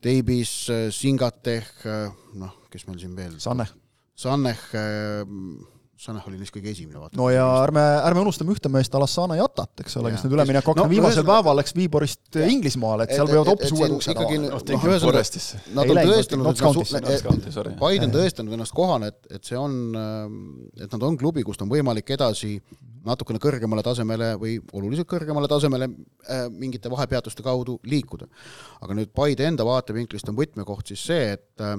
Teibis, 0.03 0.67
Singateh, 0.91 1.63
noh, 2.35 2.57
kes 2.69 2.83
meil 2.87 2.97
siin 2.99 3.15
veel, 3.15 3.37
Sanne. 3.39 3.63
Sanneh, 4.19 4.59
Sanneh 6.03 6.25
oli 6.27 6.35
neist 6.35 6.51
kõige 6.51 6.67
esimene, 6.73 6.99
vaata. 6.99 7.15
no 7.15 7.29
ja 7.31 7.45
ärme, 7.63 7.79
ärme 8.03 8.23
unustame 8.25 8.51
ühte 8.51 8.67
meest, 8.71 8.95
Alassana 8.97 9.37
Jatat, 9.39 9.71
eks 9.85 9.95
ole, 10.01 10.11
kes 10.11 10.19
Jah. 10.19 10.25
nüüd 10.27 10.35
ülemineku 10.35 10.73
akna 10.73 10.83
No, 10.83 10.87
no, 10.89 10.91
viimasel 10.91 11.21
ühesõnaga- 11.21 11.37
päeval 11.37 11.59
läks 11.61 11.75
Viiborist 11.77 12.39
Inglismaale, 12.43 13.07
et 13.07 13.15
seal 13.15 13.29
võivad 13.31 13.51
hoopis 13.53 13.71
uued 13.71 13.95
uksed 13.95 14.11
avada. 14.17 14.29
noh. 14.43 14.57
Nad 15.77 15.93
on 15.93 16.01
tõestanud. 16.11 16.43
Biden 17.79 18.11
tõestanud 18.11 18.57
ennast 18.57 18.75
kohana, 18.75 19.13
et, 19.13 19.21
et 19.39 19.43
see 19.47 19.57
on, 19.59 19.79
et 20.75 20.91
nad 20.97 21.07
on 21.07 21.17
klubi, 21.17 21.43
kust 21.47 21.63
on 21.63 21.71
võimalik 21.71 22.11
edasi 22.17 22.57
natukene 23.07 23.39
kõrgemale 23.43 23.83
tasemele 23.83 24.33
või 24.39 24.57
oluliselt 24.75 25.07
kõrgemale 25.11 25.47
tasemele 25.51 25.89
äh, 25.89 26.45
mingite 26.51 26.91
vahepeatuste 26.91 27.43
kaudu 27.43 27.79
liikuda. 27.83 28.27
aga 28.81 28.95
nüüd 28.95 29.11
Paide 29.15 29.47
enda 29.47 29.65
vaatevinklist 29.67 30.29
on 30.31 30.37
võtmekoht 30.39 30.87
siis 30.93 31.03
see, 31.09 31.33
et 31.35 31.63
äh, 31.63 31.77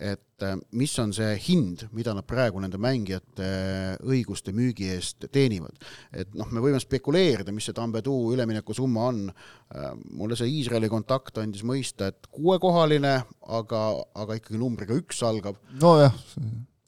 et 0.00 0.44
äh, 0.46 0.56
mis 0.72 0.94
on 1.02 1.12
see 1.12 1.34
hind, 1.44 1.86
mida 1.92 2.14
nad 2.16 2.24
praegu 2.24 2.62
nende 2.62 2.80
mängijate 2.80 3.46
äh, 3.46 3.96
õiguste 4.00 4.54
müügi 4.56 4.88
eest 4.94 5.28
teenivad. 5.32 5.76
et 6.12 6.32
noh, 6.34 6.48
me 6.50 6.64
võime 6.64 6.80
spekuleerida, 6.80 7.52
mis 7.52 7.68
see 7.68 7.76
Tambeduu 7.76 8.32
üleminekusumma 8.34 9.08
on, 9.12 9.26
Äh, 9.70 9.92
mulle 10.18 10.34
see 10.34 10.50
Iisraeli 10.50 10.88
kontakt 10.90 11.36
andis 11.38 11.62
mõista, 11.62 12.08
et 12.10 12.26
kuuekohaline, 12.34 13.12
aga, 13.54 13.82
aga 14.18 14.38
ikkagi 14.40 14.58
numbriga 14.58 14.96
üks 14.98 15.20
algab. 15.22 15.60
nojah, 15.78 16.16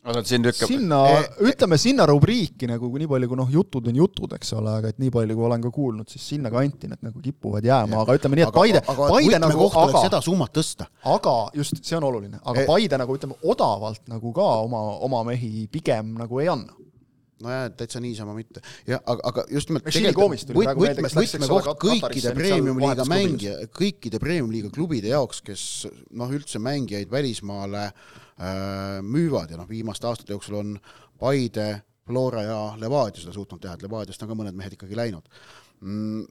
aga 0.03 0.23
siin 0.27 0.43
lükkab 0.43 0.71
sinna 0.71 0.99
Eh,, 1.13 1.27
ütleme 1.53 1.79
sinna 1.79 2.07
rubriiki 2.11 2.67
nagu 2.71 2.89
nii 2.91 3.09
palju, 3.11 3.29
kui 3.31 3.39
noh, 3.39 3.51
jutud 3.55 3.89
on 3.91 3.99
jutud, 4.01 4.35
eks 4.35 4.53
ole, 4.59 4.75
aga 4.81 4.91
et 4.91 5.01
nii 5.03 5.13
palju, 5.15 5.37
kui 5.39 5.47
olen 5.49 5.63
ka 5.63 5.71
kuulnud, 5.75 6.11
siis 6.11 6.25
sinna 6.35 6.51
kanti 6.55 6.91
need 6.91 7.05
nagu 7.07 7.23
kipuvad 7.23 7.67
jääma, 7.67 8.03
aga 8.03 8.17
ütleme 8.19 8.39
nii, 8.41 8.49
et 8.49 8.57
Paide, 8.57 8.83
Paide 8.87 9.41
nagu, 9.43 9.69
aga 9.71 10.05
seda 10.07 10.23
summat 10.25 10.55
tõsta. 10.59 10.89
aga 11.07 11.37
just, 11.59 11.79
see 11.87 11.99
on 11.99 12.09
oluline, 12.11 12.41
aga 12.43 12.63
Eh. 12.63 12.69
Paide 12.69 12.99
nagu 12.99 13.15
ütleme, 13.19 13.39
odavalt 13.47 14.03
nagu 14.11 14.33
ka 14.35 14.49
oma, 14.67 14.83
oma 15.07 15.23
mehi 15.31 15.69
pigem 15.71 16.17
nagu 16.19 16.41
ei 16.43 16.51
anna. 16.51 16.75
nojah, 17.43 17.71
täitsa 17.75 17.99
niisama 17.99 18.35
mitte. 18.35 18.61
jah, 18.87 19.01
aga, 19.07 19.23
aga 19.31 19.45
just 19.51 19.71
nimelt 19.71 19.87
ole, 19.87 21.15
võtmekoht 21.15 21.71
kõikide 21.83 22.35
premium-liiga 22.39 23.07
mängija, 23.11 23.55
kõikide 23.71 24.19
premium-liiga 24.23 24.71
klubide 24.71 25.11
jaoks, 25.11 25.43
kes 25.43 25.65
noh, 26.11 26.31
üldse 26.31 26.63
mängijaid 26.63 27.11
välismaale 27.11 27.89
äh, 27.91 28.21
müüvad 29.03 29.51
ja 29.53 29.59
noh, 29.61 29.69
viimaste 29.69 30.07
aastate 30.09 30.33
jooksul 30.33 30.57
on 30.59 30.77
Paide, 31.21 31.83
Flora 32.07 32.43
ja 32.43 32.61
Levadia 32.81 33.23
seda 33.23 33.35
suutnud 33.35 33.61
teha, 33.63 33.77
et 33.77 33.85
Levadiast 33.85 34.23
on 34.25 34.33
ka 34.33 34.39
mõned 34.39 34.57
mehed 34.59 34.75
ikkagi 34.77 34.99
läinud. 34.99 35.29
Mm,. 35.83 36.25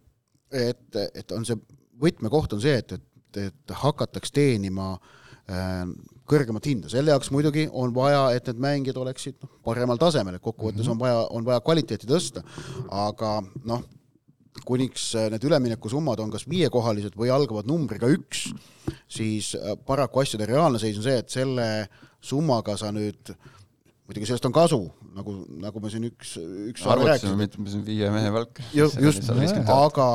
et, 0.51 0.97
et 1.15 1.31
on 1.35 1.45
see, 1.47 1.59
võtmekoht 2.01 2.53
on 2.55 2.63
see, 2.63 2.75
et, 2.81 2.91
et, 2.97 3.39
et 3.45 3.73
hakataks 3.83 4.33
teenima 4.35 4.93
äh, 4.95 5.85
kõrgemat 6.31 6.67
hinda, 6.67 6.91
selle 6.91 7.11
jaoks 7.11 7.31
muidugi 7.33 7.67
on 7.71 7.93
vaja, 7.95 8.29
et 8.35 8.47
need 8.47 8.61
mängijad 8.63 8.99
oleksid 9.01 9.39
noh, 9.43 9.51
paremal 9.65 9.99
tasemel, 9.99 10.37
et 10.37 10.43
kokkuvõttes 10.43 10.87
on 10.91 10.99
vaja, 10.99 11.25
on 11.35 11.47
vaja 11.47 11.63
kvaliteeti 11.63 12.09
tõsta, 12.09 12.43
aga 12.91 13.37
noh, 13.67 13.83
kuniks 14.67 15.11
äh, 15.15 15.29
need 15.33 15.45
üleminekusummad 15.47 16.21
on 16.23 16.33
kas 16.33 16.47
viiekohalised 16.49 17.15
või 17.19 17.31
algavad 17.33 17.69
numbriga 17.69 18.09
üks, 18.11 18.49
siis 19.11 19.53
äh, 19.57 19.75
paraku 19.87 20.23
asjade 20.23 20.49
reaalne 20.49 20.81
seis 20.81 20.99
on 20.99 21.07
see, 21.07 21.17
et 21.23 21.33
selle 21.33 21.67
summaga 22.21 22.75
sa 22.77 22.91
nüüd 22.93 23.33
muidugi 24.11 24.27
sellest 24.27 24.49
on 24.49 24.55
kasu, 24.55 24.81
nagu, 25.15 25.37
nagu 25.61 25.81
me 25.81 25.89
siin 25.93 26.09
üks, 26.09 26.35
üks 26.73 26.83
arvutasime, 26.83 27.37
mitme 27.39 27.71
see 27.71 27.79
on 27.79 27.87
viie 27.87 28.11
mehe 28.11 28.31
palk. 28.35 28.59
Ju- 28.75 28.91
just, 29.07 29.29
aga 29.71 30.07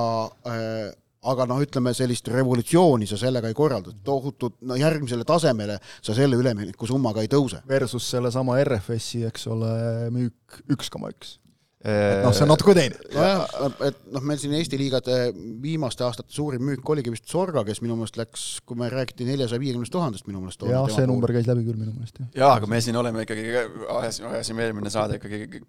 äh, 0.52 0.92
aga 1.26 1.46
noh, 1.48 1.60
ütleme 1.64 1.92
sellist 1.96 2.28
revolutsiooni 2.30 3.08
sa 3.08 3.18
sellega 3.20 3.50
ei 3.50 3.56
korralda, 3.56 3.94
tohutut, 4.06 4.58
no 4.68 4.76
järgmisele 4.78 5.26
tasemele 5.26 5.78
sa 6.04 6.14
selle 6.16 6.38
üleminekusummaga 6.38 7.24
ei 7.24 7.30
tõuse. 7.32 7.62
versus 7.68 8.06
sellesama 8.12 8.60
RFS-i, 8.62 9.24
eks 9.30 9.48
ole, 9.50 9.72
müük 10.14 10.60
üks 10.76 10.92
koma 10.92 11.10
üks. 11.14 11.38
Et 11.86 12.24
noh, 12.24 12.32
see 12.34 12.42
on 12.46 12.50
natuke 12.50 12.74
teine. 12.74 12.98
nojah, 13.14 13.44
et 13.86 13.98
noh, 14.14 14.24
meil 14.26 14.40
siin 14.42 14.54
Eesti 14.58 14.78
liigade 14.80 15.16
viimaste 15.62 16.04
aastate 16.06 16.34
suurim 16.34 16.64
müük 16.66 16.88
oligi 16.94 17.12
vist 17.14 17.30
Sorga, 17.30 17.62
kes 17.68 17.80
minu 17.84 17.96
meelest 17.98 18.18
läks, 18.20 18.46
kui 18.66 18.78
me 18.80 18.88
räägiti 18.92 19.26
neljasaja 19.28 19.62
viiekümnest 19.62 19.94
tuhandest 19.94 20.26
minu 20.30 20.42
meelest. 20.42 20.66
jah, 20.70 20.86
see 20.92 21.06
number 21.08 21.32
käis 21.36 21.46
läbi 21.50 21.66
küll 21.68 21.78
minu 21.78 21.94
meelest, 21.94 22.18
jah. 22.22 22.30
jaa, 22.42 22.52
aga 22.58 22.70
me 22.70 22.80
siin 22.84 22.98
oleme 23.00 23.22
ikkagi, 23.26 23.46
ajasime, 24.00 24.32
ajasime 24.34 24.66
eelmine 24.66 24.92
saade 24.92 25.20
ikkagi 25.20 25.62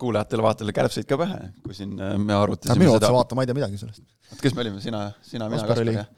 kuulajatele-vaatajatele 0.00 0.74
kärbseid 0.76 1.06
ka 1.08 1.16
pähe, 1.20 1.38
kui 1.64 1.74
siin 1.76 1.94
äh, 2.02 2.16
me 2.20 2.34
arutasime 2.36 2.82
minu 2.84 2.96
otsa 2.98 3.12
vaata, 3.14 3.36
ma 3.38 3.44
ei 3.44 3.48
tea 3.50 3.56
midagi 3.56 3.78
sellest. 3.80 4.04
kes 4.42 4.56
me 4.56 4.64
olime, 4.66 4.80
sina, 4.84 5.06
sina, 5.24 5.48
mina, 5.52 5.64
Kaspar 5.64 5.88
jah 5.88 6.08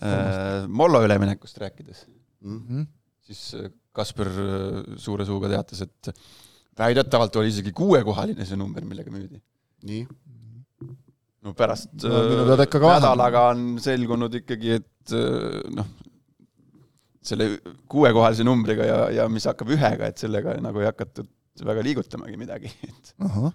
äh,. 0.00 0.64
Mollo 0.68 1.02
üleminekust 1.04 1.60
rääkides, 1.62 2.06
Mhm. 2.46 2.86
siis 3.28 3.42
äh, 3.58 3.70
Kaspar 3.96 4.28
äh, 4.32 4.96
suure 5.00 5.24
suuga 5.28 5.50
teatas, 5.52 5.84
et 5.84 6.12
väidetavalt 6.78 7.36
oli 7.40 7.52
isegi 7.52 7.72
kuuekohaline 7.76 8.44
see 8.48 8.58
number, 8.60 8.84
millega 8.84 9.12
müüdi. 9.12 9.40
nii, 9.86 10.06
no 11.46 11.54
pärast 11.56 11.92
No 12.02 12.12
äh, 12.16 12.80
nädalaga 12.82 13.48
on 13.52 13.64
selgunud 13.82 14.34
ikkagi, 14.40 14.76
et 14.80 15.14
äh, 15.14 15.60
noh, 15.76 15.88
selle 17.26 17.48
kuuekohalise 17.90 18.46
numbriga 18.46 18.86
ja, 18.86 18.98
ja 19.20 19.28
mis 19.32 19.46
hakkab 19.48 19.70
ühega, 19.74 20.10
et 20.10 20.18
sellega 20.22 20.56
nagu 20.62 20.82
ei 20.82 20.88
hakatud 20.90 21.28
väga 21.66 21.84
liigutamagi 21.86 22.38
midagi, 22.40 22.70
et 22.90 23.12
ahah, 23.26 23.54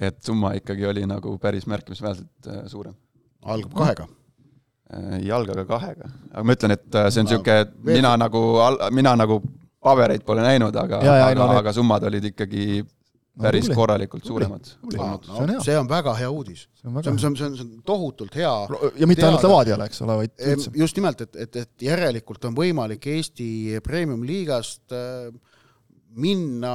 et 0.00 0.18
summa 0.24 0.54
ikkagi 0.58 0.86
oli 0.88 1.04
nagu 1.08 1.36
päris 1.42 1.66
märkimisväärselt 1.70 2.50
äh, 2.52 2.64
suurem. 2.70 2.96
algab 3.44 3.74
kahega. 3.78 4.08
ei 5.20 5.30
alga 5.32 5.54
ka 5.60 5.64
kahega, 5.76 6.10
aga 6.32 6.42
ma 6.48 6.54
ütlen, 6.56 6.72
et 6.78 6.86
see 7.12 7.20
on 7.22 7.26
niisugune, 7.28 7.56
veel- 7.84 7.98
mina 8.00 8.14
nagu, 8.16 8.40
mina 8.96 9.12
nagu 9.20 9.42
pabereid 9.88 10.24
pole 10.28 10.44
näinud, 10.44 10.76
aga, 10.76 11.00
aga 11.00 11.34
no, 11.38 11.50
aga 11.58 11.74
summad 11.76 12.06
olid 12.10 12.30
ikkagi 12.32 12.84
päris 13.38 13.66
tubli. 13.66 13.76
korralikult 13.76 14.24
suuremad 14.26 14.70
Tubli. 14.80 14.98
olnud. 14.98 15.24
See 15.24 15.42
on 15.42 15.52
hea. 15.52 15.64
see 15.66 15.78
on 15.78 15.88
väga 15.88 16.14
hea 16.18 16.30
uudis. 16.30 16.64
see 16.74 16.88
on 16.88 16.94
see 16.94 16.98
väga 16.98 17.10
on, 17.10 17.18
see 17.18 17.28
on, 17.28 17.56
see 17.56 17.66
on, 17.66 17.82
tohutult 17.86 18.38
hea 18.38 18.52
ja 18.98 19.08
mitte 19.10 19.26
ainult 19.26 19.42
teada. 19.42 19.52
Levadiale, 19.52 19.88
eks 19.90 20.02
ole, 20.04 20.16
vaid 20.22 20.46
üldse. 20.54 20.72
just 20.82 20.98
nimelt, 20.98 21.22
et, 21.26 21.36
et, 21.44 21.60
et 21.64 21.86
järelikult 21.88 22.48
on 22.50 22.56
võimalik 22.58 23.10
Eesti 23.14 23.50
premium-liigast 23.86 24.96
äh, 24.96 25.28
minna 26.18 26.72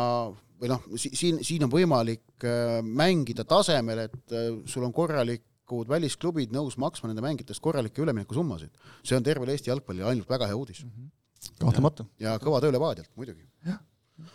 või 0.61 0.72
noh, 0.72 0.85
siin, 0.95 1.41
siin 1.44 1.65
on 1.68 1.73
võimalik 1.73 2.48
äh, 2.48 2.77
mängida 2.84 3.48
tasemel, 3.48 4.06
et 4.07 4.38
äh, 4.38 4.53
sul 4.69 4.85
on 4.88 4.95
korralikud 4.95 5.90
välisklubid 5.91 6.53
nõus 6.56 6.77
maksma 6.80 7.11
nende 7.11 7.23
mängijatest 7.26 7.64
korralikke 7.64 8.03
üleminekusummasid. 8.03 8.72
see 9.03 9.19
on 9.19 9.26
tervele 9.26 9.57
Eesti 9.57 9.73
jalgpallile 9.73 10.14
ainult 10.14 10.31
väga 10.31 10.48
hea 10.48 10.60
uudis 10.60 10.85
kahtlemata. 11.60 12.06
ja 12.22 12.38
kõva 12.42 12.62
töö 12.64 12.74
Levadialt 12.76 13.12
muidugi. 13.16 13.46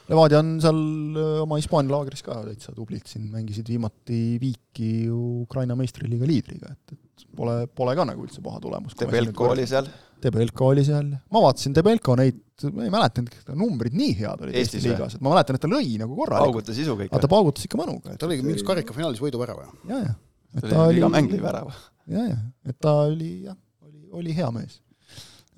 Levadia 0.09 0.41
on 0.43 0.57
seal 0.63 0.79
öö, 1.17 1.27
oma 1.45 1.59
Hispaania 1.61 1.93
laagris 1.95 2.25
ka 2.25 2.41
täitsa 2.47 2.73
tublid, 2.75 3.05
siin 3.09 3.29
mängisid 3.31 3.69
viimati 3.71 4.39
viiki 4.43 4.89
ju 5.07 5.19
Ukraina 5.45 5.77
meistriliiga 5.79 6.27
liidriga, 6.29 6.73
et, 6.75 6.97
et 6.97 7.27
pole, 7.37 7.61
pole 7.79 7.95
ka 7.97 8.07
nagu 8.09 8.25
üldse 8.25 8.43
paha 8.45 8.61
tulemus. 8.65 8.97
Debelko 8.99 9.53
oli 9.53 9.67
seal, 9.71 9.87
Debelko 10.23 10.71
oli 10.73 10.85
seal, 10.87 11.13
ma 11.13 11.43
vaatasin 11.45 11.77
Debelko 11.77 12.17
neid, 12.19 12.41
ma 12.75 12.89
ei 12.89 12.95
mäletanud, 12.95 13.37
et 13.39 13.53
numbrid 13.59 13.95
nii 13.99 14.17
head 14.19 14.43
olid 14.47 14.59
Eesti, 14.59 14.81
liigas, 14.89 15.19
et 15.19 15.25
ma 15.25 15.37
mäletan, 15.37 15.59
et 15.59 15.65
ta 15.65 15.71
lõi 15.71 15.95
nagu 16.01 16.17
korralikult, 16.19 16.57
paugutas 16.57 16.83
isu 16.83 16.99
kõik 16.99 17.13
aga. 17.13 17.23
ta 17.23 17.33
paugutas 17.37 17.69
ikka 17.69 17.81
mõnuga. 17.81 18.17
ta 18.19 18.27
oli 18.27 18.41
mingis 18.43 18.67
karikafinaalis 18.67 19.23
võiduvärava. 19.23 19.69
ja, 19.93 20.03
ja, 20.09 20.17
et 20.57 20.67
ta 20.67 20.89
oli 20.89 21.03
iga, 21.05 21.13
mäng 21.15 21.37
lõi 21.37 21.45
värava. 21.45 21.79
ja, 22.11 22.27
ja, 22.33 22.43
et 22.67 22.81
ta 22.83 22.99
oli 23.05 23.33
jah, 23.47 23.59
oli, 23.87 24.05
oli 24.23 24.37
hea 24.41 24.51
mees. 24.57 24.81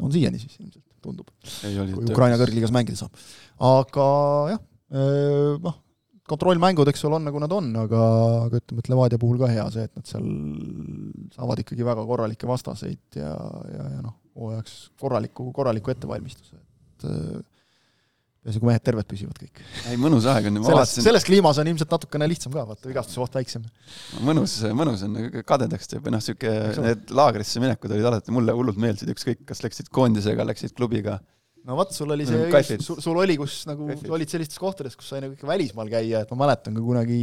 on 0.01 0.12
siiani 0.12 0.43
siis 0.43 0.61
ilmselt, 0.61 0.85
tundub. 1.05 1.31
kui 1.60 2.10
Ukraina 2.10 2.40
kõrgliigas 2.40 2.74
mängida 2.74 3.01
saab. 3.01 3.22
aga 3.70 4.09
jah, 4.55 4.64
noh, 5.64 5.78
kontrollmängud, 6.31 6.89
eks 6.90 7.05
ole, 7.09 7.18
on 7.18 7.27
nagu 7.27 7.43
nad 7.43 7.52
on, 7.55 7.70
aga, 7.82 8.01
aga 8.47 8.60
ütleme, 8.60 8.82
et 8.85 8.90
Levadia 8.93 9.20
puhul 9.20 9.40
ka 9.40 9.51
hea 9.51 9.66
see, 9.74 9.86
et 9.89 9.98
nad 9.98 10.10
seal 10.10 10.27
saavad 11.35 11.62
ikkagi 11.62 11.86
väga 11.86 12.05
korralikke 12.06 12.48
vastaseid 12.51 13.18
ja, 13.18 13.32
ja, 13.74 13.86
ja 13.97 14.02
noh, 14.05 14.16
hooajaks 14.39 14.77
korraliku, 15.01 15.51
korraliku 15.56 15.94
ettevalmistuse, 15.94 16.60
et 16.60 17.09
äh, 17.10 17.40
peaasi, 18.40 18.60
kui 18.60 18.70
mehed 18.70 18.84
terved 18.84 19.08
püsivad 19.08 19.40
kõik. 19.40 19.60
ei, 19.90 19.98
mõnus 20.00 20.26
aeg 20.30 20.48
on, 20.48 20.60
selles, 20.64 20.94
selles 21.04 21.26
kliimas 21.26 21.60
on 21.60 21.68
ilmselt 21.72 21.92
natukene 21.92 22.28
lihtsam 22.30 22.54
ka, 22.54 22.64
vaata, 22.70 22.88
vigastuse 22.88 23.20
oht 23.24 23.36
väiksem. 23.36 23.66
mõnus, 24.26 24.54
mõnus 24.76 25.04
on, 25.06 25.18
kadedaks 25.48 25.90
teeb 25.90 26.06
või 26.06 26.14
noh, 26.16 26.24
sihuke 26.24 26.54
need 26.80 27.12
laagrisse 27.16 27.60
minekud 27.62 27.92
olid 27.92 28.08
alati 28.12 28.34
mulle 28.34 28.56
hullult 28.56 28.80
meeldisid, 28.80 29.12
ükskõik, 29.12 29.44
kas 29.50 29.60
läksid 29.66 29.92
koondisega, 29.92 30.46
läksid 30.48 30.72
klubiga. 30.78 31.18
no 31.68 31.76
vot, 31.76 31.92
sul 31.92 32.16
oli 32.16 32.28
see 32.28 32.80
sul, 32.80 33.02
sul 33.04 33.20
oli, 33.20 33.36
kus 33.40 33.60
nagu 33.68 33.92
olid 34.16 34.32
sellistes 34.32 34.60
kohtades, 34.62 34.96
kus 34.96 35.12
sai 35.12 35.20
nagu 35.26 35.36
ikka 35.36 35.50
välismaal 35.50 35.92
käia, 35.92 36.24
et 36.24 36.32
ma 36.32 36.46
mäletan 36.46 36.80
ka 36.80 36.86
kunagi 36.86 37.20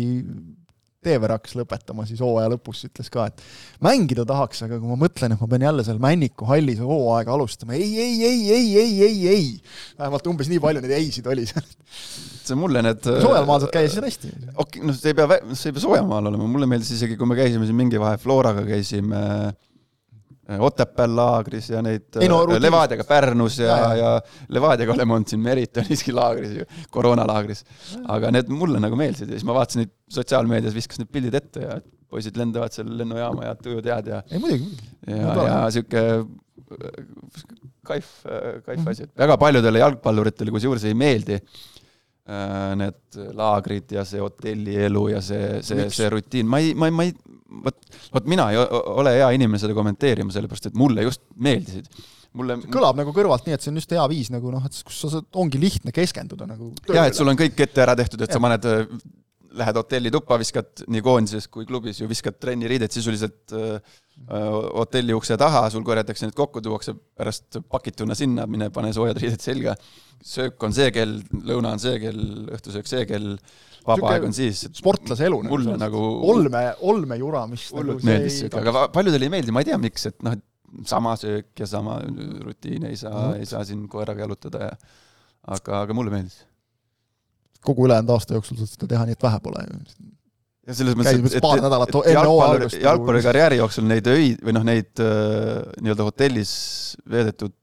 Teever 1.08 1.34
hakkas 1.38 1.56
lõpetama 1.60 2.06
siis 2.10 2.22
hooaja 2.24 2.52
lõpus, 2.54 2.84
ütles 2.90 3.12
ka, 3.14 3.28
et 3.32 3.44
mängida 3.84 4.26
tahaks, 4.28 4.64
aga 4.68 4.80
kui 4.82 4.92
ma 4.92 5.00
mõtlen, 5.00 5.36
et 5.36 5.44
ma 5.44 5.50
pean 5.52 5.68
jälle 5.68 5.86
seal 5.88 6.02
Männiku 6.04 6.48
hallis 6.50 6.82
hooaega 6.84 7.36
alustama, 7.36 7.78
ei, 7.78 7.90
ei, 8.04 8.18
ei, 8.28 8.42
ei, 8.54 8.72
ei, 8.82 8.98
ei, 9.08 9.22
ei. 9.34 9.52
vähemalt 10.00 10.32
umbes 10.34 10.52
nii 10.52 10.64
palju 10.64 10.84
neid 10.84 10.98
ei-sid 11.00 11.30
oli 11.32 11.48
seal. 11.50 11.68
see 12.48 12.56
mulle 12.60 12.84
need 12.86 13.04
soojal 13.04 13.48
maal 13.48 13.64
saad 13.64 13.74
käia, 13.76 13.92
siis 13.92 14.04
hästi. 14.04 14.34
okei, 14.56 14.84
noh, 14.88 14.96
see 14.96 15.14
ei 15.14 15.18
pea, 15.18 15.40
see 15.54 15.72
ei 15.72 15.78
pea 15.78 15.84
soojamaal 15.84 16.32
olema, 16.32 16.50
mulle 16.50 16.70
meeldis 16.70 16.94
isegi, 16.96 17.18
kui 17.20 17.30
me 17.30 17.40
käisime 17.40 17.68
siin 17.68 17.80
mingi 17.80 18.00
vahe 18.02 18.20
Floraga 18.22 18.64
käisime 18.68 19.24
äh, 19.24 19.50
Otepääl 20.48 21.12
laagris 21.12 21.66
ja 21.74 21.82
neid 21.84 22.16
Ei 22.22 22.30
no 22.32 22.38
äh, 22.40 22.46
rutiinis- 22.48 22.64
Levadiaga 22.64 23.04
Pärnus 23.04 23.58
ja 23.60 23.68
Jaa,, 23.68 23.96
ja 24.00 24.12
Levadiaga 24.56 24.94
oleme 24.94 25.18
olnud 25.18 25.28
siin 25.28 25.42
Meritoniski 25.44 26.14
laagris 26.16 26.54
ju, 26.62 26.68
koroonalaagris. 26.94 27.66
aga 28.16 28.32
need 28.32 28.48
mulle 28.54 28.80
nagu 28.80 28.96
meeldisid 29.00 29.28
ja 29.28 29.36
siis 29.36 29.48
ma 29.48 29.58
vaatasin 29.58 29.84
neid 29.84 29.94
sotsiaalmeedias, 30.16 30.76
viskas 30.78 31.02
need 31.02 31.12
pildid 31.12 31.36
ette 31.42 31.66
ja 31.66 31.80
poisid 32.08 32.40
lendavad 32.40 32.72
seal 32.72 32.94
lennujaama 32.98 33.50
ja 33.50 33.56
tujud 33.60 33.90
head 33.92 34.08
ja 34.14 34.22
ei 34.32 34.40
muidugi, 34.40 34.70
ja 35.12 35.34
ja 35.50 35.58
sihuke 35.76 36.04
äh, 36.08 37.02
kaif, 37.88 38.14
kaif 38.66 38.88
asi, 38.94 39.08
et 39.08 39.20
väga 39.20 39.36
paljudele 39.42 39.84
jalgpalluritele 39.84 40.54
kusjuures 40.56 40.88
ei 40.88 40.96
meeldi 40.96 41.36
äh, 41.42 42.72
need 42.80 43.20
laagrid 43.36 43.92
ja 44.00 44.08
see 44.08 44.24
hotellielu 44.24 45.04
ja 45.12 45.22
see, 45.24 45.58
see, 45.68 45.90
see 45.92 46.10
rutiin, 46.16 46.48
ma 46.48 46.64
ei, 46.64 46.72
ma 46.76 46.88
ei, 46.88 46.96
ma 46.96 47.08
ei, 47.10 47.16
vot, 47.66 47.98
vot 48.14 48.30
mina 48.30 48.50
ei 48.54 48.60
ole 48.60 49.18
hea 49.18 49.32
inimene 49.38 49.62
seda 49.62 49.76
kommenteerima, 49.78 50.34
sellepärast 50.34 50.72
et 50.72 50.80
mulle 50.80 51.06
just 51.08 51.24
meeldisid. 51.36 51.90
mulle 52.38 52.60
kõlab 52.72 53.00
nagu 53.00 53.14
kõrvalt 53.16 53.48
nii, 53.48 53.56
et 53.58 53.64
see 53.64 53.72
on 53.72 53.80
just 53.80 53.94
hea 53.96 54.04
viis 54.12 54.32
nagu 54.34 54.52
noh, 54.54 54.66
et 54.68 54.82
kus 54.88 55.04
sa 55.06 55.14
saad, 55.16 55.30
ongi 55.42 55.62
lihtne 55.62 55.94
keskenduda 55.96 56.50
nagu 56.50 56.74
jah, 56.90 57.08
et 57.08 57.18
sul 57.18 57.30
on 57.32 57.40
kõik 57.40 57.60
ette 57.68 57.84
ära 57.86 57.96
tehtud, 57.98 58.22
et 58.22 58.34
sa 58.34 58.38
Jah. 58.38 58.44
paned, 58.44 59.00
lähed 59.58 59.80
hotellituppa, 59.80 60.38
viskad 60.42 60.84
nii 60.92 61.04
koondises 61.06 61.48
kui 61.52 61.66
klubis 61.68 62.02
ju 62.02 62.08
viskad 62.10 62.38
trenniriided 62.42 62.94
sisuliselt 62.94 63.56
äh, 63.56 63.78
äh, 63.78 64.50
hotelli 64.78 65.16
ukse 65.18 65.38
taha, 65.40 65.68
sul 65.74 65.86
korjatakse 65.88 66.28
need 66.28 66.38
kokku, 66.38 66.62
tuuakse 66.64 66.94
pärast 67.18 67.60
pakituna 67.72 68.18
sinna, 68.18 68.48
mine 68.50 68.70
pane 68.74 68.92
soojad 68.96 69.20
riided 69.22 69.44
selga. 69.44 69.76
söök 70.26 70.64
on 70.66 70.74
see 70.74 70.92
kell, 70.92 71.20
lõuna 71.46 71.76
on 71.76 71.82
see 71.82 72.00
kell, 72.02 72.22
õhtusöök 72.58 72.90
see 72.90 73.06
kell, 73.10 73.36
vaba 73.88 74.12
aeg 74.14 74.28
on 74.28 74.36
siis. 74.36 74.66
sportlase 74.78 75.28
elu. 75.28 75.40
mulle 75.48 75.78
nagu 75.80 76.04
olme, 76.34 76.64
olmejura, 76.92 77.46
mis 77.52 77.70
hullult 77.74 78.02
nagu 78.02 78.12
meeldis 78.12 78.42
siuke, 78.44 78.62
aga 78.62 78.88
paljudele 78.94 79.30
ei 79.30 79.34
meeldi, 79.38 79.56
ma 79.56 79.64
ei 79.64 79.72
tea, 79.72 79.80
miks, 79.82 80.10
et 80.12 80.18
noh, 80.26 80.38
et 80.38 80.46
sama 80.88 81.16
söök 81.20 81.60
ja 81.60 81.68
sama 81.70 82.00
rutiin 82.44 82.86
ei 82.90 82.98
saa 83.00 83.30
no., 83.30 83.34
ei 83.40 83.48
saa 83.50 83.64
siin 83.66 83.86
koeraga 83.92 84.26
jalutada 84.26 84.68
ja 84.68 84.76
aga, 85.56 85.82
aga 85.86 85.96
mulle 85.96 86.14
meeldis. 86.14 86.42
kogu 87.66 87.88
ülejäänud 87.88 88.14
aasta 88.16 88.38
jooksul 88.38 88.60
saad 88.60 88.74
seda 88.74 88.92
teha, 88.94 89.08
nii 89.08 89.18
et 89.18 89.28
vähe 89.28 89.40
pole 89.44 89.64
ju. 89.64 89.80
ja 90.68 90.76
selles 90.78 90.98
mõttes, 91.00 91.22
et, 91.22 91.38
et, 91.40 91.40
et 91.40 92.20
algust, 92.22 92.82
jalgpalluri 92.82 93.22
nagu- 93.22 93.30
karjääri 93.30 93.62
jooksul 93.62 93.88
neid 93.88 94.12
öid 94.12 94.44
või 94.44 94.58
noh, 94.58 94.68
neid 94.68 95.04
äh, 95.04 95.64
nii-öelda 95.80 96.10
hotellis 96.10 96.52
veedetud 97.10 97.56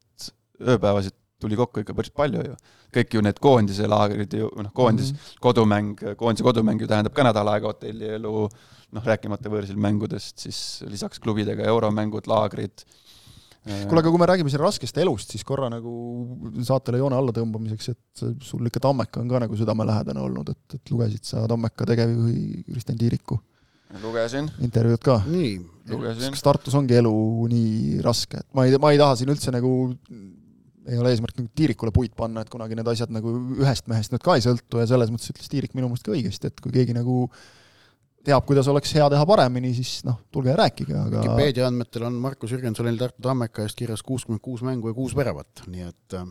ööpäevasid 0.64 1.16
tuli 1.44 1.58
kokku 1.58 1.82
ikka 1.82 1.96
päris 1.96 2.14
palju 2.14 2.44
ju. 2.46 2.56
Kõik 2.94 3.16
ju 3.16 3.22
need 3.24 3.38
koondise 3.42 3.88
laagrid 3.90 4.34
ju, 4.38 4.50
noh, 4.62 4.72
koondis 4.76 5.12
mm, 5.12 5.20
-hmm. 5.20 5.38
kodumäng, 5.46 5.94
koondise 6.20 6.46
kodumäng 6.46 6.80
ju 6.80 6.90
tähendab 6.90 7.14
ka 7.14 7.26
nädal 7.26 7.50
aega 7.52 7.72
hotellielu, 7.72 8.34
noh, 8.94 9.06
rääkimata 9.12 9.52
võõrsil 9.52 9.80
mängudest, 9.80 10.38
siis 10.46 10.58
lisaks 10.88 11.22
klubidega 11.22 11.66
euromängud, 11.70 12.28
laagrid. 12.30 12.84
kuule, 13.64 14.00
aga 14.00 14.10
kui 14.10 14.20
me 14.20 14.26
räägime 14.28 14.50
siin 14.52 14.60
raskest 14.60 14.98
elust, 15.00 15.30
siis 15.30 15.44
korra 15.44 15.70
nagu 15.72 15.92
saatele 16.62 17.00
joone 17.00 17.16
alla 17.16 17.32
tõmbamiseks, 17.32 17.88
et 17.90 18.24
sul 18.44 18.66
ikka 18.68 18.80
Tammeka 18.80 19.20
on 19.20 19.28
ka 19.28 19.40
nagu 19.46 19.56
südamelähedane 19.56 20.20
olnud, 20.20 20.52
et, 20.52 20.78
et 20.78 20.90
lugesid 20.92 21.24
sa 21.24 21.46
Tammeka 21.48 21.86
tegevjuhi 21.88 22.64
Kristjan 22.68 22.98
Tiiriku 23.00 23.40
lugesin, 24.02 24.48
intervjuud 24.64 25.02
ka? 25.04 25.20
nii, 25.26 25.52
lugesin. 25.90 26.32
kas 26.34 26.44
Tartus 26.44 26.74
ongi 26.78 26.96
elu 26.98 27.12
nii 27.50 28.00
raske, 28.04 28.40
et 28.42 28.48
ma 28.56 28.66
ei, 28.66 28.78
ma 28.80 28.92
ei 28.94 29.00
taha 29.00 29.18
siin 29.20 29.32
üldse 29.34 29.54
nagu 29.54 29.70
ei 30.90 31.00
ole 31.00 31.12
eesmärk 31.14 31.38
nagu 31.38 31.50
Tiirikule 31.56 31.92
puid 31.94 32.14
panna, 32.16 32.44
et 32.44 32.52
kunagi 32.52 32.76
need 32.78 32.88
asjad 32.90 33.12
nagu 33.14 33.32
ühest 33.58 33.88
mehest 33.90 34.14
nüüd 34.14 34.24
ka 34.24 34.36
ei 34.38 34.44
sõltu 34.44 34.80
ja 34.82 34.88
selles 34.90 35.12
mõttes 35.12 35.32
ütles 35.32 35.50
Tiirik 35.52 35.76
minu 35.76 35.88
meelest 35.90 36.06
ka 36.06 36.14
õigesti, 36.14 36.50
et 36.50 36.60
kui 36.64 36.74
keegi 36.74 36.96
nagu 36.96 37.28
teab, 38.24 38.44
kuidas 38.48 38.68
oleks 38.72 38.92
hea 38.96 39.06
teha 39.12 39.26
paremini, 39.28 39.72
siis 39.76 40.02
noh, 40.06 40.18
tulge 40.32 40.52
ja 40.52 40.58
rääkige, 40.60 40.96
aga 40.96 41.22
Vikipeedia 41.22 41.68
andmetel 41.68 42.06
on 42.08 42.18
Markus 42.24 42.54
Jürgensonil 42.54 42.98
Tartu 43.00 43.24
Tammeka 43.24 43.64
eest 43.64 43.78
kirjas 43.78 44.04
kuuskümmend 44.06 44.42
kuus 44.44 44.64
mängu 44.66 44.90
ja 44.90 44.96
kuus 44.96 45.16
väravat, 45.16 45.64
nii 45.70 45.88
et 45.88 46.18
äh, 46.20 46.28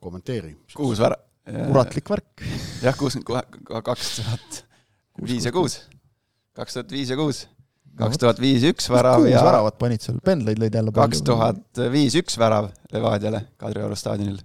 kommenteeri. 0.00 0.54
kuus 0.76 1.00
vära-. 1.02 1.20
kuratlik 1.48 2.14
värk. 2.14 2.46
jah, 2.84 2.96
kuuskümmend, 3.00 3.60
kaks 3.88 4.14
tuhat 4.20 4.62
viis 5.28 5.48
ja 5.48 5.52
kuus. 5.52 5.80
kaks 6.56 6.78
tuhat 6.80 6.96
viis 6.96 7.12
ja 7.12 7.20
kuus. 7.20 7.46
Kaks 7.98 8.20
tuhat 8.22 8.40
viis 8.42 8.64
üks 8.70 8.88
värav 8.90 9.22
kuus 9.22 9.32
ja 9.32 9.44
väravat 9.44 9.78
panid 9.78 10.02
seal, 10.04 10.18
pendleid 10.24 10.60
lõid 10.62 10.78
jälle 10.80 10.94
kaks 10.94 11.22
tuhat 11.26 11.82
viis 11.92 12.16
üks 12.18 12.38
värav 12.40 12.70
Levadiale 12.92 13.44
Kadrioru 13.60 13.98
staadionil 13.98 14.40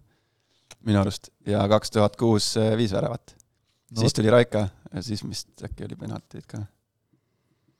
minu 0.85 1.01
arust 1.01 1.31
ja 1.47 1.65
kaks 1.71 1.95
tuhat 1.95 2.17
kuus 2.19 2.53
viis 2.77 2.93
väravat 2.95 3.33
no.. 3.33 4.01
siis 4.01 4.13
tuli 4.13 4.29
Raika 4.33 4.67
ja 4.93 5.03
siis 5.03 5.23
vist 5.27 5.63
äkki 5.65 5.87
oli 5.87 5.97
penaltid 5.99 6.45
ka. 6.47 6.61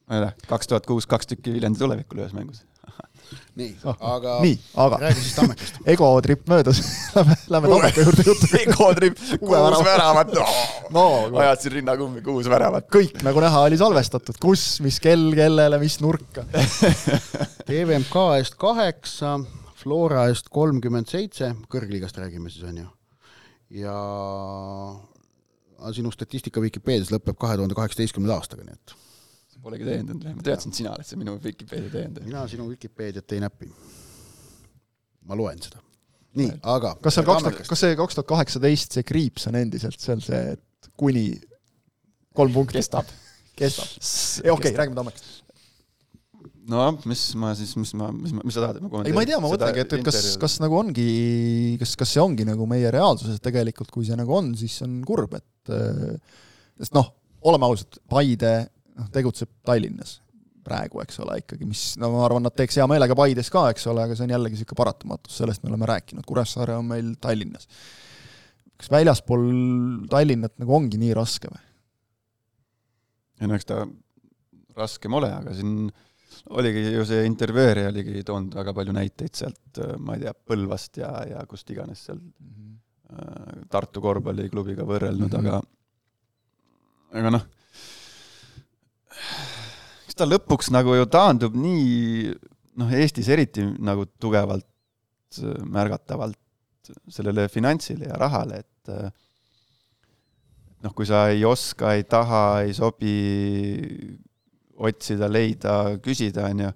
ma 0.09 0.17
ei 0.17 0.25
tea, 0.25 0.49
kaks 0.49 0.71
tuhat 0.71 0.89
kuus 0.89 1.07
kaks 1.09 1.33
tükki 1.33 1.53
Viljandi 1.53 1.81
tulevikul 1.81 2.23
ühes 2.23 2.33
mängus. 2.37 2.63
nii 3.59 3.69
Ah,, 3.85 3.97
aga 4.15 4.35
nii, 4.43 4.55
aga 4.83 4.97
räägi 5.03 5.21
siis 5.23 5.35
Tammekast. 5.37 5.79
egotripp 5.93 6.47
möödas, 6.49 6.81
lähme, 7.15 7.35
lähme 7.53 7.71
Tammeka 7.73 8.05
juurde 8.05 8.25
juttu. 8.25 8.49
Egotrip, 8.59 9.19
Uue 9.39 9.57
värava. 9.57 9.83
väravat 9.85 10.33
no 10.95 11.05
ajatasin 11.43 11.75
rinnakummi, 11.79 12.23
kuus 12.25 12.49
väravat. 12.49 12.87
kõik 12.93 13.23
nagu 13.25 13.43
näha 13.43 13.65
oli 13.67 13.77
salvestatud, 13.79 14.39
kus, 14.41 14.65
mis 14.85 14.99
kell, 15.03 15.29
kellele, 15.37 15.79
mis 15.81 15.99
nurka. 16.03 16.45
TVMK 17.69 18.15
eest 18.39 18.57
kaheksa, 18.61 19.37
Flora 19.79 20.25
eest 20.31 20.49
kolmkümmend 20.51 21.07
seitse, 21.11 21.53
kõrgliigast 21.71 22.17
räägime 22.19 22.51
siis, 22.51 22.65
on 22.67 22.81
ju. 22.81 22.87
ja 23.83 23.99
sinu 25.95 26.11
statistika 26.11 26.61
Vikipeedias 26.63 27.11
lõpeb 27.13 27.37
kahe 27.39 27.55
tuhande 27.59 27.77
kaheksateistkümnenda 27.77 28.35
aastaga, 28.39 28.65
nii 28.65 28.75
et 28.75 28.95
Polegi 29.63 29.87
täiendanud, 29.87 30.23
ma 30.37 30.45
teadsin, 30.45 30.71
et 30.71 30.79
sina 30.79 30.93
oled 30.95 31.07
see 31.07 31.19
minu 31.19 31.35
Vikipeedia 31.43 31.91
täiendaja. 31.91 32.27
mina 32.27 32.45
sinu 32.51 32.69
Vikipeediat 32.69 33.35
ei 33.35 33.43
näpi. 33.43 33.69
ma 35.29 35.37
loen 35.37 35.59
seda. 35.61 35.81
nii, 36.39 36.53
aga 36.75 36.95
kas 37.03 37.17
seal 37.17 37.27
kaks 37.27 37.45
tuhat, 37.45 37.59
kas 37.73 37.83
see 37.83 37.97
kaks 37.99 38.17
tuhat 38.17 38.29
kaheksateist, 38.29 38.95
see 38.97 39.07
kriips 39.07 39.49
on 39.51 39.59
endiselt 39.59 39.99
seal 39.99 40.23
see, 40.23 40.39
et 40.55 40.91
kuni 40.99 41.27
kolm 42.35 42.55
punkti. 42.55 42.79
kestab. 42.79 43.11
kestab. 43.59 43.99
okei 44.55 44.73
räägime 44.79 44.95
Tammekast. 44.95 45.43
no 46.71 46.87
mis 47.09 47.27
ma 47.35 47.51
siis, 47.59 47.75
mis 47.81 47.93
ma, 47.99 48.09
mis 48.15 48.33
ma, 48.37 48.45
mis 48.45 48.55
sa 48.55 48.63
tahad, 48.63 48.79
et 48.79 48.85
ma 48.85 48.93
kommenteerin? 48.93 49.11
ei, 49.11 49.19
ma 49.19 49.27
ei 49.27 49.31
tea, 49.33 49.43
ma 49.43 49.51
mõtlengi, 49.51 49.83
et, 49.83 49.99
et 49.99 50.07
kas, 50.07 50.23
kas 50.39 50.59
nagu 50.63 50.79
ongi, 50.79 51.09
kas, 51.81 51.97
kas 51.99 52.15
see 52.15 52.23
ongi 52.23 52.47
nagu 52.47 52.69
meie 52.69 52.95
reaalsuses 52.95 53.43
tegelikult, 53.43 53.91
kui 53.91 54.07
see 54.07 54.17
nagu 54.19 54.39
on, 54.39 54.53
siis 54.59 54.79
on 54.87 54.99
kurb, 55.07 55.35
et 55.35 55.73
äh, 55.75 56.19
sest 56.79 56.95
noh, 56.95 57.11
oleme 57.49 57.67
ausad, 57.67 57.99
Paide 58.09 58.53
noh, 58.99 59.07
tegutseb 59.13 59.51
Tallinnas 59.65 60.19
praegu, 60.69 61.01
eks 61.01 61.21
ole, 61.23 61.39
ikkagi, 61.41 61.65
mis 61.65 61.83
no 62.01 62.11
ma 62.13 62.25
arvan, 62.27 62.43
nad 62.45 62.55
teeks 62.57 62.77
hea 62.79 62.85
meelega 62.89 63.15
Paides 63.17 63.49
ka, 63.53 63.69
eks 63.73 63.87
ole, 63.89 64.03
aga 64.05 64.17
see 64.17 64.27
on 64.27 64.35
jällegi 64.35 64.57
niisugune 64.57 64.79
paratamatus, 64.81 65.39
sellest 65.39 65.63
me 65.63 65.71
oleme 65.71 65.87
rääkinud, 65.89 66.25
Kuressaare 66.27 66.75
on 66.77 66.91
meil 66.91 67.15
Tallinnas. 67.21 67.69
kas 68.79 68.91
väljaspool 68.93 69.47
Tallinnat 70.11 70.59
nagu 70.61 70.75
ongi 70.75 70.99
nii 71.01 71.15
raske 71.17 71.51
või? 71.51 71.63
ei 73.39 73.49
no 73.49 73.57
eks 73.57 73.67
ta 73.71 73.81
raskem 74.77 75.15
ole, 75.15 75.31
aga 75.33 75.55
siin 75.55 75.89
oligi 76.55 76.85
ju 76.93 77.05
see 77.07 77.25
intervjueerija 77.27 77.91
oligi 77.91 78.23
toonud 78.27 78.55
väga 78.59 78.73
palju 78.75 78.95
näiteid 78.95 79.35
sealt, 79.41 79.81
ma 79.99 80.15
ei 80.15 80.25
tea, 80.25 80.33
Põlvast 80.51 81.01
ja, 81.01 81.11
ja 81.27 81.43
kust 81.49 81.71
iganes 81.73 82.05
seal 82.07 82.19
äh, 82.19 83.63
Tartu 83.71 84.03
korvpalliklubiga 84.03 84.85
võrrelnud 84.87 85.31
mm, 85.31 85.35
-hmm. 85.35 85.47
aga 85.47 87.19
aga 87.19 87.33
noh, 87.33 87.47
eks 90.07 90.19
ta 90.19 90.27
lõpuks 90.27 90.71
nagu 90.75 90.95
ju 90.97 91.07
taandub 91.11 91.55
nii 91.57 92.33
noh, 92.79 92.91
Eestis 92.95 93.29
eriti 93.31 93.65
nagu 93.79 94.07
tugevalt 94.21 94.67
äh, 95.41 95.57
märgatavalt 95.65 96.39
sellele 97.11 97.47
finantsile 97.51 98.09
ja 98.09 98.17
rahale, 98.17 98.63
et 98.63 98.91
äh, 98.93 99.09
noh, 100.85 100.93
kui 100.95 101.07
sa 101.09 101.27
ei 101.33 101.43
oska, 101.47 101.93
ei 101.97 102.05
taha, 102.09 102.43
ei 102.65 102.75
sobi 102.77 103.15
otsida, 104.79 105.27
leida, 105.31 105.75
küsida, 106.03 106.47
on 106.49 106.63
ju. 106.63 106.69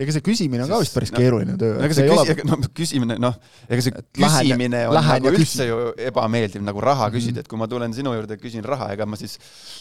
ega 0.00 0.14
see 0.16 0.24
küsimine 0.24 0.64
on 0.64 0.70
ka 0.72 0.78
vist 0.80 0.94
päris 0.96 1.12
no- 1.12 1.20
keeruline 1.20 1.58
töö. 1.60 1.74
ega 1.84 1.96
see 1.98 2.08
küsi-, 2.08 2.46
no 2.48 2.58
küsimine, 2.80 3.18
noh, 3.20 3.36
ega 3.68 3.84
see 3.84 3.92
Et 4.00 4.22
lähen 4.24 4.48
küsimine 4.48 4.80
on 4.88 4.96
lähen 4.96 5.26
nagu 5.26 5.36
üldse 5.36 5.68
ju 5.68 5.78
ebameeldiv, 6.08 6.64
nagu 6.64 6.82
raha 6.82 7.10
küsida, 7.12 7.44
et 7.44 7.50
kui 7.50 7.60
ma 7.60 7.68
tulen 7.68 7.92
sinu 7.96 8.14
juurde 8.16 8.38
ja 8.38 8.42
küsin 8.42 8.64
raha, 8.64 8.88
ega 8.96 9.06
ma 9.06 9.20
siis 9.20 9.36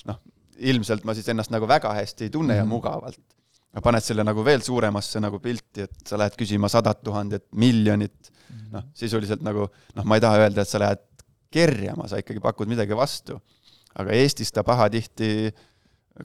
noh, 0.10 0.19
ilmselt 0.61 1.03
ma 1.07 1.13
siis 1.17 1.27
ennast 1.33 1.51
nagu 1.53 1.67
väga 1.69 1.93
hästi 1.97 2.27
ei 2.27 2.33
tunne 2.33 2.55
ja 2.55 2.63
Mhm. 2.65 2.69
mugavalt. 2.71 3.19
paned 3.81 4.03
selle 4.03 4.23
nagu 4.27 4.43
veel 4.43 4.59
suuremasse 4.61 5.19
nagu 5.23 5.39
pilti, 5.39 5.81
et 5.85 5.91
sa 6.05 6.17
lähed 6.19 6.33
küsima 6.35 6.67
sadat 6.69 6.99
tuhandet, 7.03 7.45
miljonit, 7.55 8.29
noh, 8.69 8.83
sisuliselt 8.93 9.41
nagu 9.41 9.69
noh, 9.95 10.03
ma 10.03 10.15
ei 10.17 10.21
taha 10.21 10.41
öelda, 10.43 10.61
et 10.61 10.67
sa 10.67 10.77
lähed 10.79 10.99
kerjama, 11.51 12.07
sa 12.07 12.17
ikkagi 12.19 12.41
pakud 12.43 12.67
midagi 12.67 12.93
vastu. 12.95 13.39
aga 13.95 14.11
Eestis 14.11 14.51
ta 14.51 14.61
pahatihti 14.63 15.51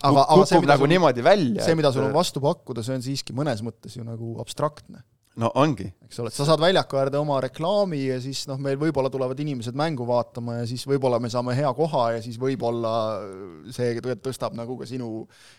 Aga- 0.02 0.10
kuk- 0.26 0.26
aga 0.34 0.44
see, 0.46 0.56
kukub 0.56 0.68
nagu 0.68 0.82
sul- 0.84 0.88
niimoodi 0.88 1.22
välja. 1.22 1.62
see, 1.64 1.74
mida 1.74 1.92
sul 1.92 2.02
on 2.04 2.12
vastu 2.12 2.40
pakkuda, 2.40 2.82
see 2.82 2.94
on 2.94 3.00
siiski 3.02 3.32
mõnes 3.32 3.62
mõttes 3.62 3.94
ju 3.96 4.02
nagu 4.04 4.40
abstraktne, 4.40 5.02
no 5.36 5.50
ongi, 5.60 5.84
eks 6.06 6.18
ole, 6.22 6.30
et 6.32 6.36
sa 6.38 6.46
saad 6.48 6.60
väljaku 6.62 6.96
äärde 6.96 7.18
oma 7.20 7.36
reklaami 7.44 7.98
ja 8.06 8.14
siis 8.24 8.46
noh, 8.48 8.56
meil 8.62 8.78
võib-olla 8.80 9.10
tulevad 9.12 9.40
inimesed 9.44 9.76
mängu 9.76 10.06
vaatama 10.08 10.54
ja 10.62 10.66
siis 10.70 10.86
võib-olla 10.88 11.18
me 11.20 11.28
saame 11.32 11.52
hea 11.58 11.68
koha 11.76 12.04
ja 12.14 12.22
siis 12.24 12.38
võib-olla 12.40 12.92
see 13.76 13.98
tõ- 14.00 14.16
tõstab 14.24 14.56
nagu 14.56 14.78
ka 14.80 14.88
sinu 14.88 15.10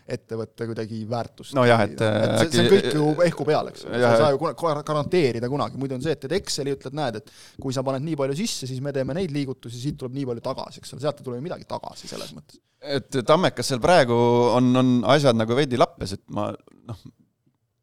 ettevõtte 0.09 0.65
kuidagi 0.71 1.03
väärtust. 1.09 1.53
Nojah, 1.57 1.83
et, 1.85 1.97
see, 2.01 2.49
see 2.55 2.63
on 2.63 2.69
äkki- 2.71 2.71
kõik 2.73 2.97
ju 2.97 3.09
ehku 3.27 3.45
peal, 3.51 3.69
eks 3.73 3.85
ole, 3.85 3.99
sa 4.01 4.13
ei 4.15 4.21
saa 4.23 4.31
ju 4.33 4.41
kuna- 4.41 4.55
garanteerida 4.87 5.51
kunagi, 5.51 5.77
muidu 5.77 5.97
on 5.99 6.01
see, 6.05 6.15
et 6.17 6.23
teed 6.25 6.33
Exceli, 6.39 6.73
ütled, 6.77 6.97
näed, 6.97 7.19
et 7.21 7.31
kui 7.61 7.75
sa 7.75 7.83
paned 7.85 8.01
nii 8.07 8.17
palju 8.17 8.37
sisse, 8.39 8.65
siis 8.69 8.81
me 8.81 8.93
teeme 8.95 9.13
neid 9.17 9.33
liigutusi, 9.35 9.77
siit 9.83 9.97
tuleb 10.01 10.17
nii 10.17 10.25
palju 10.31 10.45
tagasi, 10.49 10.81
eks 10.81 10.95
ole, 10.97 11.05
sealt 11.05 11.21
ei 11.21 11.27
tule 11.29 11.37
ju 11.37 11.45
midagi 11.45 11.69
tagasi 11.69 12.09
selles 12.09 12.33
mõttes. 12.33 12.57
et 12.81 13.21
Tammekas 13.25 13.67
seal 13.69 13.79
praegu 13.83 14.17
on, 14.57 14.73
on 14.81 14.91
asjad 15.13 15.37
nagu 15.37 15.55
veidi 15.57 15.77
lappes, 15.77 16.13
et 16.17 16.23
ma 16.33 16.49
noh, 16.89 16.99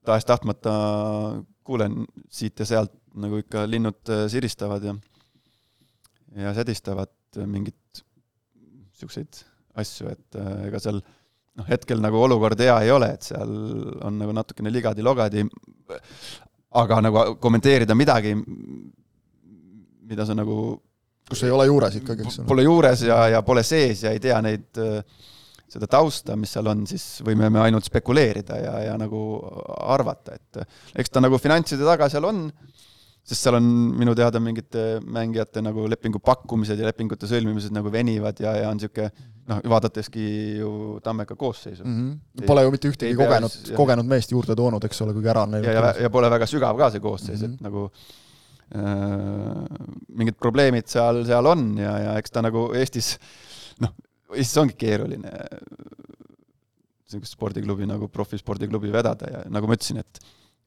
tahes-tahtmata 0.05 0.75
kuulen 1.65 2.05
siit 2.31 2.61
ja 2.61 2.69
sealt 2.69 2.93
nagu 3.21 3.41
ikka 3.41 3.65
linnud 3.71 4.13
äh, 4.13 4.27
siristavad 4.31 4.85
ja 4.85 4.95
ja 6.35 6.55
sädistavad 6.55 7.13
mingeid 7.47 8.03
niisuguseid 8.55 9.45
asju, 9.79 10.11
et 10.11 10.39
äh, 10.39 10.67
ega 10.69 10.81
seal 10.83 10.99
noh, 11.01 11.67
hetkel 11.69 12.03
nagu 12.03 12.19
olukord 12.23 12.61
hea 12.61 12.75
ei 12.87 12.91
ole, 12.95 13.13
et 13.15 13.27
seal 13.27 13.53
on 14.05 14.19
nagu 14.19 14.35
natukene 14.35 14.73
ligadi-logadi, 14.75 15.45
aga 16.81 16.99
nagu 17.05 17.25
kommenteerida 17.43 17.95
midagi, 17.99 18.35
mida 20.05 20.27
sa 20.27 20.35
nagu 20.35 20.57
kus 21.29 21.45
ei 21.47 21.55
ole 21.55 21.69
juures 21.71 22.01
ikkagi, 22.01 22.27
eks 22.27 22.41
ole. 22.43 22.49
pole 22.51 22.67
juures 22.67 23.05
ja, 23.07 23.21
ja 23.33 23.43
pole 23.47 23.63
sees 23.67 24.03
ja 24.05 24.13
ei 24.13 24.21
tea 24.23 24.41
neid, 24.45 24.67
seda 25.71 25.89
tausta, 25.91 26.37
mis 26.37 26.53
seal 26.55 26.69
on, 26.71 26.85
siis 26.87 27.21
võime 27.27 27.51
me 27.51 27.63
ainult 27.65 27.89
spekuleerida 27.89 28.61
ja, 28.61 28.75
ja 28.91 28.95
nagu 29.01 29.19
arvata, 29.95 30.37
et 30.37 30.99
eks 31.01 31.11
ta 31.15 31.23
nagu 31.25 31.39
finantside 31.41 31.87
taga 31.87 32.09
seal 32.13 32.27
on, 32.29 32.47
sest 33.25 33.47
seal 33.47 33.57
on 33.57 33.69
minu 33.99 34.13
teada 34.17 34.41
mingite 34.43 35.01
mängijate 35.01 35.63
nagu 35.65 35.87
lepingu 35.89 36.21
pakkumised 36.25 36.79
ja 36.79 36.91
lepingute 36.91 37.29
sõlmimised 37.31 37.73
nagu 37.73 37.93
venivad 37.93 38.41
ja, 38.45 38.53
ja 38.61 38.69
on 38.69 38.77
niisugune 38.77 39.09
noh, 39.49 39.63
vaadateski 39.73 40.27
ju 40.59 40.73
Tammeka 41.05 41.37
koosseisu 41.37 41.85
mm. 41.85 41.97
-hmm. 41.97 42.47
Pole 42.47 42.63
ju 42.63 42.71
mitte 42.75 42.89
ühtegi 42.89 43.17
kogenud 43.17 43.73
kogenud 43.77 44.07
meest 44.07 44.33
juurde 44.33 44.57
toonud, 44.57 44.85
eks 44.85 45.01
ole, 45.03 45.13
kuigi 45.17 45.33
ära 45.33 45.43
on 45.49 45.57
ja, 45.59 45.73
ja, 45.73 45.95
ja 46.05 46.11
pole 46.11 46.31
väga 46.31 46.47
sügav 46.47 46.77
ka 46.79 46.91
see 46.91 47.01
koosseis 47.01 47.41
mm, 47.41 47.47
Mhm. 47.47 47.51
-hmm. 47.51 47.55
et 47.55 47.61
nagu 47.61 47.91
äh, 48.75 49.65
mingid 50.09 50.37
probleemid 50.41 50.89
seal, 50.89 51.25
seal 51.25 51.47
on 51.47 51.79
ja, 51.79 51.99
ja 51.99 52.19
eks 52.19 52.31
ta 52.31 52.43
nagu 52.43 52.73
Eestis, 52.75 53.19
noh, 53.81 53.93
Eestis 54.33 54.57
ongi 54.63 54.77
keeruline 54.81 55.33
niisugust 57.05 57.37
spordiklubi 57.37 57.87
nagu 57.89 58.09
profispordiklubi 58.13 58.93
vedada 58.95 59.31
ja 59.31 59.43
nagu 59.53 59.69
ma 59.69 59.77
ütlesin, 59.77 60.01
et 60.01 60.25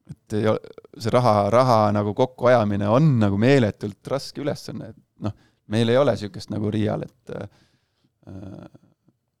et 0.08 0.38
ei 0.38 0.46
ole, 0.48 0.76
see 0.96 1.12
raha, 1.12 1.50
raha 1.52 1.78
nagu 1.92 2.14
kokkuajamine 2.16 2.86
on 2.88 3.10
nagu 3.20 3.36
meeletult 3.40 4.08
raske 4.08 4.40
ülesanne, 4.40 4.94
et 4.94 5.26
noh, 5.26 5.34
meil 5.68 5.92
ei 5.92 5.98
ole 6.00 6.14
niisugust 6.16 6.52
nagu 6.54 6.70
Riial, 6.72 7.04
et 7.04 7.34
äh, 7.36 7.50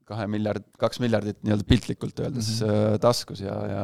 kahe 0.08 0.26
miljard, 0.28 0.66
kaks 0.80 1.00
miljardit 1.00 1.40
nii-öelda 1.40 1.66
piltlikult 1.68 2.20
öeldes 2.20 2.50
mm 2.58 2.68
-hmm. 2.68 3.00
taskus 3.00 3.40
ja, 3.44 3.56
ja 3.72 3.82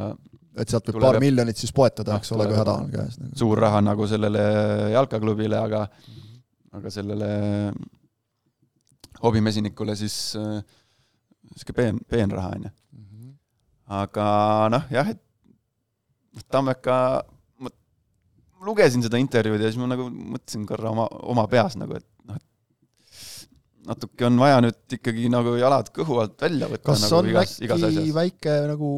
et 0.61 0.71
sealt 0.71 0.89
võib 0.91 1.03
paar 1.03 1.21
miljonit 1.23 1.59
siis 1.61 1.73
poetada, 1.75 2.15
Noh, 2.15 2.23
eks 2.23 2.33
ole, 2.37 2.47
kui 2.51 2.59
häda 2.61 2.77
on 2.85 2.93
käes 2.93 3.19
nagu.. 3.21 3.33
suur 3.39 3.61
raha 3.67 3.81
nagu 3.85 4.07
sellele 4.11 4.45
jalkaklubile, 4.95 5.59
aga 5.59 5.87
aga 6.75 6.91
sellele 6.91 7.31
hobimesinikule 9.23 9.97
siis 9.99 10.17
äh, 10.41 10.63
sihuke 11.55 11.77
peen, 11.77 12.01
peenraha 12.09 12.55
on 12.57 12.67
ju. 12.69 12.73
aga 13.95 14.27
noh, 14.73 14.89
jah, 14.93 15.13
et 15.13 15.21
noh, 16.35 16.45
Tammeka, 16.51 16.97
ma 17.61 17.71
lugesin 18.65 19.05
seda 19.05 19.21
intervjuud 19.21 19.61
ja 19.61 19.71
siis 19.71 19.81
ma 19.81 19.91
nagu 19.91 20.09
mõtlesin 20.09 20.65
korra 20.69 20.95
oma, 20.95 21.07
oma 21.35 21.45
peas 21.53 21.77
nagu, 21.81 21.99
et 22.01 22.07
noh, 22.29 22.41
et 22.41 23.89
natuke 23.91 24.27
on 24.27 24.41
vaja 24.41 24.63
nüüd 24.65 24.97
ikkagi 24.99 25.29
nagu 25.33 25.55
jalad 25.61 25.93
kõhu 25.95 26.23
alt 26.23 26.41
välja 26.47 26.71
võtta 26.73 26.89
kas 26.93 27.05
nagu 27.05 27.21
on 27.21 27.31
igas, 27.35 27.59
igas 27.61 27.85
äkki 27.85 27.91
asjas. 27.93 28.17
väike 28.17 28.57
nagu 28.73 28.95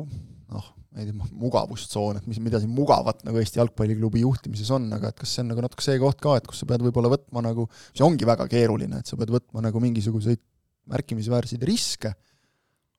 ma 0.97 1.05
ei 1.05 1.11
tea, 1.11 1.31
mugavustsoon, 1.37 2.21
et 2.21 2.29
mis, 2.31 2.39
mida 2.41 2.61
siin 2.63 2.73
mugavat 2.73 3.21
nagu 3.27 3.37
Eesti 3.37 3.61
jalgpalliklubi 3.61 4.23
juhtimises 4.23 4.71
on, 4.73 4.87
aga 4.97 5.11
et 5.13 5.19
kas 5.21 5.35
see 5.37 5.43
on 5.45 5.51
nagu 5.53 5.65
natuke 5.65 5.85
see 5.85 5.99
koht 6.01 6.23
ka, 6.25 6.39
et 6.41 6.47
kus 6.49 6.63
sa 6.63 6.69
pead 6.71 6.85
võib-olla 6.87 7.11
võtma 7.13 7.43
nagu, 7.45 7.67
see 7.91 8.07
ongi 8.07 8.29
väga 8.29 8.47
keeruline, 8.49 9.03
et 9.03 9.11
sa 9.11 9.19
pead 9.21 9.35
võtma 9.35 9.65
nagu 9.67 9.83
mingisuguseid 9.85 10.41
märkimisväärseid 10.89 11.67
riske 11.69 12.15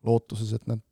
lootuses, 0.06 0.54
et 0.54 0.70
nad 0.70 0.84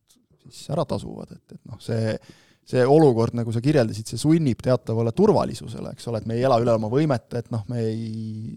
siis 0.50 0.66
ära 0.74 0.86
tasuvad, 0.90 1.36
et, 1.38 1.60
et 1.60 1.62
noh, 1.70 1.78
see 1.84 2.18
see 2.66 2.82
olukord, 2.90 3.36
nagu 3.38 3.52
sa 3.54 3.62
kirjeldasid, 3.62 4.10
see 4.10 4.18
sunnib 4.18 4.64
teatavale 4.66 5.12
turvalisusele, 5.14 5.92
eks 5.94 6.08
ole, 6.10 6.24
et 6.24 6.26
me 6.26 6.40
ei 6.40 6.48
ela 6.48 6.58
üle 6.58 6.74
oma 6.74 6.90
võimete, 6.90 7.44
et 7.44 7.52
noh, 7.54 7.62
me 7.70 7.84
ei 7.86 8.56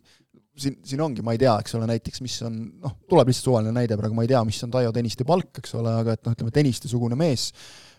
siin, 0.59 0.79
siin 0.85 1.03
ongi, 1.05 1.25
ma 1.25 1.35
ei 1.37 1.41
tea, 1.41 1.55
eks 1.63 1.77
ole, 1.79 1.89
näiteks 1.91 2.23
mis 2.25 2.37
on, 2.47 2.57
noh, 2.83 2.97
tuleb 3.11 3.31
lihtsalt 3.31 3.51
suvaline 3.51 3.75
näide 3.75 3.99
praegu, 4.01 4.17
ma 4.17 4.25
ei 4.25 4.33
tea, 4.33 4.41
mis 4.49 4.61
on 4.65 4.73
Taio 4.75 4.95
Tõniste 4.97 5.27
palk, 5.29 5.61
eks 5.61 5.77
ole, 5.79 5.93
aga 6.03 6.17
et 6.17 6.25
noh, 6.27 6.37
ütleme, 6.37 6.55
Tõniste-sugune 6.57 7.19
mees 7.21 7.51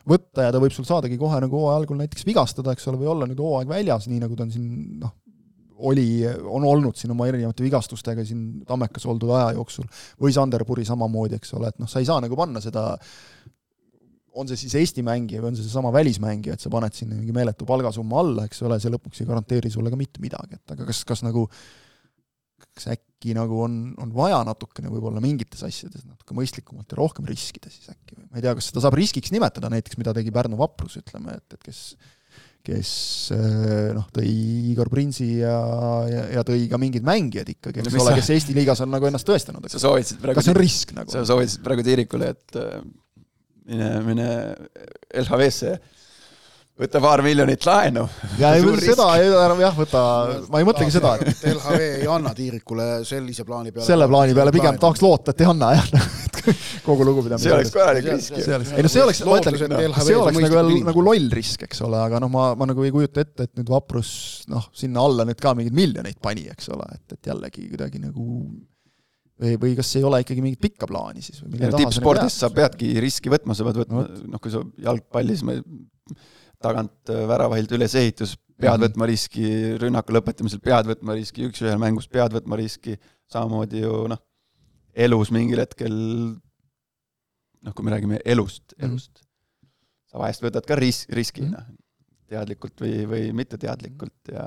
võtta 0.10 0.48
ja 0.48 0.54
ta 0.54 0.62
võib 0.62 0.74
sul 0.76 0.88
saadagi 0.88 1.18
kohe 1.22 1.40
nagu 1.44 1.62
hooaja 1.62 1.80
algul 1.82 2.00
näiteks 2.02 2.26
vigastada, 2.28 2.74
eks 2.76 2.90
ole, 2.92 3.02
või 3.02 3.12
olla 3.14 3.30
nüüd 3.30 3.42
hooaeg 3.44 3.70
väljas, 3.72 4.10
nii 4.10 4.22
nagu 4.24 4.38
ta 4.38 4.46
on 4.48 4.54
siin 4.54 4.70
noh, 5.04 5.14
oli, 5.90 6.26
on 6.28 6.66
olnud 6.68 6.98
siin 7.00 7.14
oma 7.14 7.30
erinevate 7.30 7.64
vigastustega 7.64 8.26
siin 8.28 8.66
Tammekas 8.68 9.06
oldud 9.08 9.32
aja 9.38 9.54
jooksul, 9.56 9.88
või 10.20 10.36
Sanderpuri 10.36 10.84
samamoodi, 10.88 11.40
eks 11.40 11.56
ole, 11.56 11.72
et 11.72 11.80
noh, 11.80 11.90
sa 11.90 12.02
ei 12.02 12.10
saa 12.10 12.20
nagu 12.24 12.36
panna 12.40 12.62
seda 12.64 12.90
on 14.40 14.48
see 14.50 14.60
siis 14.60 14.76
Eesti 14.80 15.04
mängija 15.06 15.42
või 15.42 15.52
on 15.52 15.58
see 15.58 15.66
seesama 15.66 15.92
välismängija, 15.94 16.56
et 16.56 16.64
sa 16.64 16.72
paned 16.72 16.96
sinna 16.96 17.18
mingi 17.18 17.34
meeletu 17.36 17.68
palgasumma 17.70 18.20
alla, 18.22 18.48
eks 18.48 18.62
ole, 18.68 18.80
see 18.82 18.92
lõpuks 18.94 19.24
ei 19.24 19.30
garanteeri 19.30 19.72
sulle 19.74 19.92
ka 19.92 20.00
mitte 20.00 20.22
midagi, 20.24 20.60
et 20.60 20.76
aga 20.76 20.88
kas, 20.90 21.02
kas 21.08 21.24
nagu 21.26 21.48
kas 22.80 22.90
äkki 22.96 23.36
nagu 23.38 23.64
on, 23.66 23.80
on 24.00 24.14
vaja 24.16 24.40
natukene 24.48 24.92
võib-olla 24.92 25.22
mingites 25.24 25.66
asjades 25.68 26.06
natuke 26.08 26.38
mõistlikumalt 26.38 26.90
ja 26.90 27.00
rohkem 27.02 27.28
riskida 27.30 27.72
siis 27.72 27.92
äkki 27.92 28.16
või 28.16 28.30
ma 28.30 28.40
ei 28.40 28.46
tea, 28.46 28.56
kas 28.58 28.72
seda 28.72 28.86
saab 28.86 28.98
riskiks 29.00 29.34
nimetada 29.36 29.72
näiteks, 29.74 30.00
mida 30.00 30.16
tegi 30.16 30.34
Pärnu 30.34 30.60
Vaprus, 30.60 30.98
ütleme, 31.02 31.36
et, 31.40 31.58
et 31.58 31.68
kes 31.68 31.84
kes 32.70 32.90
äh, 33.34 33.92
noh, 33.96 34.08
tõi 34.14 34.30
Igor 34.72 34.90
Prinsi 34.92 35.30
ja, 35.40 35.56
ja, 36.12 36.24
ja 36.38 36.44
tõi 36.48 36.66
ka 36.72 36.80
mingid 36.82 37.06
mängijad 37.08 37.48
ikkagi, 37.56 37.84
eks 37.84 37.96
ole, 37.96 38.16
kes 38.20 38.32
Eesti 38.36 38.56
liigas 38.58 38.84
on 38.84 38.92
nagu 38.92 39.08
ennast 39.08 39.28
tõestanud, 39.28 39.64
eks 39.66 39.80
kas 40.36 40.46
see 40.46 40.54
on 40.54 40.60
risk 40.60 40.92
nagu? 40.98 41.12
sa 41.14 41.24
soovitasid 41.28 41.64
praegu 41.66 41.86
Tiirikule, 41.88 42.34
et 42.36 42.60
äh, 42.60 42.82
mine, 43.70 43.90
mine 44.06 44.28
LHV-sse 45.24 45.78
võta 46.80 47.02
paar 47.04 47.24
miljonit 47.24 47.66
laenu. 47.68 48.06
ja 48.40 48.54
ei, 48.56 48.64
seda 48.84 49.08
jah, 49.20 49.76
võta, 49.76 50.02
ma 50.52 50.62
ei 50.62 50.68
mõtlegi 50.68 50.94
seda, 50.96 51.16
et 51.20 51.44
LHV 51.52 51.88
ei 52.00 52.08
anna 52.10 52.32
Tiirikule 52.38 52.88
sellise 53.08 53.46
plaani 53.48 53.74
peale. 53.76 53.88
selle 53.88 54.08
plaani 54.08 54.38
peale 54.38 54.54
pigem 54.56 54.72
laenu. 54.72 54.84
tahaks 54.86 55.04
loota, 55.04 55.36
et 55.36 55.44
ei 55.44 55.50
anna 55.50 55.74
jah 55.76 55.90
kogu 56.88 57.06
lugupidamise. 57.08 57.50
see 57.50 57.56
oleks 57.58 57.74
korralik 57.76 58.08
risk 58.14 58.40
ei 58.40 58.86
no 58.86 58.92
see 58.92 59.04
oleks, 59.04 59.22
ma 59.28 59.42
ütlen, 59.42 59.60
see 59.60 60.16
oleks 60.16 60.40
nagu 60.40 60.56
veel 60.56 60.74
nagu 60.88 61.06
loll 61.10 61.30
risk, 61.36 61.68
eks 61.68 61.84
ole, 61.88 62.00
aga 62.00 62.24
noh, 62.24 62.32
ma, 62.32 62.50
ma 62.60 62.70
nagu 62.72 62.88
ei 62.88 62.96
kujuta 62.96 63.26
ette, 63.26 63.50
et 63.50 63.60
nüüd 63.60 63.72
Vaprus 63.74 64.14
noh, 64.52 64.72
sinna 64.76 65.04
alla 65.04 65.28
nüüd 65.28 65.44
ka 65.44 65.54
mingeid 65.58 65.76
miljoneid 65.76 66.20
pani, 66.24 66.48
eks 66.54 66.72
ole, 66.76 66.88
et, 66.96 67.18
et 67.18 67.32
jällegi 67.34 67.68
kuidagi 67.74 68.02
nagu 68.08 68.26
või, 69.40 69.60
või 69.60 69.76
kas 69.80 69.92
ei 70.00 70.08
ole 70.08 70.24
ikkagi 70.24 70.44
mingit 70.46 70.64
pikka 70.64 70.88
plaani 70.90 71.24
siis 71.26 71.44
taha 71.44 71.76
tippspordis 71.76 72.40
sa 72.40 72.52
peadki 72.56 72.96
riski 73.04 73.32
võtma, 73.32 73.58
sa 73.58 73.68
pead 73.68 73.84
võtma, 73.84 74.08
noh, 74.32 74.44
kui 74.44 74.56
sa 74.56 74.64
jalgpallis 74.88 75.44
tagant 76.64 77.12
äh, 77.12 77.26
väravahilt 77.30 77.72
ülesehitus, 77.76 78.36
pead 78.60 78.76
-hmm. 78.76 78.86
võtma 78.88 79.08
riski, 79.08 79.46
rünnaku 79.80 80.16
lõpetamisel 80.16 80.62
pead 80.64 80.90
võtma 80.90 81.16
riski, 81.16 81.48
üks-ühel 81.48 81.80
mängus 81.80 82.10
pead 82.12 82.36
võtma 82.36 82.60
riski, 82.60 82.98
samamoodi 83.32 83.86
ju 83.86 84.06
noh, 84.12 84.22
elus 84.94 85.32
mingil 85.32 85.62
hetkel 85.64 85.96
noh, 87.64 87.74
kui 87.76 87.86
me 87.86 87.96
räägime 87.96 88.22
elust, 88.26 88.74
mhm. 88.78 88.90
elust 88.90 89.24
sa 90.10 90.20
vahest 90.22 90.44
võtad 90.44 90.66
ka 90.66 90.78
ris-, 90.80 91.06
riski 91.14 91.46
mm, 91.46 91.54
-hmm. 91.54 91.80
teadlikult 92.34 92.82
või, 92.82 92.94
või 93.10 93.24
mitteteadlikult 93.38 94.34
ja 94.34 94.46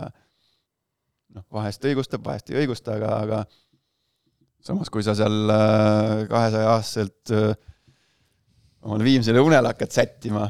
noh, 1.32 1.44
vahest 1.52 1.84
õigustab, 1.88 2.24
vahest 2.24 2.50
ei 2.50 2.62
õigusta, 2.62 2.96
aga, 2.98 3.12
aga 3.22 3.42
samas, 4.62 4.90
kui 4.90 5.04
sa 5.06 5.14
seal 5.18 5.52
äh, 5.54 6.24
kahesaja 6.30 6.74
aastaselt 6.74 7.34
äh, 7.34 7.54
omale 8.82 9.06
viimsele 9.06 9.40
unele 9.40 9.72
hakkad 9.72 9.94
sättima, 9.94 10.48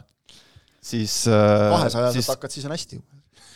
siis 0.82 1.22
äh, 1.30 1.68
kahesajaselt 1.70 2.30
hakkad, 2.34 2.54
siis 2.54 2.66
on 2.66 2.74
hästi. 2.74 3.00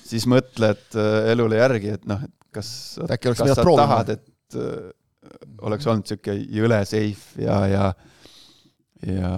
siis 0.06 0.26
mõtled 0.30 0.98
äh, 0.98 1.30
elule 1.32 1.58
järgi, 1.60 1.96
et 1.98 2.06
noh, 2.08 2.22
et 2.22 2.52
kas, 2.54 2.68
kas 3.02 3.42
sa 3.42 3.62
proovima. 3.62 3.86
tahad, 3.86 4.14
et 4.16 4.58
äh, 4.60 4.92
oleks 5.66 5.88
olnud 5.90 6.06
niisugune 6.06 6.46
jõle 6.54 6.80
seif 6.88 7.32
ja, 7.42 7.60
ja 7.70 7.88
ja 9.06 9.30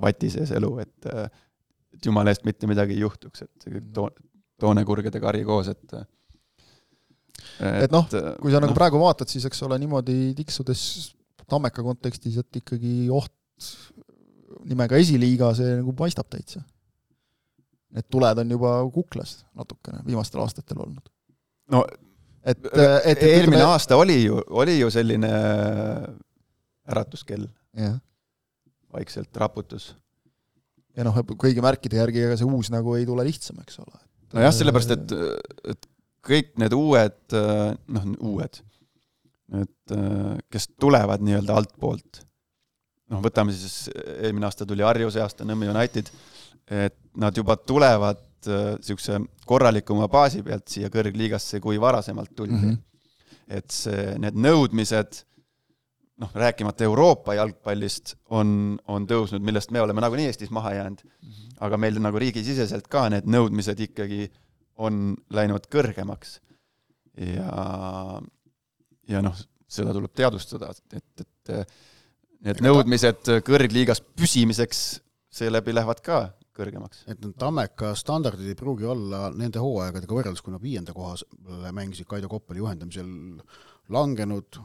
vati 0.00 0.28
sees 0.30 0.52
elu, 0.54 0.70
et 0.84 1.08
et 1.10 2.06
jumala 2.06 2.30
eest 2.30 2.44
mitte 2.46 2.68
midagi 2.70 2.94
ei 2.94 3.02
juhtuks, 3.02 3.42
et 3.42 3.64
see 3.64 3.80
to-, 3.94 4.12
toonekurgede 4.60 5.18
kari 5.22 5.42
koos, 5.46 5.72
et 5.72 5.96
et, 7.58 7.86
et 7.86 7.92
noh, 7.92 8.06
kui 8.06 8.52
sa 8.52 8.60
no. 8.60 8.68
nagu 8.68 8.76
praegu 8.76 9.00
vaatad, 9.02 9.30
siis 9.30 9.48
eks 9.48 9.64
ole 9.66 9.80
niimoodi 9.82 10.34
tiksudes 10.38 11.12
Tammeka 11.50 11.82
kontekstis, 11.84 12.38
et 12.40 12.56
ikkagi 12.62 13.10
oht 13.12 13.34
nimega 14.64 14.96
esiliiga, 14.96 15.50
see 15.58 15.74
nagu 15.82 15.92
paistab 15.98 16.30
täitsa 16.32 16.62
need 17.94 18.08
tuled 18.10 18.40
on 18.42 18.56
juba 18.56 18.72
kuklas 18.94 19.36
natukene 19.54 20.02
viimastel 20.06 20.42
aastatel 20.44 20.82
olnud. 20.84 21.10
no 21.72 21.84
et, 22.44 22.58
et, 22.58 22.80
et 23.12 23.22
eelmine 23.22 23.60
ütleme... 23.60 23.68
aasta 23.72 23.98
oli 24.00 24.18
ju, 24.24 24.40
oli 24.62 24.78
ju 24.78 24.90
selline 24.92 25.30
äratuskell. 26.90 27.46
vaikselt 28.94 29.36
raputus. 29.42 29.94
ja 30.96 31.06
noh, 31.06 31.16
kõigi 31.34 31.62
märkide 31.64 32.02
järgi 32.02 32.26
ega 32.26 32.36
see 32.38 32.50
uus 32.50 32.70
nagu 32.74 32.98
ei 32.98 33.06
tule 33.08 33.24
lihtsam, 33.26 33.62
eks 33.64 33.80
ole. 33.82 33.98
nojah, 34.36 34.54
sellepärast 34.54 34.94
et, 34.98 35.16
et 35.74 35.90
kõik 36.24 36.54
need 36.60 36.74
uued, 36.76 37.34
noh, 37.94 38.12
uued, 38.24 38.60
need, 39.54 39.96
kes 40.52 40.70
tulevad 40.80 41.24
nii-öelda 41.24 41.56
altpoolt, 41.60 42.22
noh, 43.12 43.24
võtame 43.24 43.54
siis, 43.54 43.88
eelmine 44.20 44.48
aasta 44.48 44.66
tuli 44.68 44.86
Harju, 44.86 45.10
see 45.12 45.24
aasta 45.24 45.46
Nõmme 45.48 45.68
United 45.72 46.08
et 46.70 46.96
nad 47.20 47.36
juba 47.36 47.56
tulevad 47.56 48.20
niisuguse 48.44 49.14
äh, 49.16 49.28
korralikuma 49.48 50.08
baasi 50.12 50.42
pealt 50.44 50.68
siia 50.68 50.90
kõrgliigasse, 50.92 51.60
kui 51.64 51.78
varasemalt 51.80 52.34
tuldi 52.36 52.56
mm. 52.56 52.74
-hmm. 52.74 53.54
et 53.58 53.70
see, 53.70 54.14
need 54.20 54.36
nõudmised, 54.36 55.22
noh, 56.20 56.30
rääkimata 56.34 56.84
Euroopa 56.84 57.34
jalgpallist, 57.38 58.14
on, 58.30 58.76
on 58.88 59.06
tõusnud, 59.08 59.44
millest 59.44 59.72
me 59.74 59.80
oleme 59.80 60.04
nagunii 60.04 60.28
Eestis 60.30 60.50
maha 60.50 60.74
jäänud 60.74 61.04
mm, 61.04 61.30
-hmm. 61.30 61.56
aga 61.66 61.76
meil 61.76 62.00
nagu 62.00 62.18
riigisiseselt 62.18 62.88
ka 62.88 63.08
need 63.08 63.28
nõudmised 63.28 63.80
ikkagi 63.80 64.30
on 64.76 65.16
läinud 65.30 65.66
kõrgemaks. 65.70 66.40
ja, 67.16 68.20
ja 69.08 69.22
noh, 69.22 69.36
seda 69.68 69.92
tuleb 69.92 70.12
teadvustada, 70.14 70.72
et, 70.92 71.04
et 71.20 71.66
need 72.44 72.60
nõudmised 72.60 73.30
kõrgliigas 73.46 74.02
püsimiseks 74.02 75.00
seeläbi 75.30 75.74
lähevad 75.74 76.00
ka 76.02 76.32
kõrgemaks. 76.54 77.04
et 77.10 77.20
need 77.20 77.36
Tammeka 77.40 77.92
standardid 77.98 78.48
ei 78.50 78.58
pruugi 78.58 78.86
olla 78.88 79.28
nende 79.34 79.62
hooaegadega 79.62 80.18
võrreldes, 80.18 80.42
kui 80.44 80.54
nad 80.54 80.62
viienda 80.62 80.94
kohale 80.96 81.72
mängisid 81.74 82.08
Kaido 82.10 82.30
Koppeli 82.30 82.62
juhendamisel, 82.62 83.08
langenud, 83.94 84.58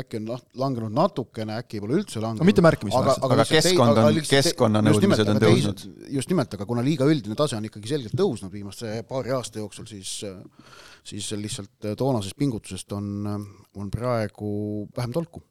äkki 0.00 0.18
on 0.18 0.30
langenud 0.58 0.94
natukene, 0.96 1.60
äkki 1.62 1.82
pole 1.84 2.00
üldse 2.00 2.22
langenud 2.22 2.42
no 2.42 2.48
mitte 2.48 2.64
märkimisväärselt. 2.66 3.22
aga, 3.22 3.36
aga 3.36 3.46
keskkond 3.46 4.00
on, 4.02 4.18
keskkonnanõudmised 4.30 5.30
on 5.30 5.42
tõusnud. 5.44 5.84
just 6.16 6.32
nimelt, 6.32 6.56
aga 6.58 6.66
kuna 6.72 6.84
liiga 6.86 7.06
üldine 7.10 7.38
tase 7.38 7.58
on 7.60 7.68
ikkagi 7.68 7.92
selgelt 7.92 8.16
tõusnud 8.18 8.50
viimase 8.54 9.04
paari 9.08 9.36
aasta 9.36 9.62
jooksul, 9.62 9.86
siis 9.90 10.18
siis 11.06 11.30
lihtsalt 11.38 11.92
toonasest 11.96 12.36
pingutusest 12.36 12.92
on, 12.92 13.06
on 13.78 13.94
praegu 13.94 14.50
vähem 14.96 15.14
tolku. 15.14 15.44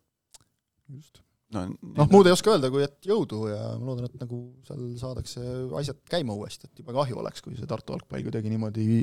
just 0.90 1.24
noh 1.56 1.70
no, 1.70 2.06
muud 2.12 2.28
ei 2.30 2.34
oska 2.34 2.52
öelda, 2.54 2.70
kui 2.74 2.84
et 2.86 3.08
jõudu 3.10 3.48
ja 3.50 3.60
ma 3.80 3.90
loodan, 3.90 4.10
et 4.10 4.22
nagu 4.22 4.40
seal 4.68 4.84
saadakse 5.00 5.42
asjad 5.80 6.00
käima 6.12 6.36
uuesti, 6.38 6.70
et 6.70 6.82
jube 6.82 6.94
kahju 6.94 7.18
oleks, 7.22 7.42
kui 7.46 7.56
see 7.58 7.70
Tartu 7.70 7.96
jalgpall 7.96 8.26
kuidagi 8.26 8.52
niimoodi 8.52 9.00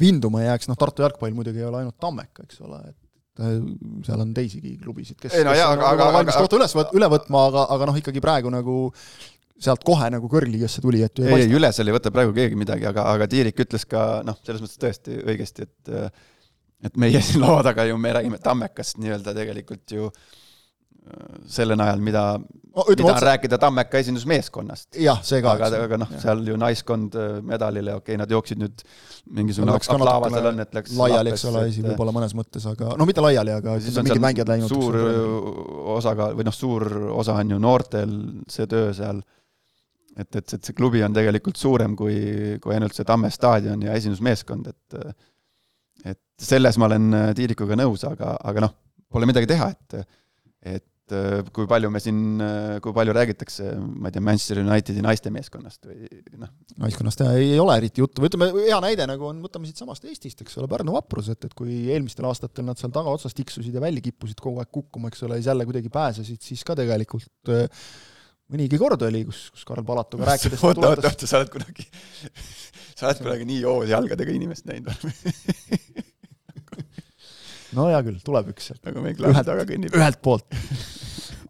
vinduma 0.00 0.44
jääks, 0.44 0.70
noh 0.70 0.78
Tartu 0.78 1.04
jalgpall 1.04 1.34
muidugi 1.34 1.62
ei 1.62 1.66
ole 1.66 1.82
ainult 1.82 1.98
Tammeka, 2.02 2.46
eks 2.46 2.62
ole, 2.62 2.78
et 2.92 3.42
äh, 3.42 3.56
seal 4.06 4.22
on 4.22 4.34
teisigi 4.36 4.76
klubisid, 4.82 5.18
kes, 5.18 5.34
no, 5.42 5.54
kes 5.54 5.64
on 5.66 5.82
aga, 5.82 5.96
nagu 6.04 6.18
valmis 6.20 6.38
kohta 6.44 6.60
üles 6.60 6.76
võt-, 6.78 6.94
üle 7.00 7.08
võtma, 7.16 7.48
aga, 7.50 7.66
aga 7.74 7.90
noh, 7.90 7.98
ikkagi 8.02 8.22
praegu 8.22 8.54
nagu 8.54 8.76
sealt 9.64 9.82
kohe 9.86 10.06
nagu 10.14 10.30
kõrgliigasse 10.30 10.82
tuli, 10.84 11.02
et 11.06 11.24
ei, 11.24 11.32
ei, 11.40 11.50
üle 11.58 11.72
seal 11.74 11.90
ei 11.90 11.96
võta 11.96 12.14
praegu 12.14 12.34
keegi 12.36 12.58
midagi, 12.58 12.86
aga, 12.90 13.08
aga 13.16 13.28
Tiirik 13.30 13.58
ütles 13.66 13.86
ka 13.90 14.22
noh, 14.26 14.38
selles 14.46 14.62
mõttes 14.62 14.78
tõesti 14.78 15.18
õigesti, 15.24 15.66
et 15.66 16.22
et 16.84 16.98
meie 17.00 17.16
siin 17.24 17.40
laua 17.40 17.62
taga 17.64 17.86
ju, 17.88 17.96
me 17.96 18.10
räägime 18.12 18.36
Tammekast 18.44 18.98
nii-öelda 19.00 19.32
tegelikult 19.32 19.94
ju 19.94 20.10
äh, 20.10 20.32
selle 21.50 21.76
najal, 21.76 22.00
mida 22.00 22.22
no,, 22.38 22.84
mida 22.88 23.04
on 23.04 23.10
otsa... 23.10 23.26
rääkida 23.26 23.58
Tammeka 23.60 24.00
esindusmeeskonnast. 24.00 24.88
jah, 24.96 25.20
see 25.26 25.42
ka. 25.44 25.52
aga, 25.58 25.68
aga 25.84 25.98
noh, 26.00 26.14
seal 26.22 26.40
ju 26.48 26.56
naiskond 26.60 27.16
äh, 27.20 27.34
medalile, 27.44 27.96
okei 27.98 28.14
okay,, 28.14 28.20
nad 28.22 28.32
jooksid 28.32 28.60
nüüd 28.62 28.84
mingisugune 29.36 29.74
aklaava 29.76 30.30
seal 30.32 30.48
on, 30.50 30.62
et 30.64 30.78
läks 30.78 30.94
laiali, 30.98 31.34
eks 31.34 31.44
ole, 31.50 31.66
isegi 31.70 31.86
võib-olla 31.90 32.14
mõnes 32.16 32.32
mõttes, 32.38 32.64
aga 32.70 32.94
no 33.00 33.08
mitte 33.08 33.24
laiali, 33.24 33.52
aga 33.58 33.76
siis 33.84 33.98
on 34.00 34.08
mingid 34.08 34.24
mängijad 34.24 34.52
läinud. 34.54 34.72
suur 34.72 34.96
osakaal 35.98 36.38
või 36.38 36.48
noh, 36.48 36.56
suur 36.56 36.88
osa 37.12 37.36
on 37.42 37.52
ju 37.54 37.60
noortel, 37.66 38.16
see 38.56 38.70
töö 38.70 38.88
seal, 38.96 39.20
et, 40.16 40.30
et, 40.30 40.56
et 40.56 40.56
see 40.56 40.78
klubi 40.78 41.04
on 41.04 41.16
tegelikult 41.16 41.60
suurem 41.60 41.98
kui, 42.00 42.16
kui 42.64 42.78
ainult 42.78 42.96
see 42.96 43.06
Tamme 43.08 43.32
staadion 43.34 43.84
ja 43.84 44.00
esindusmeeskond, 44.00 44.72
et 44.72 44.98
et 46.04 46.20
selles 46.40 46.76
ma 46.80 46.88
olen 46.88 47.12
Tiirikuga 47.36 47.76
nõus, 47.78 48.02
aga, 48.08 48.34
aga 48.40 48.66
noh, 48.66 48.76
pole 49.12 49.28
midagi 49.28 49.52
teha, 49.52 49.70
et 49.76 50.00
et 50.64 50.84
et 51.04 51.14
äh, 51.16 51.40
kui 51.52 51.66
palju 51.68 51.90
me 51.92 52.00
siin, 52.00 52.20
äh, 52.40 52.76
kui 52.84 52.94
palju 52.96 53.12
räägitakse, 53.16 53.66
ma 53.76 54.08
ei 54.08 54.14
tea, 54.14 54.22
Manchester 54.24 54.60
Unitedi 54.62 55.02
naistemeeskonnast 55.04 55.90
või 55.90 56.08
noh. 56.40 56.52
naiskonnast 56.80 57.20
ei 57.26 57.58
ole 57.60 57.76
eriti 57.82 58.00
juttu, 58.00 58.22
või 58.24 58.30
ütleme, 58.30 58.48
hea 58.64 58.78
näide 58.84 59.08
nagu 59.10 59.28
on, 59.28 59.42
võtame 59.44 59.68
siitsamast 59.68 60.08
Eestist, 60.08 60.40
eks 60.40 60.56
ole, 60.60 60.70
Pärnu 60.72 60.96
vaprus, 60.96 61.28
et, 61.34 61.44
et 61.44 61.52
kui 61.56 61.84
eelmistel 61.92 62.28
aastatel 62.30 62.64
nad 62.70 62.80
seal 62.80 62.94
tagaotsas 62.94 63.36
tiksusid 63.36 63.76
ja 63.76 63.84
välja 63.84 64.04
kippusid 64.06 64.40
kogu 64.40 64.64
aeg 64.64 64.72
kukkuma, 64.72 65.12
eks 65.12 65.26
ole, 65.28 65.38
siis 65.40 65.52
jälle 65.52 65.68
kuidagi 65.68 65.92
pääsesid, 65.92 66.40
siis 66.44 66.64
ka 66.64 66.78
tegelikult 66.80 67.52
äh, 67.52 67.68
mõnigi 68.54 68.80
kord 68.80 69.04
oli, 69.04 69.26
kus, 69.28 69.50
kus 69.52 69.68
Karl 69.68 69.84
Palatuga 69.84 70.30
rääkides 70.32 70.64
oota, 70.64 70.88
oota, 70.88 71.12
oota, 71.12 71.28
sa 71.28 71.42
oled 71.42 71.52
kunagi, 71.52 71.84
sa 72.96 73.10
oled 73.10 73.22
kunagi 73.24 73.48
nii 73.52 73.62
hoos 73.68 73.92
jalgadega 73.92 74.32
inimest 74.40 74.68
näinud 74.72 75.04
või 75.04 76.03
no 77.76 77.88
hea 77.90 78.02
küll, 78.06 78.20
tuleb 78.24 78.52
üks 78.54 78.70
sealt. 78.70 78.82
nagu 78.88 79.04
meil 79.04 79.16
klaasi 79.18 79.44
taga 79.46 79.66
kõnnib. 79.68 79.94
ühelt 79.94 80.22
poolt 80.24 80.46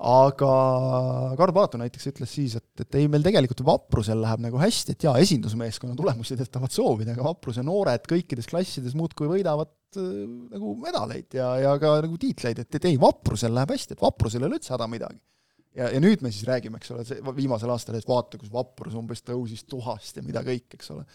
aga 0.05 0.51
Karl 1.39 1.55
Paatu 1.57 1.79
näiteks 1.81 2.09
ütles 2.11 2.33
siis, 2.37 2.57
et, 2.59 2.67
et 2.83 2.99
ei, 2.99 3.09
meil 3.11 3.25
tegelikult 3.25 3.63
Vaprusel 3.67 4.21
läheb 4.21 4.43
nagu 4.45 4.59
hästi, 4.61 4.95
et 4.95 5.07
jaa, 5.07 5.15
esindusmeeskonna 5.23 5.97
tulemusi 5.99 6.37
tõstavad 6.39 6.75
soovida, 6.75 7.15
aga 7.15 7.25
Vapruse 7.25 7.65
noored 7.65 8.05
kõikides 8.11 8.49
klassides 8.51 8.97
muudkui 8.99 9.31
võidavad 9.31 9.73
äh, 9.97 10.09
nagu 10.53 10.75
medaleid 10.83 11.39
ja, 11.39 11.55
ja 11.63 11.77
ka 11.81 11.97
nagu 12.05 12.19
tiitleid, 12.21 12.65
et, 12.65 12.81
et 12.81 12.91
ei, 12.91 12.99
Vaprusel 13.01 13.55
läheb 13.57 13.73
hästi, 13.77 13.97
et 13.97 14.05
Vaprusel 14.05 14.45
ei 14.45 14.51
ole 14.51 14.61
üldse 14.61 14.75
häda 14.75 14.89
midagi. 14.93 15.21
ja, 15.79 15.89
ja 15.95 16.03
nüüd 16.03 16.25
me 16.25 16.33
siis 16.35 16.49
räägime, 16.49 16.83
eks 16.83 16.93
ole, 16.95 17.07
see 17.09 17.37
viimasel 17.39 17.73
aastal, 17.73 17.97
et 17.99 18.09
vaata, 18.09 18.41
kus 18.41 18.53
Vaprus 18.53 18.99
umbes 19.01 19.25
tõusis 19.25 19.65
tuhast 19.71 20.21
ja 20.21 20.27
mida 20.27 20.45
kõik, 20.45 20.69
eks 20.77 20.93
ole 20.95 21.07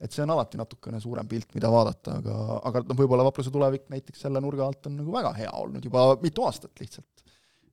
et 0.00 0.12
see 0.12 0.24
on 0.24 0.32
alati 0.34 0.58
natukene 0.60 1.00
suurem 1.00 1.28
pilt, 1.28 1.48
mida 1.56 1.70
vaadata, 1.72 2.18
aga, 2.20 2.36
aga 2.68 2.82
noh, 2.84 2.98
võib-olla 2.98 3.24
Vapluse 3.26 3.52
tulevik 3.52 3.86
näiteks 3.92 4.26
selle 4.26 4.42
nurga 4.44 4.66
alt 4.66 4.90
on 4.90 4.98
nagu 5.00 5.14
väga 5.14 5.32
hea 5.38 5.52
olnud 5.56 5.84
juba 5.88 6.10
mitu 6.20 6.44
aastat 6.44 6.82
lihtsalt. 6.82 7.24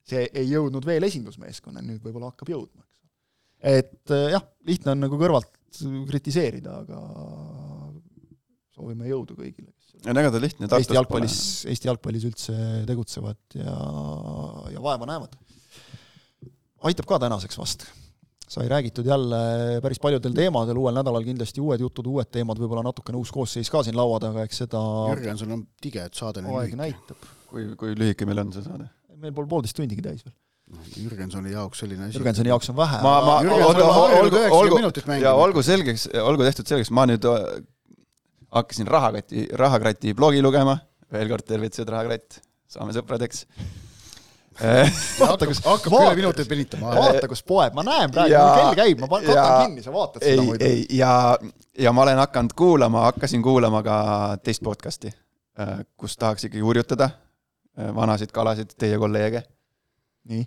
see 0.04 0.26
ei 0.36 0.48
jõudnud 0.50 0.84
veel 0.84 1.04
esindusmeeskonna, 1.06 1.82
nüüd 1.84 2.02
võib-olla 2.04 2.30
hakkab 2.32 2.50
jõudma, 2.52 2.84
eks. 2.84 3.76
et 3.76 4.14
äh, 4.16 4.30
jah, 4.34 4.44
lihtne 4.68 4.92
on 4.92 5.04
nagu 5.06 5.20
kõrvalt 5.20 5.52
kritiseerida, 6.08 6.80
aga 6.84 7.00
soovime 8.74 9.08
jõudu 9.08 9.36
kõigile, 9.38 9.72
on 10.04 10.20
ta 10.32 10.40
lihtne 10.42 10.68
Eesti 10.68 10.96
jalgpallis, 10.96 11.36
Eesti 11.72 11.88
jalgpallis 11.88 12.24
üldse 12.28 12.56
tegutsevad 12.88 13.58
ja, 13.60 13.76
ja 14.74 14.84
vaeva 14.84 15.08
näevad. 15.08 15.36
aitab 16.88 17.08
ka 17.08 17.20
tänaseks 17.24 17.60
vast 17.60 17.86
sai 18.48 18.68
räägitud 18.68 19.06
jälle 19.08 19.38
päris 19.82 20.00
paljudel 20.02 20.34
teemadel, 20.36 20.78
uuel 20.80 20.96
nädalal 20.98 21.24
kindlasti 21.24 21.62
uued 21.64 21.80
jutud, 21.80 22.06
uued 22.12 22.28
teemad, 22.32 22.60
võib-olla 22.60 22.84
natukene 22.86 23.18
uus 23.20 23.32
koosseis 23.32 23.70
ka 23.72 23.82
siin 23.86 23.96
laua 23.96 24.20
taga, 24.22 24.44
eks 24.44 24.64
seda 24.64 24.80
Jürgenson 25.14 25.56
on 25.56 25.66
tige, 25.82 26.04
et 26.04 26.18
saade 26.18 26.44
nii 26.44 26.56
aeg 26.60 26.78
näitab. 26.78 27.28
kui, 27.50 27.70
kui 27.80 27.96
lühike 27.98 28.28
meil 28.28 28.44
on 28.44 28.52
see 28.54 28.64
saade? 28.66 28.88
meil 29.24 29.36
pole 29.36 29.48
poolteist 29.48 29.78
tundigi 29.78 30.04
täis 30.04 30.24
veel. 30.26 30.34
Jürgensoni 30.96 31.52
jaoks 31.52 31.82
selline 31.84 32.08
asi. 32.08 32.16
Jürgensoni 32.18 32.50
jaoks 32.50 32.70
on 32.72 32.76
vähe. 32.78 33.00
ma, 33.04 33.14
ma, 33.24 33.36
olgu, 33.44 33.84
olgu, 34.20 34.42
olgu, 34.58 35.18
ja 35.20 35.34
olgu 35.36 35.64
selgeks, 35.64 36.08
olgu 36.20 36.46
tehtud 36.46 36.68
selgeks, 36.68 36.92
ma 36.94 37.04
nüüd 37.08 37.24
äh, 37.28 37.46
hakkasin 38.54 38.88
rahakoti, 38.90 39.48
rahakrati 39.60 40.14
blogi 40.16 40.42
lugema, 40.44 40.78
veel 41.12 41.30
kord 41.32 41.46
tervitused, 41.48 41.88
rahakratt, 41.92 42.40
saame 42.72 42.96
sõpradeks 42.96 43.44
vaata, 44.60 45.48
kus 45.50 45.60
hakkab 45.64 45.90
kümme 45.92 46.14
minutit 46.14 46.50
venitama. 46.50 46.94
vaata, 46.94 47.28
kus 47.30 47.42
poeb, 47.46 47.74
ma 47.74 47.82
näen 47.86 48.12
praegu, 48.14 48.38
kell 48.38 48.78
käib, 48.78 49.02
ma 49.02 49.08
katan 49.10 49.34
ja, 49.34 49.46
kinni, 49.64 49.82
sa 49.82 49.92
vaatad 49.94 50.22
ei, 50.22 50.36
seda 50.36 50.46
muidu. 50.46 50.70
ja, 50.94 51.12
ja 51.86 51.92
ma 51.96 52.04
olen 52.06 52.20
hakanud 52.22 52.54
kuulama, 52.58 53.04
hakkasin 53.08 53.42
kuulama 53.42 53.82
ka 53.86 53.96
teist 54.46 54.62
podcast'i, 54.64 55.10
äh, 55.60 55.76
kus 55.98 56.16
tahaks 56.20 56.46
ikkagi 56.48 56.62
hurjutada 56.64 57.10
äh, 57.10 57.90
vanasid 57.96 58.34
kalasid, 58.34 58.76
teie 58.78 58.98
kolleege. 58.98 59.42
nii? 60.30 60.46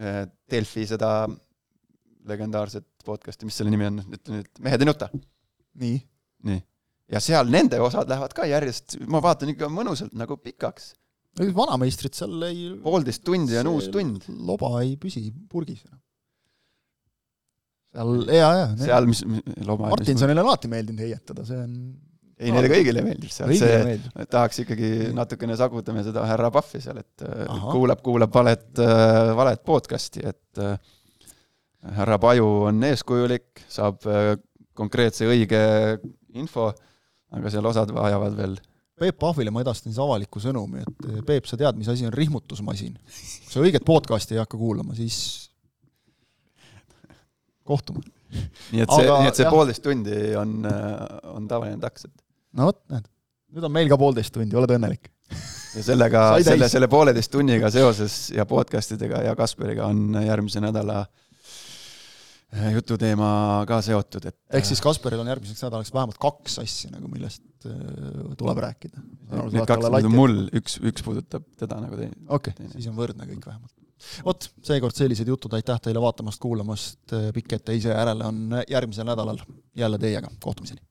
Äh, 0.00 0.24
Delfi 0.50 0.86
seda 0.88 1.28
legendaarset 2.28 2.88
podcast'i, 3.04 3.44
mis 3.44 3.60
selle 3.60 3.74
nimi 3.74 3.90
on, 3.90 4.00
ütle 4.08 4.38
nüüd, 4.38 4.52
Mehed 4.64 4.80
ei 4.80 4.88
nuta. 4.88 5.12
nii? 5.84 6.00
nii. 6.48 6.60
ja 7.12 7.20
seal 7.20 7.52
nende 7.52 7.80
osad 7.84 8.08
lähevad 8.08 8.32
ka 8.36 8.48
järjest, 8.48 8.98
ma 9.04 9.20
vaatan 9.22 9.52
ikka 9.52 9.68
mõnusalt 9.68 10.16
nagu 10.16 10.40
pikaks 10.40 10.94
vanameistrid 11.34 12.14
seal 12.14 12.48
ei 12.48 12.70
poolteist 12.82 13.24
tundi 13.26 13.58
on 13.60 13.72
uus 13.74 13.90
tund. 13.94 14.26
loba 14.46 14.76
ei 14.82 14.94
püsi 15.00 15.26
purgis. 15.50 15.82
seal, 17.94 18.16
jaa, 18.30 18.52
jaa. 18.60 18.72
seal, 18.84 19.10
mis, 19.10 19.24
mis, 19.28 19.44
loba 19.66 19.92
Martinsonile 19.94 20.42
on 20.42 20.50
alati 20.50 20.70
meeldinud 20.70 21.04
heietada, 21.04 21.46
see 21.48 21.60
on 21.60 21.78
ei, 22.38 22.50
neile 22.54 22.70
kõigile 22.70 23.04
meeldib 23.06 23.32
seal, 23.32 23.52
see, 23.58 23.98
tahaks 24.30 24.62
ikkagi 24.64 24.90
natukene 25.14 25.56
sagutame 25.58 26.04
seda 26.06 26.24
härra 26.28 26.50
Pahvi 26.54 26.82
seal, 26.82 27.00
et 27.02 27.24
äh, 27.26 27.44
Aha. 27.46 27.70
kuulab, 27.70 28.02
kuulab 28.04 28.34
valet, 28.34 28.66
äh, 28.82 29.30
valet 29.38 29.62
podcast'i, 29.66 30.24
et 30.26 30.62
äh, 30.62 30.74
härra 31.98 32.18
Paju 32.22 32.48
on 32.70 32.82
eeskujulik, 32.88 33.64
saab 33.70 34.06
konkreetse 34.74 35.28
õige 35.28 35.60
info, 36.40 36.70
aga 37.34 37.52
seal 37.52 37.66
osad 37.68 37.92
vajavad 37.94 38.38
veel 38.38 38.56
Peep 39.04 39.18
Pahvile 39.20 39.52
ma 39.54 39.62
edastan 39.64 39.92
siis 39.92 40.00
avaliku 40.02 40.42
sõnumi, 40.42 40.82
et 40.84 41.08
eh, 41.10 41.22
Peep, 41.26 41.48
sa 41.50 41.58
tead, 41.60 41.78
mis 41.78 41.90
asi 41.92 42.06
on 42.08 42.14
rihmutusmasin. 42.14 42.96
kui 42.96 43.52
sa 43.52 43.62
õiget 43.62 43.86
podcast'i 43.86 44.36
ei 44.36 44.42
hakka 44.42 44.60
kuulama, 44.60 44.96
siis 44.98 45.18
kohtume. 47.64 48.04
nii 48.72 48.82
et 48.82 48.90
see, 48.90 49.08
nii 49.08 49.30
et 49.30 49.38
see 49.38 49.46
jah. 49.46 49.54
poolteist 49.54 49.84
tundi 49.84 50.20
on, 50.40 50.54
eh, 50.68 51.02
on 51.34 51.50
tavaline 51.50 51.80
taks, 51.82 52.08
et 52.08 52.14
no 52.58 52.70
vot, 52.70 52.80
näed. 52.92 53.10
nüüd 53.54 53.68
on 53.68 53.76
meil 53.76 53.90
ka 53.92 54.00
poolteist 54.00 54.34
tundi, 54.34 54.56
oled 54.58 54.76
õnnelik. 54.78 55.12
ja 55.74 55.84
sellega, 55.84 56.26
selle, 56.48 56.70
selle 56.72 56.88
pooleteist 56.90 57.32
tunniga 57.32 57.70
seoses 57.74 58.30
ja 58.34 58.46
podcast 58.48 58.96
idega 58.96 59.22
ja 59.28 59.36
Kaspariga 59.38 59.86
on 59.90 60.18
järgmise 60.24 60.62
nädala 60.64 61.04
äh, 61.04 61.23
Äh, 62.54 62.70
jututeema 62.76 63.28
ka 63.66 63.80
seotud, 63.82 64.28
et 64.30 64.36
ehk 64.54 64.66
siis 64.68 64.82
Kasparil 64.84 65.22
on 65.24 65.30
järgmiseks 65.32 65.64
nädalaks 65.64 65.90
vähemalt 65.94 66.20
kaks 66.22 66.60
asja 66.62 66.92
nagu, 66.92 67.08
millest 67.10 67.66
äh, 67.66 67.74
tuleb 68.38 68.60
rääkida. 68.62 69.02
Need 69.50 69.66
kaks 69.66 69.88
on 69.90 70.14
mul, 70.14 70.36
üks, 70.60 70.78
üks 70.78 71.02
puudutab 71.02 71.48
teda 71.58 71.80
nagu 71.82 71.98
teine. 71.98 72.14
okei 72.28 72.54
okay,, 72.54 72.70
siis 72.76 72.86
on 72.92 72.98
võrdne 72.98 73.26
kõik 73.26 73.48
vähemalt. 73.50 73.74
vot, 74.26 74.48
seekord 74.70 74.94
sellised 74.94 75.30
jutud, 75.34 75.56
aitäh 75.58 75.82
teile 75.82 76.02
vaatamast-kuulamast, 76.04 77.16
pikk 77.34 77.58
ette 77.58 77.74
ise 77.74 77.90
järele 77.90 78.30
on 78.30 78.58
järgmisel 78.70 79.08
nädalal 79.10 79.42
jälle 79.74 79.98
teiega, 79.98 80.30
kohtumiseni! 80.44 80.84